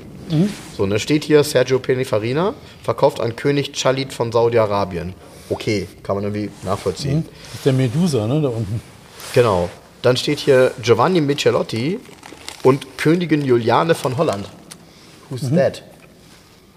So, 0.79 0.87
ne, 0.87 0.99
steht 0.99 1.25
hier 1.25 1.45
Sergio 1.45 1.79
Pininfarina, 1.79 2.55
verkauft 2.83 3.21
an 3.21 3.37
König 3.37 3.75
Chalit 3.75 4.15
von 4.15 4.33
Saudi-Arabien. 4.33 5.13
Okay, 5.51 5.89
kann 6.03 6.17
man 6.17 6.25
irgendwie 6.25 6.51
nachvollziehen. 6.65 7.27
Das 7.29 7.57
ist 7.57 7.67
der 7.67 7.75
Medusa, 7.75 8.27
ne, 8.27 8.41
da 8.41 8.49
unten. 8.49 8.81
Genau. 9.35 9.69
Dann 10.03 10.17
steht 10.17 10.39
hier 10.39 10.73
Giovanni 10.83 11.21
Michelotti 11.21 11.99
und 12.63 12.99
Königin 12.99 13.45
Juliane 13.45 13.95
von 13.95 14.17
Holland. 14.17 14.49
Who's 15.31 15.51
that? 15.55 15.83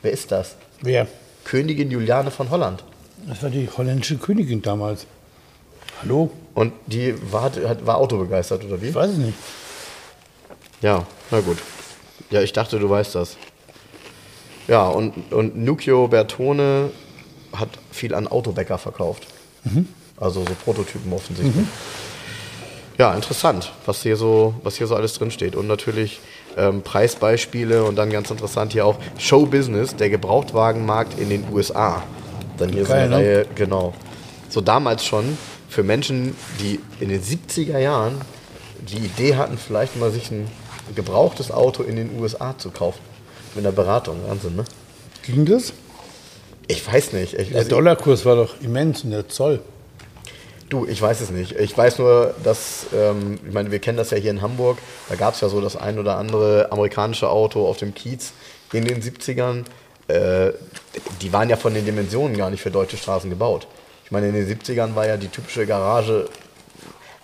Wer 0.01 0.11
ist 0.11 0.32
das? 0.32 0.55
Wer? 0.82 1.07
Königin 1.43 1.91
Juliane 1.91 2.32
von 2.32 2.49
Holland. 2.49 2.84
Das 3.28 3.43
war 3.43 3.49
die 3.49 3.67
holländische 3.76 4.17
Königin 4.17 4.61
damals. 4.61 5.05
Hallo? 6.01 6.32
Und 6.53 6.74
die 6.88 7.13
war, 7.32 7.51
war 7.86 7.97
autobegeistert, 7.97 8.63
oder 8.63 8.82
wie? 8.82 8.88
Ich 8.88 8.95
weiß 8.95 9.11
es 9.11 9.17
nicht. 9.17 9.38
Ja, 10.82 11.05
na 11.30 11.41
gut. 11.41 11.57
Ja, 12.30 12.41
ich 12.41 12.53
dachte, 12.53 12.80
du 12.80 12.89
weißt 12.89 13.15
das. 13.15 13.38
Ja, 14.67 14.88
und, 14.88 15.34
und 15.34 15.57
Nuccio 15.57 16.07
Bertone 16.07 16.91
hat 17.53 17.70
viel 17.91 18.13
an 18.13 18.28
Autobäcker 18.28 18.78
verkauft. 18.78 19.28
Also 20.17 20.45
so 20.45 20.53
Prototypen 20.63 21.11
offensichtlich. 21.11 21.65
Ja, 23.00 23.14
interessant, 23.14 23.72
was 23.86 24.04
hier 24.04 24.18
so, 24.18 24.54
was 24.62 24.76
hier 24.76 24.86
so 24.86 24.93
alles 24.93 25.14
drin 25.14 25.32
steht. 25.32 25.56
Und 25.56 25.68
natürlich 25.68 26.20
ähm, 26.58 26.82
Preisbeispiele 26.82 27.86
und 27.86 27.95
dann 27.95 28.10
ganz 28.10 28.30
interessant 28.30 28.74
hier 28.74 28.86
auch 28.86 28.97
Showbusiness, 29.18 29.95
der 29.95 30.10
Gebrauchtwagenmarkt 30.10 31.18
in 31.18 31.30
den 31.30 31.45
USA. 31.50 32.04
Dann 32.58 32.74
hier 32.74 32.84
Geil, 32.84 32.88
so 32.88 32.93
eine 32.93 33.10
ne? 33.10 33.16
Reihe, 33.16 33.45
genau. 33.56 33.93
So 34.50 34.60
damals 34.60 35.06
schon 35.06 35.38
für 35.70 35.82
Menschen, 35.82 36.36
die 36.60 36.82
in 37.00 37.08
den 37.08 37.24
70er 37.24 37.78
Jahren 37.78 38.20
die 38.82 38.97
Idee 38.97 39.38
hatten, 39.38 39.58
vielleicht 39.58 39.95
mal 39.95 40.12
sich 40.12 40.30
ein 40.32 40.50
gebrauchtes 40.93 41.52
Auto 41.52 41.84
in 41.84 41.95
den 41.95 42.20
USA 42.20 42.58
zu 42.58 42.70
kaufen. 42.70 43.00
Mit 43.56 43.66
einer 43.66 43.74
Beratung, 43.74 44.18
Wahnsinn, 44.28 44.58
ne? 44.58 44.66
Ging 45.26 45.45
das? 45.45 45.72
Ich 46.68 46.86
weiß 46.86 47.14
nicht. 47.14 47.34
Ich, 47.34 47.50
Der 47.50 47.60
also, 47.60 47.70
Dollarkurs 47.70 48.26
war 48.26 48.36
doch 48.36 48.60
immens 48.60 49.06
und 49.06 49.12
der 49.12 49.30
Zoll. 49.30 49.62
Du, 50.70 50.86
ich 50.86 51.01
weiß 51.01 51.22
es 51.22 51.32
nicht. 51.32 51.53
Ich 51.53 51.76
weiß 51.76 51.97
nur, 51.97 52.36
dass, 52.43 52.86
ähm, 52.93 53.39
ich 53.45 53.53
meine, 53.53 53.72
wir 53.72 53.80
kennen 53.80 53.97
das 53.97 54.11
ja 54.11 54.17
hier 54.17 54.30
in 54.30 54.43
Hamburg, 54.43 54.78
da 55.09 55.15
gab 55.15 55.34
es 55.34 55.41
ja 55.41 55.49
so 55.49 55.61
das 55.61 55.76
ein 55.76 55.97
oder 55.97 56.17
andere 56.17 56.72
amerikanische 56.72 57.28
Auto 57.30 57.67
auf 57.67 57.78
dem 57.78 57.95
Kiez 57.95 58.34
in 58.72 58.86
den 58.86 59.01
70ern. 59.01 59.65
Äh, 60.07 60.53
die 61.22 61.34
waren 61.34 61.49
ja 61.49 61.55
von 61.55 61.74
den 61.74 61.86
Dimensionen 61.86 62.38
gar 62.38 62.51
nicht 62.51 62.61
für 62.61 62.70
deutsche 62.70 62.97
Straßen 62.97 63.32
gebaut. 63.32 63.67
Ich 64.05 64.11
meine, 64.11 64.28
in 64.28 64.34
den 64.36 64.47
70ern 64.47 64.93
war 64.93 65.07
ja 65.07 65.17
die 65.17 65.28
typische 65.28 65.65
Garage, 65.65 66.30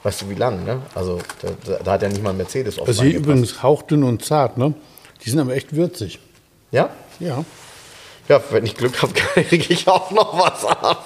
weißt 0.02 0.24
du 0.24 0.30
wie 0.30 0.36
lang, 0.36 0.64
ne? 0.66 0.82
Also 0.96 1.20
da, 1.42 1.78
da, 1.84 1.92
hat 1.94 2.02
ja 2.02 2.10
nicht 2.10 2.24
mal 2.24 2.32
ein 2.32 2.38
Mercedes 2.38 2.80
oft 2.80 2.88
Also 2.88 3.04
hier 3.04 3.18
übrigens 3.18 3.62
hauchdünn 3.62 4.04
und 4.04 4.26
zart, 4.26 4.58
ne? 4.58 4.74
Die 5.24 5.30
sind 5.30 5.40
aber 5.40 5.56
echt 5.56 5.76
würzig. 5.76 6.20
Ja? 6.72 6.90
Ja. 7.20 7.46
Ja, 8.28 8.42
wenn 8.50 8.66
ich 8.66 8.76
Glück 8.76 9.02
habe, 9.04 9.14
kriege 9.44 9.72
ich 9.72 9.88
auch 9.88 10.10
noch 10.10 10.40
was 10.40 10.66
ab. 10.66 11.06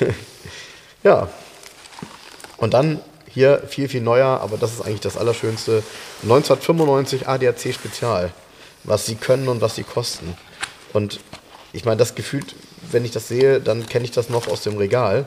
ja. 1.04 1.28
Und 2.58 2.74
dann 2.74 3.00
hier 3.28 3.62
viel, 3.68 3.88
viel 3.88 4.00
neuer, 4.02 4.40
aber 4.40 4.56
das 4.56 4.74
ist 4.74 4.82
eigentlich 4.82 5.00
das 5.00 5.16
Allerschönste. 5.16 5.82
1995 6.22 7.28
ADAC 7.28 7.72
Spezial. 7.72 8.32
Was 8.84 9.06
sie 9.06 9.14
können 9.14 9.48
und 9.48 9.60
was 9.60 9.76
sie 9.76 9.84
kosten. 9.84 10.36
Und 10.92 11.20
ich 11.72 11.84
meine, 11.84 11.96
das 11.96 12.14
gefühlt, 12.14 12.54
wenn 12.90 13.04
ich 13.04 13.10
das 13.10 13.28
sehe, 13.28 13.60
dann 13.60 13.86
kenne 13.86 14.04
ich 14.04 14.10
das 14.10 14.28
noch 14.28 14.48
aus 14.48 14.62
dem 14.62 14.76
Regal. 14.76 15.26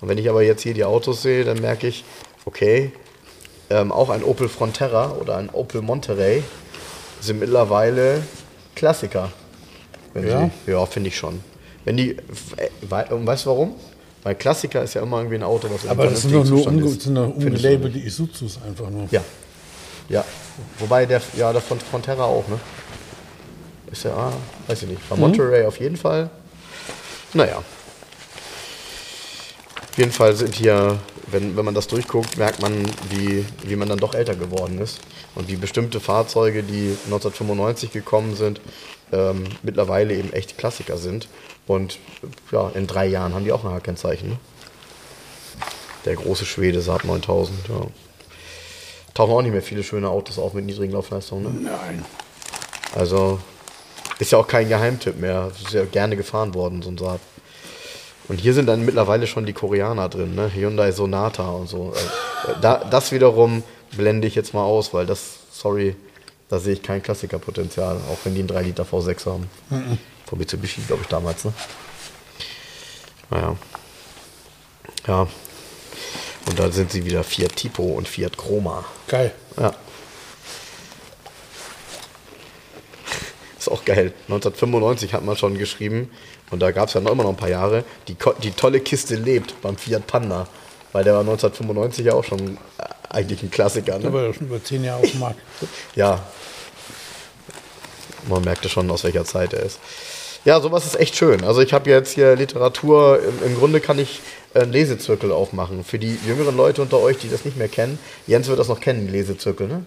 Und 0.00 0.08
wenn 0.08 0.18
ich 0.18 0.28
aber 0.28 0.42
jetzt 0.42 0.62
hier 0.62 0.74
die 0.74 0.84
Autos 0.84 1.22
sehe, 1.22 1.44
dann 1.44 1.60
merke 1.60 1.86
ich, 1.86 2.04
okay, 2.44 2.92
ähm, 3.70 3.92
auch 3.92 4.10
ein 4.10 4.24
Opel 4.24 4.48
Frontera 4.48 5.12
oder 5.12 5.36
ein 5.36 5.50
Opel 5.50 5.82
Monterey 5.82 6.42
sind 7.20 7.38
mittlerweile 7.38 8.22
Klassiker. 8.74 9.30
Ja? 10.14 10.50
Ja, 10.66 10.86
finde 10.86 11.08
ich 11.08 11.16
schon. 11.16 11.42
Wenn 11.84 11.96
die, 11.96 12.10
äh, 12.10 12.70
weißt 12.80 13.46
du 13.46 13.50
warum? 13.50 13.74
Weil 14.22 14.36
Klassiker 14.36 14.82
ist 14.82 14.94
ja 14.94 15.02
immer 15.02 15.18
irgendwie 15.18 15.36
ein 15.36 15.42
Auto, 15.42 15.68
was 15.70 15.88
Aber 15.88 16.06
das 16.06 16.22
sind 16.22 16.32
doch 16.32 16.44
nur, 16.44 16.66
ungelabelte 16.66 17.98
Isuzus 17.98 18.58
einfach 18.64 18.88
nur. 18.88 19.08
Ja. 19.10 19.22
Ja. 20.08 20.24
Wobei 20.78 21.06
der, 21.06 21.20
ja, 21.36 21.52
der 21.52 21.60
von 21.60 21.80
Frontera 21.80 22.24
auch, 22.24 22.46
ne? 22.48 22.60
Ist 23.90 24.04
ja, 24.04 24.12
ah, 24.12 24.32
weiß 24.68 24.82
ich 24.82 24.88
nicht. 24.90 25.08
Bei 25.08 25.16
Monterey 25.16 25.64
auf 25.64 25.80
jeden 25.80 25.96
Fall. 25.96 26.30
Naja. 27.34 27.62
Auf 29.90 29.98
jeden 29.98 30.12
Fall 30.12 30.34
sind 30.34 30.54
hier, 30.54 30.98
wenn, 31.26 31.56
wenn 31.56 31.64
man 31.64 31.74
das 31.74 31.88
durchguckt, 31.88 32.38
merkt 32.38 32.62
man, 32.62 32.72
wie, 33.10 33.44
wie 33.64 33.76
man 33.76 33.88
dann 33.88 33.98
doch 33.98 34.14
älter 34.14 34.34
geworden 34.36 34.78
ist. 34.78 35.00
Und 35.34 35.48
wie 35.48 35.56
bestimmte 35.56 36.00
Fahrzeuge, 36.00 36.62
die 36.62 36.96
1995 37.06 37.90
gekommen 37.90 38.34
sind, 38.36 38.60
ähm, 39.12 39.44
mittlerweile 39.62 40.14
eben 40.14 40.32
echt 40.32 40.56
Klassiker 40.56 40.96
sind. 40.96 41.28
Und 41.66 41.98
ja, 42.50 42.70
in 42.74 42.86
drei 42.86 43.06
Jahren 43.06 43.34
haben 43.34 43.44
die 43.44 43.52
auch 43.52 43.64
ein 43.64 43.70
H-Kennzeichen. 43.70 44.30
Ne? 44.30 44.36
Der 46.04 46.16
große 46.16 46.44
Schwede 46.44 46.80
Saab 46.80 47.04
9000, 47.04 47.68
ja. 47.68 47.86
Tauchen 49.14 49.32
auch 49.32 49.42
nicht 49.42 49.52
mehr 49.52 49.62
viele 49.62 49.84
schöne 49.84 50.08
Autos 50.08 50.38
auf 50.38 50.54
mit 50.54 50.64
niedrigen 50.64 50.92
Laufleistungen. 50.94 51.62
Ne? 51.62 51.70
Nein. 51.70 52.04
Also 52.94 53.38
ist 54.18 54.32
ja 54.32 54.38
auch 54.38 54.48
kein 54.48 54.68
Geheimtipp 54.68 55.18
mehr. 55.18 55.50
Ist 55.62 55.72
ja 55.72 55.84
gerne 55.84 56.16
gefahren 56.16 56.54
worden, 56.54 56.82
so 56.82 56.90
ein 56.90 56.98
Saab. 56.98 57.20
Und 58.28 58.40
hier 58.40 58.54
sind 58.54 58.66
dann 58.66 58.84
mittlerweile 58.84 59.26
schon 59.26 59.46
die 59.46 59.52
Koreaner 59.52 60.08
drin, 60.08 60.34
ne? 60.34 60.50
Hyundai 60.54 60.92
Sonata 60.92 61.50
und 61.50 61.68
so. 61.68 61.92
Äh, 61.94 62.54
Da, 62.60 62.76
das 62.84 63.12
wiederum 63.12 63.62
blende 63.96 64.26
ich 64.26 64.34
jetzt 64.34 64.54
mal 64.54 64.64
aus, 64.64 64.94
weil 64.94 65.06
das, 65.06 65.34
sorry, 65.52 65.94
da 66.48 66.58
sehe 66.58 66.72
ich 66.72 66.82
kein 66.82 67.02
Klassikerpotenzial, 67.02 67.96
auch 68.10 68.18
wenn 68.24 68.34
die 68.34 68.40
einen 68.40 68.48
3 68.48 68.62
Liter 68.62 68.84
V6 68.84 69.26
haben. 69.26 69.48
Von 70.32 70.38
Mitsubishi, 70.38 70.80
glaube 70.86 71.02
ich, 71.02 71.08
damals, 71.08 71.44
ne? 71.44 71.52
Naja. 73.28 73.54
Ja. 75.06 75.28
Und 76.46 76.58
da 76.58 76.72
sind 76.72 76.90
sie 76.90 77.04
wieder 77.04 77.22
Fiat 77.22 77.54
Tipo 77.54 77.82
und 77.82 78.08
Fiat 78.08 78.38
Chroma. 78.38 78.82
Geil. 79.08 79.34
Ja. 79.60 79.74
Ist 83.58 83.70
auch 83.70 83.84
geil. 83.84 84.14
1995 84.22 85.12
hat 85.12 85.22
man 85.22 85.36
schon 85.36 85.58
geschrieben, 85.58 86.10
und 86.50 86.60
da 86.60 86.70
gab 86.70 86.88
es 86.88 86.94
ja 86.94 87.02
noch 87.02 87.12
immer 87.12 87.24
noch 87.24 87.32
ein 87.32 87.36
paar 87.36 87.50
Jahre, 87.50 87.84
die, 88.08 88.16
die 88.42 88.52
tolle 88.52 88.80
Kiste 88.80 89.16
lebt 89.16 89.60
beim 89.60 89.76
Fiat 89.76 90.06
Panda. 90.06 90.48
Weil 90.92 91.04
der 91.04 91.12
war 91.12 91.20
1995 91.20 92.06
ja 92.06 92.14
auch 92.14 92.24
schon 92.24 92.56
äh, 92.78 92.84
eigentlich 93.10 93.42
ein 93.42 93.50
Klassiker. 93.50 93.98
Ne? 93.98 94.06
Aber 94.06 94.32
schon 94.32 94.46
über 94.46 94.64
zehn 94.64 94.82
Jahre 94.82 95.02
auf 95.02 95.10
dem 95.10 95.20
Markt. 95.20 95.40
Ja. 95.94 96.24
Man 98.30 98.42
merkte 98.42 98.70
schon, 98.70 98.90
aus 98.90 99.04
welcher 99.04 99.26
Zeit 99.26 99.52
er 99.52 99.64
ist. 99.64 99.78
Ja, 100.44 100.60
sowas 100.60 100.84
ist 100.84 100.98
echt 100.98 101.14
schön. 101.14 101.44
Also 101.44 101.60
ich 101.60 101.72
habe 101.72 101.88
jetzt 101.88 102.14
hier 102.14 102.34
Literatur, 102.34 103.20
im, 103.22 103.46
im 103.46 103.54
Grunde 103.56 103.80
kann 103.80 104.00
ich 104.00 104.20
einen 104.54 104.72
Lesezirkel 104.72 105.30
aufmachen. 105.30 105.84
Für 105.84 106.00
die 106.00 106.18
jüngeren 106.26 106.56
Leute 106.56 106.82
unter 106.82 106.98
euch, 106.98 107.18
die 107.18 107.30
das 107.30 107.44
nicht 107.44 107.56
mehr 107.56 107.68
kennen, 107.68 107.98
Jens 108.26 108.48
wird 108.48 108.58
das 108.58 108.66
noch 108.66 108.80
kennen, 108.80 109.08
Lesezirkel, 109.08 109.68
ne? 109.68 109.84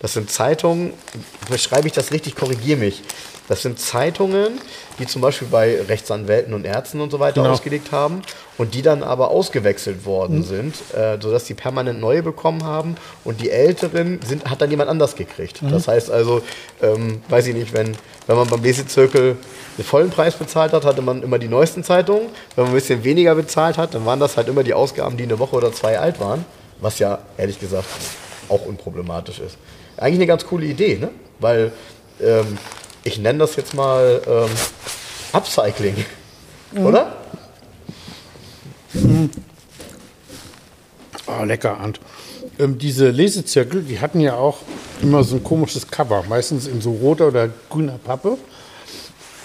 Das 0.00 0.14
sind 0.14 0.30
Zeitungen, 0.30 0.94
beschreibe 1.50 1.86
ich 1.86 1.92
das 1.92 2.10
richtig, 2.10 2.34
korrigiere 2.34 2.78
mich. 2.78 3.02
Das 3.50 3.62
sind 3.62 3.80
Zeitungen, 3.80 4.60
die 5.00 5.06
zum 5.06 5.22
Beispiel 5.22 5.48
bei 5.48 5.82
Rechtsanwälten 5.82 6.54
und 6.54 6.64
Ärzten 6.64 7.00
und 7.00 7.10
so 7.10 7.18
weiter 7.18 7.42
Genau. 7.42 7.52
ausgelegt 7.52 7.90
haben 7.90 8.22
und 8.58 8.74
die 8.74 8.82
dann 8.82 9.02
aber 9.02 9.32
ausgewechselt 9.32 10.04
worden 10.06 10.44
sind, 10.44 10.76
äh, 10.96 11.18
sodass 11.20 11.46
die 11.46 11.54
permanent 11.54 12.00
neue 12.00 12.22
bekommen 12.22 12.62
haben 12.62 12.94
und 13.24 13.40
die 13.40 13.50
älteren 13.50 14.20
sind, 14.24 14.48
hat 14.48 14.60
dann 14.62 14.70
jemand 14.70 14.88
anders 14.88 15.16
gekriegt. 15.16 15.62
Das 15.68 15.88
heißt 15.88 16.12
also, 16.12 16.42
ähm, 16.80 17.22
weiß 17.28 17.48
ich 17.48 17.56
nicht, 17.56 17.72
wenn, 17.72 17.96
wenn 18.28 18.36
man 18.36 18.46
beim 18.46 18.62
Lesezirkel 18.62 19.36
den 19.76 19.84
vollen 19.84 20.10
Preis 20.10 20.36
bezahlt 20.36 20.72
hat, 20.72 20.84
hatte 20.84 21.02
man 21.02 21.20
immer 21.20 21.40
die 21.40 21.48
neuesten 21.48 21.82
Zeitungen. 21.82 22.28
Wenn 22.54 22.66
man 22.66 22.72
ein 22.72 22.76
bisschen 22.76 23.02
weniger 23.02 23.34
bezahlt 23.34 23.78
hat, 23.78 23.94
dann 23.94 24.06
waren 24.06 24.20
das 24.20 24.36
halt 24.36 24.46
immer 24.46 24.62
die 24.62 24.74
Ausgaben, 24.74 25.16
die 25.16 25.24
eine 25.24 25.40
Woche 25.40 25.56
oder 25.56 25.72
zwei 25.72 25.98
alt 25.98 26.20
waren, 26.20 26.44
was 26.80 27.00
ja 27.00 27.18
ehrlich 27.36 27.58
gesagt 27.58 27.88
auch 28.48 28.64
unproblematisch 28.64 29.40
ist. 29.40 29.56
Eigentlich 29.96 30.18
eine 30.20 30.28
ganz 30.28 30.46
coole 30.46 30.66
Idee, 30.66 30.98
ne? 30.98 31.08
Weil 31.40 31.72
ähm, 32.22 32.56
ich 33.04 33.18
nenne 33.18 33.38
das 33.40 33.56
jetzt 33.56 33.74
mal 33.74 34.22
ähm, 34.26 34.50
Upcycling, 35.32 36.04
oder? 36.76 37.16
Oh, 41.26 41.44
lecker, 41.44 41.78
Arndt. 41.78 42.00
Ähm, 42.58 42.78
diese 42.78 43.10
Lesezirkel, 43.10 43.82
die 43.82 44.00
hatten 44.00 44.20
ja 44.20 44.34
auch 44.34 44.58
immer 45.00 45.24
so 45.24 45.36
ein 45.36 45.44
komisches 45.44 45.88
Cover, 45.88 46.24
meistens 46.28 46.66
in 46.66 46.80
so 46.80 46.92
roter 46.92 47.28
oder 47.28 47.48
grüner 47.68 47.98
Pappe, 47.98 48.36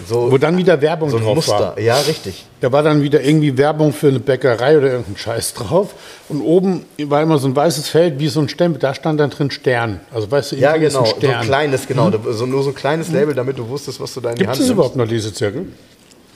So, 0.07 0.29
wo 0.31 0.37
dann 0.37 0.57
wieder 0.57 0.81
Werbung 0.81 1.09
so 1.09 1.17
ein 1.17 1.23
drauf 1.23 1.35
Muster. 1.35 1.53
war. 1.59 1.79
Ja, 1.79 1.95
richtig. 1.99 2.45
Da 2.59 2.71
war 2.73 2.83
dann 2.83 3.01
wieder 3.01 3.21
irgendwie 3.21 3.57
Werbung 3.57 3.93
für 3.93 4.09
eine 4.09 4.19
Bäckerei 4.19 4.77
oder 4.77 4.87
irgendein 4.87 5.15
Scheiß 5.15 5.53
drauf. 5.53 5.93
Und 6.27 6.41
oben 6.41 6.85
war 6.97 7.21
immer 7.21 7.37
so 7.37 7.47
ein 7.47 7.55
weißes 7.55 7.87
Feld 7.87 8.19
wie 8.19 8.27
so 8.27 8.41
ein 8.41 8.49
Stempel. 8.49 8.79
Da 8.79 8.93
stand 8.93 9.21
dann 9.21 9.29
drin 9.29 9.51
Stern. 9.51 10.01
Also 10.13 10.29
weißt 10.29 10.51
du, 10.51 10.55
Ja, 10.57 10.75
genau. 10.75 10.99
ein 10.99 11.05
So 11.05 11.11
ein 11.13 11.17
Stern. 11.21 11.45
kleines, 11.45 11.87
genau. 11.87 12.11
So, 12.33 12.45
nur 12.45 12.63
so 12.63 12.71
ein 12.71 12.75
kleines 12.75 13.09
Label, 13.09 13.33
damit 13.33 13.57
du 13.57 13.69
wusstest, 13.69 14.01
was 14.01 14.13
du 14.13 14.19
da 14.21 14.31
in 14.31 14.35
die 14.35 14.39
Gibt 14.39 14.49
Hand 14.49 14.55
es 14.59 14.65
nimmst. 14.65 14.73
überhaupt 14.73 14.95
noch 14.97 15.05
Lesezirkel? 15.07 15.67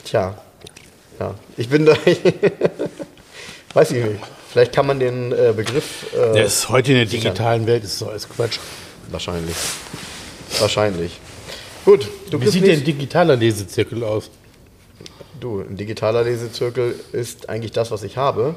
Tja, 0.04 0.34
ja. 1.18 1.34
Ich 1.58 1.68
bin 1.68 1.84
da. 1.84 1.92
weiß 3.74 3.90
ich 3.92 4.04
nicht. 4.04 4.20
Vielleicht 4.50 4.72
kann 4.72 4.86
man 4.86 4.98
den 4.98 5.32
äh, 5.32 5.52
Begriff. 5.54 6.06
Äh, 6.14 6.32
Der 6.32 6.44
ist 6.46 6.68
heute 6.70 6.92
in 6.92 6.96
der 6.98 7.06
digitalen 7.06 7.66
Welt, 7.66 7.84
ist 7.84 7.98
so 7.98 8.08
alles 8.08 8.28
Quatsch. 8.28 8.58
Wahrscheinlich. 9.10 9.54
Wahrscheinlich. 10.58 11.20
Gut, 11.90 12.06
du 12.30 12.40
Wie 12.40 12.46
sieht 12.46 12.68
denn 12.68 12.84
digitaler 12.84 13.34
Lesezirkel 13.34 14.04
aus? 14.04 14.30
Du, 15.40 15.58
ein 15.58 15.76
digitaler 15.76 16.22
Lesezirkel 16.22 16.94
ist 17.10 17.48
eigentlich 17.48 17.72
das, 17.72 17.90
was 17.90 18.04
ich 18.04 18.16
habe, 18.16 18.54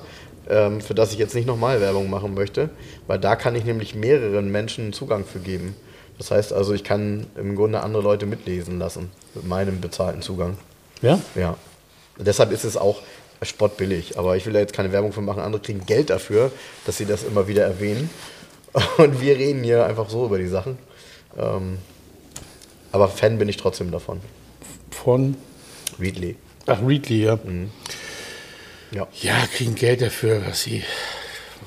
ähm, 0.47 0.81
für 0.81 0.93
das 0.93 1.13
ich 1.13 1.17
jetzt 1.17 1.33
nicht 1.33 1.47
nochmal 1.47 1.81
Werbung 1.81 2.11
machen 2.11 2.35
möchte, 2.35 2.69
weil 3.07 3.17
da 3.17 3.35
kann 3.35 3.55
ich 3.55 3.65
nämlich 3.65 3.95
mehreren 3.95 4.51
Menschen 4.51 4.93
Zugang 4.93 5.25
für 5.25 5.39
geben. 5.39 5.75
Das 6.19 6.29
heißt 6.29 6.53
also, 6.53 6.73
ich 6.73 6.83
kann 6.83 7.25
im 7.35 7.55
Grunde 7.55 7.81
andere 7.81 8.03
Leute 8.03 8.27
mitlesen 8.27 8.77
lassen 8.77 9.09
mit 9.33 9.47
meinem 9.47 9.81
bezahlten 9.81 10.21
Zugang. 10.21 10.59
Ja? 11.01 11.19
Ja. 11.33 11.57
Deshalb 12.19 12.51
ist 12.51 12.65
es 12.65 12.77
auch 12.77 13.01
spottbillig. 13.41 14.19
Aber 14.19 14.37
ich 14.37 14.45
will 14.45 14.53
da 14.53 14.59
jetzt 14.59 14.73
keine 14.73 14.91
Werbung 14.91 15.11
für 15.11 15.21
machen. 15.21 15.41
Andere 15.41 15.59
kriegen 15.59 15.87
Geld 15.87 16.11
dafür, 16.11 16.51
dass 16.85 16.97
sie 16.97 17.05
das 17.05 17.23
immer 17.23 17.47
wieder 17.47 17.63
erwähnen. 17.63 18.11
Und 18.97 19.21
wir 19.21 19.39
reden 19.39 19.63
hier 19.63 19.87
einfach 19.87 20.07
so 20.11 20.23
über 20.23 20.37
die 20.37 20.45
Sachen. 20.45 20.77
Ähm, 21.35 21.79
aber 22.93 23.09
Fan 23.09 23.37
bin 23.37 23.49
ich 23.49 23.57
trotzdem 23.57 23.91
davon. 23.91 24.21
Von. 24.91 25.35
Readly. 25.99 26.37
Ach, 26.65 26.79
Readly, 26.81 27.25
ja. 27.25 27.37
Ja. 28.91 29.07
Ja, 29.21 29.45
kriegen 29.53 29.75
Geld 29.75 30.01
dafür, 30.01 30.41
was 30.47 30.63
sie. 30.63 30.83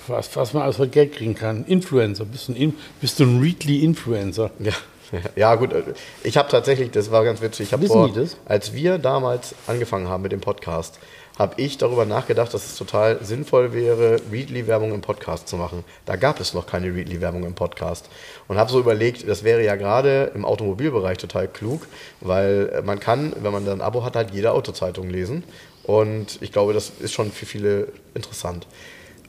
Was, 0.09 0.35
was 0.37 0.53
man 0.55 0.63
alles 0.63 0.77
für 0.77 0.89
Geld 0.89 1.15
kriegen 1.15 1.35
kann. 1.35 1.65
Influencer. 1.67 2.25
Bist 2.25 2.49
du 2.49 2.53
ein, 2.53 2.57
In- 2.57 2.75
bist 3.01 3.19
du 3.21 3.25
ein 3.25 3.41
Readly-Influencer? 3.41 4.51
Ja, 4.61 4.73
ja 5.37 5.55
gut. 5.57 5.73
äh, 5.73 5.83
Ich 6.23 6.37
habe 6.37 6.49
tatsächlich, 6.49 6.91
das 6.93 7.11
war 7.11 7.25
ganz 7.25 7.41
witzig, 7.41 7.67
ich 7.69 7.73
habe 7.73 7.83
Wissen 7.83 7.93
vor, 8.15 8.27
als 8.47 8.73
wir 8.73 8.99
damals 8.99 9.55
angefangen 9.67 10.09
haben 10.09 10.23
mit 10.23 10.33
dem 10.33 10.41
Podcast, 10.41 10.99
habe 11.39 11.61
ich 11.61 11.77
darüber 11.77 12.07
nachgedacht, 12.07 12.53
dass 12.55 12.65
es 12.65 12.77
total 12.77 13.23
sinnvoll 13.23 13.75
wäre, 13.75 14.21
Readly-Werbung 14.33 14.93
im 14.93 15.03
Podcast 15.03 15.49
zu 15.49 15.57
machen. 15.57 15.85
Da 16.07 16.17
gab 16.17 16.41
es 16.41 16.55
noch 16.55 16.67
keine 16.67 16.95
Readly-Werbung 16.95 17.45
im 17.45 17.55
Podcast. 17.55 18.09
Und 18.49 18.57
habe 18.57 18.71
so 18.71 18.81
überlegt, 18.81 19.29
das 19.29 19.45
wäre 19.45 19.63
ja 19.63 19.77
gerade 19.77 20.33
im 20.35 20.45
Automobilbereich 20.45 21.19
total 21.19 21.47
klug, 21.47 21.87
weil 22.21 22.73
äh, 22.75 22.83
man 22.83 23.01
kann, 23.01 23.35
wenn 23.43 23.53
man 23.53 23.67
dann 23.67 23.81
ein 23.81 23.87
Abo 23.87 24.03
hat, 24.03 24.17
halt 24.17 24.31
jede 24.31 24.53
Autozeitung 24.53 25.11
lesen. 25.11 25.45
Und 25.83 26.39
ich 26.41 26.53
glaube, 26.53 26.73
das 26.73 26.91
ist 27.01 27.13
schon 27.13 27.31
für 27.31 27.47
viele 27.47 27.89
interessant. 28.15 28.67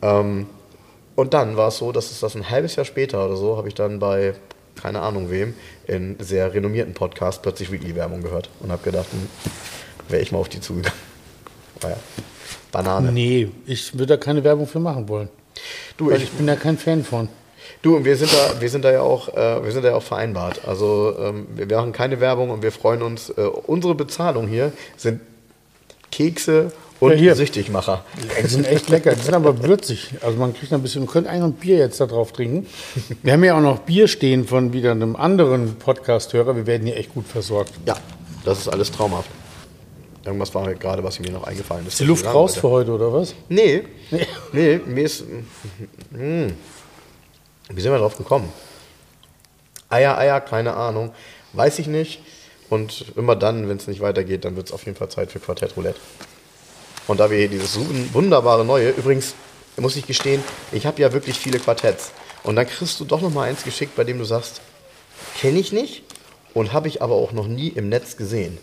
Ähm, 0.02 0.48
und 1.16 1.34
dann 1.34 1.58
war 1.58 1.70
es 1.70 1.78
so, 1.78 1.92
dass 1.92 2.12
es 2.12 2.22
das 2.22 2.36
ein 2.36 2.50
halbes 2.50 2.76
Jahr 2.78 2.86
später 2.86 3.26
oder 3.26 3.36
so, 3.36 3.58
habe 3.58 3.68
ich 3.68 3.74
dann 3.74 4.00
bei, 4.00 4.34
keine 4.82 5.02
Ahnung 5.02 5.30
wem, 5.30 5.56
in 5.88 6.16
sehr 6.20 6.54
renommierten 6.54 6.94
Podcast 6.94 7.42
plötzlich 7.42 7.72
Weekly-Werbung 7.72 8.22
gehört 8.22 8.50
und 8.62 8.72
habe 8.72 8.84
gedacht, 8.84 9.08
hm, 9.12 9.28
wäre 10.08 10.22
ich 10.22 10.32
mal 10.32 10.38
auf 10.38 10.50
die 10.50 10.62
zugegangen. 10.62 11.17
Ja 11.84 11.98
Banane. 12.72 13.12
Nee, 13.12 13.50
ich 13.66 13.94
würde 13.94 14.08
da 14.08 14.18
keine 14.18 14.44
Werbung 14.44 14.68
für 14.68 14.80
machen 14.80 15.08
wollen. 15.08 15.30
Du, 15.98 16.12
ich, 16.12 16.24
ich 16.24 16.30
bin 16.32 16.48
da 16.48 16.56
kein 16.56 16.78
Fan 16.78 17.04
von. 17.04 17.30
du, 17.82 17.96
und 17.96 18.06
wir 18.06 18.16
sind 18.16 18.32
da, 18.32 18.62
wir 18.62 18.70
sind 18.70 18.86
da 18.86 18.92
ja 18.92 19.02
auch, 19.02 19.30
äh, 19.30 19.64
wir 19.64 19.72
sind 19.72 19.84
da 19.84 19.90
ja 19.90 19.96
auch 19.96 20.04
vereinbart. 20.04 20.62
Also 20.68 21.16
ähm, 21.20 21.48
wir 21.56 21.66
machen 21.66 21.94
keine 21.94 22.20
Werbung 22.20 22.50
und 22.50 22.62
wir 22.62 22.72
freuen 22.72 23.02
uns. 23.02 23.30
Äh, 23.30 23.42
unsere 23.42 23.96
Bezahlung 23.96 24.48
hier 24.48 24.72
sind 24.98 25.22
Kekse 26.12 26.72
Und 27.00 27.12
Ja, 27.12 27.18
hier. 27.18 27.36
Süchtigmacher. 27.36 28.04
Die 28.42 28.48
sind 28.48 28.68
echt 28.68 28.90
lecker, 28.90 29.14
die 29.14 29.22
sind 29.22 29.34
aber 29.34 29.64
würzig. 29.64 30.16
Also 30.22 30.38
man 30.38 30.54
kriegt 30.54 30.74
ein 30.74 30.82
bisschen, 30.82 31.04
man 31.04 31.12
könnte 31.12 31.30
eigentlich 31.30 31.42
noch 31.42 31.60
Bier 31.60 31.78
jetzt 31.78 32.00
da 32.00 32.06
drauf 32.06 32.32
trinken. 32.32 32.68
Wir 33.24 33.34
haben 33.34 33.44
ja 33.44 33.56
auch 33.56 33.62
noch 33.62 33.80
Bier 33.80 34.08
stehen 34.08 34.46
von 34.46 34.74
wieder 34.74 34.92
einem 34.92 35.16
anderen 35.16 35.76
Podcast-Hörer. 35.76 36.56
Wir 36.56 36.68
werden 36.68 36.86
hier 36.88 36.98
echt 36.98 37.14
gut 37.14 37.28
versorgt. 37.28 37.72
Ja, 37.86 37.96
das 38.46 38.60
ist 38.60 38.68
alles 38.68 38.92
traumhaft. 38.92 39.30
Irgendwas 40.28 40.54
war 40.54 40.74
gerade, 40.76 41.02
was 41.06 41.22
mir 41.22 41.32
noch 41.32 41.46
eingefallen 41.46 41.88
ist. 41.88 41.94
Ist 41.94 42.00
die 42.02 42.04
Luft 42.04 42.26
raus 42.26 42.58
für 42.58 42.68
heute, 42.70 42.92
oder 42.92 43.14
was? 43.14 43.34
Nee, 43.48 43.84
nee, 44.52 44.78
mir 44.86 45.06
ist. 45.06 45.24
Hm. 46.12 46.54
Wie 47.70 47.82
sind 47.82 47.92
wir 47.94 47.98
drauf 47.98 48.18
gekommen? 48.18 48.52
Eier, 49.88 50.18
Eier, 50.18 50.42
keine 50.42 50.74
Ahnung. 50.74 51.14
Weiß 51.54 51.80
ich 51.80 51.88
nicht. 51.88 52.20
Und 52.70 53.06
immer 53.16 53.38
dann, 53.38 53.70
wenn 53.70 53.78
es 53.78 53.88
nicht 53.88 54.02
weitergeht, 54.02 54.44
dann 54.44 54.58
wird 54.58 54.68
es 54.68 54.74
auf 54.74 54.86
jeden 54.86 54.98
Fall 54.98 55.08
Zeit 55.08 55.32
für 55.32 55.40
Quartett 55.40 55.78
Roulette. 55.78 56.00
Und 57.08 57.22
da 57.22 57.32
wir 57.32 57.38
hier 57.38 57.48
dieses 57.48 57.78
wun- 57.78 58.14
wunderbare 58.14 58.66
neue, 58.66 58.90
übrigens 58.90 59.34
muss 59.78 59.96
ich 59.96 60.06
gestehen, 60.08 60.44
ich 60.74 60.86
habe 60.86 61.02
ja 61.02 61.14
wirklich 61.14 61.40
viele 61.40 61.58
Quartetts. 61.60 62.12
Und 62.44 62.58
dann 62.58 62.68
kriegst 62.68 63.00
du 63.00 63.06
doch 63.06 63.22
noch 63.22 63.32
mal 63.34 63.44
eins 63.44 63.64
geschickt, 63.64 63.96
bei 63.96 64.04
dem 64.04 64.18
du 64.18 64.26
sagst, 64.26 64.60
kenne 65.40 65.58
ich 65.60 65.72
nicht 65.72 66.04
und 66.54 66.74
habe 66.74 66.90
ich 66.90 67.02
aber 67.02 67.16
auch 67.16 67.32
noch 67.32 67.48
nie 67.48 67.70
im 67.70 67.88
Netz 67.88 68.18
gesehen. 68.18 68.58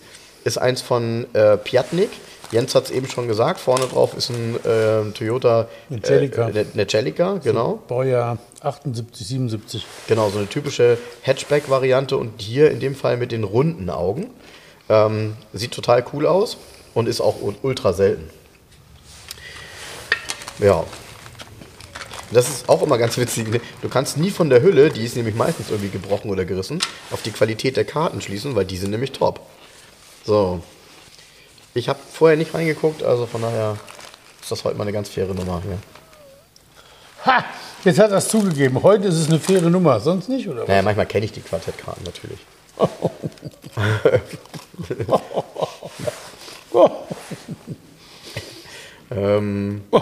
Ist 0.44 0.58
eins 0.58 0.82
von 0.82 1.26
äh, 1.34 1.56
Piatnik. 1.56 2.10
Jens 2.52 2.74
hat 2.74 2.84
es 2.84 2.90
eben 2.90 3.08
schon 3.08 3.26
gesagt. 3.26 3.58
Vorne 3.58 3.86
drauf 3.86 4.14
ist 4.14 4.28
ein 4.30 4.56
äh, 4.64 5.10
Toyota 5.12 5.66
Celica. 6.02 6.42
Äh, 6.48 6.50
eine- 6.50 6.66
eine 6.74 6.86
Celica, 6.86 7.40
genau. 7.42 7.82
Baujahr 7.88 8.38
78, 8.60 9.26
77. 9.26 9.86
Genau, 10.06 10.28
so 10.30 10.38
eine 10.38 10.46
typische 10.48 10.98
Hatchback-Variante 11.22 12.16
und 12.16 12.40
hier 12.40 12.70
in 12.70 12.78
dem 12.80 12.94
Fall 12.94 13.16
mit 13.16 13.32
den 13.32 13.42
runden 13.44 13.88
Augen. 13.90 14.30
Ähm, 14.90 15.34
sieht 15.54 15.72
total 15.72 16.04
cool 16.12 16.26
aus 16.26 16.58
und 16.92 17.08
ist 17.08 17.22
auch 17.22 17.36
ultra 17.62 17.94
selten. 17.94 18.28
Ja. 20.58 20.84
Das 22.30 22.48
ist 22.48 22.68
auch 22.68 22.82
immer 22.82 22.98
ganz 22.98 23.16
witzig. 23.16 23.48
ne? 23.48 23.60
Du 23.82 23.88
kannst 23.88 24.16
nie 24.16 24.30
von 24.30 24.50
der 24.50 24.62
Hülle, 24.62 24.90
die 24.90 25.04
ist 25.04 25.16
nämlich 25.16 25.34
meistens 25.34 25.70
irgendwie 25.70 25.90
gebrochen 25.90 26.30
oder 26.30 26.44
gerissen, 26.44 26.78
auf 27.10 27.22
die 27.22 27.30
Qualität 27.30 27.76
der 27.76 27.84
Karten 27.84 28.20
schließen, 28.20 28.54
weil 28.56 28.64
die 28.64 28.76
sind 28.76 28.90
nämlich 28.90 29.12
top. 29.12 29.40
So. 30.24 30.60
Ich 31.74 31.88
habe 31.88 31.98
vorher 32.12 32.36
nicht 32.36 32.54
reingeguckt, 32.54 33.02
also 33.02 33.26
von 33.26 33.42
daher 33.42 33.76
ist 34.40 34.50
das 34.50 34.64
heute 34.64 34.76
mal 34.76 34.84
eine 34.84 34.92
ganz 34.92 35.08
faire 35.08 35.34
Nummer 35.34 35.60
hier. 35.62 35.78
Ha! 37.26 37.44
Jetzt 37.84 37.98
hat 37.98 38.10
er 38.10 38.18
es 38.18 38.28
zugegeben. 38.28 38.82
Heute 38.82 39.08
ist 39.08 39.16
es 39.16 39.28
eine 39.28 39.38
faire 39.38 39.68
Nummer, 39.68 40.00
sonst 40.00 40.28
nicht, 40.28 40.48
oder 40.48 40.62
was? 40.62 40.68
Naja, 40.68 40.82
manchmal 40.82 41.06
kenne 41.06 41.26
ich 41.26 41.32
die 41.32 41.40
Quartettkarten 41.40 42.04
natürlich. 42.04 42.38
Ähm. 49.16 49.82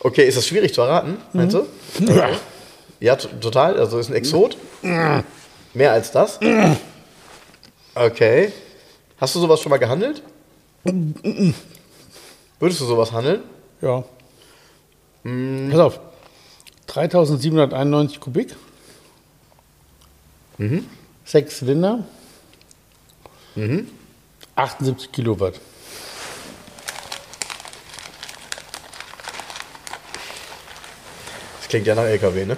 okay, 0.00 0.26
ist 0.26 0.36
das 0.36 0.46
schwierig 0.46 0.74
zu 0.74 0.82
erraten, 0.82 1.16
meinst 1.32 1.56
du? 1.56 1.66
ja. 2.00 2.28
Ja, 3.00 3.16
total. 3.16 3.78
Also 3.78 3.98
ist 3.98 4.10
ein 4.10 4.14
Exot. 4.14 4.56
Mehr 5.74 5.92
als 5.92 6.10
das. 6.10 6.38
Okay. 7.94 8.52
Hast 9.20 9.34
du 9.34 9.40
sowas 9.40 9.60
schon 9.60 9.70
mal 9.70 9.78
gehandelt? 9.78 10.22
Würdest 12.58 12.80
du 12.80 12.84
sowas 12.84 13.12
handeln? 13.12 13.42
ja. 13.80 14.04
Pass 15.70 15.80
auf. 15.80 16.00
3791 16.88 18.20
Kubik. 18.20 18.54
Sechs 21.24 21.58
Zylinder. 21.58 22.04
78 24.56 25.10
Kilowatt. 25.12 25.60
Das 31.60 31.68
klingt 31.68 31.86
ja 31.86 31.94
nach 31.94 32.04
LKW, 32.04 32.44
ne? 32.44 32.56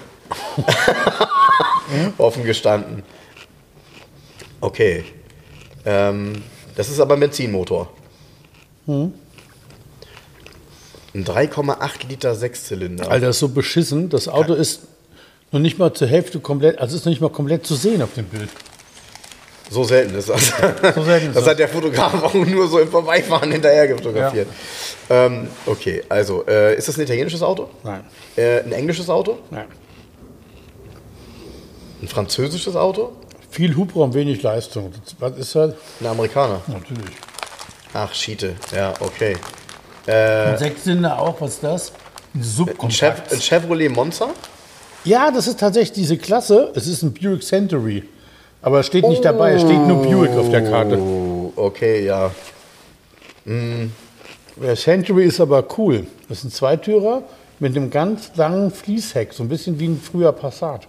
Offen 2.18 2.45
gestanden. 2.45 3.03
Okay. 4.61 5.05
Ähm, 5.87 6.43
das 6.74 6.89
ist 6.91 7.01
aber 7.01 7.14
ein 7.14 7.20
Benzinmotor. 7.20 7.89
Ein 8.87 9.14
3,8 11.14 12.09
Liter 12.09 12.34
Sechszylinder. 12.34 13.11
Alter, 13.11 13.30
ist 13.30 13.39
so 13.39 13.49
beschissen. 13.49 14.11
Das 14.11 14.28
Auto 14.28 14.53
ist 14.55 14.82
noch 15.53 15.61
nicht 15.61 15.78
mal 15.78 15.93
zur 15.95 16.09
Hälfte 16.09 16.41
komplett, 16.41 16.78
also 16.78 16.97
ist 16.97 17.05
noch 17.07 17.11
nicht 17.11 17.22
mal 17.22 17.30
komplett 17.30 17.66
zu 17.66 17.74
sehen 17.74 18.03
auf 18.03 18.12
dem 18.14 18.26
Bild. 18.26 18.51
So 19.70 19.82
selten 19.82 20.14
ist 20.14 20.28
das. 20.28 20.53
So 20.95 21.03
selten 21.03 21.26
ist 21.28 21.37
das 21.37 21.45
das. 21.45 21.49
hat 21.49 21.59
der 21.59 21.68
Fotograf 21.68 22.14
auch 22.22 22.34
nur 22.34 22.68
so 22.68 22.78
im 22.78 22.89
Vorbeifahren 22.89 23.51
hinterher 23.51 23.97
fotografiert. 23.97 24.49
Ähm, 25.09 25.49
okay, 25.66 26.03
also, 26.09 26.45
äh, 26.47 26.76
ist 26.76 26.87
das 26.89 26.97
ein 26.99 27.03
italienisches 27.03 27.43
Auto? 27.43 27.68
Nein. 27.82 28.05
Äh, 28.37 28.61
ein 28.61 28.72
englisches 28.72 29.09
Auto? 29.09 29.39
Nein. 29.51 29.66
Ein 32.03 32.09
französisches 32.09 32.76
Auto? 32.76 33.12
Viel 33.57 33.75
Hubraum, 33.75 34.13
wenig 34.13 34.43
Leistung. 34.43 34.93
Was 35.19 35.39
ist 35.39 35.55
das? 35.55 35.73
Ein 36.01 36.07
Amerikaner? 36.09 36.61
Natürlich. 36.67 37.17
Ach, 37.95 38.13
Schiete. 38.13 38.55
Ja, 38.71 38.93
okay. 39.01 39.35
Äh, 40.07 40.51
Und 40.51 40.59
Sechszylinder 40.59 41.19
auch, 41.19 41.41
was 41.41 41.55
ist 41.55 41.65
das? 41.65 41.89
Ein 42.35 42.41
ein, 42.41 42.43
Subkompakt. 42.43 43.33
ein 43.33 43.41
Chevrolet 43.41 43.89
Monza? 43.89 44.29
Ja, 45.05 45.31
das 45.31 45.47
ist 45.47 45.59
tatsächlich 45.59 45.93
diese 45.93 46.19
Klasse. 46.19 46.71
Es 46.75 46.87
ist 46.87 47.03
ein 47.03 47.15
Buick 47.15 47.43
Century. 47.43 48.03
Aber 48.61 48.81
es 48.81 48.89
steht 48.89 49.09
nicht 49.09 49.25
dabei, 49.25 49.53
es 49.55 49.63
steht 49.63 49.87
nur 49.87 50.03
Buick 50.03 50.33
auf 50.33 50.51
der 50.51 50.63
Karte. 50.69 50.99
Oh, 50.99 51.51
okay, 51.57 52.05
ja. 52.05 52.31
Der 53.47 54.77
Century 54.77 55.25
ist 55.25 55.41
aber 55.41 55.65
cool. 55.79 56.07
Das 56.29 56.41
ist 56.41 56.45
ein 56.45 56.51
Zweitürer 56.51 57.23
mit 57.59 57.75
einem 57.75 57.89
ganz 57.89 58.33
langen 58.37 58.71
Fließheck, 58.71 59.33
so 59.33 59.43
ein 59.43 59.49
bisschen 59.49 59.81
wie 59.81 59.87
ein 59.87 59.99
früher 59.99 60.33
Passat. 60.33 60.87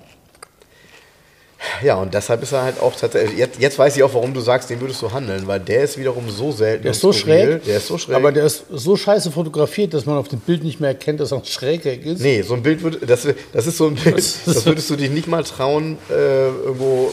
Ja, 1.84 1.96
und 1.96 2.14
deshalb 2.14 2.42
ist 2.44 2.52
er 2.52 2.64
halt 2.64 2.80
auch 2.82 2.96
tatsächlich. 2.96 3.38
Jetzt, 3.38 3.60
jetzt 3.60 3.78
weiß 3.78 3.96
ich 3.98 4.04
auch, 4.04 4.14
warum 4.14 4.34
du 4.34 4.40
sagst, 4.42 4.70
den 4.70 4.80
würdest 4.82 5.02
du 5.02 5.12
handeln, 5.12 5.48
weil 5.48 5.60
der 5.60 5.84
ist 5.84 5.98
wiederum 5.98 6.30
so 6.30 6.52
selten. 6.52 6.84
Der 6.84 6.92
ist 6.92 7.02
so 7.02 7.12
skurril. 7.12 7.46
schräg, 7.54 7.64
Der 7.66 7.78
ist 7.78 7.88
so 7.88 7.98
schräg. 7.98 8.16
aber 8.16 8.32
der 8.32 8.46
ist 8.46 8.66
so 8.72 8.96
scheiße 8.96 9.32
fotografiert, 9.32 9.94
dass 9.94 10.06
man 10.06 10.18
auf 10.18 10.28
dem 10.28 10.40
Bild 10.40 10.64
nicht 10.64 10.80
mehr 10.80 10.90
erkennt, 10.90 11.20
dass 11.20 11.32
er 11.32 11.38
ein 11.40 11.46
Schrägheck 11.46 12.06
ist. 12.06 12.22
Nee, 12.22 12.42
so 12.42 12.54
ein 12.54 12.64
Bild 12.64 12.82
würde, 12.84 13.06
das, 13.06 13.28
das 13.54 13.68
ist 13.68 13.78
so 13.78 13.88
ein 13.88 13.96
Bild, 13.96 14.16
Das 14.18 14.66
würdest 14.66 14.90
du 14.90 14.96
dich 14.96 15.10
nicht 15.10 15.28
mal 15.28 15.44
trauen, 15.44 15.98
äh, 16.10 16.14
irgendwo 16.48 17.12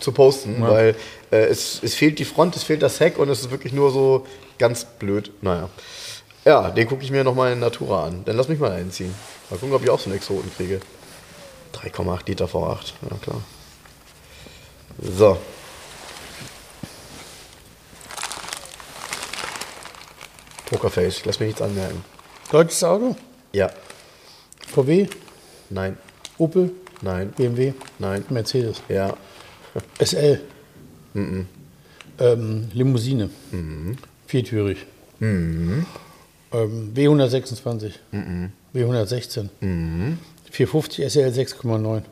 zu 0.00 0.12
posten, 0.12 0.56
weil 0.60 0.94
äh, 1.30 1.36
es, 1.46 1.78
es 1.82 1.94
fehlt 1.94 2.18
die 2.18 2.24
Front, 2.24 2.56
es 2.56 2.64
fehlt 2.64 2.82
das 2.82 2.98
Heck 3.00 3.18
und 3.18 3.28
es 3.30 3.40
ist 3.40 3.50
wirklich 3.50 3.72
nur 3.72 3.90
so 3.92 4.26
ganz 4.58 4.84
blöd. 4.84 5.30
Naja. 5.40 5.68
Ja, 6.44 6.70
den 6.70 6.88
gucke 6.88 7.04
ich 7.04 7.10
mir 7.12 7.22
nochmal 7.22 7.52
in 7.52 7.60
Natura 7.60 8.06
an. 8.06 8.22
Dann 8.24 8.36
lass 8.36 8.48
mich 8.48 8.58
mal 8.58 8.72
einziehen. 8.72 9.14
Mal 9.48 9.58
gucken, 9.58 9.74
ob 9.74 9.82
ich 9.84 9.90
auch 9.90 10.00
so 10.00 10.06
einen 10.10 10.16
Exoten 10.16 10.50
kriege. 10.56 10.80
3,8 11.74 12.20
Liter 12.26 12.46
V8, 12.46 12.78
ja 13.08 13.16
klar. 13.22 13.40
So. 15.00 15.38
Pokerface, 20.66 21.18
ich 21.18 21.24
lass 21.24 21.40
mir 21.40 21.46
nichts 21.46 21.60
anmerken. 21.62 22.02
Deutsches 22.50 22.82
Auto? 22.84 23.16
Ja, 23.52 23.70
VW? 24.68 25.06
nein, 25.70 25.96
Opel? 26.38 26.70
nein, 27.02 27.30
BMW? 27.36 27.72
nein, 27.98 28.24
Mercedes? 28.30 28.82
ja. 28.88 29.14
SL? 29.98 30.40
Ähm, 31.14 32.68
Limousine? 32.74 33.30
Viertürig? 34.26 34.86
Ähm, 35.20 35.86
W126? 36.52 37.92
W116? 38.74 39.48
450 40.50 41.04
SL 41.10 41.28
6,9? 41.28 42.02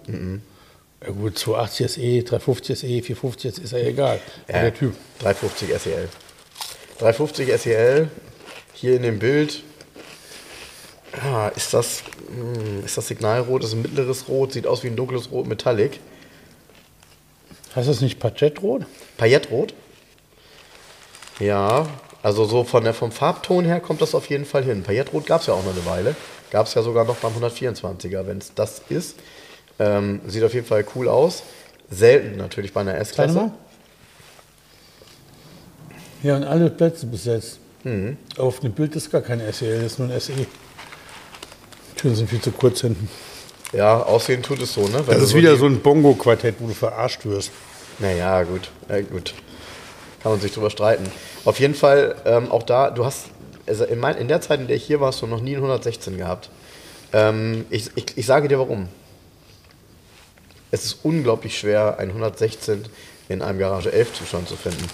Ja 1.02 1.12
gut, 1.12 1.38
280 1.38 1.90
SE, 1.92 2.22
350 2.22 2.78
SE, 2.78 2.86
450 2.86 3.54
SE 3.54 3.62
ist 3.62 3.72
ja 3.72 3.78
egal. 3.78 4.20
Ja, 4.48 4.62
Der 4.62 4.74
Typ. 4.74 4.94
350 5.20 5.68
SEL. 5.78 6.08
350 6.98 7.60
SEL, 7.60 8.10
hier 8.74 8.96
in 8.96 9.02
dem 9.02 9.18
Bild. 9.18 9.62
Ah, 11.22 11.48
ist 11.56 11.72
das, 11.72 12.02
hm, 12.28 12.84
ist 12.84 12.98
das 12.98 13.08
Signalrot? 13.08 13.64
Ist 13.64 13.72
ein 13.72 13.82
mittleres 13.82 14.28
Rot, 14.28 14.52
sieht 14.52 14.66
aus 14.66 14.82
wie 14.84 14.88
ein 14.88 14.96
dunkles 14.96 15.30
Rot 15.32 15.46
Metallic. 15.46 16.00
Heißt 17.74 17.88
das 17.88 18.00
nicht 18.00 18.18
Pagettrot? 18.18 18.84
Paillettrot? 19.16 19.74
Ja, 21.38 21.88
also 22.22 22.44
so 22.44 22.64
von 22.64 22.84
der, 22.84 22.92
vom 22.92 23.10
Farbton 23.12 23.64
her 23.64 23.80
kommt 23.80 24.02
das 24.02 24.14
auf 24.14 24.26
jeden 24.28 24.44
Fall 24.44 24.64
hin. 24.64 24.82
Paillettrot 24.82 25.26
gab 25.26 25.40
es 25.40 25.46
ja 25.46 25.54
auch 25.54 25.64
noch 25.64 25.72
eine 25.72 25.86
Weile. 25.86 26.16
Gab 26.50 26.66
es 26.66 26.74
ja 26.74 26.82
sogar 26.82 27.04
noch 27.04 27.16
beim 27.16 27.32
124er, 27.32 28.26
wenn 28.26 28.38
es 28.38 28.52
das 28.54 28.82
ist. 28.88 29.16
Ähm, 29.80 30.20
sieht 30.28 30.44
auf 30.44 30.54
jeden 30.54 30.66
Fall 30.66 30.84
cool 30.94 31.08
aus. 31.08 31.42
Selten 31.90 32.36
natürlich 32.36 32.72
bei 32.72 32.82
einer 32.82 32.92
Kleine 32.92 33.02
S-Klasse. 33.02 33.34
mal. 33.34 33.50
Ja, 36.22 36.36
und 36.36 36.44
alle 36.44 36.70
Plätze 36.70 37.06
besetzt. 37.06 37.58
Mhm. 37.82 38.16
Auf 38.36 38.60
dem 38.60 38.72
Bild 38.72 38.94
ist 38.94 39.10
gar 39.10 39.22
kein 39.22 39.40
SEL, 39.52 39.82
das 39.82 39.92
ist 39.92 39.98
nur 39.98 40.08
ein 40.10 40.20
SE. 40.20 40.32
Türen 41.96 42.14
sind 42.14 42.28
viel 42.30 42.40
zu 42.40 42.52
kurz 42.52 42.82
hinten. 42.82 43.08
Ja, 43.72 44.02
aussehen 44.02 44.42
tut 44.42 44.60
es 44.60 44.74
so, 44.74 44.86
ne? 44.88 45.06
Weil 45.06 45.14
Das 45.14 45.24
ist 45.24 45.34
wieder 45.34 45.52
die- 45.54 45.58
so 45.58 45.66
ein 45.66 45.80
Bongo-Quartett, 45.80 46.56
wo 46.58 46.66
du 46.66 46.74
verarscht 46.74 47.24
wirst. 47.24 47.50
Naja, 47.98 48.42
gut. 48.42 48.68
Äh, 48.88 49.02
gut. 49.02 49.34
kann 50.22 50.32
man 50.32 50.40
sich 50.42 50.52
drüber 50.52 50.68
streiten. 50.68 51.06
Auf 51.46 51.58
jeden 51.60 51.74
Fall, 51.74 52.14
ähm, 52.26 52.50
auch 52.52 52.62
da, 52.64 52.90
du 52.90 53.06
hast, 53.06 53.28
also 53.66 53.84
in, 53.84 53.98
mein, 53.98 54.16
in 54.18 54.28
der 54.28 54.42
Zeit, 54.42 54.60
in 54.60 54.66
der 54.66 54.76
ich 54.76 54.84
hier 54.84 55.00
war, 55.00 55.08
hast 55.08 55.22
du 55.22 55.26
noch 55.26 55.40
nie 55.40 55.52
einen 55.54 55.62
116 55.64 56.18
gehabt. 56.18 56.50
Ähm, 57.14 57.64
ich, 57.70 57.90
ich, 57.94 58.18
ich 58.18 58.26
sage 58.26 58.48
dir 58.48 58.58
warum. 58.58 58.88
Es 60.70 60.84
ist 60.84 60.98
unglaublich 61.02 61.58
schwer, 61.58 61.98
einen 61.98 62.10
116 62.10 62.84
in 63.28 63.42
einem 63.42 63.58
Garage 63.58 63.92
11 63.92 64.12
Zustand 64.14 64.48
zu 64.48 64.56
finden. 64.56 64.84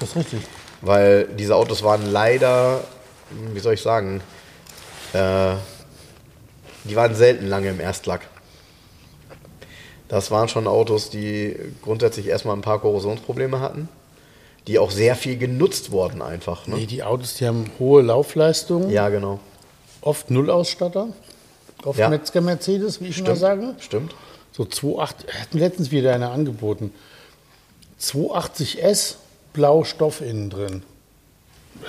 Das 0.00 0.10
ist 0.10 0.16
richtig. 0.16 0.40
Weil 0.80 1.24
diese 1.38 1.54
Autos 1.56 1.82
waren 1.82 2.10
leider, 2.10 2.82
wie 3.52 3.60
soll 3.60 3.74
ich 3.74 3.82
sagen, 3.82 4.20
äh, 5.12 5.54
die 6.84 6.96
waren 6.96 7.14
selten 7.14 7.46
lange 7.46 7.68
im 7.70 7.80
Erstlack. 7.80 8.22
Das 10.08 10.30
waren 10.30 10.48
schon 10.48 10.66
Autos, 10.66 11.08
die 11.08 11.56
grundsätzlich 11.82 12.26
erstmal 12.26 12.56
ein 12.56 12.60
paar 12.62 12.80
Korrosionsprobleme 12.80 13.60
hatten, 13.60 13.88
die 14.66 14.78
auch 14.78 14.90
sehr 14.90 15.16
viel 15.16 15.38
genutzt 15.38 15.90
wurden 15.90 16.20
einfach. 16.20 16.66
Ne? 16.66 16.76
Nee, 16.76 16.86
die 16.86 17.02
Autos, 17.02 17.34
die 17.36 17.46
haben 17.46 17.70
hohe 17.78 18.02
Laufleistungen, 18.02 18.90
Ja, 18.90 19.08
genau. 19.08 19.40
oft 20.02 20.30
Nullausstatter, 20.30 21.08
oft 21.84 21.98
Ja. 21.98 22.08
Metzger 22.10 22.40
Mercedes, 22.42 23.00
wie 23.00 23.06
ich 23.08 23.16
Stimmt. 23.16 23.38
sage. 23.38 23.74
Stimmt. 23.78 24.14
So 24.52 24.64
2,8, 24.64 25.14
er 25.28 25.40
hat 25.40 25.54
mir 25.54 25.60
letztens 25.60 25.90
wieder 25.90 26.14
eine 26.14 26.30
angeboten. 26.30 26.92
280S, 28.00 29.14
blau 29.52 29.84
Stoff 29.84 30.20
innen 30.20 30.50
drin. 30.50 30.82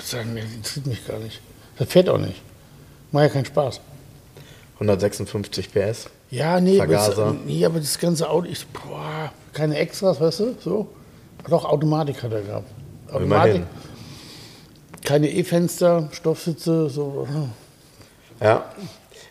Sagen, 0.00 0.34
das 0.36 0.44
interessiert 0.44 0.86
mich 0.86 1.06
gar 1.06 1.18
nicht. 1.18 1.40
Das 1.78 1.88
fährt 1.88 2.08
auch 2.08 2.18
nicht. 2.18 2.40
Macht 3.12 3.24
ja 3.24 3.28
keinen 3.28 3.44
Spaß. 3.44 3.80
156 4.74 5.70
PS. 5.72 6.06
Ja, 6.30 6.60
nee, 6.60 6.80
aber 6.80 6.88
Vergaser. 6.88 7.26
das, 7.26 7.34
nee, 7.46 7.64
aber 7.64 7.78
das 7.78 7.98
ganze 7.98 8.28
Auto, 8.28 8.46
ich, 8.48 8.66
boah, 8.66 9.32
keine 9.52 9.76
Extras, 9.76 10.20
weißt 10.20 10.40
du, 10.40 10.56
so. 10.60 10.88
Doch, 11.48 11.64
Automatik 11.64 12.22
hat 12.22 12.32
er 12.32 12.40
gehabt. 12.40 12.70
Automatik, 13.08 13.56
Immerhin. 13.56 13.66
keine 15.04 15.30
E-Fenster, 15.30 16.08
Stoffsitze, 16.12 16.88
so. 16.88 17.28
Ja. 18.40 18.64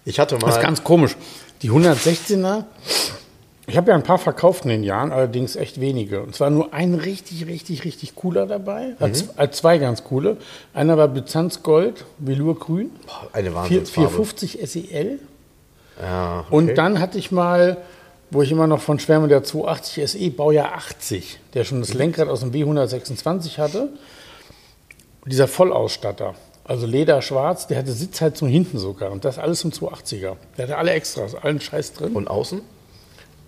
Ich 0.05 0.19
hatte 0.19 0.35
mal. 0.35 0.47
Das 0.47 0.57
ist 0.57 0.61
ganz 0.61 0.83
komisch. 0.83 1.17
Die 1.61 1.71
116er, 1.71 2.65
ich 3.73 3.77
habe 3.77 3.89
ja 3.89 3.95
ein 3.95 4.03
paar 4.03 4.19
verkauft 4.19 4.65
in 4.65 4.69
den 4.69 4.83
Jahren, 4.83 5.11
allerdings 5.11 5.55
echt 5.55 5.81
wenige. 5.81 6.21
Und 6.21 6.35
zwar 6.35 6.51
nur 6.51 6.75
ein 6.75 6.93
richtig, 6.93 7.47
richtig, 7.47 7.85
richtig 7.85 8.13
cooler 8.13 8.45
dabei. 8.45 8.93
Als, 8.99 9.35
als 9.35 9.57
zwei 9.57 9.79
ganz 9.79 10.03
coole. 10.03 10.37
Einer 10.75 10.95
war 10.95 11.07
Byzanzgold, 11.07 12.05
Velourgrün, 12.19 12.91
Boah, 13.07 13.29
eine 13.33 13.49
4, 13.49 13.55
Wahnsinnsfarbe. 13.55 14.09
450 14.11 14.59
SEL. 14.63 15.19
Ja, 15.99 16.41
okay. 16.41 16.55
Und 16.55 16.75
dann 16.75 16.99
hatte 16.99 17.17
ich 17.17 17.31
mal, 17.31 17.77
wo 18.29 18.43
ich 18.43 18.51
immer 18.51 18.67
noch 18.67 18.79
von 18.79 18.99
schwärme, 18.99 19.27
der 19.27 19.43
280 19.43 20.07
SE, 20.07 20.29
Baujahr 20.29 20.75
80, 20.75 21.39
der 21.55 21.63
schon 21.63 21.79
das 21.79 21.95
Lenkrad 21.95 22.27
aus 22.27 22.41
dem 22.41 22.51
W126 22.51 23.57
hatte. 23.57 23.89
Dieser 25.25 25.47
Vollausstatter, 25.47 26.35
also 26.63 26.85
Leder 26.85 27.23
schwarz, 27.23 27.65
der 27.65 27.79
hatte 27.79 27.91
Sitzheizung 27.91 28.49
hinten 28.49 28.77
sogar. 28.77 29.09
Und 29.09 29.25
das 29.25 29.39
alles 29.39 29.63
im 29.63 29.71
280er. 29.71 30.35
Der 30.59 30.65
hatte 30.65 30.77
alle 30.77 30.91
Extras, 30.91 31.33
allen 31.33 31.59
Scheiß 31.59 31.93
drin. 31.93 32.13
Und 32.13 32.27
außen? 32.27 32.61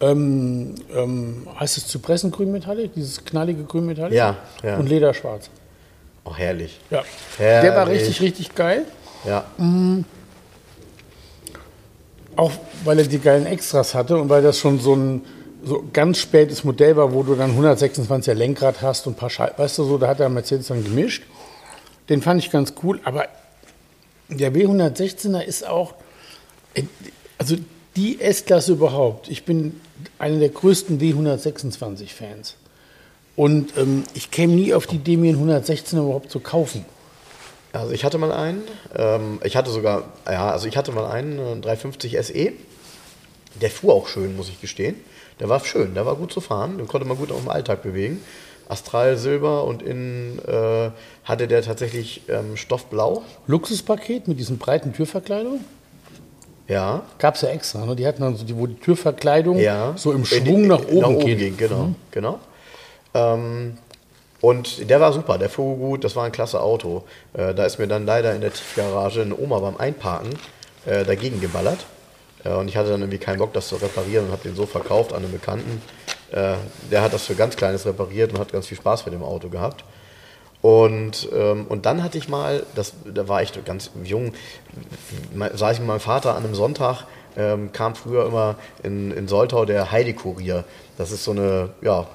Ähm, 0.02 0.76
ähm, 0.94 1.48
heißt 1.58 1.78
es 1.78 1.88
Zypressengrün-Metallic, 1.88 2.94
dieses 2.94 3.24
knallige 3.24 3.64
Grün-Metallic? 3.64 4.14
Ja, 4.14 4.38
ja. 4.62 4.78
Und 4.78 4.88
Leder 4.88 5.14
schwarz. 5.14 5.50
Oh, 6.26 6.36
herrlich. 6.36 6.80
Ja. 6.90 7.04
Der 7.38 7.76
war 7.76 7.86
Herrlich. 7.86 8.02
richtig, 8.02 8.22
richtig 8.22 8.56
geil. 8.56 8.86
Ja. 9.26 9.46
Auch 12.36 12.52
weil 12.84 13.00
er 13.00 13.06
die 13.06 13.20
geilen 13.20 13.46
Extras 13.46 13.94
hatte 13.94 14.18
und 14.18 14.30
weil 14.30 14.42
das 14.42 14.60
schon 14.60 14.80
so 14.80 14.96
ein 14.96 15.22
so 15.64 15.84
ganz 15.94 16.20
spätes 16.20 16.64
Modell 16.64 16.96
war, 16.96 17.12
wo 17.14 17.24
du 17.24 17.36
dann 17.36 17.58
126er 17.58 18.34
Lenkrad 18.34 18.82
hast 18.82 19.08
und 19.08 19.14
ein 19.14 19.16
paar 19.18 19.30
Schal 19.30 19.54
weißt 19.58 19.80
du 19.80 19.84
so, 19.84 19.98
da 19.98 20.08
hat 20.08 20.20
der 20.20 20.30
Mercedes 20.30 20.68
dann 20.68 20.84
gemischt. 20.84 21.24
Den 22.08 22.22
fand 22.22 22.44
ich 22.44 22.52
ganz 22.52 22.74
cool, 22.84 23.00
aber 23.04 23.28
der 24.30 24.54
W116er 24.54 25.42
ist 25.42 25.68
auch, 25.68 25.96
äh, 26.76 26.84
also 27.38 27.56
die 27.96 28.22
S-Klasse 28.22 28.74
überhaupt. 28.74 29.30
Ich 29.30 29.46
bin 29.46 29.82
einer 30.20 30.40
der 30.40 30.50
größten 30.50 31.00
W126-Fans. 31.00 32.56
Und 33.36 33.78
ähm, 33.78 34.04
ich 34.14 34.32
käme 34.32 34.54
nie 34.54 34.74
auf 34.74 34.88
die 34.88 34.98
einen 34.98 35.52
116er 35.52 36.04
überhaupt 36.04 36.32
zu 36.32 36.40
kaufen. 36.40 36.86
Also 37.74 37.92
ich 37.92 38.06
hatte 38.06 38.18
mal 38.18 38.32
einen, 38.32 38.64
ähm, 38.96 39.40
ich 39.44 39.58
hatte 39.58 39.70
sogar, 39.70 40.04
ja, 40.26 40.50
also 40.52 40.68
ich 40.68 40.78
hatte 40.78 40.92
mal 40.94 41.10
einen, 41.12 41.40
einen 41.40 41.62
350 41.62 42.18
SE. 42.26 42.54
Der 43.62 43.70
fuhr 43.70 43.94
auch 43.94 44.08
schön, 44.08 44.36
muss 44.36 44.50
ich 44.50 44.62
gestehen. 44.62 44.96
Der 45.40 45.50
war 45.50 45.64
schön, 45.64 45.94
der 45.94 46.06
war 46.06 46.16
gut 46.16 46.32
zu 46.32 46.40
fahren, 46.40 46.78
den 46.78 46.88
konnte 46.88 47.08
man 47.08 47.18
gut 47.18 47.32
auch 47.32 47.40
im 47.40 47.50
Alltag 47.50 47.84
bewegen. 47.84 48.22
Astral 48.70 49.18
Silber 49.18 49.66
und 49.66 49.84
innen 49.84 50.40
äh, 50.40 50.92
hatte 51.24 51.48
der 51.48 51.62
tatsächlich 51.62 52.22
ähm, 52.30 52.58
Stoffblau. 52.58 53.24
Luxuspaket 53.48 54.28
mit 54.28 54.40
diesen 54.40 54.58
breiten 54.58 54.94
Türverkleidungen. 54.94 55.64
Ja. 56.68 57.04
Gab 57.20 57.36
es 57.36 57.42
ja 57.42 57.50
extra, 57.50 57.86
ne? 57.86 57.96
Die 57.96 58.08
hatten 58.08 58.22
dann 58.22 58.36
so, 58.36 58.44
die, 58.44 58.58
wo 58.58 58.66
die 58.66 58.76
Türverkleidung 58.76 59.60
ja. 59.60 59.94
so 59.96 60.12
im 60.12 60.26
Schwung 60.26 60.64
in- 60.64 60.68
nach 60.68 60.84
oben, 60.88 61.20
geht. 61.20 61.38
ging. 61.38 61.58
Genau, 61.58 61.90
genau. 62.12 62.40
Ähm, 63.14 63.78
und 64.42 64.90
der 64.90 65.00
war 65.00 65.14
super, 65.14 65.38
der 65.38 65.50
fuhr 65.50 65.76
gut, 65.78 66.04
das 66.04 66.16
war 66.16 66.26
ein 66.26 66.32
klasse 66.32 66.62
Auto. 66.62 67.04
Äh, 67.34 67.54
da 67.54 67.66
ist 67.66 67.80
mir 67.80 67.88
dann 67.88 68.06
leider 68.06 68.34
in 68.36 68.42
der 68.42 68.52
Tiefgarage 68.54 69.22
eine 69.22 69.38
Oma 69.38 69.60
beim 69.60 69.78
Einparken 69.78 70.32
äh, 70.86 71.04
dagegen 71.04 71.40
geballert. 71.40 71.86
Äh, 72.44 72.50
und 72.54 72.68
ich 72.68 72.78
hatte 72.78 72.90
dann 72.90 73.02
irgendwie 73.02 73.18
keinen 73.20 73.40
Bock, 73.40 73.54
das 73.54 73.68
zu 73.68 73.76
reparieren 73.76 74.26
und 74.26 74.32
habe 74.32 74.44
den 74.44 74.56
so 74.56 74.66
verkauft 74.66 75.14
an 75.14 75.24
einen 75.24 75.32
Bekannten. 75.32 75.82
Äh, 76.32 76.56
der 76.92 77.02
hat 77.02 77.14
das 77.14 77.24
für 77.24 77.36
ganz 77.36 77.56
Kleines 77.56 77.86
repariert 77.86 78.34
und 78.34 78.40
hat 78.40 78.52
ganz 78.52 78.68
viel 78.68 78.78
Spaß 78.78 79.06
mit 79.06 79.14
dem 79.14 79.24
Auto 79.24 79.50
gehabt. 79.50 79.84
Und, 80.66 81.30
ähm, 81.32 81.68
und 81.70 81.86
dann 81.86 82.02
hatte 82.02 82.18
ich 82.18 82.28
mal, 82.28 82.66
das, 82.74 82.94
da 83.06 83.28
war 83.28 83.44
ich 83.44 83.52
ganz 83.66 83.92
jung, 84.04 84.34
saß 85.54 85.74
ich 85.74 85.78
mit 85.80 85.88
meinem 85.88 86.00
Vater 86.00 86.36
an 86.36 86.44
einem 86.44 86.56
Sonntag, 86.56 87.04
ähm, 87.38 87.72
kam 87.72 87.94
früher 87.94 88.26
immer 88.26 88.56
in, 88.82 89.12
in 89.12 89.28
Soltau 89.28 89.66
der 89.66 89.92
Heidi-Kurier. 89.92 90.64
Das 90.98 91.12
ist 91.12 91.24
so 91.24 91.34
eine, 91.34 91.70
ja, 91.84 92.08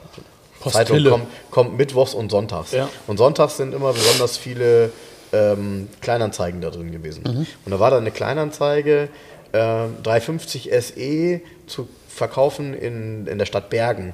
Zeitung, 0.64 0.96
Postille. 0.96 1.10
kommt, 1.10 1.26
kommt 1.52 1.78
mittwochs 1.78 2.12
und 2.12 2.32
sonntags. 2.32 2.72
Ja. 2.72 2.88
Und 3.06 3.18
sonntags 3.18 3.56
sind 3.56 3.72
immer 3.72 3.92
besonders 3.92 4.36
viele 4.36 4.90
ähm, 5.32 5.86
Kleinanzeigen 6.00 6.60
da 6.60 6.70
drin 6.70 6.90
gewesen. 6.90 7.24
Und 7.64 7.70
da 7.70 7.78
war 7.78 7.92
da 7.92 7.98
eine 7.98 8.10
Kleinanzeige, 8.10 9.10
äh, 9.52 9.84
350 10.02 10.70
SE 10.72 11.40
zu 11.68 11.88
verkaufen 12.08 12.74
in, 12.74 13.28
in 13.28 13.38
der 13.38 13.46
Stadt 13.46 13.70
Bergen. 13.70 14.12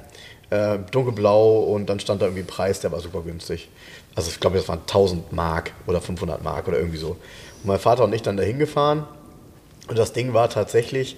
Äh, 0.49 0.77
dunkelblau 0.91 1.59
und 1.59 1.87
dann 1.89 1.99
stand 1.99 2.21
da 2.21 2.27
irgendwie 2.27 2.43
ein 2.43 2.47
Preis, 2.47 2.79
der 2.79 2.93
war 2.93 3.01
super 3.01 3.21
günstig. 3.21 3.67
Also 4.17 4.31
ich 4.31 4.39
glaube, 4.39 4.57
das 4.57 4.67
waren 4.67 4.79
1000 4.79 5.31
Mark 5.31 5.73
oder 5.85 6.01
500 6.01 6.43
Mark 6.43 6.67
oder 6.67 6.79
irgendwie 6.79 6.97
so. 6.97 7.09
Und 7.09 7.65
mein 7.65 7.77
Vater 7.77 8.03
und 8.03 8.13
ich 8.13 8.23
dann 8.23 8.35
dahin 8.35 8.57
gefahren 8.57 9.05
und 9.89 9.95
das 9.99 10.11
Ding 10.11 10.33
war 10.33 10.49
tatsächlich, 10.49 11.17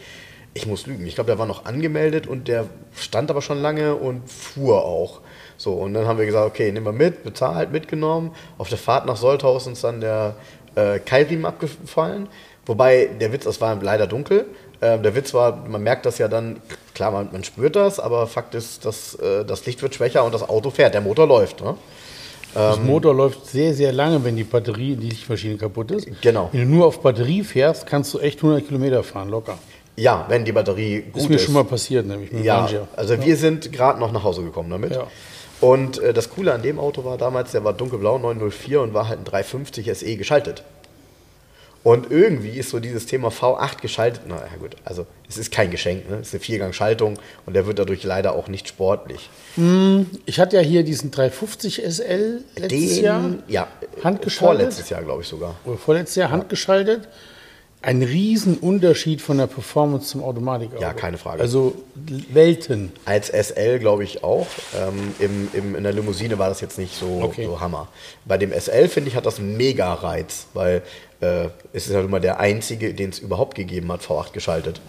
ich 0.53 0.67
muss 0.67 0.85
lügen, 0.85 1.07
ich 1.07 1.15
glaube, 1.15 1.29
der 1.29 1.39
war 1.39 1.45
noch 1.45 1.63
angemeldet 1.63 2.27
und 2.27 2.49
der 2.49 2.65
stand 2.93 3.29
aber 3.31 3.41
schon 3.41 3.61
lange 3.61 3.95
und 3.95 4.29
fuhr 4.29 4.83
auch. 4.83 5.21
So, 5.55 5.75
und 5.75 5.93
dann 5.93 6.07
haben 6.07 6.19
wir 6.19 6.25
gesagt, 6.25 6.45
okay, 6.45 6.73
nehmen 6.73 6.85
wir 6.85 6.91
mit, 6.91 7.23
bezahlt, 7.23 7.71
mitgenommen. 7.71 8.31
Auf 8.57 8.67
der 8.67 8.77
Fahrt 8.77 9.05
nach 9.05 9.15
Soltau 9.15 9.55
ist 9.55 9.67
uns 9.67 9.79
dann 9.79 10.01
der 10.01 10.35
äh, 10.75 10.99
Keilriemen 10.99 11.45
abgefallen. 11.45 12.27
Wobei 12.65 13.09
der 13.21 13.31
Witz, 13.31 13.45
es 13.45 13.61
war 13.61 13.81
leider 13.81 14.07
dunkel. 14.07 14.45
Ähm, 14.81 15.03
der 15.03 15.15
Witz 15.15 15.33
war, 15.33 15.55
man 15.55 15.81
merkt 15.83 16.05
das 16.05 16.17
ja 16.17 16.27
dann, 16.27 16.61
klar, 16.93 17.11
man, 17.11 17.29
man 17.31 17.45
spürt 17.45 17.77
das, 17.77 17.97
aber 17.97 18.27
Fakt 18.27 18.55
ist, 18.55 18.83
dass, 18.83 19.15
äh, 19.15 19.45
das 19.45 19.65
Licht 19.65 19.81
wird 19.81 19.95
schwächer 19.95 20.25
und 20.25 20.33
das 20.33 20.47
Auto 20.47 20.69
fährt, 20.69 20.93
der 20.93 21.01
Motor 21.01 21.27
läuft. 21.27 21.61
Ne? 21.61 21.77
Das 22.53 22.77
Ähm. 22.77 22.87
Motor 22.87 23.13
läuft 23.13 23.45
sehr, 23.45 23.73
sehr 23.73 23.91
lange, 23.93 24.23
wenn 24.23 24.35
die 24.35 24.43
Batterie, 24.43 24.95
die 24.95 25.09
Lichtmaschine 25.09 25.55
kaputt 25.57 25.91
ist. 25.91 26.07
Genau. 26.21 26.49
Wenn 26.51 26.61
du 26.69 26.75
nur 26.75 26.85
auf 26.87 27.01
Batterie 27.01 27.43
fährst, 27.43 27.85
kannst 27.85 28.13
du 28.13 28.19
echt 28.19 28.39
100 28.39 28.65
Kilometer 28.67 29.03
fahren, 29.03 29.29
locker. 29.29 29.57
Ja, 29.95 30.25
wenn 30.29 30.45
die 30.45 30.51
Batterie 30.53 31.01
gut 31.11 31.23
Ist 31.23 31.29
mir 31.29 31.39
schon 31.39 31.53
mal 31.53 31.65
passiert, 31.65 32.05
nämlich 32.05 32.31
mit 32.31 32.43
Ja, 32.45 32.65
Ranger. 32.65 32.87
also 32.95 33.21
wir 33.21 33.35
sind 33.35 33.71
gerade 33.71 33.99
noch 33.99 34.11
nach 34.11 34.23
Hause 34.23 34.43
gekommen 34.43 34.69
damit. 34.69 34.91
Ja. 34.95 35.07
Und 35.61 35.99
äh, 35.99 36.13
das 36.13 36.29
Coole 36.29 36.53
an 36.53 36.61
dem 36.61 36.79
Auto 36.79 37.03
war 37.03 37.17
damals, 37.17 37.51
der 37.51 37.65
war 37.65 37.73
dunkelblau 37.73 38.17
904 38.17 38.81
und 38.81 38.93
war 38.93 39.09
halt 39.09 39.19
ein 39.19 39.25
350 39.25 39.91
SE 39.93 40.15
geschaltet. 40.15 40.63
Und 41.81 42.11
irgendwie 42.11 42.57
ist 42.59 42.71
so 42.71 42.79
dieses 42.79 43.05
Thema 43.05 43.29
V8 43.29 43.79
geschaltet, 43.81 44.23
na 44.27 44.35
ja 44.35 44.57
gut, 44.59 44.75
also 44.83 45.05
es 45.29 45.37
ist 45.37 45.49
kein 45.51 45.71
Geschenk, 45.71 46.09
ne? 46.09 46.17
es 46.17 46.27
ist 46.27 46.33
eine 46.33 46.41
Viergang-Schaltung 46.41 47.17
und 47.45 47.53
der 47.53 47.65
wird 47.67 47.79
dadurch 47.79 48.03
leider 48.03 48.33
auch 48.33 48.49
nicht 48.49 48.67
sportlich. 48.67 49.29
Ich 50.25 50.39
hatte 50.39 50.57
ja 50.57 50.61
hier 50.61 50.83
diesen 50.83 51.11
350 51.11 51.81
SL 51.85 52.41
letztes 52.57 52.99
Jahr. 52.99 53.29
ja, 53.47 53.67
handgeschaltet. 54.03 54.57
vorletztes 54.57 54.89
Jahr 54.89 55.03
glaube 55.03 55.21
ich 55.21 55.27
sogar. 55.29 55.55
Oder 55.63 55.77
vorletztes 55.77 56.15
Jahr 56.17 56.31
handgeschaltet. 56.31 57.07
Ein 57.81 58.03
Riesenunterschied 58.03 59.21
von 59.21 59.37
der 59.37 59.47
Performance 59.47 60.09
zum 60.09 60.21
Automatikauto. 60.21 60.81
Ja, 60.81 60.91
keine 60.91 61.17
Frage. 61.17 61.41
Also 61.41 61.75
Welten. 61.95 62.91
Als 63.05 63.29
SL 63.29 63.79
glaube 63.79 64.03
ich 64.03 64.21
auch. 64.21 64.47
Ähm, 64.77 65.13
im, 65.19 65.47
im, 65.53 65.75
in 65.75 65.83
der 65.83 65.93
Limousine 65.93 66.37
war 66.37 66.49
das 66.49 66.59
jetzt 66.59 66.77
nicht 66.77 66.93
so, 66.99 67.21
Okay. 67.23 67.45
so 67.45 67.61
Hammer. 67.61 67.87
Bei 68.25 68.37
dem 68.37 68.51
SL 68.51 68.89
finde 68.89 69.09
ich 69.09 69.15
hat 69.15 69.25
das 69.25 69.39
mega 69.39 69.93
Reiz, 69.93 70.47
weil 70.53 70.81
äh, 71.21 71.49
es 71.73 71.87
ist 71.87 71.95
halt 71.95 72.05
immer 72.05 72.19
der 72.19 72.39
einzige, 72.39 72.93
den 72.93 73.09
es 73.09 73.19
überhaupt 73.19 73.55
gegeben 73.55 73.91
hat, 73.91 74.01
V8 74.01 74.31
geschaltet. 74.31 74.81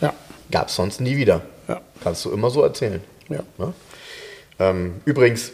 Ja. 0.00 0.12
Gab 0.50 0.68
es 0.68 0.74
sonst 0.74 1.00
nie 1.00 1.16
wieder. 1.16 1.42
Ja. 1.68 1.80
Kannst 2.02 2.24
du 2.24 2.32
immer 2.32 2.50
so 2.50 2.62
erzählen. 2.62 3.02
Ja. 3.28 3.40
Ne? 3.58 3.72
Ähm, 4.58 5.00
übrigens, 5.04 5.52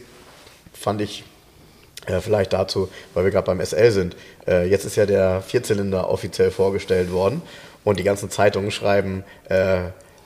fand 0.73 1.01
ich 1.01 1.25
äh, 2.07 2.21
vielleicht 2.21 2.53
dazu, 2.53 2.89
weil 3.15 3.25
wir 3.25 3.31
gerade 3.31 3.47
beim 3.47 3.65
SL 3.65 3.91
sind. 3.91 4.17
Äh, 4.47 4.69
jetzt 4.69 4.85
ist 4.85 4.97
ja 4.97 5.07
der 5.07 5.43
Vierzylinder 5.43 6.09
offiziell 6.11 6.51
vorgestellt 6.51 7.13
worden 7.13 7.43
und 7.85 7.99
die 7.99 8.05
ganzen 8.05 8.31
Zeitungen 8.31 8.71
schreiben, 8.71 9.25
äh, 9.49 9.83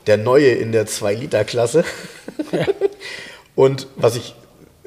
der 0.07 0.17
neue 0.17 0.51
in 0.51 0.73
der 0.73 0.87
2-Liter-Klasse. 0.87 1.85
und 3.55 3.87
was 3.97 4.17
ich 4.17 4.35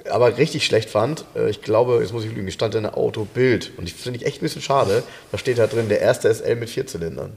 aber 0.10 0.38
richtig 0.38 0.66
schlecht 0.66 0.90
fand, 0.90 1.26
äh, 1.36 1.50
ich 1.50 1.62
glaube, 1.62 2.00
jetzt 2.02 2.14
muss 2.14 2.24
ich 2.24 2.34
lügen, 2.34 2.50
stand 2.52 2.76
in 2.76 2.84
der 2.84 2.98
Autobild 2.98 3.72
und 3.78 3.88
ich 3.88 3.94
finde 3.94 4.20
ich 4.20 4.26
echt 4.26 4.38
ein 4.38 4.42
bisschen 4.42 4.62
schade, 4.62 5.04
da 5.32 5.38
steht 5.38 5.58
da 5.58 5.68
drin, 5.68 5.90
der 5.90 6.02
erste 6.02 6.34
SL 6.34 6.56
mit 6.56 6.70
Vierzylindern. 6.70 7.34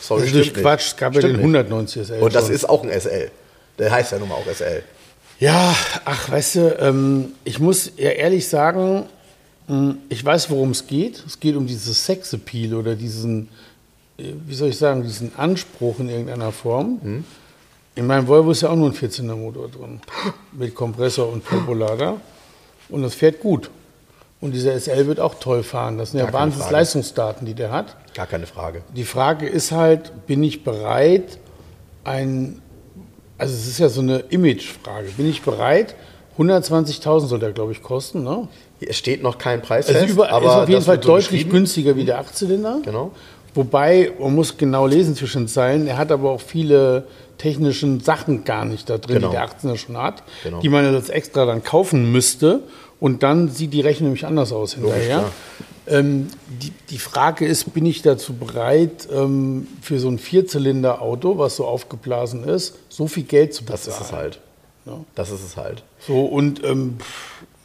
Sorry, 0.00 0.30
das 0.30 0.46
ist 0.46 0.54
Quatsch, 0.54 0.88
es 0.88 0.96
gab 0.96 1.14
ja 1.14 1.22
den 1.22 1.36
190 1.36 2.06
SL. 2.06 2.20
Und 2.20 2.34
das 2.34 2.50
ist 2.50 2.68
auch 2.68 2.82
ein 2.82 2.90
SL. 2.90 3.30
Der 3.78 3.90
heißt 3.90 4.12
ja 4.12 4.18
nun 4.18 4.28
mal 4.28 4.34
auch 4.34 4.46
SL. 4.46 4.82
Ja, 5.40 5.74
ach, 6.04 6.30
weißt 6.30 6.54
du, 6.56 6.76
ähm, 6.78 7.32
ich 7.44 7.58
muss 7.58 7.92
ja 7.96 8.10
ehrlich 8.10 8.48
sagen, 8.48 9.06
hm, 9.66 9.98
ich 10.08 10.24
weiß, 10.24 10.50
worum 10.50 10.70
es 10.70 10.86
geht. 10.86 11.22
Es 11.26 11.40
geht 11.40 11.56
um 11.56 11.66
dieses 11.66 12.04
Sexappeal 12.04 12.74
oder 12.74 12.94
diesen, 12.94 13.48
äh, 14.18 14.32
wie 14.46 14.54
soll 14.54 14.68
ich 14.68 14.78
sagen, 14.78 15.02
diesen 15.02 15.34
Anspruch 15.36 15.98
in 15.98 16.08
irgendeiner 16.08 16.52
Form. 16.52 17.00
Mhm. 17.02 17.24
In 17.96 18.06
meinem 18.06 18.26
Volvo 18.26 18.50
ist 18.50 18.62
ja 18.62 18.70
auch 18.70 18.76
nur 18.76 18.88
ein 18.88 18.94
14er 18.94 19.36
Motor 19.36 19.68
drin, 19.68 20.00
mit 20.52 20.74
Kompressor 20.74 21.32
und 21.32 21.46
Turbolader. 21.46 22.16
Und 22.88 23.02
das 23.02 23.14
fährt 23.14 23.40
gut. 23.40 23.70
Und 24.40 24.52
dieser 24.52 24.78
SL 24.78 25.06
wird 25.06 25.20
auch 25.20 25.36
toll 25.36 25.62
fahren. 25.62 25.96
Das 25.96 26.10
sind 26.10 26.18
Gar 26.20 26.28
ja 26.28 26.32
Wahnsinns 26.32 26.70
Leistungsdaten, 26.70 27.46
die 27.46 27.54
der 27.54 27.70
hat. 27.70 27.96
Gar 28.14 28.26
keine 28.26 28.46
Frage. 28.46 28.82
Die 28.94 29.04
Frage 29.04 29.46
ist 29.46 29.72
halt, 29.72 30.26
bin 30.26 30.42
ich 30.42 30.64
bereit, 30.64 31.38
ein, 32.02 32.60
also 33.38 33.54
es 33.54 33.66
ist 33.66 33.78
ja 33.78 33.88
so 33.88 34.00
eine 34.00 34.18
Imagefrage, 34.28 35.12
bin 35.16 35.30
ich 35.30 35.42
bereit, 35.42 35.94
120.000 36.36 37.26
soll 37.26 37.38
der, 37.38 37.52
glaube 37.52 37.72
ich, 37.72 37.82
kosten, 37.82 38.24
ne? 38.24 38.48
Es 38.80 38.96
steht 38.96 39.22
noch 39.22 39.38
kein 39.38 39.62
Preis 39.62 39.86
also 39.86 40.00
fest, 40.00 40.12
über, 40.12 40.30
aber 40.30 40.46
ist 40.46 40.52
auf 40.52 40.68
jeden 40.68 40.82
Fall 40.82 40.98
deutlich 40.98 41.48
günstiger 41.48 41.96
wie 41.96 42.04
der 42.04 42.18
Achtzylinder. 42.18 42.80
Genau. 42.84 43.12
Wobei, 43.54 44.12
man 44.18 44.34
muss 44.34 44.56
genau 44.56 44.86
lesen 44.86 45.14
zwischen 45.14 45.42
den 45.42 45.48
Zeilen, 45.48 45.86
er 45.86 45.96
hat 45.96 46.10
aber 46.10 46.32
auch 46.32 46.40
viele 46.40 47.06
technischen 47.38 48.00
Sachen 48.00 48.44
gar 48.44 48.64
nicht 48.64 48.88
da 48.90 48.98
drin, 48.98 49.16
genau. 49.16 49.28
die 49.28 49.36
der 49.36 49.48
18er 49.48 49.76
schon 49.76 49.96
hat, 49.96 50.22
genau. 50.42 50.60
die 50.60 50.68
man 50.68 50.92
jetzt 50.92 51.10
extra 51.10 51.46
dann 51.46 51.62
kaufen 51.62 52.12
müsste. 52.12 52.60
Und 53.00 53.22
dann 53.22 53.48
sieht 53.48 53.72
die 53.72 53.80
Rechnung 53.80 54.10
nämlich 54.10 54.24
anders 54.24 54.52
aus 54.52 54.74
hinterher. 54.74 55.16
Logisch, 55.16 55.32
ähm, 55.86 56.28
die, 56.48 56.72
die, 56.90 56.98
Frage 56.98 57.46
ist, 57.46 57.74
bin 57.74 57.84
ich 57.84 58.00
dazu 58.00 58.34
bereit, 58.34 59.08
ähm, 59.12 59.68
für 59.82 59.98
so 59.98 60.08
ein 60.08 60.18
Vierzylinder-Auto, 60.18 61.36
was 61.36 61.56
so 61.56 61.66
aufgeblasen 61.66 62.44
ist, 62.44 62.78
so 62.88 63.06
viel 63.06 63.24
Geld 63.24 63.52
zu 63.52 63.64
bezahlen? 63.64 63.84
Das 63.84 64.00
ist 64.00 64.06
es 64.06 64.12
halt. 64.12 64.40
Ja. 64.86 65.00
Das 65.14 65.30
ist 65.30 65.44
es 65.44 65.56
halt. 65.56 65.82
So, 65.98 66.24
und 66.24 66.64
ähm, 66.64 66.96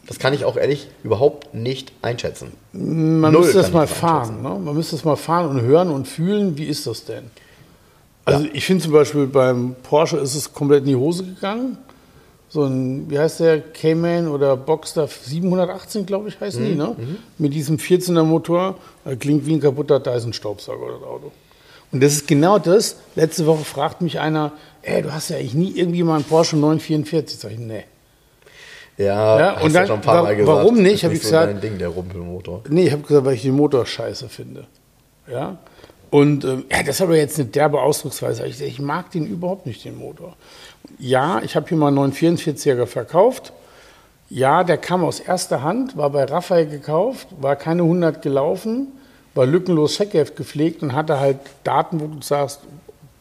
das 0.05 0.19
kann 0.19 0.33
ich 0.33 0.43
auch 0.43 0.57
ehrlich 0.57 0.87
überhaupt 1.03 1.53
nicht 1.53 1.93
einschätzen. 2.01 2.51
Man 2.73 3.31
Null 3.31 3.43
müsste 3.43 3.59
das 3.59 3.71
mal 3.71 3.87
fahren. 3.87 4.41
Ne? 4.41 4.49
Man 4.49 4.75
müsste 4.75 4.95
das 4.95 5.05
mal 5.05 5.15
fahren 5.15 5.49
und 5.49 5.61
hören 5.61 5.89
und 5.89 6.07
fühlen, 6.07 6.57
wie 6.57 6.65
ist 6.65 6.87
das 6.87 7.05
denn? 7.05 7.31
Also 8.33 8.45
ja. 8.45 8.51
ich 8.53 8.65
finde 8.65 8.83
zum 8.83 8.93
Beispiel 8.93 9.27
beim 9.27 9.75
Porsche 9.83 10.17
ist 10.17 10.35
es 10.35 10.53
komplett 10.53 10.81
in 10.81 10.89
die 10.89 10.95
Hose 10.95 11.23
gegangen. 11.23 11.77
So 12.51 12.63
ein, 12.63 13.09
wie 13.09 13.19
heißt 13.19 13.41
der, 13.41 13.61
Cayman 13.61 14.27
oder 14.27 14.57
Boxster 14.57 15.07
718, 15.07 16.05
glaube 16.05 16.29
ich, 16.29 16.39
heißen 16.39 16.63
mhm. 16.63 16.67
die, 16.67 16.75
ne? 16.75 16.95
Mhm. 16.97 17.17
Mit 17.37 17.53
diesem 17.53 17.77
14er 17.77 18.23
Motor. 18.23 18.75
Klingt 19.19 19.45
wie 19.45 19.53
ein 19.53 19.59
kaputter 19.59 19.99
Dyson-Staubsauger, 19.99 20.93
das 20.93 21.07
Auto. 21.07 21.31
Und 21.91 22.03
das 22.03 22.13
ist 22.13 22.27
genau 22.27 22.57
das. 22.57 22.97
Letzte 23.15 23.45
Woche 23.45 23.63
fragt 23.63 24.01
mich 24.01 24.19
einer, 24.19 24.51
ey, 24.81 25.01
du 25.01 25.13
hast 25.13 25.29
ja 25.29 25.37
eigentlich 25.37 25.53
nie 25.53 25.71
irgendwie 25.75 26.03
mal 26.03 26.15
einen 26.15 26.23
Porsche 26.23 26.57
944. 26.57 27.39
Sag 27.39 27.51
ich, 27.51 27.59
nee. 27.59 27.83
Ja, 28.97 29.39
ja 29.39 29.61
und 29.61 29.73
dann, 29.73 29.87
schon 29.87 29.95
ein 29.97 30.01
paar 30.01 30.23
Mal 30.23 30.35
gesagt. 30.35 30.57
Warum 30.57 30.81
nicht? 30.81 31.03
Habe 31.03 31.13
ich 31.13 31.21
so 31.21 31.27
gesagt. 31.27 31.63
Ding, 31.63 31.77
der 31.77 31.89
Rumpelmotor. 31.89 32.63
Nee, 32.69 32.87
ich 32.87 32.91
habe 32.91 33.03
gesagt, 33.03 33.25
weil 33.25 33.35
ich 33.35 33.43
den 33.43 33.55
Motor 33.55 33.85
scheiße 33.85 34.27
finde. 34.27 34.65
Ja. 35.31 35.57
Und 36.09 36.43
ähm, 36.43 36.65
ja, 36.71 36.79
das 36.79 36.95
ist 36.95 37.01
aber 37.01 37.17
jetzt 37.17 37.39
eine 37.39 37.49
derbe 37.49 37.81
Ausdrucksweise. 37.81 38.45
Ich, 38.45 38.61
ich 38.61 38.79
mag 38.79 39.11
den 39.11 39.27
überhaupt 39.27 39.65
nicht, 39.65 39.85
den 39.85 39.97
Motor. 39.97 40.35
Ja, 40.97 41.41
ich 41.43 41.55
habe 41.55 41.67
hier 41.67 41.77
mal 41.77 41.87
einen 41.87 42.13
944er 42.13 42.85
verkauft. 42.85 43.53
Ja, 44.29 44.63
der 44.63 44.77
kam 44.77 45.03
aus 45.03 45.19
erster 45.19 45.63
Hand, 45.63 45.97
war 45.97 46.11
bei 46.11 46.23
Raphael 46.23 46.67
gekauft, 46.67 47.27
war 47.39 47.55
keine 47.55 47.83
100 47.83 48.21
gelaufen, 48.21 48.87
war 49.33 49.45
lückenlos 49.45 49.95
Checkheft 49.95 50.35
gepflegt 50.35 50.83
und 50.83 50.93
hatte 50.93 51.19
halt 51.19 51.37
Daten, 51.63 51.99
wo 51.99 52.07
du 52.07 52.21
sagst, 52.21 52.61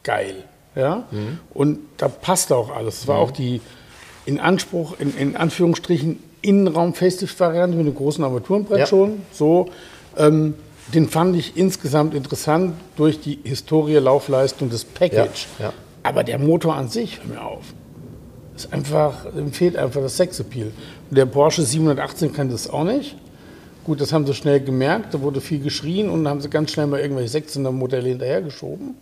geil. 0.02 0.44
Ja? 0.74 1.04
Mhm. 1.10 1.38
Und 1.52 1.78
da 1.96 2.08
passte 2.08 2.56
auch 2.56 2.74
alles. 2.74 3.02
Es 3.02 3.08
war 3.08 3.16
mhm. 3.16 3.22
auch 3.22 3.30
die 3.30 3.60
in 4.26 4.38
Anspruch, 4.38 4.94
in, 4.98 5.16
in 5.16 5.36
Anführungsstrichen, 5.36 6.22
Innenraum-Facelift-Variante 6.42 7.76
mit 7.76 7.86
einem 7.86 7.94
großen 7.94 8.22
Armaturenbrett 8.22 8.80
ja. 8.80 8.86
schon. 8.86 9.22
So, 9.32 9.70
ähm, 10.16 10.54
den 10.94 11.08
fand 11.08 11.36
ich 11.36 11.56
insgesamt 11.56 12.14
interessant 12.14 12.74
durch 12.96 13.20
die 13.20 13.38
Historie, 13.42 13.96
Laufleistung 13.96 14.70
des 14.70 14.84
Package. 14.84 15.46
Ja, 15.58 15.66
ja. 15.66 15.72
Aber 16.02 16.24
der 16.24 16.38
Motor 16.38 16.74
an 16.74 16.88
sich, 16.88 17.18
hör 17.18 17.34
mir 17.34 17.42
auf, 17.42 17.64
ist 18.56 18.72
einfach, 18.72 19.26
dem 19.32 19.52
fehlt 19.52 19.76
einfach 19.76 20.00
das 20.00 20.16
Sexappeal. 20.16 20.72
Und 21.10 21.16
der 21.16 21.26
Porsche 21.26 21.62
718 21.62 22.32
kann 22.32 22.50
das 22.50 22.68
auch 22.68 22.84
nicht. 22.84 23.16
Gut, 23.84 24.00
das 24.00 24.12
haben 24.12 24.26
sie 24.26 24.34
schnell 24.34 24.60
gemerkt, 24.60 25.14
da 25.14 25.20
wurde 25.20 25.40
viel 25.40 25.60
geschrien 25.60 26.10
und 26.10 26.28
haben 26.28 26.40
sie 26.40 26.50
ganz 26.50 26.72
schnell 26.72 26.86
mal 26.86 27.00
irgendwelche 27.00 27.30
600 27.30 27.72
Modelle 27.72 28.08
hinterhergeschoben. 28.08 28.94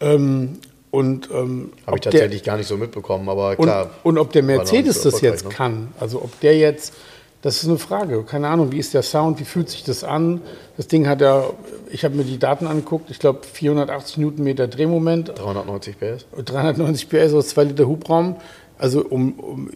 Ähm, 0.00 0.58
und 0.90 1.28
ähm, 1.30 1.72
habe 1.86 1.98
ich 1.98 2.02
tatsächlich 2.02 2.42
der, 2.42 2.52
gar 2.52 2.56
nicht 2.56 2.68
so 2.68 2.76
mitbekommen, 2.76 3.28
aber 3.28 3.56
klar. 3.56 3.90
Und, 4.02 4.16
und 4.16 4.18
ob 4.18 4.32
der 4.32 4.42
Mercedes 4.42 5.02
so 5.02 5.10
das 5.10 5.20
jetzt 5.20 5.44
ne? 5.44 5.50
kann, 5.50 5.88
also 6.00 6.22
ob 6.22 6.40
der 6.40 6.56
jetzt, 6.56 6.94
das 7.42 7.62
ist 7.62 7.68
eine 7.68 7.78
Frage. 7.78 8.24
Keine 8.24 8.48
Ahnung, 8.48 8.72
wie 8.72 8.78
ist 8.78 8.94
der 8.94 9.02
Sound, 9.02 9.38
wie 9.38 9.44
fühlt 9.44 9.68
sich 9.68 9.84
das 9.84 10.02
an? 10.02 10.40
Das 10.76 10.88
Ding 10.88 11.06
hat 11.06 11.20
ja, 11.20 11.44
ich 11.90 12.04
habe 12.04 12.16
mir 12.16 12.24
die 12.24 12.38
Daten 12.38 12.66
angeguckt, 12.66 13.10
ich 13.10 13.18
glaube 13.18 13.40
480 13.44 14.18
Newtonmeter 14.18 14.66
Drehmoment. 14.66 15.32
390 15.36 15.96
PS. 15.98 16.26
390 16.44 17.08
PS 17.08 17.34
aus 17.34 17.48
2 17.48 17.64
Liter 17.64 17.86
Hubraum. 17.86 18.36
Also 18.76 19.04
um, 19.04 19.32
um, 19.38 19.70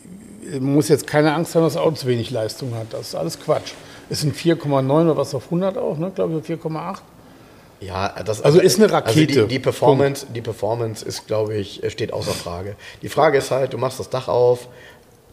man 0.51 0.75
muss 0.75 0.89
jetzt 0.89 1.07
keine 1.07 1.35
Angst 1.35 1.55
haben, 1.55 1.63
dass 1.63 1.75
das 1.75 1.83
Auto 1.83 1.97
zu 1.97 2.07
wenig 2.09 2.31
Leistung 2.31 2.75
hat. 2.75 2.89
Das 2.91 3.09
ist 3.09 3.15
alles 3.15 3.39
Quatsch. 3.39 3.73
Es 4.11 4.21
sind 4.21 4.37
4,9 4.37 5.05
oder 5.05 5.17
was 5.17 5.35
auf 5.35 5.45
100 5.45 5.79
auch, 5.79 5.99
ne? 5.99 6.11
glaube 6.15 6.43
ich 6.45 6.51
4,8. 6.51 6.99
Ja, 7.81 8.09
das 8.25 8.43
also 8.43 8.61
ist 8.61 8.79
eine 8.79 8.93
Rakete. 8.93 9.21
Also 9.21 9.43
die, 9.43 9.55
die, 9.55 9.59
Performance, 9.59 10.27
die 10.33 10.41
Performance 10.41 11.05
ist, 11.05 11.27
glaube 11.27 11.55
ich, 11.55 11.83
steht 11.89 12.13
außer 12.13 12.33
Frage. 12.33 12.77
Die 13.03 13.09
Frage 13.09 13.39
ist 13.39 13.51
halt, 13.51 13.73
du 13.73 13.79
machst 13.79 13.99
das 13.99 14.09
Dach 14.09 14.29
auf, 14.29 14.69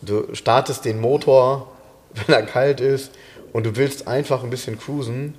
du 0.01 0.34
startest 0.34 0.85
den 0.85 0.99
Motor, 0.99 1.68
wenn 2.28 2.36
er 2.36 2.44
kalt 2.44 2.82
ist 2.82 3.12
und 3.54 3.66
du 3.66 3.76
willst 3.76 4.08
einfach 4.08 4.44
ein 4.44 4.50
bisschen 4.50 4.78
cruisen. 4.78 5.36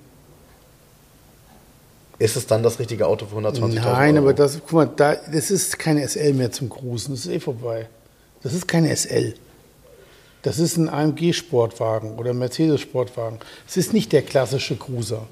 Ist 2.19 2.37
es 2.37 2.47
dann 2.47 2.63
das 2.63 2.79
richtige 2.79 3.07
Auto 3.07 3.25
für 3.25 3.37
120.000 3.37 3.75
Nein, 3.77 4.17
Euro? 4.17 4.25
aber 4.27 4.35
das, 4.35 4.61
guck 4.61 4.73
mal, 4.73 4.91
da, 4.95 5.15
das 5.15 5.51
ist 5.51 5.79
keine 5.79 6.07
SL 6.07 6.35
mehr 6.35 6.53
zum 6.53 6.69
Cruisen. 6.69 7.15
Das 7.15 7.25
ist 7.25 7.33
eh 7.33 7.41
vorbei. 7.41 7.89
Das 8.43 8.53
ist 8.53 8.69
keine 8.69 8.95
SL. 8.95 9.35
Das 10.43 10.59
ist 10.59 10.77
ein 10.77 10.89
AMG-Sportwagen 10.89 12.19
oder 12.19 12.31
ein 12.31 12.39
Mercedes-Sportwagen. 12.39 13.39
Es 13.67 13.77
ist 13.77 13.93
nicht 13.93 14.13
der 14.13 14.23
klassische 14.23 14.77
Cruiser. 14.77 15.27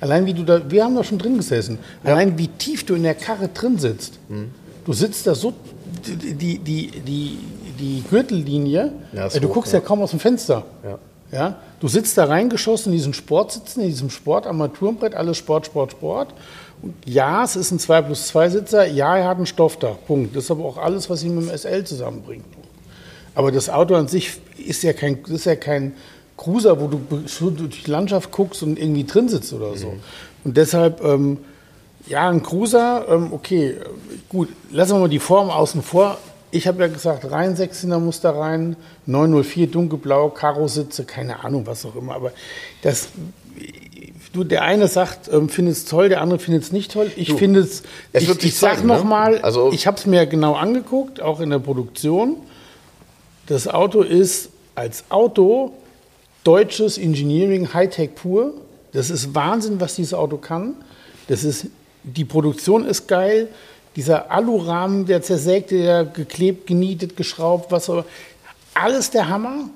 Allein 0.00 0.26
wie 0.26 0.34
du 0.34 0.42
da, 0.42 0.70
wir 0.70 0.84
haben 0.84 0.94
da 0.94 1.04
schon 1.04 1.18
drin 1.18 1.36
gesessen, 1.36 1.78
ja. 2.02 2.10
allein 2.10 2.36
wie 2.36 2.48
tief 2.48 2.84
du 2.84 2.94
in 2.94 3.04
der 3.04 3.14
Karre 3.14 3.48
drin 3.48 3.78
sitzt. 3.78 4.18
Mhm. 4.28 4.50
Du 4.84 4.92
sitzt 4.92 5.26
da 5.26 5.34
so, 5.34 5.54
die, 6.06 6.34
die, 6.34 6.58
die, 6.58 6.90
die, 7.00 7.38
die 7.78 8.02
Gürtellinie, 8.08 8.92
ja, 9.12 9.26
äh, 9.26 9.40
du 9.40 9.48
hoch, 9.48 9.54
guckst 9.54 9.72
ja. 9.72 9.80
ja. 9.80 9.84
kaum 9.84 10.02
aus 10.02 10.10
dem 10.10 10.20
Fenster. 10.20 10.64
Ja. 10.82 10.98
Ja? 11.32 11.56
Du 11.80 11.88
sitzt 11.88 12.16
da 12.16 12.24
reingeschossen 12.24 12.92
in 12.92 12.98
diesen 12.98 13.14
Sportsitzen, 13.14 13.82
in 13.82 13.88
diesem 13.88 14.10
Sportarmaturenbrett, 14.10 15.14
alles 15.14 15.36
Sport, 15.38 15.66
Sport, 15.66 15.92
Sport. 15.92 16.34
Und 16.80 16.94
ja, 17.06 17.42
es 17.42 17.56
ist 17.56 17.70
ein 17.72 17.78
2 17.78 18.02
plus 18.02 18.28
2 18.28 18.50
Sitzer, 18.50 18.86
ja, 18.86 19.16
er 19.16 19.28
hat 19.28 19.38
ein 19.38 19.46
Stoffdach, 19.46 19.96
Punkt. 20.06 20.36
Das 20.36 20.44
ist 20.44 20.50
aber 20.50 20.64
auch 20.64 20.78
alles, 20.78 21.10
was 21.10 21.22
ihn 21.24 21.34
mit 21.34 21.48
dem 21.48 21.56
SL 21.56 21.84
zusammenbringt. 21.84 22.44
Aber 23.34 23.50
das 23.50 23.68
Auto 23.68 23.94
an 23.94 24.06
sich 24.06 24.38
ist 24.64 24.82
ja 24.82 24.92
kein, 24.92 25.18
ist 25.24 25.46
ja 25.46 25.56
kein 25.56 25.94
Cruiser, 26.36 26.80
wo 26.80 26.86
du 26.86 27.00
durch 27.50 27.84
die 27.84 27.90
Landschaft 27.90 28.30
guckst 28.30 28.62
und 28.62 28.78
irgendwie 28.78 29.04
drin 29.04 29.28
sitzt 29.28 29.52
oder 29.52 29.76
so. 29.76 29.88
Mhm. 29.88 30.00
Und 30.44 30.56
deshalb, 30.56 31.02
ähm, 31.02 31.38
ja, 32.06 32.28
ein 32.28 32.42
Cruiser, 32.42 33.06
ähm, 33.08 33.32
okay, 33.32 33.76
gut, 34.28 34.48
lassen 34.70 34.92
wir 34.92 35.00
mal 35.00 35.08
die 35.08 35.18
Form 35.18 35.50
außen 35.50 35.82
vor. 35.82 36.18
Ich 36.54 36.68
habe 36.68 36.82
ja 36.82 36.86
gesagt, 36.86 37.28
rein 37.32 37.56
600 37.56 38.00
muss 38.00 38.20
da 38.20 38.30
rein, 38.30 38.76
904 39.06 39.66
dunkelblau, 39.66 40.28
Karo-Sitze, 40.28 41.04
keine 41.04 41.42
Ahnung, 41.42 41.66
was 41.66 41.84
auch 41.84 41.96
immer. 41.96 42.14
Aber 42.14 42.30
das, 42.82 43.08
du, 44.32 44.44
der 44.44 44.62
eine 44.62 44.86
sagt, 44.86 45.28
ähm, 45.32 45.48
findet 45.48 45.74
es 45.74 45.84
toll, 45.84 46.08
der 46.08 46.20
andere 46.20 46.38
findet 46.38 46.62
es 46.62 46.70
nicht 46.70 46.92
toll. 46.92 47.10
Ich 47.16 47.32
finde 47.32 47.58
es, 47.58 47.82
ich, 48.12 48.28
ich 48.44 48.56
sag 48.56 48.84
nochmal, 48.84 49.32
ne? 49.32 49.44
also 49.44 49.72
ich 49.72 49.88
habe 49.88 49.96
es 49.96 50.06
mir 50.06 50.26
genau 50.26 50.54
angeguckt, 50.54 51.20
auch 51.20 51.40
in 51.40 51.50
der 51.50 51.58
Produktion. 51.58 52.36
Das 53.46 53.66
Auto 53.66 54.02
ist 54.02 54.50
als 54.76 55.04
Auto 55.08 55.72
deutsches 56.44 56.98
Engineering, 56.98 57.74
Hightech 57.74 58.14
pur. 58.14 58.54
Das 58.92 59.10
ist 59.10 59.34
Wahnsinn, 59.34 59.80
was 59.80 59.96
dieses 59.96 60.14
Auto 60.14 60.36
kann. 60.36 60.76
Das 61.26 61.42
ist, 61.42 61.66
die 62.04 62.24
Produktion 62.24 62.84
ist 62.86 63.08
geil. 63.08 63.48
Dieser 63.96 64.30
Alurahmen, 64.30 65.06
der 65.06 65.22
zersägte, 65.22 65.78
der 65.78 66.04
geklebt, 66.04 66.66
genietet, 66.66 67.16
geschraubt, 67.16 67.70
was 67.70 67.88
auch 67.88 68.04
Alles 68.74 69.10
der 69.10 69.28
Hammer. 69.28 69.68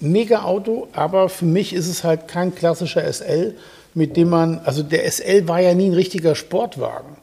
mega 0.00 0.42
Auto, 0.42 0.88
aber 0.92 1.28
für 1.28 1.44
mich 1.44 1.72
ist 1.72 1.86
es 1.86 2.02
halt 2.04 2.28
kein 2.28 2.54
klassischer 2.54 3.10
SL, 3.10 3.54
mit 3.94 4.16
dem 4.16 4.30
man, 4.30 4.60
also 4.64 4.82
der 4.82 5.10
SL 5.10 5.46
war 5.46 5.60
ja 5.60 5.74
nie 5.74 5.90
ein 5.90 5.94
richtiger 5.94 6.34
Sportwagen, 6.34 7.16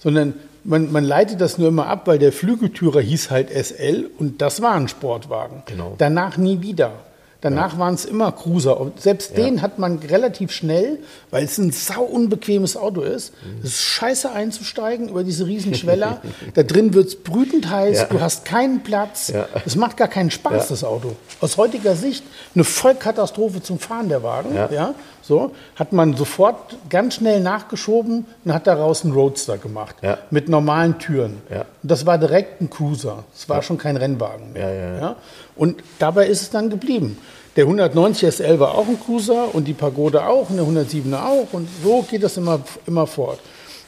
sondern 0.00 0.34
man, 0.64 0.90
man 0.92 1.04
leitet 1.04 1.40
das 1.40 1.58
nur 1.58 1.68
immer 1.68 1.86
ab, 1.86 2.06
weil 2.06 2.18
der 2.18 2.32
Flügeltürer 2.32 3.00
hieß 3.00 3.30
halt 3.30 3.50
SL 3.50 4.10
und 4.18 4.40
das 4.42 4.62
war 4.62 4.74
ein 4.74 4.88
Sportwagen. 4.88 5.62
Genau. 5.66 5.94
Danach 5.98 6.36
nie 6.36 6.60
wieder. 6.60 6.92
Danach 7.40 7.78
waren 7.78 7.94
es 7.94 8.04
immer 8.04 8.32
Cruiser. 8.32 8.80
Und 8.80 9.00
selbst 9.00 9.36
Ja. 9.36 9.44
den 9.44 9.62
hat 9.62 9.78
man 9.78 9.98
relativ 9.98 10.50
schnell, 10.50 10.98
weil 11.30 11.44
es 11.44 11.56
ein 11.58 11.70
sau 11.70 12.02
unbequemes 12.02 12.76
Auto 12.76 13.02
ist. 13.02 13.32
Mhm. 13.44 13.58
Es 13.62 13.70
ist 13.70 13.82
scheiße 13.82 14.32
einzusteigen 14.32 15.08
über 15.08 15.22
diese 15.22 15.46
riesen 15.46 15.74
Schweller. 15.74 16.20
da 16.54 16.64
drin 16.64 16.94
wird 16.94 17.06
es 17.08 17.16
brütend 17.22 17.70
heiß, 17.70 17.98
Ja. 17.98 18.04
du 18.06 18.20
hast 18.20 18.44
keinen 18.44 18.82
Platz. 18.82 19.28
Ja. 19.28 19.46
Es 19.64 19.76
macht 19.76 19.96
gar 19.96 20.08
keinen 20.08 20.32
Spaß, 20.32 20.64
Ja. 20.64 20.66
das 20.70 20.82
Auto. 20.82 21.14
Aus 21.40 21.56
heutiger 21.56 21.94
Sicht 21.94 22.24
eine 22.56 22.64
Vollkatastrophe 22.64 23.62
zum 23.62 23.78
Fahren, 23.78 24.08
der 24.08 24.22
Wagen. 24.24 24.54
Ja. 24.56 24.68
Ja. 24.72 24.94
so, 25.22 25.52
hat 25.76 25.92
man 25.92 26.16
sofort 26.16 26.76
ganz 26.88 27.16
schnell 27.16 27.40
nachgeschoben 27.40 28.24
und 28.46 28.52
hat 28.54 28.66
daraus 28.66 29.04
einen 29.04 29.12
Roadster 29.12 29.58
gemacht. 29.58 29.96
Ja. 30.02 30.16
Mit 30.30 30.48
normalen 30.48 30.98
Türen. 30.98 31.42
Ja. 31.50 31.66
Und 31.82 31.90
das 31.90 32.06
war 32.06 32.16
direkt 32.18 32.62
ein 32.62 32.70
Cruiser. 32.70 33.24
Es 33.36 33.46
war 33.48 33.60
schon 33.62 33.76
kein 33.76 33.96
Rennwagen 33.98 34.54
mehr. 34.54 35.16
Und 35.58 35.82
dabei 35.98 36.26
ist 36.28 36.40
es 36.42 36.50
dann 36.50 36.70
geblieben. 36.70 37.18
Der 37.56 37.64
190 37.64 38.34
SL 38.36 38.60
war 38.60 38.74
auch 38.76 38.86
ein 38.86 38.98
Cruiser 39.00 39.54
und 39.54 39.64
die 39.66 39.72
Pagode 39.74 40.24
auch 40.24 40.48
und 40.48 40.56
der 40.56 40.64
107er 40.64 41.26
auch. 41.26 41.48
Und 41.52 41.68
so 41.82 42.02
geht 42.08 42.22
das 42.22 42.36
immer, 42.36 42.60
immer 42.86 43.06
fort. 43.06 43.40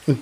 Und 0.07 0.19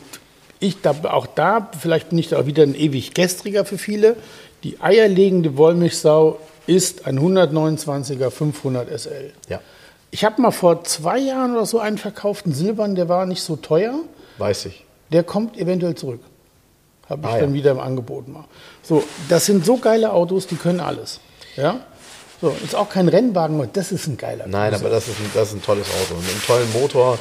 ich, 0.59 0.79
da, 0.81 0.93
auch 1.11 1.25
da, 1.25 1.69
vielleicht 1.79 2.09
bin 2.09 2.19
ich 2.19 2.29
da 2.29 2.39
auch 2.39 2.45
wieder 2.45 2.63
ein 2.63 2.75
ewig 2.75 3.13
gestriger 3.13 3.65
für 3.65 3.77
viele, 3.77 4.15
die 4.63 4.79
eierlegende 4.79 5.57
Wollmilchsau 5.57 6.37
ist 6.67 7.07
ein 7.07 7.17
129er 7.19 8.29
500 8.29 8.89
SL. 8.99 9.31
Ja, 9.47 9.61
Ich 10.11 10.23
habe 10.25 10.41
mal 10.41 10.51
vor 10.51 10.83
zwei 10.83 11.17
Jahren 11.17 11.53
oder 11.53 11.65
so 11.65 11.79
einen 11.79 11.97
verkauft, 11.97 12.45
einen 12.45 12.53
silbern, 12.53 12.93
der 12.95 13.09
war 13.09 13.25
nicht 13.25 13.41
so 13.41 13.55
teuer. 13.55 13.95
weiß 14.37 14.65
ich. 14.67 14.85
Der 15.11 15.23
kommt 15.23 15.57
eventuell 15.57 15.95
zurück. 15.95 16.19
Habe 17.09 17.21
ich 17.23 17.27
Ah, 17.33 17.39
dann 17.39 17.49
ja. 17.49 17.55
wieder 17.55 17.71
im 17.71 17.79
Angebot 17.79 18.27
mal. 18.27 18.43
So, 18.83 19.03
das 19.29 19.47
sind 19.47 19.65
so 19.65 19.77
geile 19.77 20.11
Autos, 20.13 20.45
die 20.45 20.55
können 20.55 20.79
alles. 20.81 21.19
Ja? 21.59 21.81
So, 22.41 22.55
ist 22.63 22.73
auch 22.75 22.89
kein 22.89 23.09
Rennwagen, 23.09 23.57
aber 23.57 23.67
das 23.67 23.91
ist 23.91 24.07
ein 24.07 24.15
geiler 24.17 24.47
Nein, 24.47 24.69
Cruiser. 24.71 24.85
aber 24.85 24.95
das 24.95 25.07
ist 25.09 25.19
ein, 25.19 25.29
das 25.33 25.49
ist 25.49 25.55
ein 25.55 25.61
tolles 25.61 25.87
Auto. 25.89 26.15
Und 26.17 26.29
einen 26.29 26.41
tollen 26.47 26.71
Motor, 26.73 27.19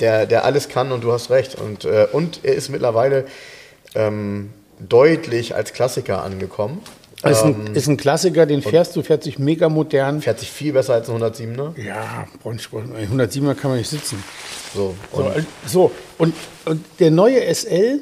der, 0.00 0.26
der 0.26 0.44
alles 0.44 0.68
kann 0.68 0.92
und 0.92 1.02
du 1.02 1.12
hast 1.12 1.30
recht. 1.30 1.56
Und, 1.60 1.84
äh, 1.84 2.06
und 2.12 2.40
er 2.44 2.54
ist 2.54 2.68
mittlerweile 2.68 3.24
ähm, 3.96 4.50
deutlich 4.78 5.54
als 5.56 5.72
Klassiker 5.72 6.22
angekommen. 6.22 6.80
ist, 7.24 7.42
Ähm, 7.42 7.66
ein, 7.66 7.74
ist 7.74 7.88
ein 7.88 7.96
Klassiker, 7.96 8.46
den 8.46 8.62
fährst 8.62 8.94
du, 8.94 9.02
fährt 9.02 9.24
sich 9.24 9.38
mega 9.40 9.68
modern. 9.68 10.22
fährt 10.22 10.38
sich 10.38 10.50
viel 10.52 10.72
besser 10.72 10.94
als 10.94 11.10
ein 11.10 11.20
107er. 11.20 11.78
Ja, 11.80 12.26
Bronch- 12.44 12.68
107er 12.70 13.54
kann 13.54 13.70
man 13.72 13.78
nicht 13.78 13.90
sitzen. 13.90 14.22
So, 14.74 14.94
und, 15.12 15.46
so 15.66 15.90
und, 16.18 16.34
und 16.64 16.84
der 17.00 17.10
neue 17.10 17.42
SL 17.52 18.00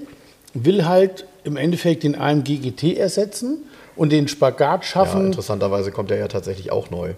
will 0.54 0.84
halt 0.86 1.26
im 1.44 1.56
Endeffekt 1.56 2.02
den 2.02 2.14
AMG 2.14 2.58
GT 2.58 2.96
ersetzen 2.98 3.58
und 3.96 4.10
den 4.10 4.28
Spagat 4.28 4.82
ja, 4.82 4.86
schaffen. 4.88 5.26
interessanterweise 5.26 5.92
kommt 5.92 6.10
er 6.10 6.18
ja 6.18 6.28
tatsächlich 6.28 6.70
auch 6.72 6.90
neu. 6.90 7.14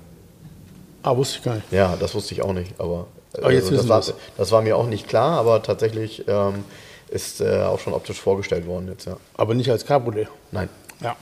ah, 1.02 1.16
wusste 1.16 1.38
ich 1.38 1.44
gar 1.44 1.54
nicht. 1.56 1.70
Ja, 1.72 1.96
das 1.98 2.14
wusste 2.14 2.34
ich 2.34 2.42
auch 2.42 2.52
nicht, 2.52 2.72
aber 2.78 3.06
Aber 3.36 3.52
jetzt 3.52 3.64
das, 3.66 3.72
wissen 3.72 3.88
war, 3.88 4.02
das 4.36 4.52
war 4.52 4.62
mir 4.62 4.76
auch 4.76 4.86
nicht 4.86 5.08
klar, 5.08 5.38
aber 5.38 5.62
tatsächlich 5.62 6.24
ähm, 6.28 6.64
ist 7.10 7.40
äh, 7.40 7.62
auch 7.62 7.78
schon 7.80 7.92
optisch 7.92 8.20
vorgestellt 8.20 8.66
worden 8.66 8.88
jetzt, 8.88 9.06
ja. 9.06 9.16
Aber 9.36 9.54
nicht 9.54 9.70
als 9.70 9.84
Cabriolet. 9.86 10.28
Nein. 10.52 10.68
Ja. 11.00 11.16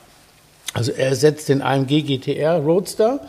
Also 0.73 0.91
er 0.91 1.09
ersetzt 1.09 1.49
den 1.49 1.61
AMG 1.61 2.01
GTR 2.03 2.57
Roadster 2.57 3.19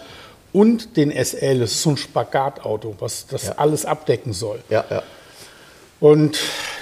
und 0.53 0.97
den 0.97 1.11
SL. 1.11 1.59
Das 1.59 1.73
ist 1.73 1.83
so 1.83 1.91
ein 1.91 1.97
Spagatauto, 1.99 2.95
was 3.01 3.27
das 3.27 3.49
Ja. 3.49 3.55
alles 3.57 3.85
abdecken 3.85 4.33
soll. 4.33 4.61
Ja, 4.71 4.85
ja. 4.89 5.03
Und 6.01 6.39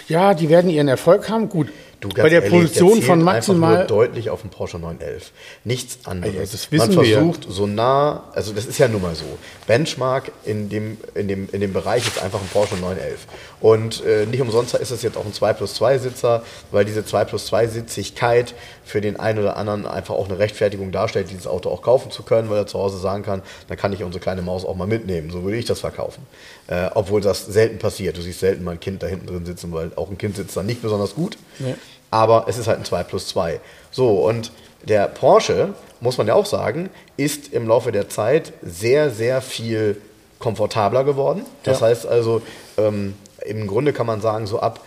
ja, 0.08 0.34
die 0.34 0.48
werden 0.48 0.70
ihren 0.70 0.88
Erfolg 0.88 1.28
haben. 1.30 1.48
Gut, 1.48 1.68
Du, 2.02 2.08
bei 2.08 2.28
der 2.28 2.42
ehrlich, 2.42 2.50
Produktion 2.50 2.94
zielt 2.94 3.04
von 3.04 3.22
maximal. 3.22 3.86
deutlich 3.86 4.28
auf 4.28 4.40
den 4.40 4.50
Porsche 4.50 4.76
911. 4.76 5.30
Nichts 5.62 6.00
anderes. 6.04 6.34
Ja, 6.34 6.40
das 6.40 6.72
wissen 6.72 6.94
Man 6.94 7.04
wir 7.04 7.14
versucht 7.16 7.46
so 7.48 7.66
nah, 7.68 8.24
also 8.34 8.52
das 8.52 8.66
ist 8.66 8.78
ja 8.78 8.88
nun 8.88 9.02
mal 9.02 9.14
so. 9.14 9.38
Benchmark 9.68 10.32
in 10.44 10.68
dem, 10.68 10.98
in 11.14 11.28
dem, 11.28 11.48
in 11.52 11.60
dem 11.60 11.72
Bereich 11.72 12.04
ist 12.04 12.20
einfach 12.20 12.40
ein 12.40 12.48
Porsche 12.52 12.74
911. 12.74 13.26
Und 13.60 14.04
äh, 14.04 14.26
nicht 14.26 14.40
umsonst 14.40 14.74
ist 14.74 14.90
es 14.90 15.02
jetzt 15.02 15.16
auch 15.16 15.24
ein 15.24 15.32
2 15.32 15.52
plus 15.52 15.74
2 15.74 15.98
Sitzer, 15.98 16.42
weil 16.72 16.84
diese 16.84 17.06
2 17.06 17.24
plus 17.24 17.46
2 17.46 17.68
Sitzigkeit 17.68 18.54
für 18.84 19.00
den 19.00 19.18
einen 19.18 19.38
oder 19.38 19.56
anderen 19.56 19.86
einfach 19.86 20.14
auch 20.14 20.28
eine 20.28 20.38
Rechtfertigung 20.38 20.92
darstellt, 20.92 21.30
dieses 21.30 21.46
Auto 21.46 21.70
auch 21.70 21.82
kaufen 21.82 22.10
zu 22.10 22.22
können, 22.22 22.50
weil 22.50 22.58
er 22.58 22.66
zu 22.66 22.78
Hause 22.78 22.98
sagen 22.98 23.22
kann, 23.22 23.42
dann 23.68 23.76
kann 23.76 23.92
ich 23.92 24.02
unsere 24.02 24.20
kleine 24.22 24.42
Maus 24.42 24.64
auch 24.64 24.74
mal 24.76 24.86
mitnehmen. 24.86 25.30
So 25.30 25.44
würde 25.44 25.56
ich 25.56 25.64
das 25.64 25.80
verkaufen. 25.80 26.26
Äh, 26.66 26.90
obwohl 26.94 27.20
das 27.20 27.46
selten 27.46 27.78
passiert. 27.78 28.16
Du 28.16 28.22
siehst 28.22 28.40
selten 28.40 28.64
mal 28.64 28.72
ein 28.72 28.80
Kind 28.80 29.02
da 29.02 29.06
hinten 29.06 29.26
drin 29.26 29.46
sitzen, 29.46 29.72
weil 29.72 29.92
auch 29.96 30.10
ein 30.10 30.18
Kind 30.18 30.36
sitzt 30.36 30.56
dann 30.56 30.66
nicht 30.66 30.82
besonders 30.82 31.14
gut. 31.14 31.38
Nee. 31.58 31.74
Aber 32.10 32.46
es 32.48 32.58
ist 32.58 32.66
halt 32.66 32.78
ein 32.78 32.84
2 32.84 33.04
plus 33.04 33.28
2. 33.28 33.60
So, 33.90 34.10
und 34.26 34.52
der 34.82 35.06
Porsche, 35.08 35.74
muss 36.00 36.18
man 36.18 36.26
ja 36.26 36.34
auch 36.34 36.46
sagen, 36.46 36.90
ist 37.16 37.52
im 37.52 37.68
Laufe 37.68 37.92
der 37.92 38.08
Zeit 38.08 38.52
sehr, 38.62 39.10
sehr 39.10 39.40
viel 39.40 40.00
komfortabler 40.40 41.04
geworden. 41.04 41.46
Das 41.62 41.80
Ja. 41.80 41.86
heißt 41.86 42.06
also, 42.06 42.42
ähm, 42.76 43.14
im 43.46 43.66
Grunde 43.66 43.92
kann 43.92 44.06
man 44.06 44.20
sagen, 44.20 44.46
so 44.46 44.60
ab, 44.60 44.80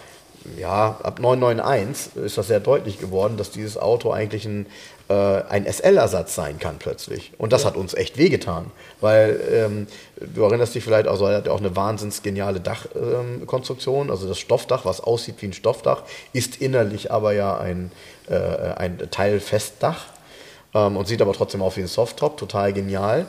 ja, 0.57 0.97
ab 1.03 1.19
991 1.19 2.23
ist 2.23 2.37
das 2.37 2.47
sehr 2.47 2.59
deutlich 2.59 2.99
geworden, 2.99 3.37
dass 3.37 3.51
dieses 3.51 3.77
Auto 3.77 4.11
eigentlich 4.11 4.45
ein, 4.45 4.65
äh, 5.09 5.13
ein 5.13 5.65
SL-Ersatz 5.65 6.35
sein 6.35 6.59
kann 6.59 6.77
plötzlich. 6.77 7.33
Und 7.37 7.53
das 7.53 7.65
hat 7.65 7.75
uns 7.75 7.93
echt 7.93 8.17
wehgetan, 8.17 8.71
weil 9.01 9.39
ähm, 9.51 9.87
du 10.19 10.43
erinnerst 10.43 10.75
dich 10.75 10.83
vielleicht, 10.83 11.07
also 11.07 11.27
er 11.27 11.37
hat 11.37 11.47
ja 11.47 11.51
auch 11.51 11.59
eine 11.59 11.75
wahnsinns 11.75 12.23
geniale 12.23 12.59
Dachkonstruktion, 12.59 14.07
ähm, 14.07 14.11
also 14.11 14.27
das 14.27 14.39
Stoffdach, 14.39 14.85
was 14.85 15.01
aussieht 15.01 15.35
wie 15.39 15.47
ein 15.47 15.53
Stoffdach, 15.53 16.03
ist 16.33 16.61
innerlich 16.61 17.11
aber 17.11 17.33
ja 17.33 17.57
ein, 17.57 17.91
äh, 18.29 18.35
ein 18.35 18.99
Teilfestdach 19.11 20.05
ähm, 20.73 20.97
und 20.97 21.07
sieht 21.07 21.21
aber 21.21 21.33
trotzdem 21.33 21.61
aus 21.61 21.75
wie 21.77 21.81
ein 21.81 21.87
Softtop, 21.87 22.37
total 22.37 22.73
genial. 22.73 23.25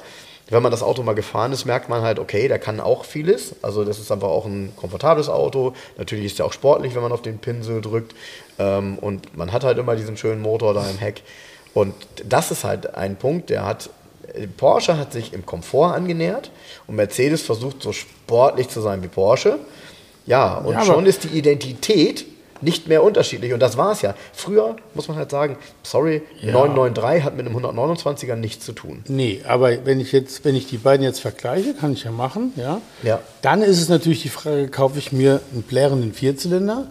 Wenn 0.48 0.62
man 0.62 0.70
das 0.70 0.82
Auto 0.82 1.02
mal 1.02 1.14
gefahren 1.14 1.52
ist, 1.52 1.64
merkt 1.64 1.88
man 1.88 2.02
halt, 2.02 2.20
okay, 2.20 2.46
der 2.46 2.60
kann 2.60 2.78
auch 2.78 3.04
vieles. 3.04 3.56
Also 3.62 3.84
das 3.84 3.98
ist 3.98 4.12
einfach 4.12 4.28
auch 4.28 4.46
ein 4.46 4.72
komfortables 4.76 5.28
Auto. 5.28 5.72
Natürlich 5.98 6.26
ist 6.26 6.38
er 6.38 6.46
auch 6.46 6.52
sportlich, 6.52 6.94
wenn 6.94 7.02
man 7.02 7.10
auf 7.10 7.22
den 7.22 7.38
Pinsel 7.38 7.80
drückt. 7.80 8.14
Ähm, 8.58 8.96
und 9.00 9.36
man 9.36 9.52
hat 9.52 9.64
halt 9.64 9.78
immer 9.78 9.96
diesen 9.96 10.16
schönen 10.16 10.42
Motor 10.42 10.72
da 10.72 10.88
im 10.88 10.98
Heck. 10.98 11.22
Und 11.74 11.94
das 12.24 12.50
ist 12.52 12.62
halt 12.62 12.94
ein 12.94 13.16
Punkt, 13.16 13.50
der 13.50 13.64
hat, 13.64 13.90
Porsche 14.56 14.96
hat 14.96 15.12
sich 15.12 15.32
im 15.32 15.44
Komfort 15.44 15.94
angenähert 15.94 16.50
und 16.86 16.96
Mercedes 16.96 17.42
versucht 17.42 17.82
so 17.82 17.92
sportlich 17.92 18.68
zu 18.68 18.80
sein 18.80 19.02
wie 19.02 19.08
Porsche. 19.08 19.58
Ja, 20.26 20.58
und 20.58 20.74
Ja, 20.74 20.84
schon 20.84 21.06
ist 21.06 21.24
die 21.24 21.38
Identität 21.38 22.24
nicht 22.62 22.88
mehr 22.88 23.02
unterschiedlich. 23.02 23.52
Und 23.52 23.60
das 23.60 23.76
war 23.76 23.92
es 23.92 24.02
ja. 24.02 24.14
Früher 24.32 24.76
muss 24.94 25.08
man 25.08 25.16
halt 25.16 25.30
sagen, 25.30 25.56
sorry, 25.82 26.22
993 26.42 27.24
hat 27.24 27.36
mit 27.36 27.46
einem 27.46 27.56
129er 27.56 28.36
nichts 28.36 28.64
zu 28.64 28.72
tun. 28.72 29.02
Nee, 29.08 29.42
aber 29.46 29.84
wenn 29.84 30.00
ich 30.00 30.12
jetzt, 30.12 30.44
wenn 30.44 30.54
ich 30.54 30.66
die 30.66 30.78
beiden 30.78 31.04
jetzt 31.04 31.20
vergleiche, 31.20 31.74
kann 31.74 31.92
ich 31.92 32.04
ja 32.04 32.10
machen, 32.10 32.52
ja. 32.56 32.80
Ja. 33.02 33.20
Dann 33.42 33.62
ist 33.62 33.80
es 33.80 33.88
natürlich 33.88 34.22
die 34.22 34.28
Frage, 34.28 34.68
kaufe 34.68 34.98
ich 34.98 35.12
mir 35.12 35.40
einen 35.52 35.62
plärrenden 35.62 36.12
Vierzylinder 36.12 36.86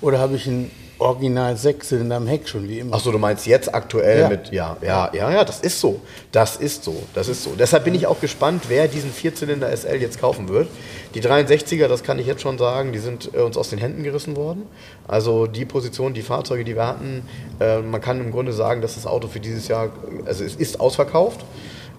oder 0.00 0.18
habe 0.18 0.36
ich 0.36 0.46
einen 0.46 0.70
Original 0.98 1.56
Sechszylinder 1.56 2.16
am 2.16 2.26
Heck 2.26 2.48
schon 2.48 2.68
wie 2.68 2.80
immer? 2.80 2.96
Achso, 2.96 3.12
du 3.12 3.18
meinst 3.18 3.46
jetzt 3.46 3.72
aktuell 3.74 4.20
Ja. 4.20 4.28
mit, 4.28 4.50
ja, 4.50 4.76
ja, 4.82 5.10
ja, 5.14 5.30
ja, 5.30 5.44
das 5.44 5.60
ist 5.60 5.80
so. 5.80 6.00
Das 6.32 6.56
ist 6.56 6.82
so, 6.84 7.02
das 7.14 7.28
ist 7.28 7.42
so. 7.44 7.54
Deshalb 7.58 7.84
bin 7.84 7.94
ich 7.94 8.06
auch 8.06 8.20
gespannt, 8.20 8.64
wer 8.68 8.88
diesen 8.88 9.12
Vierzylinder 9.12 9.70
SL 9.76 9.96
jetzt 10.00 10.20
kaufen 10.20 10.48
wird. 10.48 10.68
Die 11.14 11.22
63er, 11.22 11.88
das 11.88 12.02
kann 12.02 12.18
ich 12.18 12.26
jetzt 12.26 12.42
schon 12.42 12.58
sagen, 12.58 12.92
die 12.92 12.98
sind 12.98 13.30
äh, 13.34 13.38
uns 13.38 13.56
aus 13.56 13.70
den 13.70 13.78
Händen 13.78 14.02
gerissen 14.02 14.36
worden. 14.36 14.66
Also 15.06 15.46
die 15.46 15.64
Position, 15.64 16.14
die 16.14 16.22
Fahrzeuge, 16.22 16.64
die 16.64 16.74
wir 16.76 16.86
hatten, 16.86 17.22
äh, 17.60 17.78
man 17.78 18.00
kann 18.00 18.20
im 18.20 18.30
Grunde 18.32 18.52
sagen, 18.52 18.82
dass 18.82 18.94
das 18.96 19.06
Auto 19.06 19.28
für 19.28 19.40
dieses 19.40 19.68
Jahr, 19.68 19.90
also 20.26 20.44
es 20.44 20.56
ist 20.56 20.80
ausverkauft 20.80 21.44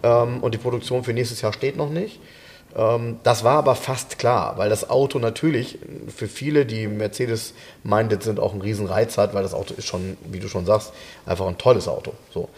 ähm, 0.03 0.39
und 0.41 0.53
die 0.53 0.57
Produktion 0.59 1.03
für 1.03 1.13
nächstes 1.13 1.41
Jahr 1.41 1.53
steht 1.53 1.77
noch 1.77 1.89
nicht. 1.89 2.19
Ähm, 2.75 3.19
das 3.23 3.43
war 3.43 3.57
aber 3.57 3.75
fast 3.75 4.19
klar, 4.19 4.57
weil 4.57 4.69
das 4.69 4.89
Auto 4.89 5.19
natürlich 5.19 5.79
für 6.15 6.27
viele, 6.27 6.65
die 6.65 6.87
Mercedes-minded 6.87 8.23
sind, 8.23 8.39
auch 8.39 8.53
einen 8.53 8.61
riesen 8.61 8.87
Reiz 8.87 9.17
hat, 9.17 9.33
weil 9.33 9.43
das 9.43 9.53
Auto 9.53 9.73
ist 9.75 9.85
schon, 9.85 10.17
wie 10.29 10.39
du 10.39 10.47
schon 10.47 10.65
sagst, 10.65 10.93
einfach 11.25 11.47
ein 11.47 11.57
tolles 11.57 11.87
Auto. 11.87 12.13
So. 12.33 12.49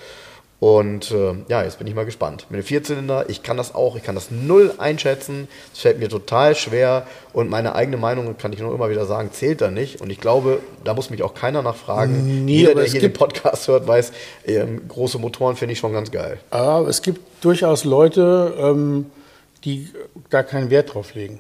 Und 0.62 1.10
äh, 1.10 1.34
ja, 1.48 1.64
jetzt 1.64 1.80
bin 1.80 1.88
ich 1.88 1.96
mal 1.96 2.06
gespannt. 2.06 2.46
Mit 2.52 2.60
dem 2.60 2.64
Vierzylinder, 2.64 3.28
ich 3.30 3.42
kann 3.42 3.58
das 3.58 3.74
auch, 3.74 3.96
ich 3.96 4.04
kann 4.04 4.14
das 4.14 4.30
null 4.30 4.72
einschätzen. 4.78 5.48
Es 5.74 5.80
fällt 5.80 5.98
mir 5.98 6.08
total 6.08 6.54
schwer 6.54 7.08
und 7.34 7.50
meine 7.50 7.74
eigene 7.74 7.98
Meinung, 7.98 8.38
kann 8.38 8.54
ich 8.54 8.60
nur 8.60 8.72
immer 8.72 8.92
wieder 8.92 9.08
sagen, 9.08 9.32
zählt 9.32 9.62
da 9.62 9.72
nicht. 9.72 10.02
Und 10.02 10.12
ich 10.12 10.20
glaube, 10.20 10.60
da 10.84 10.94
muss 10.94 11.10
mich 11.10 11.24
auch 11.24 11.34
keiner 11.34 11.64
nachfragen. 11.64 12.46
Nee, 12.46 12.58
Jeder, 12.58 12.76
der 12.76 12.84
hier 12.84 13.02
den 13.02 13.12
Podcast 13.12 13.68
hört, 13.70 13.88
weiß, 13.88 14.12
ähm, 14.46 14.88
große 14.88 15.18
Motoren 15.18 15.56
finde 15.56 15.74
ich 15.74 15.80
schon 15.80 15.94
ganz 15.94 16.12
geil. 16.12 16.38
Aber 16.52 16.88
es 16.88 17.02
gibt 17.02 17.22
durchaus 17.44 17.84
Leute, 17.84 18.54
ähm, 18.60 19.08
die 19.64 19.90
da 20.30 20.44
keinen 20.44 20.70
Wert 20.70 20.94
drauf 20.94 21.14
legen. 21.16 21.40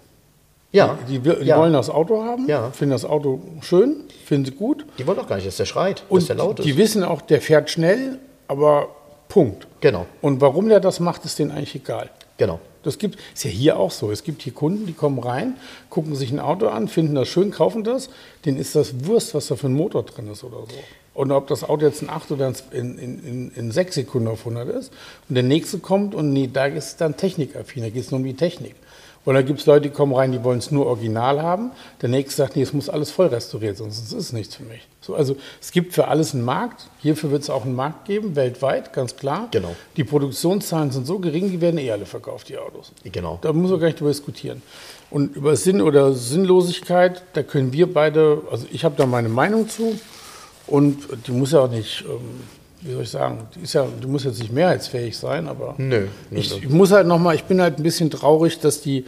Ja, 0.73 0.98
Die, 1.10 1.19
die 1.19 1.30
ja. 1.45 1.57
wollen 1.57 1.73
das 1.73 1.89
Auto 1.89 2.23
haben, 2.23 2.48
Ja. 2.48 2.72
finden 2.72 2.91
das 2.93 3.03
Auto 3.03 3.41
schön, 3.61 4.06
finden 4.26 4.45
sie 4.45 4.52
gut. 4.52 4.85
Die 4.98 5.06
wollen 5.06 5.18
doch 5.18 5.27
gar 5.27 5.35
nicht, 5.35 5.48
dass 5.48 5.57
der 5.57 5.65
schreit, 5.65 5.99
dass 6.03 6.10
Und 6.10 6.30
der 6.30 6.35
laut 6.38 6.60
ist. 6.60 6.65
die 6.65 6.77
wissen 6.77 7.03
auch, 7.03 7.22
der 7.22 7.41
fährt 7.41 7.69
schnell, 7.69 8.19
aber 8.48 8.88
Punkt. 9.27 9.68
Genau, 9.81 10.06
Und 10.22 10.39
warum 10.41 10.69
der 10.69 10.80
das 10.80 10.99
macht, 11.02 11.26
ist 11.26 11.39
denen 11.39 11.52
eigentlich 11.52 11.76
egal. 11.76 12.10
Genau. 12.42 12.60
Das 12.82 12.98
gibt, 12.98 13.20
ist 13.36 13.44
ja 13.44 13.52
hier 13.52 13.78
auch 13.78 13.92
so. 13.92 14.10
Es 14.12 14.24
gibt 14.24 14.42
hier 14.42 14.54
Kunden, 14.54 14.88
die 14.88 14.94
kommen 14.94 15.20
rein, 15.20 15.54
gucken 15.92 16.16
sich 16.16 16.32
ein 16.32 16.40
Auto 16.40 16.70
an, 16.70 16.88
finden 16.88 17.14
das 17.14 17.28
schön, 17.28 17.52
kaufen 17.52 17.84
das. 17.84 18.10
Denen 18.44 18.58
ist 18.58 18.74
das 18.74 19.06
Wurst, 19.06 19.36
was 19.36 19.46
da 19.46 19.56
für 19.56 19.68
ein 19.68 19.74
Motor 19.74 20.02
drin 20.02 20.28
ist 20.32 20.44
oder 20.44 20.58
so. 20.58 20.78
Und 21.14 21.32
ob 21.32 21.48
das 21.48 21.64
Auto 21.64 21.86
jetzt 21.86 22.02
in 22.02 22.10
8 22.10 22.32
oder 22.32 22.52
in, 22.72 22.98
in, 22.98 23.24
in, 23.24 23.52
in 23.52 23.72
6 23.72 23.94
Sekunden 23.94 24.28
auf 24.28 24.40
100 24.40 24.70
ist. 24.70 24.92
Und 25.30 25.36
der 25.36 25.44
nächste 25.44 25.78
kommt 25.78 26.16
und 26.16 26.34
nee, 26.34 26.50
da 26.52 26.66
ist 26.66 27.00
dann 27.00 27.16
technikaffin, 27.16 27.84
da 27.84 27.90
geht 27.90 28.04
es 28.04 28.10
nur 28.10 28.20
um 28.20 28.26
die 28.26 28.34
Technik. 28.34 28.76
Und 29.23 29.35
da 29.35 29.43
gibt 29.43 29.60
es 29.60 29.65
Leute, 29.68 29.81
die 29.81 29.89
kommen 29.89 30.14
rein, 30.14 30.31
die 30.31 30.43
wollen 30.43 30.57
es 30.57 30.72
nur 30.72 30.88
original 30.88 31.41
haben. 31.41 31.72
Der 32.02 32.10
nächste 32.10 32.38
sagt, 32.38 32.56
nee, 32.56 32.64
es 32.64 32.73
muss 32.73 32.89
alles 32.89 33.11
voll 33.11 33.27
restauriert, 33.27 33.77
sonst 33.77 33.99
ist 33.99 34.14
es 34.14 34.34
nichts 34.34 34.56
für 34.56 34.64
mich. 34.64 34.88
So, 35.02 35.14
also 35.14 35.35
es 35.60 35.72
gibt 35.72 35.93
für 35.93 36.07
alles 36.07 36.34
einen 36.34 36.43
Markt. 36.43 36.88
Hierfür 36.99 37.30
wird 37.31 37.43
es 37.43 37.49
auch 37.49 37.64
einen 37.64 37.76
Markt 37.76 38.06
geben, 38.06 38.35
weltweit, 38.35 38.93
ganz 38.93 39.15
klar. 39.15 39.48
Genau. 39.52 39.76
Die 39.95 40.03
Produktionszahlen 40.03 40.91
sind 40.91 41.06
so 41.06 41.19
gering, 41.19 41.52
die 41.52 41.61
werden 41.61 41.77
eh 41.77 41.91
alle 41.91 42.06
verkauft, 42.06 42.49
die 42.49 42.57
Autos. 42.57 42.91
Genau. 43.03 43.38
Da 43.41 43.53
muss 43.53 43.69
man 43.69 43.80
gar 43.80 43.88
nicht 43.88 43.99
drüber 43.99 44.11
diskutieren. 44.11 44.61
Und 45.11 45.35
über 45.35 45.56
Sinn 45.56 45.81
oder 45.81 46.14
Sinnlosigkeit, 46.14 47.23
da 47.34 47.43
können 47.43 47.73
wir 47.73 47.93
beide, 47.93 48.41
also 48.49 48.65
ich 48.72 48.85
habe 48.85 48.95
da 48.98 49.06
meine 49.06 49.30
Meinung 49.30 49.69
zu 49.69 49.99
und 50.68 50.98
die 51.27 51.31
muss 51.31 51.52
ja 51.52 51.60
auch 51.60 51.69
nicht, 51.69 52.06
ähm, 52.07 52.41
wie 52.82 52.94
soll 52.94 53.03
ich 53.03 53.10
sagen, 53.10 53.40
ja, 53.64 53.86
die 54.02 54.08
muss 54.08 54.24
jetzt 54.24 54.40
nicht 54.40 54.52
mehrheitsfähig 54.52 55.18
sein, 55.18 55.48
aber 55.48 55.76
Nö, 55.78 56.08
ich, 56.32 56.64
ich 56.64 56.70
muss 56.70 56.91
halt 56.91 57.08
nochmal, 57.08 57.36
ich 57.36 57.44
bin 57.44 57.62
halt 57.62 57.78
ein 57.78 57.84
bisschen 57.84 58.10
traurig, 58.10 58.60
dass 58.60 58.82
die, 58.82 59.06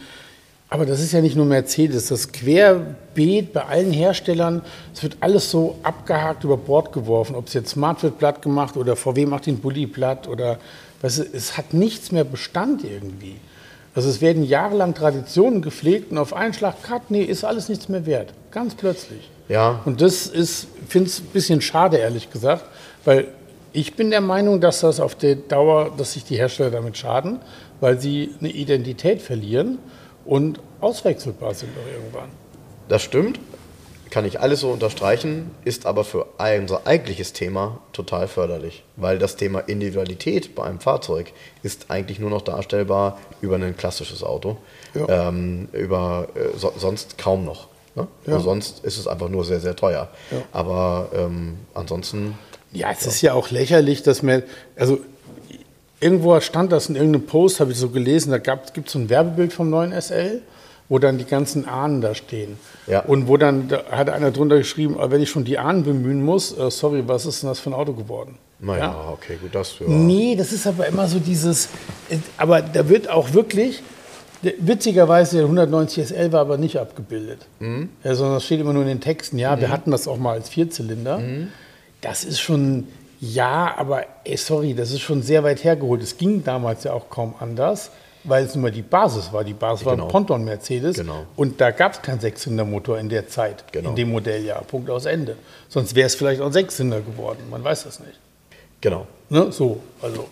aber 0.70 0.86
das 0.86 1.00
ist 1.00 1.12
ja 1.12 1.20
nicht 1.20 1.36
nur 1.36 1.46
Mercedes, 1.46 2.08
das 2.08 2.30
Querbeet 2.32 3.52
bei 3.52 3.64
allen 3.64 3.92
Herstellern, 3.92 4.62
es 4.94 5.02
wird 5.02 5.16
alles 5.20 5.50
so 5.50 5.76
abgehakt 5.82 6.44
über 6.44 6.56
Bord 6.56 6.92
geworfen, 6.92 7.34
ob 7.34 7.48
es 7.48 7.54
jetzt 7.54 7.70
Smart 7.70 8.02
wird 8.02 8.18
platt 8.18 8.42
gemacht 8.42 8.76
oder 8.76 8.96
VW 8.96 9.26
macht 9.26 9.46
den 9.46 9.58
Bulli 9.58 9.86
platt 9.86 10.28
oder, 10.28 10.58
weißt 11.02 11.18
du, 11.18 11.22
es 11.32 11.56
hat 11.56 11.74
nichts 11.74 12.12
mehr 12.12 12.24
Bestand 12.24 12.84
irgendwie. 12.84 13.36
Also 13.94 14.08
es 14.08 14.20
werden 14.20 14.42
jahrelang 14.44 14.94
Traditionen 14.94 15.62
gepflegt 15.62 16.10
und 16.10 16.18
auf 16.18 16.34
einen 16.34 16.52
Schlag, 16.52 16.82
cut, 16.82 17.10
nee, 17.10 17.22
ist 17.22 17.44
alles 17.44 17.68
nichts 17.68 17.88
mehr 17.88 18.06
wert. 18.06 18.32
Ganz 18.50 18.74
plötzlich. 18.74 19.30
Ja, 19.48 19.82
Und 19.84 20.00
das 20.00 20.26
ist, 20.26 20.66
finde 20.88 21.08
es 21.08 21.20
ein 21.20 21.26
bisschen 21.26 21.60
schade, 21.60 21.98
ehrlich 21.98 22.30
gesagt, 22.30 22.64
weil 23.04 23.28
ich 23.74 23.96
bin 23.96 24.10
der 24.10 24.20
Meinung, 24.20 24.60
dass 24.60 24.80
das 24.80 25.00
auf 25.00 25.16
der 25.16 25.34
Dauer, 25.34 25.92
dass 25.98 26.12
sich 26.12 26.24
die 26.24 26.36
Hersteller 26.36 26.70
damit 26.70 26.96
schaden, 26.96 27.40
weil 27.80 28.00
sie 28.00 28.30
eine 28.40 28.48
Identität 28.50 29.20
verlieren 29.20 29.78
und 30.24 30.60
auswechselbar 30.80 31.52
sind 31.54 31.70
auch 31.76 31.92
irgendwann. 31.92 32.30
das 32.88 33.02
stimmt. 33.02 33.38
Kann 34.10 34.24
ich 34.26 34.38
alles 34.38 34.60
so 34.60 34.70
unterstreichen, 34.70 35.50
ist 35.64 35.86
aber 35.86 36.04
für 36.04 36.26
unser 36.38 36.86
eigentliches 36.86 37.32
Thema 37.32 37.80
total 37.92 38.28
förderlich. 38.28 38.84
Weil 38.94 39.18
das 39.18 39.34
Thema 39.34 39.58
Individualität 39.58 40.54
bei 40.54 40.62
einem 40.62 40.78
Fahrzeug 40.78 41.32
ist 41.64 41.90
eigentlich 41.90 42.20
nur 42.20 42.30
noch 42.30 42.42
darstellbar 42.42 43.18
über 43.40 43.56
ein 43.56 43.76
klassisches 43.76 44.22
Auto. 44.22 44.58
Ja. 44.94 45.28
Ähm, 45.28 45.68
über 45.72 46.28
äh, 46.36 46.56
so, 46.56 46.72
sonst 46.76 47.18
kaum 47.18 47.44
noch. 47.44 47.66
Ne? 47.96 48.06
Ja. 48.26 48.38
Sonst 48.38 48.84
ist 48.84 48.98
es 48.98 49.08
einfach 49.08 49.28
nur 49.28 49.44
sehr, 49.44 49.58
sehr 49.58 49.74
teuer. 49.74 50.08
Ja. 50.30 50.38
Aber 50.52 51.08
ähm, 51.12 51.58
ansonsten, 51.74 52.38
Ja, 52.74 52.90
es 52.90 53.06
ist 53.06 53.22
ja 53.22 53.32
auch 53.34 53.50
lächerlich, 53.50 54.02
dass 54.02 54.22
man, 54.22 54.42
also 54.76 54.98
irgendwo 56.00 56.38
stand 56.40 56.72
das 56.72 56.88
in 56.88 56.96
irgendeinem 56.96 57.26
Post, 57.26 57.60
habe 57.60 57.72
ich 57.72 57.78
so 57.78 57.88
gelesen, 57.88 58.30
da 58.30 58.38
gibt 58.38 58.86
es 58.86 58.92
so 58.92 58.98
ein 58.98 59.08
Werbebild 59.08 59.52
vom 59.52 59.70
neuen 59.70 59.92
SL, 59.92 60.42
wo 60.88 60.98
dann 60.98 61.16
die 61.16 61.24
ganzen 61.24 61.66
Ahnen 61.66 62.00
da 62.00 62.14
stehen. 62.14 62.58
Ja. 62.86 63.00
Und 63.00 63.26
wo 63.28 63.36
dann, 63.36 63.68
da 63.68 63.84
hat 63.90 64.10
einer 64.10 64.30
drunter 64.30 64.58
geschrieben, 64.58 64.96
"Aber 64.96 65.12
wenn 65.12 65.22
ich 65.22 65.30
schon 65.30 65.44
die 65.44 65.58
Ahnen 65.58 65.84
bemühen 65.84 66.22
muss, 66.22 66.56
äh, 66.56 66.70
sorry, 66.70 67.04
was 67.06 67.24
ist 67.24 67.42
denn 67.42 67.48
das 67.48 67.60
für 67.60 67.70
ein 67.70 67.74
Auto 67.74 67.94
geworden? 67.94 68.38
naja, 68.60 68.94
okay, 69.12 69.36
gut, 69.40 69.54
das 69.54 69.78
ja. 69.78 69.86
Nee, 69.88 70.36
das 70.36 70.52
ist 70.52 70.66
aber 70.66 70.86
immer 70.86 71.06
so 71.06 71.18
dieses, 71.18 71.66
äh, 72.08 72.16
aber 72.36 72.62
da 72.62 72.88
wird 72.88 73.10
auch 73.10 73.32
wirklich, 73.34 73.82
witzigerweise 74.58 75.36
der 75.36 75.46
190 75.46 76.04
SL 76.08 76.32
war 76.32 76.40
aber 76.40 76.56
nicht 76.56 76.78
abgebildet. 76.78 77.40
Mhm. 77.60 77.90
Ja, 78.02 78.14
sondern 78.14 78.36
das 78.36 78.44
steht 78.44 78.60
immer 78.60 78.72
nur 78.72 78.82
in 78.82 78.88
den 78.88 79.00
Texten. 79.00 79.38
Ja, 79.38 79.60
wir 79.60 79.70
hatten 79.70 79.90
das 79.90 80.06
auch 80.08 80.18
mal 80.18 80.32
als 80.32 80.48
Vierzylinder. 80.48 81.18
Mhm. 81.18 81.48
Das 82.04 82.22
ist 82.22 82.38
schon, 82.40 82.86
ja, 83.20 83.74
aber 83.78 84.04
ey, 84.24 84.36
sorry, 84.36 84.74
das 84.74 84.90
ist 84.90 85.00
schon 85.00 85.22
sehr 85.22 85.42
weit 85.42 85.64
hergeholt. 85.64 86.02
Es 86.02 86.18
ging 86.18 86.44
damals 86.44 86.84
ja 86.84 86.92
auch 86.92 87.08
kaum 87.08 87.34
anders, 87.40 87.90
weil 88.24 88.44
es 88.44 88.54
nun 88.54 88.62
mal 88.62 88.70
die 88.70 88.82
Basis 88.82 89.32
war. 89.32 89.42
Die 89.42 89.54
Basis 89.54 89.86
war 89.86 89.94
Genau. 89.94 90.06
ein 90.06 90.10
Ponton-Mercedes. 90.12 90.96
Genau. 90.96 91.24
Und 91.36 91.60
da 91.60 91.70
gab 91.70 91.94
es 91.94 92.02
keinen 92.02 92.20
Sechszylindermotor 92.20 92.98
in 92.98 93.08
der 93.08 93.26
Zeit, 93.28 93.64
Genau. 93.72 93.90
in 93.90 93.96
dem 93.96 94.10
Modelljahr. 94.10 94.62
Punkt 94.64 94.90
aus 94.90 95.06
Ende. 95.06 95.36
Sonst 95.70 95.94
wäre 95.94 96.06
es 96.06 96.14
vielleicht 96.14 96.42
auch 96.42 96.46
ein 96.46 96.52
Sechszylinder 96.52 97.00
geworden. 97.00 97.38
Man 97.50 97.64
weiß 97.64 97.84
das 97.84 98.00
nicht. 98.00 98.18
Genau. 98.82 99.06
Ne? 99.30 99.50
So, 99.50 99.80
also. 100.02 100.28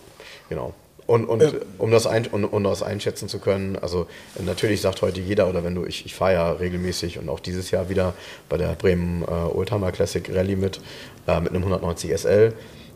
Genau. 0.49 0.73
Und, 1.05 1.25
und 1.25 1.43
um, 1.79 1.91
das 1.91 2.07
ein, 2.07 2.27
um, 2.27 2.45
um 2.45 2.63
das 2.63 2.81
einschätzen 2.81 3.27
zu 3.27 3.39
können, 3.39 3.77
also 3.77 4.07
natürlich 4.39 4.81
sagt 4.81 5.01
heute 5.01 5.19
jeder, 5.19 5.49
oder 5.49 5.63
wenn 5.63 5.75
du, 5.75 5.85
ich, 5.85 6.05
ich 6.05 6.15
fahre 6.15 6.33
ja 6.33 6.51
regelmäßig 6.51 7.19
und 7.19 7.29
auch 7.29 7.39
dieses 7.39 7.71
Jahr 7.71 7.89
wieder 7.89 8.13
bei 8.47 8.57
der 8.57 8.69
Bremen 8.69 9.23
äh, 9.23 9.25
Oldtimer 9.25 9.91
Classic 9.91 10.23
Rallye 10.33 10.55
mit, 10.55 10.79
äh, 11.27 11.41
mit 11.41 11.49
einem 11.49 11.63
190 11.63 12.11
SL. 12.17 12.53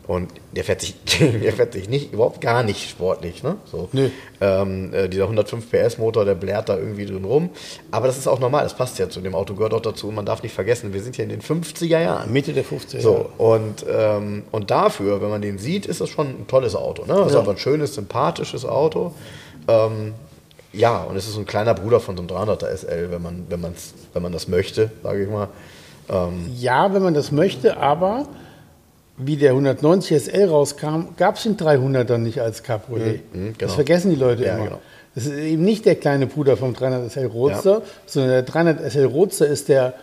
Und 0.08 0.30
der 0.56 0.64
fährt 0.64 0.80
sich, 0.80 0.94
der 1.20 1.52
fährt 1.52 1.74
sich 1.74 1.88
nicht, 1.88 2.12
überhaupt 2.14 2.40
gar 2.40 2.62
nicht 2.62 2.88
sportlich. 2.90 3.42
Ne? 3.42 3.56
So. 3.70 3.88
Nö. 3.92 4.08
Ähm, 4.40 4.92
äh, 4.94 5.06
dieser 5.08 5.24
105 5.24 5.70
PS 5.70 5.98
Motor, 5.98 6.24
der 6.24 6.34
blärt 6.34 6.70
da 6.70 6.78
irgendwie 6.78 7.04
drin 7.04 7.24
rum. 7.26 7.50
Aber 7.90 8.06
das 8.06 8.16
ist 8.16 8.26
auch 8.26 8.40
normal, 8.40 8.64
das 8.64 8.74
passt 8.74 8.98
ja 8.98 9.10
zu 9.10 9.20
dem 9.20 9.34
Auto, 9.34 9.54
gehört 9.54 9.74
auch 9.74 9.82
dazu. 9.82 10.08
Und 10.08 10.14
man 10.14 10.24
darf 10.24 10.42
nicht 10.42 10.54
vergessen, 10.54 10.94
wir 10.94 11.02
sind 11.02 11.14
hier 11.16 11.24
in 11.24 11.28
den 11.28 11.42
50er 11.42 12.00
Jahren. 12.00 12.32
Mitte 12.32 12.54
der 12.54 12.64
50er 12.64 13.00
So, 13.02 13.12
Jahre. 13.12 13.26
und, 13.36 13.84
ähm, 13.86 14.44
und 14.50 14.70
dafür, 14.70 15.20
wenn 15.20 15.28
man 15.28 15.42
den 15.42 15.58
sieht, 15.58 15.84
ist 15.84 16.00
das 16.00 16.08
schon 16.08 16.26
ein 16.28 16.46
tolles 16.48 16.74
Auto. 16.74 17.02
Ne? 17.02 17.12
Das 17.14 17.26
ist 17.28 17.32
Ja. 17.34 17.40
aber 17.40 17.50
ein 17.52 17.58
schönes, 17.58 17.94
sympathisches 17.94 18.64
Auto. 18.64 19.12
Ähm, 19.68 20.14
ja, 20.72 21.02
und 21.02 21.16
es 21.16 21.26
ist 21.26 21.34
so 21.34 21.40
ein 21.40 21.46
kleiner 21.46 21.74
Bruder 21.74 22.00
von 22.00 22.16
so 22.16 22.22
einem 22.22 22.30
300er 22.30 22.68
SL, 22.74 23.10
wenn 23.10 23.20
man, 23.22 23.44
wenn 23.50 23.60
man's, 23.60 23.92
wenn 24.14 24.22
man 24.22 24.32
das 24.32 24.48
möchte, 24.48 24.90
sage 25.02 25.22
ich 25.24 25.28
mal. 25.28 25.48
Ähm, 26.08 26.50
Ja, 26.56 26.94
wenn 26.94 27.02
man 27.02 27.12
das 27.12 27.30
möchte, 27.30 27.76
aber 27.76 28.26
wie 29.18 29.36
der 29.36 29.50
190 29.50 30.16
SL 30.24 30.44
rauskam, 30.48 31.08
gab 31.16 31.36
es 31.36 31.42
den 31.42 31.56
300er 31.56 32.18
nicht 32.18 32.40
als 32.40 32.62
Cabriolet. 32.62 33.34
Mhm, 33.34 33.40
mhm, 33.40 33.46
Das 33.52 33.58
genau. 33.58 33.72
vergessen 33.72 34.10
die 34.10 34.16
Leute 34.16 34.44
Ja, 34.44 34.54
immer. 34.56 34.64
genau. 34.64 34.78
Das 35.14 35.26
ist 35.26 35.32
eben 35.32 35.64
nicht 35.64 35.84
der 35.84 35.96
kleine 35.96 36.26
Bruder 36.26 36.56
vom 36.56 36.74
300 36.74 37.10
SL 37.10 37.26
Roadster, 37.26 37.82
sondern 38.06 38.30
der 38.30 38.42
300 38.42 38.92
SL 38.92 39.06
Roadster 39.06 39.46
ist 39.48 39.68
der 39.68 39.94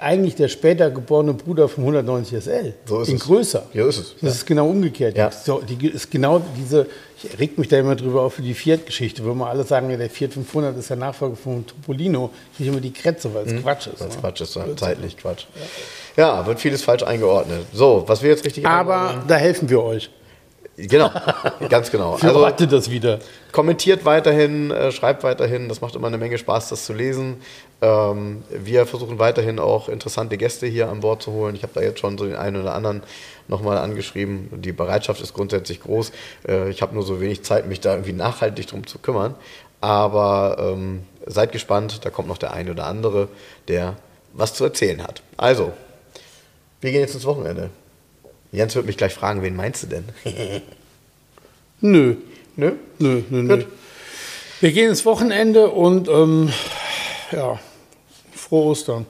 eigentlich 0.00 0.36
der 0.36 0.48
später 0.48 0.90
geborene 0.90 1.34
Bruder 1.34 1.68
vom 1.68 1.84
190 1.84 2.42
SL. 2.42 2.74
So 2.86 3.00
ist 3.00 3.08
in 3.08 3.16
es. 3.16 3.22
größer. 3.22 3.66
Ja, 3.72 3.86
ist 3.86 3.98
es. 3.98 4.14
Das 4.20 4.34
ist 4.34 4.46
genau 4.46 4.68
umgekehrt. 4.68 5.16
Ja. 5.16 5.30
So, 5.30 5.60
die 5.60 5.88
ist 5.88 6.10
genau 6.10 6.40
diese, 6.56 6.86
ich 7.22 7.38
reg 7.38 7.58
mich 7.58 7.68
da 7.68 7.78
immer 7.78 7.96
drüber 7.96 8.22
auf 8.22 8.34
für 8.34 8.42
die 8.42 8.54
Fiat-Geschichte, 8.54 9.24
wo 9.24 9.32
immer 9.32 9.48
alle 9.48 9.64
sagen, 9.64 9.90
ja, 9.90 9.96
der 9.96 10.10
Fiat 10.10 10.32
500 10.32 10.76
ist 10.76 10.90
der 10.90 10.96
Nachfolger 10.96 11.36
vom 11.36 11.66
Topolino. 11.66 12.30
Ich 12.52 12.58
kriege 12.58 12.70
immer 12.70 12.80
die 12.80 12.92
Kretze, 12.92 13.32
weil 13.34 13.46
es 13.46 13.62
Quatsch 13.62 13.88
ist. 13.88 14.00
Mhm. 14.00 14.04
Weil's 14.04 14.14
ne? 14.14 14.20
Quatsch 14.20 14.40
ist, 14.40 14.58
zeitlich 14.76 15.16
Quatsch. 15.16 15.44
Ja, 16.16 16.46
wird 16.46 16.60
vieles 16.60 16.82
falsch 16.82 17.02
eingeordnet. 17.02 17.66
So, 17.72 18.04
was 18.06 18.22
wir 18.22 18.30
jetzt 18.30 18.44
richtig 18.44 18.66
Aber 18.66 19.24
da 19.26 19.36
helfen 19.36 19.68
wir 19.68 19.82
euch. 19.82 20.10
Genau, 20.76 21.10
ganz 21.68 21.90
genau. 21.90 22.16
Für 22.16 22.28
Also 22.28 22.46
heute 22.46 22.66
das 22.66 22.90
wieder. 22.90 23.18
kommentiert 23.52 24.04
weiterhin, 24.06 24.70
äh, 24.70 24.90
schreibt 24.90 25.22
weiterhin, 25.22 25.68
das 25.68 25.80
macht 25.82 25.94
immer 25.94 26.06
eine 26.06 26.16
Menge 26.18 26.38
Spaß, 26.38 26.70
das 26.70 26.86
zu 26.86 26.94
lesen. 26.94 27.42
Ähm, 27.82 28.42
wir 28.48 28.86
versuchen 28.86 29.18
weiterhin 29.18 29.58
auch 29.58 29.88
interessante 29.88 30.38
Gäste 30.38 30.66
hier 30.66 30.88
an 30.88 31.00
Bord 31.00 31.22
zu 31.22 31.32
holen. 31.32 31.54
Ich 31.54 31.62
habe 31.62 31.72
da 31.74 31.82
jetzt 31.82 32.00
schon 32.00 32.16
so 32.16 32.24
den 32.24 32.36
einen 32.36 32.60
oder 32.60 32.74
anderen 32.74 33.02
nochmal 33.48 33.76
angeschrieben. 33.76 34.48
Die 34.62 34.72
Bereitschaft 34.72 35.20
ist 35.20 35.34
grundsätzlich 35.34 35.82
groß. 35.82 36.12
Äh, 36.48 36.70
ich 36.70 36.80
habe 36.80 36.94
nur 36.94 37.02
so 37.04 37.20
wenig 37.20 37.42
Zeit, 37.42 37.66
mich 37.66 37.80
da 37.80 37.92
irgendwie 37.92 38.14
nachhaltig 38.14 38.66
drum 38.66 38.86
zu 38.86 38.98
kümmern. 38.98 39.34
Aber 39.82 40.56
ähm, 40.58 41.02
seid 41.26 41.52
gespannt, 41.52 42.04
da 42.04 42.10
kommt 42.10 42.28
noch 42.28 42.38
der 42.38 42.54
eine 42.54 42.70
oder 42.70 42.86
andere, 42.86 43.28
der 43.68 43.96
was 44.32 44.54
zu 44.54 44.64
erzählen 44.64 45.02
hat. 45.02 45.22
Also, 45.36 45.72
wir 46.80 46.92
gehen 46.92 47.00
jetzt 47.00 47.14
ins 47.14 47.26
Wochenende. 47.26 47.68
Jens 48.52 48.74
wird 48.74 48.86
mich 48.86 48.96
gleich 48.98 49.14
fragen, 49.14 49.42
wen 49.42 49.56
meinst 49.56 49.82
du 49.82 49.86
denn? 49.88 50.04
Nö, 51.80 52.16
Nö? 52.54 52.72
nö, 52.98 53.22
nö, 53.30 53.42
nö. 53.42 53.56
Gut. 53.56 53.66
Wir 54.60 54.72
gehen 54.72 54.90
ins 54.90 55.04
Wochenende 55.04 55.68
und 55.70 56.06
ähm, 56.08 56.52
ja, 57.32 57.58
frohe 58.34 58.66
Ostern. 58.66 59.06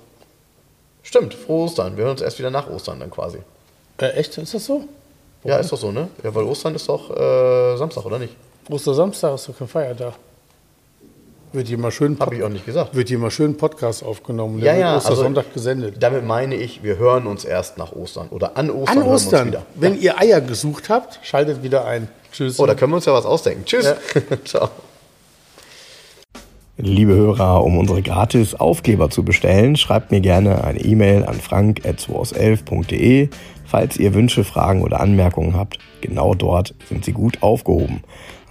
Stimmt, 1.02 1.34
frohe 1.34 1.64
Ostern. 1.64 1.96
Wir 1.96 2.04
hören 2.04 2.12
uns 2.12 2.22
erst 2.22 2.38
wieder 2.38 2.50
nach 2.50 2.70
Ostern 2.70 3.00
dann 3.00 3.10
quasi. 3.10 3.38
Äh, 3.98 4.10
echt? 4.12 4.38
Ist 4.38 4.54
das 4.54 4.64
so? 4.64 4.84
Ja, 5.44 5.58
ist 5.58 5.70
doch 5.72 5.76
so, 5.78 5.90
ne? 5.92 6.08
Ja, 6.22 6.34
weil 6.34 6.44
Ostern 6.44 6.74
ist 6.74 6.88
doch 6.88 7.10
äh, 7.10 7.76
Samstag, 7.76 8.06
oder 8.06 8.18
nicht? 8.20 8.34
Ostersamstag 8.70 9.34
ist 9.34 9.48
doch 9.48 9.58
kein 9.58 9.68
Feiertag. 9.68 10.14
Wird 11.54 11.68
hier 11.68 11.76
mal 11.78 11.90
schön, 11.90 12.18
Habe 12.18 12.34
ich 12.34 12.42
auch 12.42 12.48
nicht 12.48 12.64
gesagt. 12.64 12.94
wird 12.94 13.08
hier 13.08 13.18
mal 13.18 13.30
schön 13.30 13.56
Podcast 13.58 14.02
aufgenommen. 14.02 14.58
Ja, 14.58 14.72
Der 14.72 14.80
ja, 14.80 14.96
Ostersonntag 14.96 15.44
also- 15.44 15.54
gesendet. 15.54 15.96
Damit 16.00 16.24
meine 16.24 16.54
ich, 16.54 16.82
wir 16.82 16.96
hören 16.96 17.26
uns 17.26 17.44
erst 17.44 17.76
nach 17.76 17.92
Ostern. 17.92 18.28
Oder 18.30 18.56
an 18.56 18.70
Ostern 18.70 18.88
An 18.88 18.94
hören 18.96 19.06
wir 19.06 19.12
uns 19.12 19.24
Ostern, 19.26 19.46
wieder. 19.48 19.62
wenn 19.74 20.00
ihr 20.00 20.18
Eier 20.18 20.40
gesucht 20.40 20.88
habt, 20.88 21.20
schaltet 21.22 21.62
wieder 21.62 21.84
ein. 21.84 22.08
Tschüss. 22.32 22.58
Oh, 22.58 22.64
da 22.64 22.74
können 22.74 22.92
wir 22.92 22.96
uns 22.96 23.04
ja 23.04 23.12
was 23.12 23.26
ausdenken. 23.26 23.64
Tschüss. 23.66 23.84
Ja. 23.84 23.96
Ciao. 24.44 24.70
Liebe 26.78 27.12
Hörer, 27.14 27.62
um 27.62 27.76
unsere 27.78 28.00
gratis 28.00 28.54
Aufkleber 28.54 29.10
zu 29.10 29.22
bestellen, 29.22 29.76
schreibt 29.76 30.10
mir 30.10 30.20
gerne 30.22 30.64
eine 30.64 30.80
E-Mail 30.80 31.24
an 31.24 31.34
frank.211.de. 31.34 33.28
Falls 33.66 33.96
ihr 33.98 34.14
Wünsche, 34.14 34.42
Fragen 34.44 34.82
oder 34.82 35.00
Anmerkungen 35.00 35.54
habt, 35.54 35.78
genau 36.00 36.34
dort 36.34 36.74
sind 36.88 37.04
sie 37.04 37.12
gut 37.12 37.42
aufgehoben. 37.42 38.02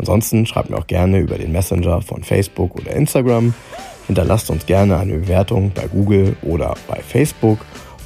Ansonsten 0.02 0.48
schreibt 0.48 0.72
mir 0.72 0.78
auch 0.78 0.88
gerne 0.88 1.20
über 1.20 1.38
den 1.38 1.52
Messenger 1.52 2.02
von 2.02 2.24
Facebook 2.24 2.76
oder 2.76 2.92
Instagram. 2.96 3.54
Hinterlasst 4.08 4.50
uns 4.50 4.66
gerne 4.66 4.98
eine 4.98 5.14
Bewertung 5.14 5.72
bei 5.76 5.86
Google 5.86 6.36
oder 6.42 6.74
bei 6.88 7.00
Facebook. 7.02 7.60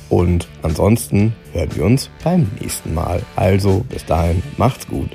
Und 0.09 0.49
ansonsten 0.61 1.33
hören 1.53 1.69
wir 1.73 1.85
uns 1.85 2.09
beim 2.21 2.51
nächsten 2.59 2.93
Mal. 2.93 3.21
Also 3.37 3.85
bis 3.87 4.03
dahin, 4.05 4.43
macht's 4.57 4.85
gut. 4.87 5.09